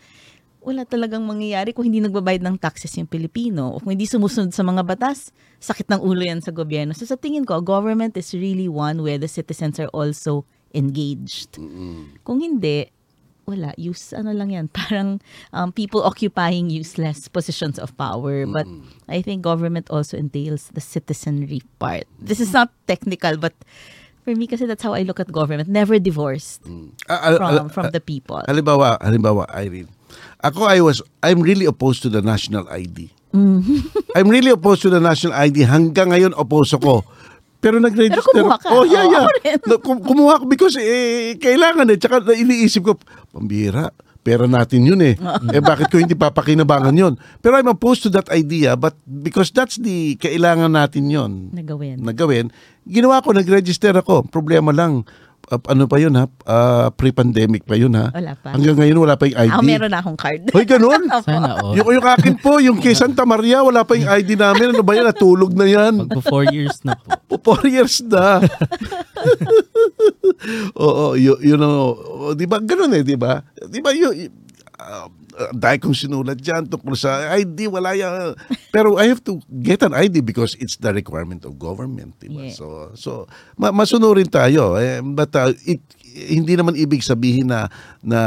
wala 0.67 0.83
talagang 0.83 1.23
mangyayari 1.23 1.71
kung 1.71 1.87
hindi 1.87 2.03
nagbabayad 2.03 2.43
ng 2.43 2.59
taxes 2.59 2.91
yung 2.99 3.07
Pilipino 3.07 3.71
o 3.71 3.79
kung 3.79 3.95
hindi 3.95 4.03
sumusunod 4.03 4.51
sa 4.51 4.67
mga 4.67 4.83
batas, 4.83 5.31
sakit 5.63 5.87
ng 5.87 6.03
ulo 6.03 6.27
yan 6.27 6.43
sa 6.43 6.51
gobyerno. 6.51 6.91
So 6.91 7.07
sa 7.07 7.15
tingin 7.15 7.47
ko, 7.47 7.63
government 7.63 8.19
is 8.19 8.35
really 8.35 8.67
one 8.67 8.99
where 9.07 9.15
the 9.15 9.31
citizens 9.31 9.79
are 9.79 9.87
also 9.95 10.43
engaged. 10.75 11.55
Kung 12.27 12.43
hindi, 12.43 12.91
wala, 13.47 13.71
use, 13.79 14.11
ano 14.11 14.35
lang 14.35 14.51
yan, 14.51 14.67
parang 14.75 15.23
um, 15.55 15.71
people 15.71 16.03
occupying 16.03 16.67
useless 16.67 17.31
positions 17.31 17.79
of 17.79 17.95
power. 17.95 18.43
But 18.43 18.67
I 19.07 19.23
think 19.23 19.47
government 19.47 19.87
also 19.87 20.19
entails 20.19 20.75
the 20.75 20.83
citizenry 20.83 21.63
part. 21.79 22.11
This 22.19 22.43
is 22.43 22.51
not 22.51 22.75
technical, 22.91 23.39
but 23.39 23.55
for 24.27 24.35
me 24.35 24.51
kasi 24.51 24.67
that's 24.67 24.83
how 24.83 24.99
I 24.99 25.07
look 25.07 25.23
at 25.23 25.31
government. 25.31 25.71
Never 25.71 26.03
divorced 26.03 26.67
Ah, 27.07 27.23
ah, 27.23 27.37
from, 27.39 27.51
ah, 27.55 27.69
from 27.71 27.87
the 27.95 28.03
people. 28.03 28.43
Halimbawa, 28.51 28.99
halimbawa, 28.99 29.47
Irene. 29.55 29.95
Ako, 30.41 30.69
I 30.69 30.81
was, 30.81 31.01
I'm 31.23 31.41
really 31.41 31.65
opposed 31.65 32.03
to 32.05 32.09
the 32.09 32.21
national 32.21 32.69
ID. 32.69 33.11
I'm 34.17 34.29
really 34.33 34.49
opposed 34.49 34.81
to 34.83 34.91
the 34.91 35.01
national 35.01 35.37
ID. 35.37 35.69
Hanggang 35.69 36.09
ngayon, 36.09 36.33
opposed 36.41 36.73
ako. 36.73 37.05
Pero 37.61 37.77
nag-register. 37.77 38.33
Pero 38.33 38.49
kumuha 38.53 38.57
ka. 38.61 38.69
Oh, 38.73 38.85
yeah, 38.85 39.05
yeah. 39.05 39.27
Na- 39.69 39.81
kum- 39.81 40.01
kumuha 40.01 40.41
ko 40.41 40.45
because 40.49 40.77
eh, 40.81 41.37
kailangan 41.37 41.89
eh. 41.93 41.99
Tsaka 42.01 42.25
iniisip 42.33 42.85
ko, 42.85 42.93
pambira, 43.33 43.91
pera 44.25 44.49
natin 44.49 44.89
yun 44.89 45.01
eh. 45.05 45.15
eh 45.57 45.63
bakit 45.63 45.87
ko 45.93 46.01
hindi 46.01 46.17
papakinabangan 46.19 46.95
yun? 46.97 47.15
Pero 47.45 47.61
I'm 47.61 47.69
opposed 47.69 48.03
to 48.07 48.11
that 48.17 48.27
idea 48.35 48.75
but 48.75 48.99
because 49.05 49.55
that's 49.55 49.79
the 49.79 50.19
kailangan 50.19 50.75
natin 50.75 51.07
yun 51.07 51.55
Nagawin. 51.55 52.03
na 52.03 52.11
gawin, 52.11 52.51
ginawa 52.83 53.23
ko, 53.23 53.31
nag-register 53.31 53.95
ako. 53.95 54.27
Problema 54.27 54.71
lang, 54.75 55.07
uh, 55.51 55.61
ano 55.71 55.87
pa 55.87 55.97
yun 56.03 56.15
ha? 56.19 56.27
Uh, 56.47 56.89
pre-pandemic 56.95 57.67
pa 57.67 57.79
yun 57.79 57.95
ha? 57.95 58.11
Wala 58.11 58.35
pa. 58.35 58.55
Hanggang 58.55 58.77
ngayon 58.79 58.99
wala 58.99 59.15
pa 59.15 59.31
yung 59.31 59.39
ID. 59.39 59.55
Ako 59.55 59.63
meron 59.63 59.91
na 59.91 59.99
akong 60.03 60.19
card. 60.19 60.43
Hoy, 60.51 60.65
ganun? 60.67 61.03
Sana 61.27 61.63
all. 61.63 61.75
yung, 61.79 61.89
yung 61.91 62.07
akin 62.07 62.35
po, 62.39 62.59
yung 62.59 62.79
kay 62.83 62.95
Santa 62.95 63.23
Maria, 63.23 63.63
wala 63.63 63.87
pa 63.87 63.95
yung 63.95 64.11
ID 64.11 64.39
namin. 64.39 64.75
Ano 64.75 64.83
ba 64.83 64.95
yan? 64.95 65.07
Natulog 65.07 65.53
na 65.55 65.67
yan. 65.67 66.07
Magpo 66.07 66.21
four 66.23 66.45
years 66.51 66.83
na 66.83 66.99
po. 66.99 67.11
Po, 67.27 67.35
Four 67.47 67.63
years 67.71 68.03
na. 68.03 68.43
Oo, 70.83 71.15
yun, 71.15 71.39
yun 71.39 71.61
ang, 71.63 71.95
oh, 71.95 72.35
di 72.35 72.47
ba? 72.47 72.59
Ganun 72.59 72.91
eh, 72.95 73.03
di 73.07 73.15
ba? 73.15 73.39
Di 73.71 73.79
ba 73.79 73.95
yun, 73.95 74.11
uh, 74.83 75.07
dahil 75.53 75.79
kong 75.81 75.97
sinulat 75.97 76.41
dyan 76.41 76.65
tungkol 76.65 76.97
sa 76.97 77.29
ID, 77.37 77.69
wala 77.69 77.93
yan. 77.93 78.33
Pero 78.73 78.97
I 78.97 79.13
have 79.13 79.21
to 79.29 79.37
get 79.61 79.85
an 79.85 79.93
ID 79.93 80.25
because 80.25 80.57
it's 80.57 80.81
the 80.81 80.93
requirement 80.93 81.45
of 81.45 81.61
government. 81.61 82.17
Di 82.17 82.33
ba? 82.33 82.49
Yeah. 82.49 82.57
So, 82.57 82.67
so 82.97 83.11
ma- 83.61 83.75
masunurin 83.75 84.33
tayo. 84.33 84.81
Eh, 84.81 85.05
but 85.05 85.33
uh, 85.37 85.53
it, 85.69 85.85
hindi 86.17 86.57
naman 86.57 86.73
ibig 86.81 87.05
sabihin 87.05 87.53
na, 87.53 87.69
na 88.01 88.21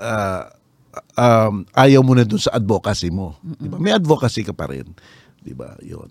uh, 0.00 0.42
um, 1.14 1.68
ayaw 1.76 2.00
mo 2.00 2.16
na 2.16 2.24
dun 2.24 2.40
sa 2.40 2.56
advocacy 2.56 3.12
mo. 3.12 3.36
Di 3.44 3.68
ba? 3.68 3.76
May 3.76 3.92
advocacy 3.92 4.40
ka 4.40 4.56
pa 4.56 4.72
rin. 4.72 4.88
Di 5.44 5.52
ba? 5.52 5.76
Yun. 5.84 6.08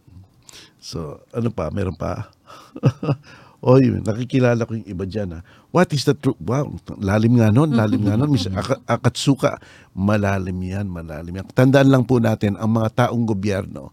So, 0.77 1.25
ano 1.33 1.49
pa? 1.49 1.73
Meron 1.73 1.97
pa? 1.97 2.29
Oy, 3.67 3.91
nakikilala 3.99 4.63
ko 4.63 4.79
yung 4.79 4.87
iba 4.87 5.03
dyan. 5.03 5.35
Ha. 5.35 5.39
What 5.75 5.91
is 5.91 6.07
the 6.07 6.15
truth? 6.15 6.39
Wow, 6.39 6.79
lalim 7.03 7.35
nga 7.35 7.51
nun, 7.51 7.75
lalim 7.75 8.07
nga 8.07 8.15
nun. 8.15 8.31
Miss 8.31 8.47
Ak- 8.47 8.79
Akatsuka, 8.87 9.59
malalim 9.91 10.55
yan, 10.63 10.87
malalim 10.87 11.43
yan. 11.43 11.45
Tandaan 11.51 11.91
lang 11.91 12.07
po 12.07 12.23
natin, 12.23 12.55
ang 12.55 12.79
mga 12.79 13.05
taong 13.11 13.27
gobyerno 13.27 13.91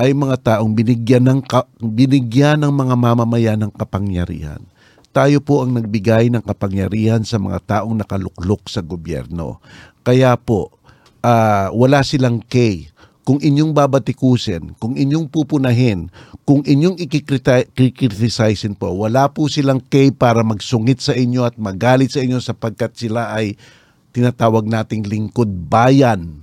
ay 0.00 0.16
mga 0.16 0.56
taong 0.56 0.72
binigyan 0.72 1.28
ng, 1.28 1.40
ka- 1.44 1.68
binigyan 1.84 2.64
ng 2.64 2.72
mga 2.72 2.94
mamamayan 2.96 3.60
ng 3.60 3.72
kapangyarihan. 3.76 4.64
Tayo 5.12 5.44
po 5.44 5.68
ang 5.68 5.76
nagbigay 5.76 6.32
ng 6.32 6.40
kapangyarihan 6.40 7.20
sa 7.20 7.36
mga 7.36 7.60
taong 7.68 8.00
nakaluklok 8.00 8.72
sa 8.72 8.80
gobyerno. 8.80 9.60
Kaya 10.00 10.32
po, 10.40 10.72
ah, 11.20 11.68
wala 11.76 12.00
silang 12.00 12.40
K 12.40 12.88
kung 13.20 13.36
inyong 13.38 13.76
babatikusin, 13.76 14.74
kung 14.80 14.96
inyong 14.96 15.28
pupunahin, 15.28 16.08
kung 16.48 16.64
inyong 16.64 16.96
ikikritisizein 16.96 18.72
po, 18.74 18.90
wala 18.96 19.28
po 19.28 19.46
silang 19.46 19.78
K 19.78 20.08
para 20.10 20.40
magsungit 20.40 21.04
sa 21.04 21.12
inyo 21.12 21.44
at 21.44 21.60
magalit 21.60 22.16
sa 22.16 22.24
inyo 22.24 22.40
sapagkat 22.40 22.96
sila 22.96 23.36
ay 23.36 23.60
tinatawag 24.16 24.64
nating 24.66 25.04
lingkod 25.04 25.68
bayan. 25.68 26.42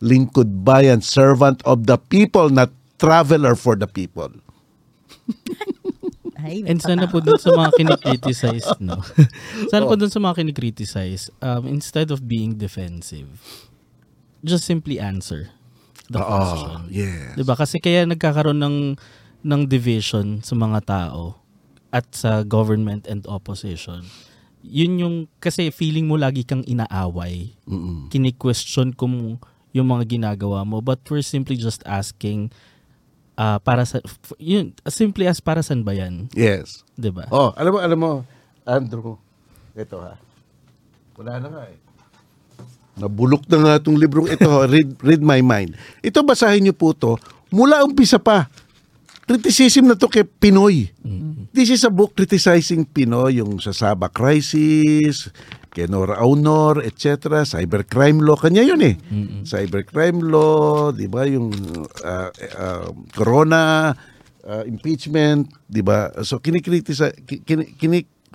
Lingkod 0.00 0.64
bayan, 0.64 1.04
servant 1.04 1.60
of 1.68 1.84
the 1.84 2.00
people, 2.08 2.48
not 2.48 2.72
traveler 2.96 3.56
for 3.56 3.76
the 3.76 3.88
people. 3.88 4.32
Ay, 6.36 6.60
And 6.68 6.78
sana 6.78 7.08
po 7.08 7.24
dun 7.24 7.40
sa 7.40 7.50
mga 7.56 7.74
kinikriticize, 7.80 8.76
no? 8.78 9.00
sana 9.72 9.88
po 9.88 9.96
dun 9.96 10.12
sa 10.12 10.20
mga 10.20 10.44
kinikriticize, 10.44 11.32
um, 11.40 11.64
instead 11.64 12.12
of 12.12 12.28
being 12.28 12.60
defensive, 12.60 13.26
just 14.44 14.68
simply 14.68 15.00
answer 15.00 15.56
the 16.08 16.18
question. 16.18 16.80
Oh, 16.82 16.88
yes. 16.88 17.34
'Di 17.34 17.42
ba? 17.42 17.54
Kasi 17.54 17.78
kaya 17.78 18.04
nagkakaroon 18.04 18.58
ng 18.58 18.76
ng 19.42 19.62
division 19.64 20.42
sa 20.42 20.54
mga 20.54 20.78
tao 20.82 21.38
at 21.90 22.06
sa 22.12 22.42
government 22.42 23.06
and 23.06 23.22
opposition. 23.26 24.02
Yun 24.66 24.92
yung 24.98 25.16
kasi 25.38 25.70
feeling 25.70 26.10
mo 26.10 26.18
lagi 26.18 26.42
kang 26.42 26.66
inaaway. 26.66 27.54
Mm-mm. 27.64 28.10
Kini-question 28.10 28.90
kung 28.90 29.38
yung 29.70 29.86
mga 29.86 30.04
ginagawa 30.08 30.66
mo 30.66 30.82
but 30.82 30.98
we're 31.06 31.22
simply 31.22 31.54
just 31.54 31.84
asking 31.86 32.50
ah, 33.36 33.60
para 33.60 33.86
sa 33.86 34.02
yun 34.40 34.72
simply 34.88 35.28
as 35.28 35.38
para 35.38 35.62
saan 35.62 35.86
ba 35.86 35.94
yan, 35.94 36.26
Yes. 36.34 36.82
'di 36.98 37.14
ba? 37.14 37.30
Oh, 37.30 37.54
alam 37.54 37.70
mo, 37.70 37.78
alam 37.78 37.98
mo, 38.00 38.12
Andrew, 38.66 39.14
ito 39.76 39.96
ha. 40.02 40.18
Wala 41.14 41.38
na 41.38 41.48
nga 41.48 41.62
eh. 41.70 41.78
Nabulok 42.96 43.44
na 43.52 43.56
nga 43.60 43.72
itong 43.76 44.00
librong 44.00 44.28
ito, 44.32 44.48
read, 44.72 44.96
read 45.04 45.20
My 45.20 45.44
Mind. 45.44 45.76
Ito, 46.00 46.24
basahin 46.24 46.64
niyo 46.64 46.74
po 46.76 46.96
to 46.96 47.20
mula 47.52 47.84
umpisa 47.84 48.16
pa. 48.16 48.48
Criticism 49.26 49.90
na 49.90 49.98
to 49.98 50.06
kay 50.06 50.22
Pinoy. 50.22 50.86
This 51.50 51.74
is 51.74 51.82
a 51.82 51.90
book 51.90 52.14
criticizing 52.14 52.86
Pinoy, 52.86 53.42
yung 53.42 53.58
sa 53.58 53.74
Sabah 53.74 54.08
Crisis, 54.14 55.34
kay 55.74 55.90
Nora 55.90 56.22
Aunor, 56.22 56.78
etc. 56.86 57.42
Cybercrime 57.42 58.22
law, 58.22 58.38
kanya 58.38 58.62
yun 58.62 58.80
eh. 58.86 58.94
Cybercrime 59.42 60.22
law, 60.22 60.94
di 60.94 61.10
ba, 61.10 61.26
yung 61.26 61.50
uh, 62.06 62.30
uh, 62.32 62.88
corona, 63.18 63.90
uh, 64.46 64.62
impeachment, 64.64 65.50
'di 65.66 65.82
ba? 65.82 66.14
So 66.22 66.38
kinikritisa 66.38 67.12
kin, 67.26 67.66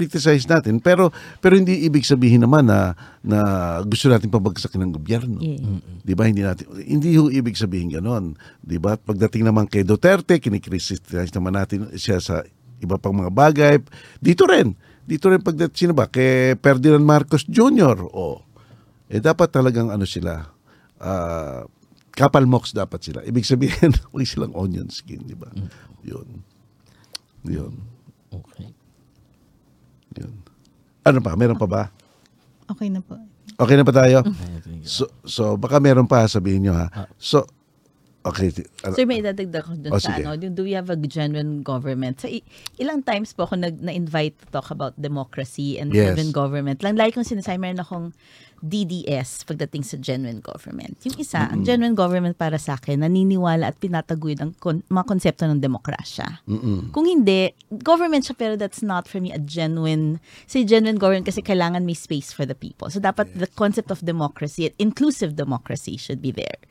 kinikriticize 0.01 0.49
natin 0.49 0.81
pero 0.81 1.13
pero 1.37 1.53
hindi 1.53 1.85
ibig 1.85 2.01
sabihin 2.01 2.41
naman 2.41 2.65
na 2.65 2.97
na 3.21 3.39
gusto 3.85 4.09
natin 4.09 4.33
pabagsakin 4.33 4.81
ng 4.89 4.93
gobyerno. 4.97 5.37
Yeah. 5.37 6.01
'Di 6.01 6.13
ba? 6.17 6.25
Hindi 6.25 6.41
natin 6.41 6.65
hindi 6.81 7.13
ho 7.13 7.29
ibig 7.29 7.53
sabihin 7.53 7.93
ganoon, 7.93 8.33
'di 8.65 8.77
ba? 8.81 8.97
Pagdating 8.97 9.45
naman 9.45 9.69
kay 9.69 9.85
Duterte, 9.85 10.41
kinikriticize 10.41 11.31
naman 11.37 11.53
natin 11.53 11.93
siya 11.93 12.17
sa 12.17 12.41
iba 12.81 12.97
pang 12.97 13.13
mga 13.13 13.29
bagay. 13.29 13.75
Dito 14.17 14.49
rin. 14.49 14.73
Dito 15.05 15.29
rin 15.29 15.45
pagdating 15.45 15.77
sino 15.77 15.93
ba 15.93 16.09
kay 16.09 16.57
Ferdinand 16.57 17.05
Marcos 17.05 17.45
Jr. 17.45 18.01
O 18.09 18.41
eh 19.11 19.19
dapat 19.19 19.51
talagang 19.51 19.91
ano 19.91 20.07
sila 20.07 20.49
ah 20.97 21.67
kapal 22.11 22.43
mox 22.45 22.75
dapat 22.75 22.99
sila. 23.01 23.19
Ibig 23.23 23.47
sabihin, 23.47 23.95
huwag 24.11 24.27
silang 24.27 24.53
onion 24.53 24.91
skin, 24.91 25.23
di 25.25 25.35
ba? 25.35 25.47
Yun. 26.03 26.27
Yun. 27.47 27.73
Okay. 28.31 28.67
Yun. 30.15 30.33
Ano 31.01 31.19
pa? 31.19 31.33
Meron 31.33 31.55
pa 31.55 31.65
ba? 31.65 31.83
Okay 32.67 32.87
na 32.87 32.99
po. 32.99 33.17
Okay 33.57 33.75
na 33.75 33.83
pa 33.83 33.93
tayo? 33.93 34.23
Think, 34.23 34.83
So, 34.83 35.05
so 35.21 35.43
baka 35.55 35.77
meron 35.77 36.05
pa, 36.05 36.25
sabihin 36.25 36.65
nyo 36.65 36.73
ha. 36.73 36.87
So, 37.15 37.45
okay. 38.21 38.49
ano- 38.81 38.95
Sir, 38.95 39.05
may 39.05 39.19
idadagdag 39.19 39.61
ko 39.61 39.73
dun 39.75 39.91
Oh, 39.91 39.97
sa 39.97 40.13
sige. 40.13 40.23
ano, 40.23 40.33
yung 40.35 40.53
do 40.53 40.63
we 40.63 40.71
have 40.71 40.87
a 40.87 40.97
genuine 40.97 41.61
government? 41.61 42.17
So, 42.17 42.27
i- 42.27 42.45
ilang 42.77 43.01
times 43.01 43.31
po 43.31 43.43
ako 43.43 43.57
nag, 43.57 43.77
na-invite 43.77 44.37
to 44.39 44.45
talk 44.51 44.69
about 44.69 44.93
democracy 44.95 45.77
and 45.77 45.89
Yes. 45.89 46.13
genuine 46.13 46.31
government. 46.31 46.81
Lang, 46.81 46.95
lagi 46.95 47.13
kong 47.13 47.27
sinasabi, 47.27 47.59
meron 47.59 47.81
akong 47.81 48.07
DDS 48.61 49.43
pagdating 49.49 49.81
sa 49.81 49.97
genuine 49.97 50.39
government. 50.39 51.01
Yung 51.03 51.17
isa, 51.17 51.49
ang 51.49 51.65
genuine 51.65 51.97
government 51.97 52.37
para 52.37 52.61
sa 52.61 52.77
akin, 52.77 53.01
naniniwala 53.01 53.73
at 53.73 53.77
pinataguyod 53.81 54.39
ang 54.39 54.53
kon- 54.61 54.85
mga 54.85 55.05
konsepto 55.09 55.49
ng 55.49 55.59
demokrasya. 55.59 56.45
Mm-mm. 56.45 56.93
Kung 56.93 57.09
hindi, 57.09 57.51
government 57.81 58.29
siya 58.29 58.37
pero 58.37 58.53
that's 58.55 58.85
not 58.85 59.09
for 59.09 59.17
me 59.17 59.33
a 59.33 59.41
genuine, 59.41 60.21
say 60.45 60.61
genuine 60.61 61.01
government 61.01 61.25
kasi 61.25 61.41
kailangan 61.41 61.83
may 61.83 61.97
space 61.97 62.29
for 62.29 62.45
the 62.45 62.55
people. 62.55 62.87
So 62.93 63.01
dapat 63.01 63.33
the 63.33 63.49
concept 63.49 63.89
of 63.89 64.05
democracy, 64.05 64.69
inclusive 64.77 65.35
democracy 65.35 65.97
should 65.97 66.21
be 66.21 66.29
there. 66.31 66.61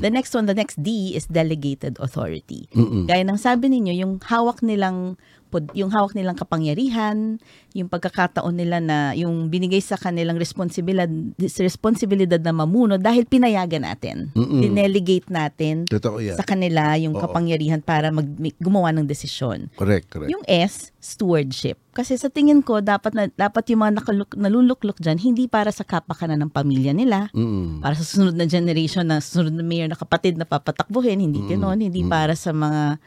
The 0.00 0.10
next 0.10 0.32
one, 0.32 0.48
the 0.48 0.56
next 0.56 0.80
D 0.80 1.12
is 1.14 1.28
delegated 1.28 2.00
authority. 2.00 2.66
Gaya 3.04 3.22
ng 3.22 3.36
sabi 3.36 3.68
ninyo, 3.68 3.92
yung 3.94 4.12
hawak 4.24 4.64
nilang 4.64 5.20
pod- 5.54 5.70
yung 5.70 5.94
hawak 5.94 6.18
nilang 6.18 6.34
kapangyarihan, 6.34 7.38
yung 7.70 7.86
pagkakataon 7.86 8.50
nila 8.50 8.82
na 8.82 9.14
yung 9.14 9.46
binigay 9.46 9.78
sa 9.78 9.94
kanilang 9.94 10.34
responsibilidad, 10.34 11.06
responsibilidad 11.38 12.42
na 12.42 12.50
mamuno 12.50 12.98
dahil 12.98 13.22
pinayagan 13.24 13.86
natin. 13.86 14.34
Mm-mm. 14.34 14.58
Dinelegate 14.58 15.30
natin 15.30 15.86
Totoo 15.86 16.18
yan. 16.18 16.34
sa 16.34 16.42
kanila 16.42 16.98
yung 16.98 17.14
Oo. 17.14 17.22
kapangyarihan 17.22 17.78
para 17.78 18.10
mag 18.10 18.26
gumawa 18.58 18.90
ng 18.90 19.06
desisyon. 19.06 19.70
Correct, 19.78 20.10
correct. 20.10 20.30
Yung 20.30 20.42
S, 20.44 20.90
stewardship. 20.98 21.78
Kasi 21.94 22.18
sa 22.18 22.26
tingin 22.26 22.58
ko, 22.58 22.82
dapat 22.82 23.14
na, 23.14 23.30
dapat 23.30 23.70
yung 23.70 23.86
mga 23.86 24.02
nakaluk, 24.02 24.34
naluluklok 24.34 24.98
dyan, 24.98 25.14
hindi 25.14 25.46
para 25.46 25.70
sa 25.70 25.86
kapakanan 25.86 26.42
ng 26.42 26.50
pamilya 26.50 26.90
nila, 26.90 27.30
Mm-mm. 27.30 27.78
para 27.78 27.94
sa 27.94 28.02
sunod 28.02 28.34
na 28.34 28.50
generation 28.50 29.06
na 29.06 29.22
sunod 29.22 29.54
na 29.54 29.62
mayor 29.62 29.86
na 29.86 29.94
kapatid 29.94 30.34
na 30.34 30.42
papatakbuhin, 30.42 31.22
hindi 31.22 31.38
Mm, 31.38 31.50
ganoon, 31.54 31.78
hindi 31.84 32.02
mm. 32.02 32.10
para 32.10 32.32
sa 32.34 32.50
mga 32.50 32.98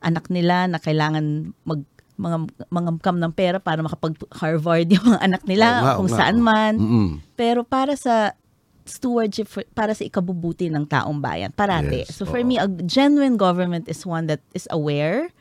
anak 0.00 0.32
nila 0.32 0.64
na 0.64 0.80
kailangan 0.80 1.52
mag 1.60 1.84
mga 2.20 2.38
mangamkam 2.68 3.16
ng 3.16 3.32
pera 3.32 3.56
para 3.56 3.80
makapag 3.80 4.20
Harvard 4.36 4.92
yung 4.92 5.16
mga 5.16 5.20
anak 5.24 5.42
nila 5.48 5.66
nga, 5.66 5.90
oo 5.96 5.98
kung 6.04 6.10
nga, 6.12 6.18
saan 6.20 6.38
man. 6.44 6.74
Mm-mm. 6.76 7.08
Pero 7.34 7.64
para 7.64 7.96
sa 7.96 8.36
stewardship, 8.84 9.48
for- 9.48 9.68
para 9.72 9.96
sa 9.96 10.04
ikabubuti 10.04 10.68
ng 10.68 10.84
taong 10.84 11.18
bayan, 11.22 11.48
parati. 11.54 12.04
Yes, 12.04 12.12
so 12.12 12.28
for 12.28 12.42
oo. 12.42 12.46
me, 12.46 12.60
a 12.60 12.68
genuine 12.84 13.40
government 13.40 13.88
is 13.88 14.04
one 14.04 14.28
that 14.28 14.44
is 14.52 14.68
aware 14.68 15.32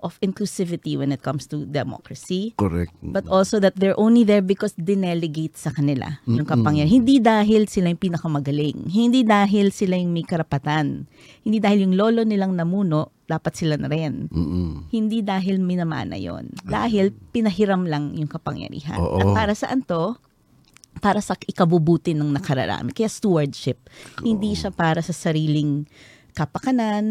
of 0.00 0.18
inclusivity 0.20 0.96
when 0.96 1.10
it 1.10 1.22
comes 1.22 1.46
to 1.50 1.66
democracy. 1.66 2.54
Correct. 2.58 2.94
But 3.02 3.26
also 3.28 3.58
that 3.60 3.76
they're 3.76 3.98
only 3.98 4.22
there 4.22 4.42
because 4.42 4.74
dinelegate 4.78 5.58
sa 5.58 5.70
kanila 5.74 6.20
yung 6.24 6.44
Mm-mm. 6.44 6.50
kapangyarihan. 6.50 7.02
Hindi 7.02 7.16
dahil 7.18 7.66
sila 7.66 7.90
yung 7.90 8.02
pinakamagaling. 8.02 8.88
Hindi 8.88 9.22
dahil 9.22 9.74
sila 9.74 9.98
yung 9.98 10.14
may 10.14 10.24
karapatan. 10.24 11.06
Hindi 11.42 11.58
dahil 11.58 11.88
yung 11.88 11.94
lolo 11.98 12.22
nilang 12.22 12.54
namuno, 12.54 13.14
dapat 13.28 13.52
sila 13.58 13.76
na 13.76 13.92
rin. 13.92 14.32
Mm-mm. 14.32 14.88
Hindi 14.88 15.20
dahil 15.20 15.60
minamana 15.60 16.16
yon 16.16 16.48
Dahil 16.64 17.12
pinahiram 17.12 17.84
lang 17.84 18.16
yung 18.16 18.30
kapangyarihan. 18.30 18.96
Oo. 18.96 19.20
At 19.20 19.26
para 19.36 19.52
saan 19.52 19.84
to? 19.84 20.16
Para 20.98 21.22
sa 21.22 21.38
ikabubuti 21.38 22.16
ng 22.16 22.32
nakararami. 22.34 22.90
Kaya 22.90 23.06
stewardship. 23.06 23.86
Hindi 24.24 24.56
siya 24.56 24.74
para 24.74 24.98
sa 25.04 25.14
sariling 25.14 25.86
kapakanan 26.38 27.04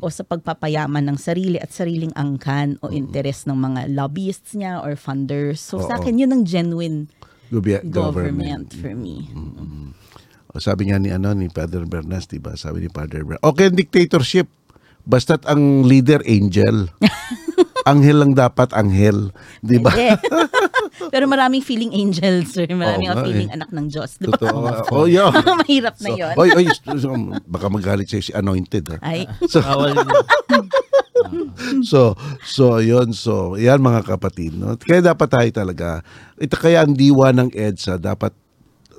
o 0.00 0.08
sa 0.08 0.24
pagpapayaman 0.24 1.04
ng 1.04 1.18
sarili 1.20 1.60
at 1.60 1.68
sariling 1.68 2.16
angkan 2.16 2.80
o 2.80 2.88
interes 2.88 3.44
ng 3.44 3.52
mga 3.52 3.92
lobbyists 3.92 4.56
niya 4.56 4.80
or 4.80 4.96
funders. 4.96 5.60
So 5.60 5.76
Oo. 5.76 5.84
sa 5.84 6.00
akin, 6.00 6.16
yun 6.16 6.32
ang 6.32 6.48
genuine 6.48 7.12
Gobya- 7.52 7.84
government, 7.84 8.72
for 8.72 8.96
me. 8.96 9.28
O, 10.50 10.58
Sabi 10.58 10.88
nga 10.88 10.96
ni 10.96 11.12
ano 11.12 11.30
ni 11.30 11.46
Father 11.46 11.84
Bernas, 11.84 12.24
'di 12.24 12.40
ba? 12.40 12.56
Sabi 12.56 12.82
ni 12.82 12.88
Father 12.88 13.22
Bernas, 13.22 13.44
okay 13.44 13.68
dictatorship. 13.68 14.48
Basta't 15.00 15.44
ang 15.44 15.84
leader 15.84 16.20
angel. 16.24 16.88
anghel 17.88 18.22
lang 18.24 18.32
dapat 18.36 18.72
anghel, 18.76 19.32
'di 19.64 19.78
ba? 19.80 19.92
Pero 21.12 21.24
maraming 21.26 21.64
feeling 21.64 21.90
angels, 21.96 22.52
sir. 22.52 22.68
Maraming 22.68 23.08
nga, 23.08 23.24
feeling 23.24 23.48
eh. 23.50 23.56
anak 23.56 23.70
ng 23.72 23.86
Diyos. 23.88 24.20
Di 24.20 24.28
ba? 24.28 24.36
Totoo. 24.36 24.58
Oh, 25.00 25.06
yeah. 25.06 25.30
Mahirap 25.62 25.96
na 26.02 26.08
So, 26.10 26.18
yon. 26.18 26.34
oy, 26.34 26.50
oy, 26.52 26.66
so, 26.98 27.08
baka 27.46 27.66
magalit 27.70 28.10
sa'yo 28.10 28.22
si 28.26 28.32
anointed. 28.34 28.84
Ha? 28.90 28.96
Ay, 29.00 29.24
yun. 29.24 29.96
So, 31.86 32.18
so 32.42 32.82
yun, 32.82 33.14
so 33.14 33.54
yan 33.54 33.78
mga 33.78 34.02
kapatid, 34.08 34.56
no? 34.56 34.74
Kaya 34.76 35.14
dapat 35.14 35.28
tayo 35.30 35.50
talaga, 35.52 35.88
ito 36.40 36.56
kaya 36.58 36.82
ang 36.82 36.96
diwa 36.96 37.30
ng 37.30 37.54
EDSA 37.54 38.00
dapat 38.00 38.34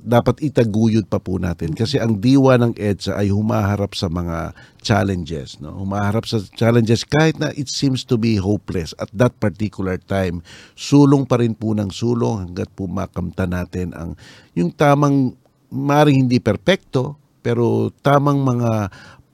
dapat 0.02 0.42
itaguyod 0.42 1.06
pa 1.06 1.22
po 1.22 1.38
natin 1.38 1.78
kasi 1.78 2.02
ang 2.02 2.18
diwa 2.18 2.58
ng 2.58 2.74
EDSA 2.74 3.22
ay 3.22 3.30
humaharap 3.30 3.94
sa 3.94 4.10
mga 4.10 4.58
challenges, 4.82 5.62
no? 5.62 5.78
Humaharap 5.78 6.26
sa 6.26 6.42
challenges 6.58 7.06
kahit 7.06 7.38
na 7.38 7.54
it 7.54 7.70
seems 7.70 8.02
to 8.02 8.18
be 8.18 8.42
hopeless 8.42 8.98
at 8.98 9.14
that 9.14 9.38
particular 9.38 10.02
time. 10.02 10.42
Sulong 10.74 11.30
pa 11.30 11.38
rin 11.38 11.54
po 11.54 11.78
ng 11.78 11.94
sulong 11.94 12.50
hanggat 12.50 12.74
po 12.74 12.90
makamta 12.90 13.46
natin 13.46 13.94
ang 13.94 14.18
yung 14.58 14.74
tamang 14.74 15.38
maring 15.70 16.26
hindi 16.28 16.42
perpekto 16.42 17.22
pero 17.46 17.94
tamang 18.02 18.42
mga 18.42 18.90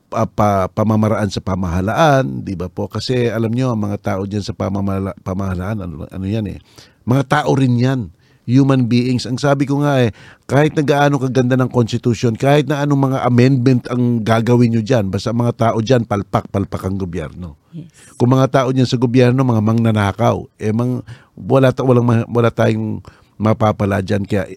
pa, 0.07 0.23
pa- 0.27 0.68
pamamaraan 0.72 1.27
sa 1.27 1.44
pamahalaan, 1.44 2.44
'di 2.44 2.56
ba 2.56 2.72
po? 2.72 2.88
Kasi 2.88 3.27
alam 3.27 3.52
niyo 3.52 3.72
ang 3.72 3.81
mga 3.84 3.99
tao 3.99 4.22
diyan 4.23 4.44
sa 4.44 4.56
pamamala, 4.56 5.11
pamahalaan 5.23 5.84
ano, 5.84 6.07
ano 6.07 6.26
'yan 6.26 6.48
eh. 6.48 6.60
Mga 7.03 7.23
tao 7.27 7.52
rin 7.56 7.76
'yan. 7.76 8.11
Human 8.48 8.88
beings. 8.88 9.28
Ang 9.28 9.36
sabi 9.36 9.68
ko 9.68 9.84
nga 9.84 9.99
eh, 10.07 10.15
kahit 10.48 10.72
na 10.72 10.80
gaano 10.80 11.19
kaganda 11.19 11.60
ng 11.60 11.68
constitution, 11.68 12.32
kahit 12.32 12.64
na 12.72 12.80
anong 12.88 13.11
mga 13.11 13.19
amendment 13.28 13.84
ang 13.91 14.24
gagawin 14.24 14.72
nyo 14.72 14.80
dyan, 14.80 15.11
basta 15.11 15.36
mga 15.36 15.53
tao 15.53 15.78
dyan, 15.84 16.07
palpak-palpak 16.07 16.88
ang 16.88 16.95
gobyerno. 16.95 17.60
yes. 17.76 17.91
Kung 18.15 18.32
mga 18.32 18.48
tao 18.48 18.72
dyan 18.72 18.88
sa 18.88 18.95
gobyerno, 18.95 19.44
mga 19.44 19.60
mangnanakaw, 19.60 20.48
eh 20.56 20.72
mang, 20.72 21.03
wala, 21.36 21.76
ta- 21.76 21.84
walang, 21.84 22.07
ma- 22.07 22.30
wala 22.32 22.48
tayong 22.48 23.03
mapapala 23.36 23.99
dyan. 23.99 24.24
Kaya, 24.24 24.48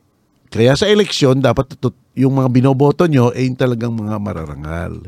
kaya 0.54 0.72
sa 0.78 0.86
eleksyon, 0.86 1.42
dapat 1.42 1.74
yung 2.14 2.38
mga 2.38 2.46
binoboto 2.46 3.10
nyo, 3.10 3.34
eh 3.34 3.42
yung 3.42 3.58
talagang 3.58 3.90
mga 3.90 4.22
mararangal. 4.22 5.02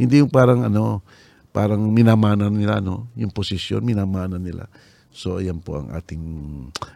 Hindi 0.00 0.24
yung 0.24 0.32
parang 0.32 0.64
ano, 0.64 1.04
parang 1.52 1.80
minamana 1.88 2.48
nila, 2.52 2.80
no? 2.80 3.08
Yung 3.16 3.32
posisyon, 3.32 3.80
minamana 3.80 4.36
nila. 4.36 4.68
So, 5.16 5.40
yan 5.40 5.64
po 5.64 5.80
ang 5.80 5.88
ating, 5.96 6.20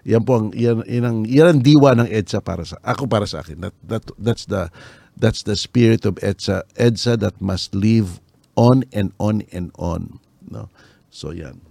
yan 0.04 0.20
po 0.28 0.36
ang, 0.36 0.46
yan, 0.52 0.84
yan 0.84 1.04
ang, 1.08 1.18
yan 1.24 1.56
ang 1.56 1.60
diwa 1.64 1.96
ng 1.96 2.04
EDSA 2.04 2.44
para 2.44 2.68
sa, 2.68 2.76
ako 2.84 3.08
para 3.08 3.24
sa 3.24 3.40
akin. 3.40 3.64
That, 3.64 3.76
that, 3.88 4.04
that's 4.20 4.44
the, 4.44 4.68
that's 5.16 5.40
the 5.40 5.56
spirit 5.56 6.04
of 6.04 6.20
EDSA, 6.20 6.68
EDSA 6.76 7.16
that 7.24 7.40
must 7.40 7.72
live 7.72 8.20
on 8.60 8.84
and 8.92 9.16
on 9.16 9.40
and 9.56 9.72
on. 9.80 10.20
No? 10.44 10.68
So, 11.08 11.32
yan. 11.32 11.64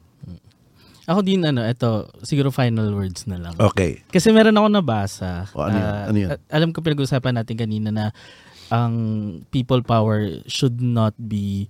Ako 1.06 1.22
din, 1.22 1.46
ano, 1.46 1.62
ito, 1.66 2.10
siguro 2.26 2.50
final 2.50 2.98
words 2.98 3.30
na 3.30 3.38
lang. 3.38 3.54
Okay. 3.58 4.02
Kasi 4.10 4.34
meron 4.34 4.58
ako 4.58 4.68
nabasa. 4.74 5.46
O, 5.54 5.66
ano 5.66 5.78
ah, 5.78 6.10
Ano 6.10 6.18
yun? 6.18 6.30
a- 6.34 6.42
alam 6.50 6.74
ko 6.74 6.82
pinag-usapan 6.82 7.38
natin 7.38 7.62
kanina 7.62 7.94
na 7.94 8.06
ang 8.70 8.94
people 9.50 9.82
power 9.82 10.30
should 10.46 10.78
not 10.82 11.14
be 11.18 11.66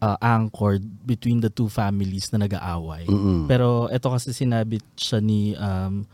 uh, 0.00 0.16
anchored 0.20 0.82
between 1.06 1.40
the 1.44 1.52
two 1.52 1.68
families 1.68 2.32
na 2.32 2.44
nag-aaway. 2.44 3.06
Mm-mm. 3.06 3.46
Pero 3.46 3.86
ito 3.92 4.08
kasi 4.08 4.32
sinabi 4.32 4.80
siya 4.96 5.20
ni 5.20 5.54
um, 5.56 6.08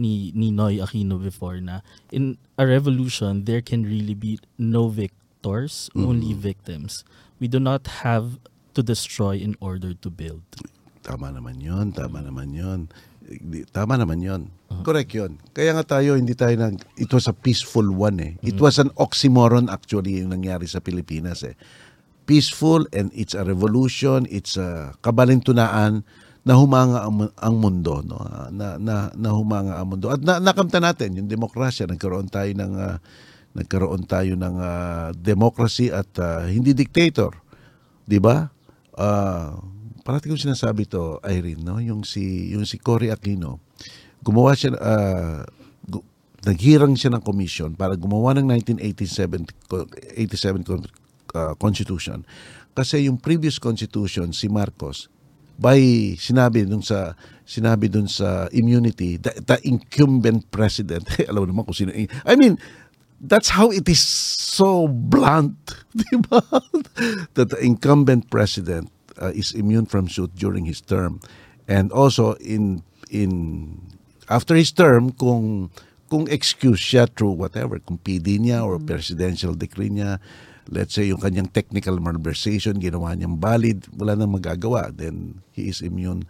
ni 0.00 0.32
ni 0.32 0.50
Noy 0.50 0.80
Aquino 0.80 1.20
before 1.20 1.60
na 1.60 1.84
in 2.10 2.40
a 2.56 2.64
revolution 2.64 3.44
there 3.44 3.60
can 3.60 3.84
really 3.84 4.16
be 4.16 4.40
no 4.56 4.88
victors, 4.88 5.92
only 5.94 6.32
victims. 6.32 7.04
We 7.42 7.50
do 7.50 7.58
not 7.58 8.06
have 8.06 8.38
to 8.72 8.80
destroy 8.80 9.36
in 9.36 9.58
order 9.60 9.92
to 9.92 10.08
build. 10.08 10.42
Tama 11.02 11.34
naman 11.34 11.58
yon, 11.58 11.90
tama 11.90 12.22
naman 12.22 12.54
yon. 12.54 12.86
Tama 13.74 13.98
naman 13.98 14.22
yon. 14.22 14.42
Correct 14.86 15.10
yon. 15.12 15.36
Kaya 15.50 15.74
nga 15.74 15.98
tayo, 15.98 16.14
hindi 16.14 16.32
tayo 16.38 16.54
nag... 16.54 16.78
It 16.96 17.10
was 17.12 17.26
a 17.26 17.34
peaceful 17.34 17.90
one 17.90 18.18
eh. 18.22 18.32
It 18.40 18.56
was 18.62 18.78
an 18.78 18.94
oxymoron 18.96 19.68
actually 19.68 20.22
yung 20.22 20.32
nangyari 20.32 20.64
sa 20.70 20.78
Pilipinas 20.78 21.42
eh. 21.42 21.58
Peaceful 22.24 22.86
and 22.94 23.10
it's 23.12 23.34
a 23.34 23.42
revolution, 23.42 24.30
it's 24.30 24.54
a 24.54 24.94
kabalintunaan 25.02 26.06
na 26.42 26.54
humanga 26.58 27.06
ang, 27.06 27.14
mu- 27.22 27.34
ang 27.38 27.54
mundo 27.58 28.02
no? 28.02 28.18
Na 28.50 28.78
na, 28.78 29.10
na 29.14 29.30
humanga 29.34 29.78
ang 29.78 29.94
mundo. 29.94 30.10
At 30.10 30.22
na, 30.22 30.42
nakamta 30.42 30.82
natin 30.82 31.18
yung 31.18 31.30
demokrasya. 31.30 31.86
Nagkaroon 31.86 32.30
tayo 32.30 32.50
ng 32.54 32.72
ah, 32.78 32.98
nagkaroon 33.54 34.06
tayo 34.06 34.34
ng 34.34 34.56
ah, 34.58 35.10
democracy 35.14 35.90
at 35.90 36.10
ah, 36.18 36.46
hindi 36.46 36.74
dictator. 36.74 37.34
'di 38.06 38.18
ba? 38.18 38.50
Ah, 38.98 39.54
parati 40.02 40.26
kong 40.30 40.50
sinasabi 40.50 40.86
to 40.90 41.22
Irene 41.22 41.62
no? 41.62 41.78
Yung 41.78 42.02
si 42.02 42.50
yung 42.50 42.66
si 42.66 42.78
Cory 42.78 43.14
Aquino 43.14 43.62
gumawa 44.22 44.54
siya 44.54 44.78
ah, 44.78 45.42
gu- 45.86 46.06
naghirang 46.46 46.94
siya 46.94 47.18
ng 47.18 47.22
commission 47.22 47.74
para 47.74 47.98
gumawa 47.98 48.38
ng 48.38 48.46
1987 48.78 49.66
co- 49.66 49.90
87 50.16 50.62
ah, 51.34 51.54
constitution. 51.56 52.24
Kasi 52.72 53.04
yung 53.08 53.20
previous 53.20 53.60
constitution 53.60 54.32
si 54.32 54.48
Marcos 54.48 55.12
by 55.60 55.78
sinabi 56.16 56.64
dun 56.64 56.80
sa 56.80 57.12
sinabi 57.44 57.92
dun 57.92 58.08
sa 58.08 58.48
immunity 58.56 59.20
the, 59.20 59.30
the 59.44 59.60
incumbent 59.68 60.48
president. 60.48 61.04
Alam 61.30 61.44
mo 61.44 61.48
naman 61.52 61.62
kung 61.68 61.76
sino 61.76 61.92
I 62.24 62.34
mean 62.34 62.56
that's 63.22 63.52
how 63.52 63.70
it 63.70 63.86
is 63.86 64.00
so 64.00 64.88
blunt 64.88 65.54
di 65.98 66.16
ba? 66.26 66.40
That 67.36 67.52
the 67.52 67.60
incumbent 67.60 68.32
president 68.32 68.90
uh, 69.20 69.30
is 69.36 69.52
immune 69.52 69.86
from 69.86 70.08
suit 70.08 70.34
during 70.34 70.64
his 70.64 70.80
term. 70.80 71.20
And 71.68 71.92
also 71.92 72.34
in 72.40 72.82
in 73.12 73.78
after 74.26 74.56
his 74.56 74.72
term 74.72 75.12
kung 75.14 75.70
kung 76.08 76.28
excuse 76.28 76.80
siya 76.80 77.08
through 77.08 77.36
whatever 77.40 77.80
kung 77.80 77.96
PD 78.00 78.36
niya 78.36 78.64
or 78.64 78.76
presidential 78.82 79.54
decree 79.56 79.88
niya 79.88 80.20
let's 80.70 80.94
say 80.94 81.10
yung 81.10 81.18
kanyang 81.18 81.50
technical 81.50 81.98
malversation 81.98 82.78
ginawa 82.78 83.16
niyang 83.16 83.40
valid 83.40 83.86
wala 83.96 84.14
nang 84.14 84.34
magagawa 84.34 84.92
then 84.94 85.42
he 85.50 85.70
is 85.70 85.82
immune 85.82 86.22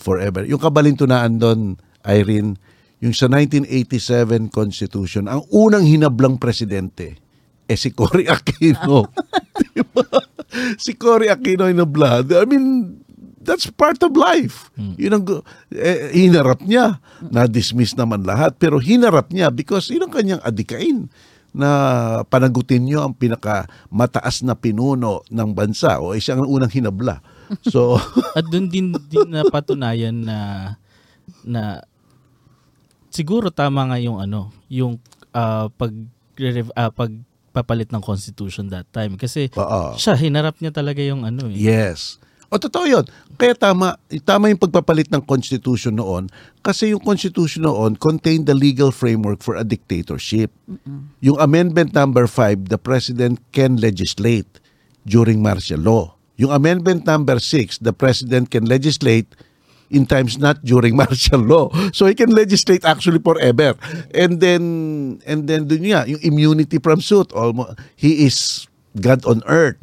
forever 0.00 0.46
yung 0.46 0.60
kabalintunaan 0.62 1.36
doon 1.36 1.76
Irene 2.04 2.56
yung 3.04 3.12
sa 3.12 3.28
1987 3.28 4.48
Constitution 4.48 5.28
ang 5.28 5.44
unang 5.52 5.84
hinablang 5.84 6.40
presidente 6.40 7.20
eh 7.68 7.76
si 7.76 7.92
Cory 7.92 8.28
Aquino 8.34 9.08
Di 9.74 9.82
ba? 9.84 10.04
si 10.80 10.96
Cory 10.96 11.28
Aquino 11.28 11.68
hinablad 11.68 12.32
I 12.32 12.44
mean 12.48 13.00
that's 13.44 13.68
part 13.68 14.00
of 14.00 14.16
life. 14.16 14.72
Yun 14.96 15.20
ang, 15.20 15.24
eh, 15.68 16.10
hinarap 16.16 16.64
niya. 16.64 16.98
Na-dismiss 17.20 17.92
naman 17.94 18.24
lahat. 18.24 18.56
Pero 18.56 18.80
hinarap 18.80 19.30
niya 19.30 19.52
because 19.52 19.92
yun 19.92 20.08
ang 20.08 20.12
kanyang 20.16 20.40
adikain 20.40 21.12
na 21.54 21.70
panagutin 22.26 22.82
niyo 22.82 23.06
ang 23.06 23.14
pinaka 23.14 23.70
mataas 23.86 24.42
na 24.42 24.58
pinuno 24.58 25.22
ng 25.30 25.50
bansa 25.54 26.02
o 26.02 26.12
eh, 26.12 26.18
siya 26.18 26.34
ang 26.34 26.50
unang 26.50 26.74
hinabla. 26.74 27.22
So, 27.70 27.94
At 28.38 28.50
doon 28.50 28.66
din 28.66 28.90
din 29.06 29.30
napatunayan 29.30 30.26
na 30.26 30.38
na 31.46 31.86
siguro 33.14 33.54
tama 33.54 33.86
nga 33.86 34.02
yung 34.02 34.18
ano, 34.18 34.50
yung 34.66 34.98
ah, 35.30 35.70
pag 35.70 35.94
ah, 36.74 36.90
pagpapalit 36.90 37.94
ng 37.94 38.02
constitution 38.02 38.66
that 38.74 38.90
time 38.90 39.14
kasi 39.14 39.46
oo. 39.54 39.94
siya 39.94 40.18
hinarap 40.18 40.58
niya 40.58 40.74
talaga 40.74 40.98
yung 41.06 41.22
ano 41.22 41.46
eh. 41.46 41.54
Yes. 41.54 42.18
O 42.50 42.58
totoo 42.58 42.86
yun. 42.86 43.06
Kaya 43.34 43.54
tama, 43.54 43.98
tama 44.22 44.50
yung 44.50 44.60
pagpapalit 44.60 45.10
ng 45.10 45.22
constitution 45.26 45.98
noon 45.98 46.30
kasi 46.62 46.94
yung 46.94 47.02
constitution 47.02 47.66
noon 47.66 47.98
contained 47.98 48.46
the 48.46 48.54
legal 48.54 48.94
framework 48.94 49.42
for 49.42 49.58
a 49.58 49.64
dictatorship. 49.64 50.50
Yung 51.20 51.38
amendment 51.40 51.94
number 51.94 52.26
5, 52.26 52.70
the 52.70 52.78
president 52.78 53.40
can 53.50 53.76
legislate 53.78 54.48
during 55.04 55.42
martial 55.42 55.80
law. 55.80 56.14
Yung 56.36 56.50
amendment 56.50 57.06
number 57.06 57.38
6, 57.38 57.78
the 57.78 57.94
president 57.94 58.50
can 58.50 58.66
legislate 58.66 59.30
in 59.90 60.06
times 60.06 60.38
not 60.38 60.58
during 60.64 60.96
martial 61.02 61.40
law. 61.40 61.70
So 61.92 62.06
he 62.06 62.14
can 62.14 62.34
legislate 62.34 62.84
actually 62.84 63.20
forever. 63.20 63.78
And 64.12 64.40
then 64.40 64.62
and 65.26 65.46
then 65.46 65.68
dun 65.68 65.86
nga, 65.86 66.08
yung 66.08 66.20
immunity 66.22 66.82
from 66.82 67.00
suit, 67.00 67.30
almost, 67.32 67.78
he 67.94 68.26
is 68.26 68.66
God 68.98 69.22
on 69.26 69.42
earth. 69.46 69.78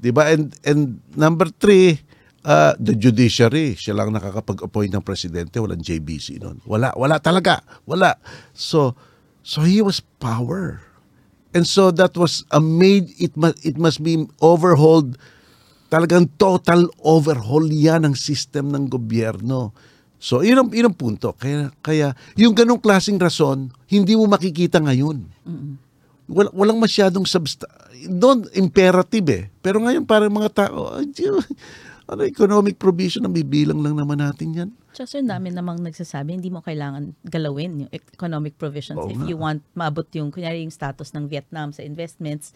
'Di 0.00 0.10
ba? 0.10 0.32
And 0.32 0.56
and 0.66 0.98
number 1.14 1.46
three, 1.62 2.00
uh, 2.44 2.74
the 2.78 2.94
judiciary, 2.94 3.74
siya 3.74 3.96
lang 3.96 4.14
nakakapag-appoint 4.14 4.92
ng 4.92 5.04
presidente, 5.04 5.58
walang 5.58 5.82
JBC 5.82 6.42
noon. 6.42 6.58
Wala, 6.66 6.94
wala 6.94 7.18
talaga. 7.18 7.62
Wala. 7.86 8.18
So 8.54 8.94
so 9.42 9.62
he 9.66 9.82
was 9.82 10.02
power. 10.22 10.82
And 11.52 11.68
so 11.68 11.92
that 11.92 12.16
was 12.16 12.48
a 12.48 12.60
made 12.62 13.12
it 13.20 13.36
must 13.36 13.60
it 13.60 13.76
must 13.76 14.00
be 14.00 14.24
overhauled 14.40 15.20
talagang 15.92 16.24
total 16.40 16.88
overhaul 17.04 17.68
yan 17.68 18.08
ng 18.08 18.16
system 18.16 18.72
ng 18.72 18.88
gobyerno. 18.88 19.76
So, 20.22 20.40
yun 20.40 20.56
ang, 20.56 20.68
yun 20.72 20.88
ang 20.88 20.96
punto. 20.96 21.34
Kaya, 21.36 21.68
kaya 21.84 22.14
yung 22.38 22.54
ganong 22.56 22.80
klaseng 22.80 23.18
rason, 23.18 23.68
hindi 23.90 24.14
mo 24.16 24.24
makikita 24.24 24.78
ngayon. 24.80 25.26
Wal, 26.30 26.48
walang 26.54 26.78
masyadong 26.78 27.26
substa... 27.26 27.66
Doon, 28.06 28.46
imperative 28.54 29.26
eh. 29.34 29.44
Pero 29.60 29.82
ngayon, 29.82 30.06
parang 30.06 30.30
mga 30.30 30.50
tao, 30.64 30.94
"Ay, 30.94 31.10
di- 31.10 31.26
ano, 32.06 32.22
economic 32.26 32.78
provision, 32.78 33.22
ang 33.24 33.34
bibilang 33.34 33.78
lang 33.78 33.94
naman 33.94 34.18
natin 34.18 34.48
yan. 34.52 34.70
Tsaka 34.92 35.08
sir, 35.08 35.22
dami 35.24 35.48
namang 35.48 35.80
nagsasabi, 35.80 36.36
hindi 36.36 36.52
mo 36.52 36.60
kailangan 36.60 37.16
galawin 37.24 37.86
yung 37.86 37.90
economic 37.94 38.60
provisions. 38.60 39.00
Oo 39.00 39.08
If 39.08 39.16
nga. 39.16 39.28
you 39.30 39.36
want 39.40 39.64
maabot 39.72 40.04
yung, 40.12 40.28
kunyari 40.28 40.60
yung 40.60 40.74
status 40.74 41.16
ng 41.16 41.32
Vietnam 41.32 41.72
sa 41.72 41.80
investments, 41.80 42.52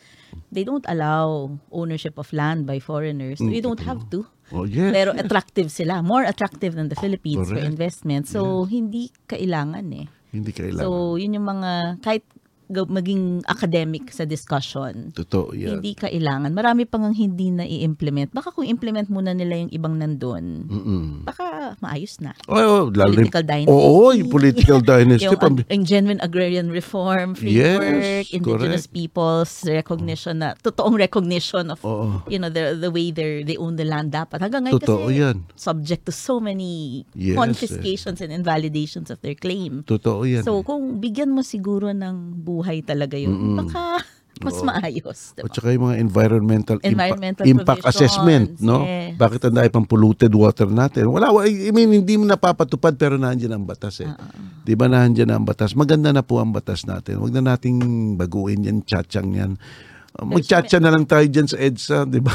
they 0.53 0.61
don't 0.61 0.85
allow 0.91 1.49
ownership 1.73 2.21
of 2.21 2.29
land 2.37 2.69
by 2.69 2.77
foreigners. 2.77 3.41
So 3.41 3.49
Mm, 3.49 3.57
you 3.57 3.65
don't 3.65 3.81
have 3.87 4.05
to. 4.13 4.29
Oh, 4.53 4.63
yes. 4.63 4.93
Pero 4.95 5.11
attractive 5.17 5.73
sila. 5.73 6.05
More 6.07 6.23
attractive 6.23 6.77
than 6.77 6.87
the 6.87 6.95
Philippines 6.95 7.49
for 7.51 7.57
Correct. 7.59 7.67
investment. 7.67 8.31
So, 8.31 8.63
hindi 8.69 9.11
kailangan 9.27 9.87
eh. 9.91 10.07
hindi 10.31 10.53
kailangan. 10.53 10.85
So, 10.85 11.17
yun 11.17 11.35
yung 11.41 11.49
mga, 11.49 11.99
kahit 12.05 12.23
maging 12.69 13.47
academic 13.47 14.11
sa 14.11 14.27
discussion, 14.27 15.15
Totoo 15.15 15.55
yan. 15.55 15.79
hindi 15.79 15.95
kailangan. 15.95 16.51
Marami 16.51 16.85
pang 16.85 17.07
ang 17.07 17.15
hindi 17.15 17.49
na 17.49 17.63
i-implement. 17.63 18.31
Baka 18.31 18.51
kung 18.51 18.67
implement 18.67 19.07
muna 19.07 19.33
nila 19.33 19.57
yung 19.57 19.71
ibang 19.71 19.95
nandun, 19.95 20.67
Mm-mm. 20.67 21.03
baka 21.23 21.45
maayos 21.81 22.23
na. 22.23 22.33
Oh, 22.47 22.55
oh, 22.55 22.83
lalo 22.91 23.11
Political 23.11 23.43
dynasty. 23.43 23.73
Oo, 23.73 24.15
yung 24.15 24.31
political 24.31 24.79
dynasty. 24.79 25.27
yung, 25.27 25.35
pam- 25.37 25.67
yung 25.67 25.83
genuine 25.83 26.21
agrarian 26.23 26.71
reform 26.71 27.35
framework, 27.35 28.05
Yes, 28.07 28.31
indigenous 28.31 28.87
correct. 28.87 28.95
people's 28.95 29.53
recognition 29.67 30.39
na, 30.39 30.55
totoong 30.55 30.95
recognition 30.95 31.73
of, 31.73 31.83
Oo. 31.83 32.23
you 32.29 32.39
know, 32.39 32.47
the, 32.49 32.77
the 32.77 32.89
way 32.89 33.11
they 33.11 33.43
they 33.43 33.57
own 33.57 33.75
the 33.75 33.85
land 33.85 34.13
dapat. 34.13 34.39
Hanggang 34.39 34.69
ngayon 34.69 34.79
Totoo 34.79 35.11
kasi, 35.11 35.19
yan. 35.19 35.37
subject 35.57 36.07
to 36.07 36.13
so 36.13 36.39
many 36.39 37.03
Yes, 37.13 37.35
confiscations 37.35 38.21
and 38.21 38.31
invalidations 38.31 39.11
of 39.11 39.19
their 39.25 39.35
claim. 39.35 39.83
Totoo 39.83 40.23
yan. 40.23 40.45
So, 40.45 40.63
kung 40.63 41.03
bigyan 41.03 41.33
mo 41.33 41.41
siguro 41.41 41.91
ng 41.91 42.39
buhay 42.39 42.85
talaga 42.85 43.17
yun, 43.17 43.57
baka 43.57 44.05
mas 44.45 44.61
Oo. 44.61 44.69
maayos. 44.69 45.33
At 45.33 45.49
Diba? 45.49 45.55
saka 45.55 45.69
yung 45.73 45.85
mga 45.89 45.97
environmental, 45.97 46.77
impa- 46.81 46.89
Environmental 46.93 47.45
impact 47.45 47.83
provisions, 47.83 48.13
assessment, 48.13 48.47
no? 48.61 48.85
yes. 48.85 49.17
Bakit 49.17 49.41
ang 49.49 49.55
dahil 49.57 49.71
pang 49.73 49.89
polluted 49.89 50.33
water 50.33 50.69
natin? 50.69 51.09
Wala, 51.09 51.33
wa- 51.33 51.49
I 51.49 51.73
mean, 51.73 51.89
hindi 51.91 52.21
mo 52.21 52.29
napapatupad 52.29 52.97
pero 52.97 53.17
nandiyan 53.17 53.57
ang 53.57 53.65
batas 53.65 54.05
eh. 54.05 54.11
Di 54.61 54.77
ba 54.77 54.87
nandiyan 54.87 55.31
ang 55.31 55.45
batas? 55.45 55.73
Maganda 55.73 56.13
na 56.13 56.21
po 56.21 56.37
ang 56.37 56.53
batas 56.53 56.85
natin. 56.85 57.17
Huwag 57.17 57.33
na 57.33 57.55
nating 57.55 57.81
baguhin 58.15 58.67
yan, 58.67 58.85
tsatsang 58.85 59.33
yan. 59.33 59.53
Magtsatsa 60.17 60.81
na 60.81 60.89
lang 60.89 61.05
tayo 61.05 61.25
dyan 61.25 61.45
sa 61.45 61.57
EDSA, 61.57 61.99
di 62.05 62.21
ba? 62.21 62.33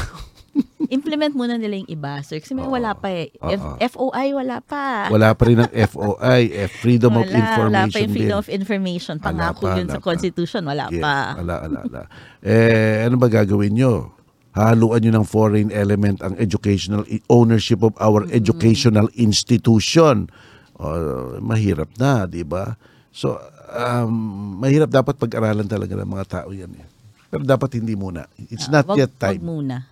Implement 0.92 1.32
muna 1.32 1.56
nila 1.56 1.74
yung 1.74 1.88
iba, 1.88 2.20
sir. 2.20 2.36
Kasi 2.36 2.52
may 2.52 2.62
wala 2.62 2.92
pa 2.92 3.08
eh. 3.08 3.32
Oo. 3.40 3.80
F- 3.80 3.90
FOI, 3.90 4.36
wala 4.36 4.60
pa. 4.60 5.08
Wala 5.08 5.32
pa 5.32 5.42
rin 5.42 5.58
ang 5.58 5.72
FOI, 5.72 6.42
eh, 6.52 6.68
Freedom 6.68 7.16
of 7.16 7.24
Information 7.24 7.64
wala 7.64 7.80
pa 7.82 7.96
yung 7.96 8.12
freedom 8.12 8.28
Bill. 8.30 8.38
of 8.38 8.48
information. 8.50 9.14
Wala 9.16 9.24
Pangako 9.24 9.62
pa, 9.62 9.70
yun 9.72 9.86
wala 9.86 9.88
sa 9.88 9.98
pa. 9.98 10.04
Constitution, 10.04 10.62
wala 10.62 10.84
Yes, 10.86 11.00
pa. 11.00 11.16
Wala, 11.34 11.54
wala, 11.62 11.78
wala. 11.82 12.02
Eh, 12.38 13.02
ano 13.02 13.16
ba 13.16 13.26
gagawin 13.26 13.72
nyo? 13.72 14.12
Haluan 14.52 15.00
nyo 15.00 15.12
ng 15.14 15.26
foreign 15.26 15.72
element 15.72 16.20
ang 16.20 16.36
educational 16.36 17.08
i- 17.08 17.24
ownership 17.26 17.80
of 17.80 17.96
our 17.96 18.28
educational 18.28 19.08
institution. 19.16 20.28
Oh, 20.74 21.38
mahirap 21.38 21.88
na, 21.96 22.26
di 22.26 22.42
ba? 22.42 22.76
So, 23.08 23.40
um, 23.70 24.12
mahirap 24.58 24.88
dapat 24.88 25.16
pag-aralan 25.16 25.64
talaga 25.64 25.94
ng 25.94 26.04
mga 26.06 26.26
tao 26.28 26.52
yan. 26.52 26.68
Eh. 26.74 26.84
Pero 27.26 27.42
dapat 27.42 27.72
hindi 27.74 27.94
muna. 27.94 28.28
It's 28.46 28.68
Ah, 28.68 28.76
not 28.76 28.86
wag- 28.86 28.98
yet 28.98 29.12
wag 29.14 29.20
time. 29.30 29.40
muna. 29.40 29.88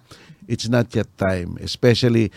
It's 0.51 0.67
not 0.67 0.91
yet 0.91 1.07
time. 1.15 1.55
Especially 1.63 2.35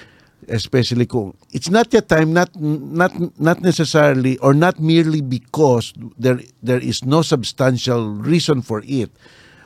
especially 0.50 1.06
kung 1.08 1.32
it's 1.56 1.72
not 1.72 1.88
yet 1.96 2.08
time 2.12 2.36
not 2.36 2.52
not 2.60 3.12
not 3.40 3.64
necessarily 3.64 4.36
or 4.40 4.52
not 4.52 4.80
merely 4.80 5.24
because 5.24 5.94
there 6.20 6.40
there 6.60 6.84
is 6.84 7.04
no 7.06 7.24
substantial 7.24 8.12
reason 8.20 8.60
for 8.60 8.84
it 8.84 9.12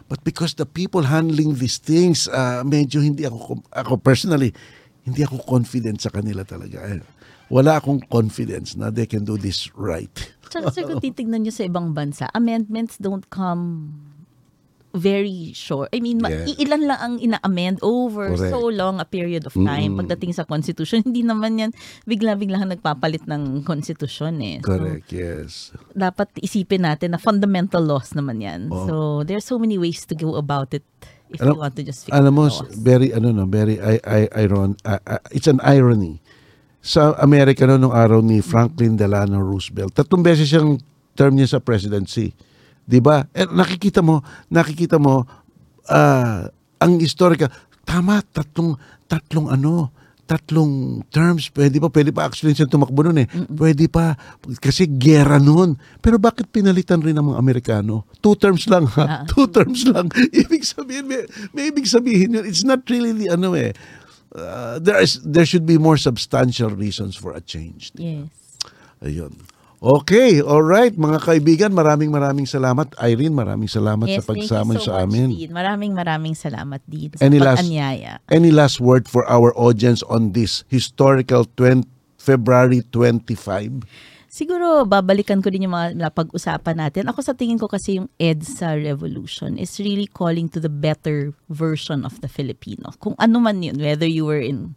but 0.06 0.22
because 0.24 0.56
the 0.56 0.66
people 0.66 1.10
handling 1.10 1.58
these 1.58 1.78
things 1.82 2.30
uh, 2.30 2.62
medyo 2.62 3.02
hindi 3.02 3.26
ako 3.26 3.62
ako 3.74 3.98
personally 3.98 4.54
hindi 5.02 5.24
ako 5.26 5.42
confident 5.46 5.98
sa 5.98 6.14
kanila 6.14 6.46
talaga 6.46 6.78
Eh, 6.86 7.02
wala 7.48 7.80
akong 7.80 8.04
confidence 8.12 8.76
na 8.76 8.92
they 8.92 9.08
can 9.08 9.24
do 9.24 9.40
this 9.40 9.72
right 9.74 10.34
Tsaka 10.48 10.72
kung 10.72 11.04
titignan 11.04 11.44
nyo 11.44 11.52
sa 11.52 11.68
ibang 11.68 11.92
bansa, 11.92 12.32
amendments 12.32 12.96
don't 13.04 13.28
come 13.28 13.92
very 14.92 15.52
short. 15.52 15.92
I 15.92 16.00
mean, 16.00 16.24
Yeah. 16.24 16.48
iilan 16.48 16.82
lang 16.88 17.00
ang 17.00 17.14
ina-amend 17.20 17.78
over 17.84 18.34
Correct. 18.34 18.50
so 18.50 18.68
long 18.68 18.98
a 18.98 19.06
period 19.06 19.46
of 19.46 19.54
time. 19.54 19.94
Mm. 19.94 20.00
Pagdating 20.02 20.34
sa 20.34 20.44
constitution, 20.44 21.04
hindi 21.08 21.22
naman 21.22 21.60
yan 21.60 21.72
bigla-bigla 22.04 22.66
nagpapalit 22.66 23.28
ng 23.28 23.62
constitution 23.62 24.40
eh. 24.42 24.58
So, 24.64 24.74
correct 24.74 25.10
yes 25.12 25.76
dapat 25.92 26.32
isipin 26.40 26.88
natin 26.88 27.14
na 27.14 27.20
fundamental 27.20 27.84
laws 27.84 28.14
naman 28.14 28.40
yan. 28.40 28.62
Oo. 28.72 28.86
So, 28.88 28.94
there's 29.22 29.46
so 29.46 29.60
many 29.60 29.78
ways 29.78 30.08
to 30.08 30.16
go 30.16 30.34
about 30.40 30.74
it 30.74 30.86
if 31.28 31.44
Alam- 31.44 31.54
you 31.54 31.60
want 31.60 31.76
to 31.76 31.84
just 31.84 32.08
fix 32.08 32.16
alam 32.16 32.32
mo 32.32 32.48
laws. 32.48 32.64
very 32.74 33.12
ano 33.12 33.36
no 33.36 33.44
very 33.44 33.76
I, 33.84 34.00
I, 34.00 34.20
iron 34.48 34.80
uh, 34.88 34.96
uh, 35.04 35.20
it's 35.30 35.46
an 35.46 35.60
irony 35.60 36.24
sa 36.80 37.20
Amerika 37.20 37.68
no 37.68 37.76
nung 37.76 37.92
araw 37.92 38.24
ni 38.24 38.40
Franklin 38.40 38.96
Delano 38.96 39.44
Roosevelt 39.44 39.92
tatlong 39.92 40.24
beses 40.24 40.48
siyang 40.48 40.80
term 41.14 41.36
niya 41.36 41.52
sa 41.52 41.60
presidency 41.60 42.32
'di 42.88 43.00
ba? 43.04 43.28
Eh, 43.36 43.46
nakikita 43.46 44.00
mo 44.00 44.24
nakikita 44.48 44.98
mo 44.98 45.28
ah, 45.92 46.48
ang 46.80 46.94
historical 46.98 47.52
tama 47.84 48.24
tatlong 48.32 48.80
tatlong 49.12 49.52
ano 49.52 49.92
tatlong 50.28 51.00
terms 51.08 51.48
pwede 51.56 51.80
pa 51.80 51.88
pwede 51.88 52.12
pa 52.12 52.28
actually 52.28 52.52
siya 52.52 52.68
tumakbo 52.68 53.00
noon 53.00 53.24
eh. 53.24 53.28
Pwede 53.48 53.88
pa 53.88 54.16
kasi 54.60 54.84
gera 55.00 55.40
noon 55.40 55.80
pero 56.04 56.20
bakit 56.20 56.52
pinalitan 56.52 57.00
rin 57.00 57.16
ng 57.16 57.32
mga 57.32 57.40
Amerikano? 57.40 58.04
Two 58.20 58.36
terms 58.36 58.68
lang 58.68 58.88
ha? 59.00 59.24
Two 59.32 59.48
terms 59.48 59.88
lang. 59.88 60.12
Ibig 60.44 60.68
sabihin 60.68 61.08
may, 61.08 61.24
may 61.56 61.72
ibig 61.72 61.88
sabihin 61.88 62.36
yun. 62.36 62.44
It's 62.44 62.68
not 62.68 62.84
really 62.92 63.16
the 63.16 63.32
ano 63.32 63.56
eh 63.56 63.72
uh, 64.36 64.80
there 64.80 65.00
is 65.00 65.20
there 65.24 65.46
should 65.48 65.66
be 65.66 65.78
more 65.80 65.98
substantial 65.98 66.70
reasons 66.70 67.16
for 67.16 67.32
a 67.32 67.42
change 67.42 67.96
Yes. 67.96 68.28
ayun 69.00 69.32
Okay, 69.78 70.42
all 70.42 70.66
right 70.66 70.90
mga 70.98 71.22
kaibigan, 71.22 71.70
maraming 71.70 72.10
maraming 72.10 72.50
salamat. 72.50 72.90
Irene, 72.98 73.30
maraming 73.30 73.70
salamat 73.70 74.10
Yes, 74.10 74.26
sa 74.26 74.34
pagsama 74.34 74.74
so 74.82 74.90
sa 74.90 75.06
much, 75.06 75.06
amin. 75.06 75.30
Dean. 75.38 75.54
Maraming 75.54 75.94
maraming 75.94 76.34
salamat, 76.34 76.82
Dean, 76.90 77.14
sa 77.14 77.22
Any 77.22 77.38
last-. 77.38 77.70
Any 78.34 78.50
last 78.50 78.82
word 78.82 79.06
for 79.06 79.22
our 79.30 79.54
audience 79.54 80.02
on 80.10 80.34
this 80.34 80.66
historical 80.66 81.46
20, 81.54 81.86
February 82.18 82.82
25? 82.90 83.86
Siguro, 84.28 84.86
babalikan 84.86 85.46
ko 85.46 85.54
din 85.54 85.70
yung 85.70 85.78
mga 85.78 85.98
napag-usapan 85.98 86.78
natin. 86.78 87.10
Ako 87.10 87.22
sa 87.22 87.38
tingin 87.38 87.62
ko 87.62 87.70
kasi 87.70 88.02
yung 88.02 88.10
EDSA 88.18 88.82
revolution 88.82 89.62
is 89.62 89.78
really 89.78 90.06
calling 90.06 90.50
to 90.50 90.58
the 90.58 90.70
better 90.70 91.38
version 91.54 92.02
of 92.02 92.18
the 92.22 92.30
Filipino. 92.30 92.94
Kung 92.98 93.14
ano 93.22 93.38
man 93.38 93.62
yun, 93.62 93.78
whether 93.78 94.10
you 94.10 94.26
were 94.26 94.42
in 94.42 94.74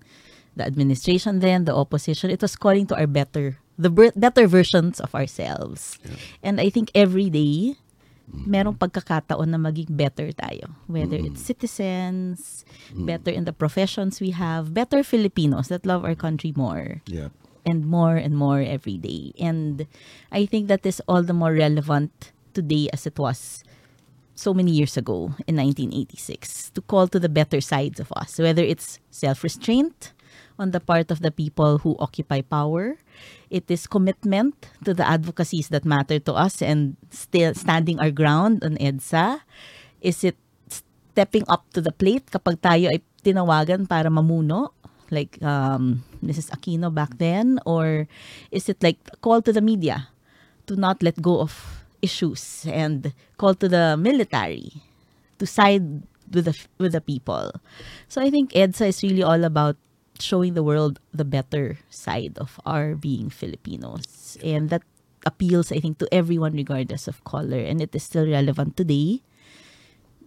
the 0.56 0.64
administration 0.64 1.40
then, 1.40 1.64
the 1.64 1.72
opposition, 1.72 2.28
it 2.28 2.40
was 2.40 2.56
calling 2.56 2.84
to 2.88 2.96
our 2.96 3.08
better, 3.08 3.60
the 3.80 4.12
better 4.14 4.46
versions 4.46 5.00
of 5.00 5.14
ourselves. 5.14 5.96
And 6.44 6.60
I 6.60 6.68
think 6.68 6.90
every 6.94 7.30
day, 7.30 7.80
merong 8.30 8.78
pagkakataon 8.78 9.48
na 9.50 9.58
maging 9.58 9.96
better 9.96 10.30
tayo. 10.30 10.76
Whether 10.86 11.16
it's 11.18 11.42
citizens, 11.42 12.64
better 12.94 13.30
in 13.32 13.44
the 13.48 13.52
professions 13.56 14.20
we 14.20 14.30
have, 14.36 14.74
better 14.74 15.02
Filipinos 15.02 15.68
that 15.68 15.86
love 15.88 16.04
our 16.04 16.14
country 16.14 16.52
more 16.54 17.02
Yeah. 17.08 17.34
and 17.66 17.84
more 17.84 18.16
and 18.16 18.36
more 18.36 18.60
every 18.62 18.96
day. 18.96 19.32
And 19.40 19.84
I 20.32 20.46
think 20.46 20.68
that 20.68 20.86
is 20.86 21.02
all 21.08 21.22
the 21.22 21.36
more 21.36 21.52
relevant 21.52 22.32
today 22.54 22.88
as 22.92 23.04
it 23.04 23.18
was 23.18 23.64
so 24.34 24.54
many 24.54 24.72
years 24.72 24.96
ago 24.96 25.36
in 25.44 25.60
1986 25.60 26.70
to 26.72 26.80
call 26.80 27.06
to 27.08 27.20
the 27.20 27.28
better 27.28 27.60
sides 27.60 28.00
of 28.00 28.08
us, 28.16 28.38
whether 28.38 28.62
it's 28.64 28.98
self 29.10 29.44
restraint 29.44 30.12
on 30.60 30.76
the 30.76 30.78
part 30.78 31.08
of 31.08 31.24
the 31.24 31.32
people 31.32 31.80
who 31.80 31.96
occupy 31.98 32.44
power, 32.44 33.00
it 33.48 33.64
is 33.72 33.88
commitment 33.88 34.68
to 34.84 34.92
the 34.92 35.08
advocacies 35.08 35.72
that 35.72 35.88
matter 35.88 36.20
to 36.20 36.36
us 36.36 36.60
and 36.60 37.00
still 37.08 37.56
standing 37.56 37.96
our 37.98 38.12
ground 38.12 38.60
on 38.62 38.76
EDSA. 38.76 39.40
Is 40.04 40.22
it 40.22 40.36
stepping 40.68 41.48
up 41.48 41.64
to 41.72 41.80
the 41.80 41.90
plate 41.90 42.28
kapag 42.28 42.60
tayo 42.60 42.92
ay 42.92 43.00
tinawagan 43.24 43.88
para 43.88 44.12
mamuno? 44.12 44.76
Like 45.10 45.40
um, 45.42 46.04
Mrs. 46.22 46.52
Aquino 46.52 46.92
back 46.92 47.16
then? 47.16 47.58
Or 47.64 48.06
is 48.52 48.68
it 48.68 48.84
like 48.84 49.00
call 49.24 49.40
to 49.42 49.56
the 49.56 49.64
media 49.64 50.12
to 50.68 50.76
not 50.76 51.02
let 51.02 51.18
go 51.18 51.40
of 51.40 51.82
issues 52.04 52.68
and 52.68 53.10
call 53.40 53.56
to 53.58 53.66
the 53.66 53.96
military 53.96 54.84
to 55.40 55.48
side 55.48 56.04
with 56.30 56.46
the 56.46 56.54
with 56.78 56.92
the 56.92 57.02
people? 57.02 57.50
So 58.06 58.22
I 58.22 58.30
think 58.30 58.54
EDSA 58.54 58.94
is 58.94 59.02
really 59.02 59.26
all 59.26 59.42
about 59.42 59.74
showing 60.22 60.54
the 60.54 60.62
world 60.62 61.00
the 61.12 61.24
better 61.24 61.78
side 61.90 62.38
of 62.38 62.60
our 62.64 62.94
being 62.94 63.30
Filipinos. 63.30 64.36
And 64.42 64.70
that 64.70 64.82
appeals, 65.26 65.72
I 65.72 65.80
think, 65.80 65.98
to 65.98 66.08
everyone 66.12 66.54
regardless 66.54 67.08
of 67.08 67.22
color. 67.24 67.58
And 67.58 67.80
it 67.80 67.94
is 67.94 68.04
still 68.04 68.28
relevant 68.28 68.76
today 68.76 69.22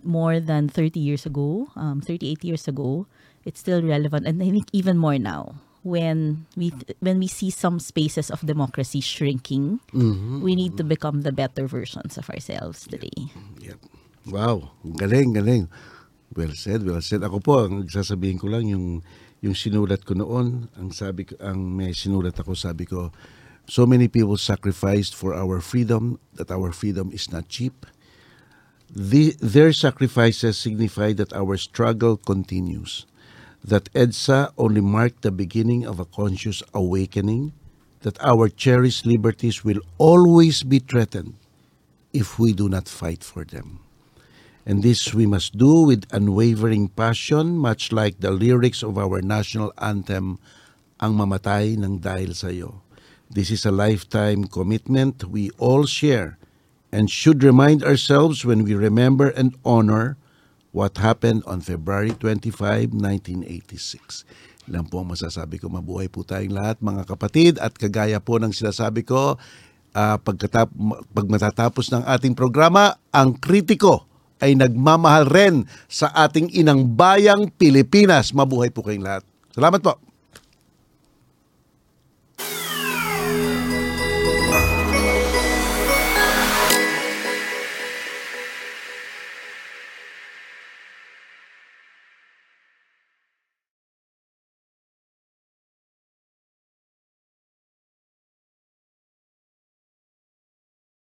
more 0.03 0.39
than 0.39 0.67
30 0.67 0.99
years 0.99 1.25
ago, 1.25 1.71
um, 1.75 2.01
38 2.01 2.43
years 2.43 2.67
ago, 2.67 3.07
it's 3.45 3.59
still 3.59 3.81
relevant, 3.81 4.27
and 4.27 4.41
I 4.41 4.51
think 4.51 4.67
even 4.71 4.97
more 4.97 5.17
now 5.17 5.55
when 5.83 6.47
we 6.55 6.71
when 7.03 7.19
we 7.19 7.27
see 7.27 7.51
some 7.51 7.77
spaces 7.77 8.31
of 8.31 8.39
democracy 8.39 9.03
shrinking, 9.03 9.83
we 10.39 10.55
need 10.55 10.79
to 10.79 10.83
become 10.83 11.27
the 11.27 11.35
better 11.35 11.67
versions 11.67 12.17
of 12.17 12.29
ourselves 12.31 12.87
today. 12.87 13.27
Yep. 13.59 13.79
Wow, 14.31 14.71
galing, 14.95 15.35
galing. 15.35 15.67
Well 16.31 16.55
said, 16.55 16.87
well 16.87 17.03
said. 17.03 17.21
Ako 17.27 17.43
po, 17.43 17.67
ang 17.67 17.91
sasabihin 17.91 18.39
ko 18.39 18.47
lang 18.47 18.71
yung 18.71 19.03
yung 19.43 19.59
sinulat 19.59 20.07
ko 20.07 20.15
noon, 20.15 20.71
ang 20.79 20.95
sabi 20.95 21.27
ko, 21.27 21.35
ang 21.43 21.59
may 21.75 21.91
sinulat 21.91 22.39
ako, 22.39 22.55
sabi 22.55 22.87
ko, 22.87 23.11
so 23.67 23.83
many 23.83 24.07
people 24.07 24.39
sacrificed 24.39 25.11
for 25.11 25.35
our 25.35 25.59
freedom 25.59 26.15
that 26.39 26.47
our 26.47 26.71
freedom 26.71 27.11
is 27.11 27.27
not 27.27 27.51
cheap. 27.51 27.83
The, 28.87 29.35
their 29.43 29.75
sacrifices 29.75 30.55
signify 30.55 31.11
that 31.19 31.35
our 31.35 31.59
struggle 31.59 32.15
continues. 32.15 33.03
That 33.59 33.91
EDSA 33.91 34.55
only 34.55 34.81
marked 34.81 35.27
the 35.27 35.31
beginning 35.31 35.83
of 35.83 35.99
a 35.99 36.07
conscious 36.07 36.63
awakening. 36.73 37.51
That 38.07 38.19
our 38.23 38.47
cherished 38.47 39.05
liberties 39.05 39.63
will 39.63 39.79
always 39.97 40.63
be 40.63 40.79
threatened 40.79 41.35
if 42.11 42.39
we 42.39 42.53
do 42.53 42.69
not 42.69 42.87
fight 42.87 43.23
for 43.23 43.43
them. 43.43 43.79
And 44.64 44.80
this 44.80 45.11
we 45.11 45.27
must 45.27 45.60
do 45.60 45.84
with 45.84 46.07
unwavering 46.15 46.95
passion, 46.95 47.60
much 47.60 47.91
like 47.91 48.23
the 48.23 48.31
lyrics 48.31 48.80
of 48.80 48.95
our 48.95 49.19
national 49.19 49.76
anthem, 49.76 50.40
Ang 51.03 51.19
Mamatay 51.19 51.76
ng 51.76 51.99
Dahil 51.99 52.31
Sa'yo. 52.31 52.80
This 53.27 53.52
is 53.52 53.68
a 53.68 53.76
lifetime 53.76 54.48
commitment 54.48 55.27
we 55.27 55.52
all 55.60 55.84
share 55.84 56.40
and 56.95 57.11
should 57.11 57.44
remind 57.44 57.84
ourselves 57.84 58.48
when 58.48 58.64
we 58.64 58.72
remember 58.72 59.35
and 59.35 59.52
honor 59.68 60.15
what 60.72 60.95
happened 60.95 61.44
on 61.44 61.60
February 61.60 62.15
25, 62.15 62.95
1986. 62.95 64.23
Ilan 64.72 64.88
po 64.88 65.03
ang 65.03 65.11
masasabi 65.11 65.60
ko, 65.60 65.68
mabuhay 65.68 66.07
po 66.07 66.23
tayong 66.23 66.56
lahat 66.56 66.80
mga 66.80 67.03
kapatid 67.03 67.60
at 67.60 67.76
kagaya 67.76 68.23
po 68.23 68.40
ng 68.40 68.56
sinasabi 68.56 69.03
ko, 69.03 69.35
ah, 69.91 70.15
pagkatap, 70.23 70.72
pag 71.11 71.27
matatapos 71.27 71.91
ng 71.91 72.07
ating 72.07 72.31
programa, 72.31 72.95
ang 73.11 73.35
kritiko 73.35 74.12
ay 74.43 74.59
nagmamahal 74.59 75.31
rin 75.31 75.55
sa 75.87 76.11
ating 76.11 76.51
inang 76.51 76.83
bayang 76.99 77.47
Pilipinas. 77.55 78.35
Mabuhay 78.35 78.67
po 78.75 78.83
kayong 78.83 79.07
lahat. 79.07 79.23
Salamat 79.55 79.79
po. 79.79 80.12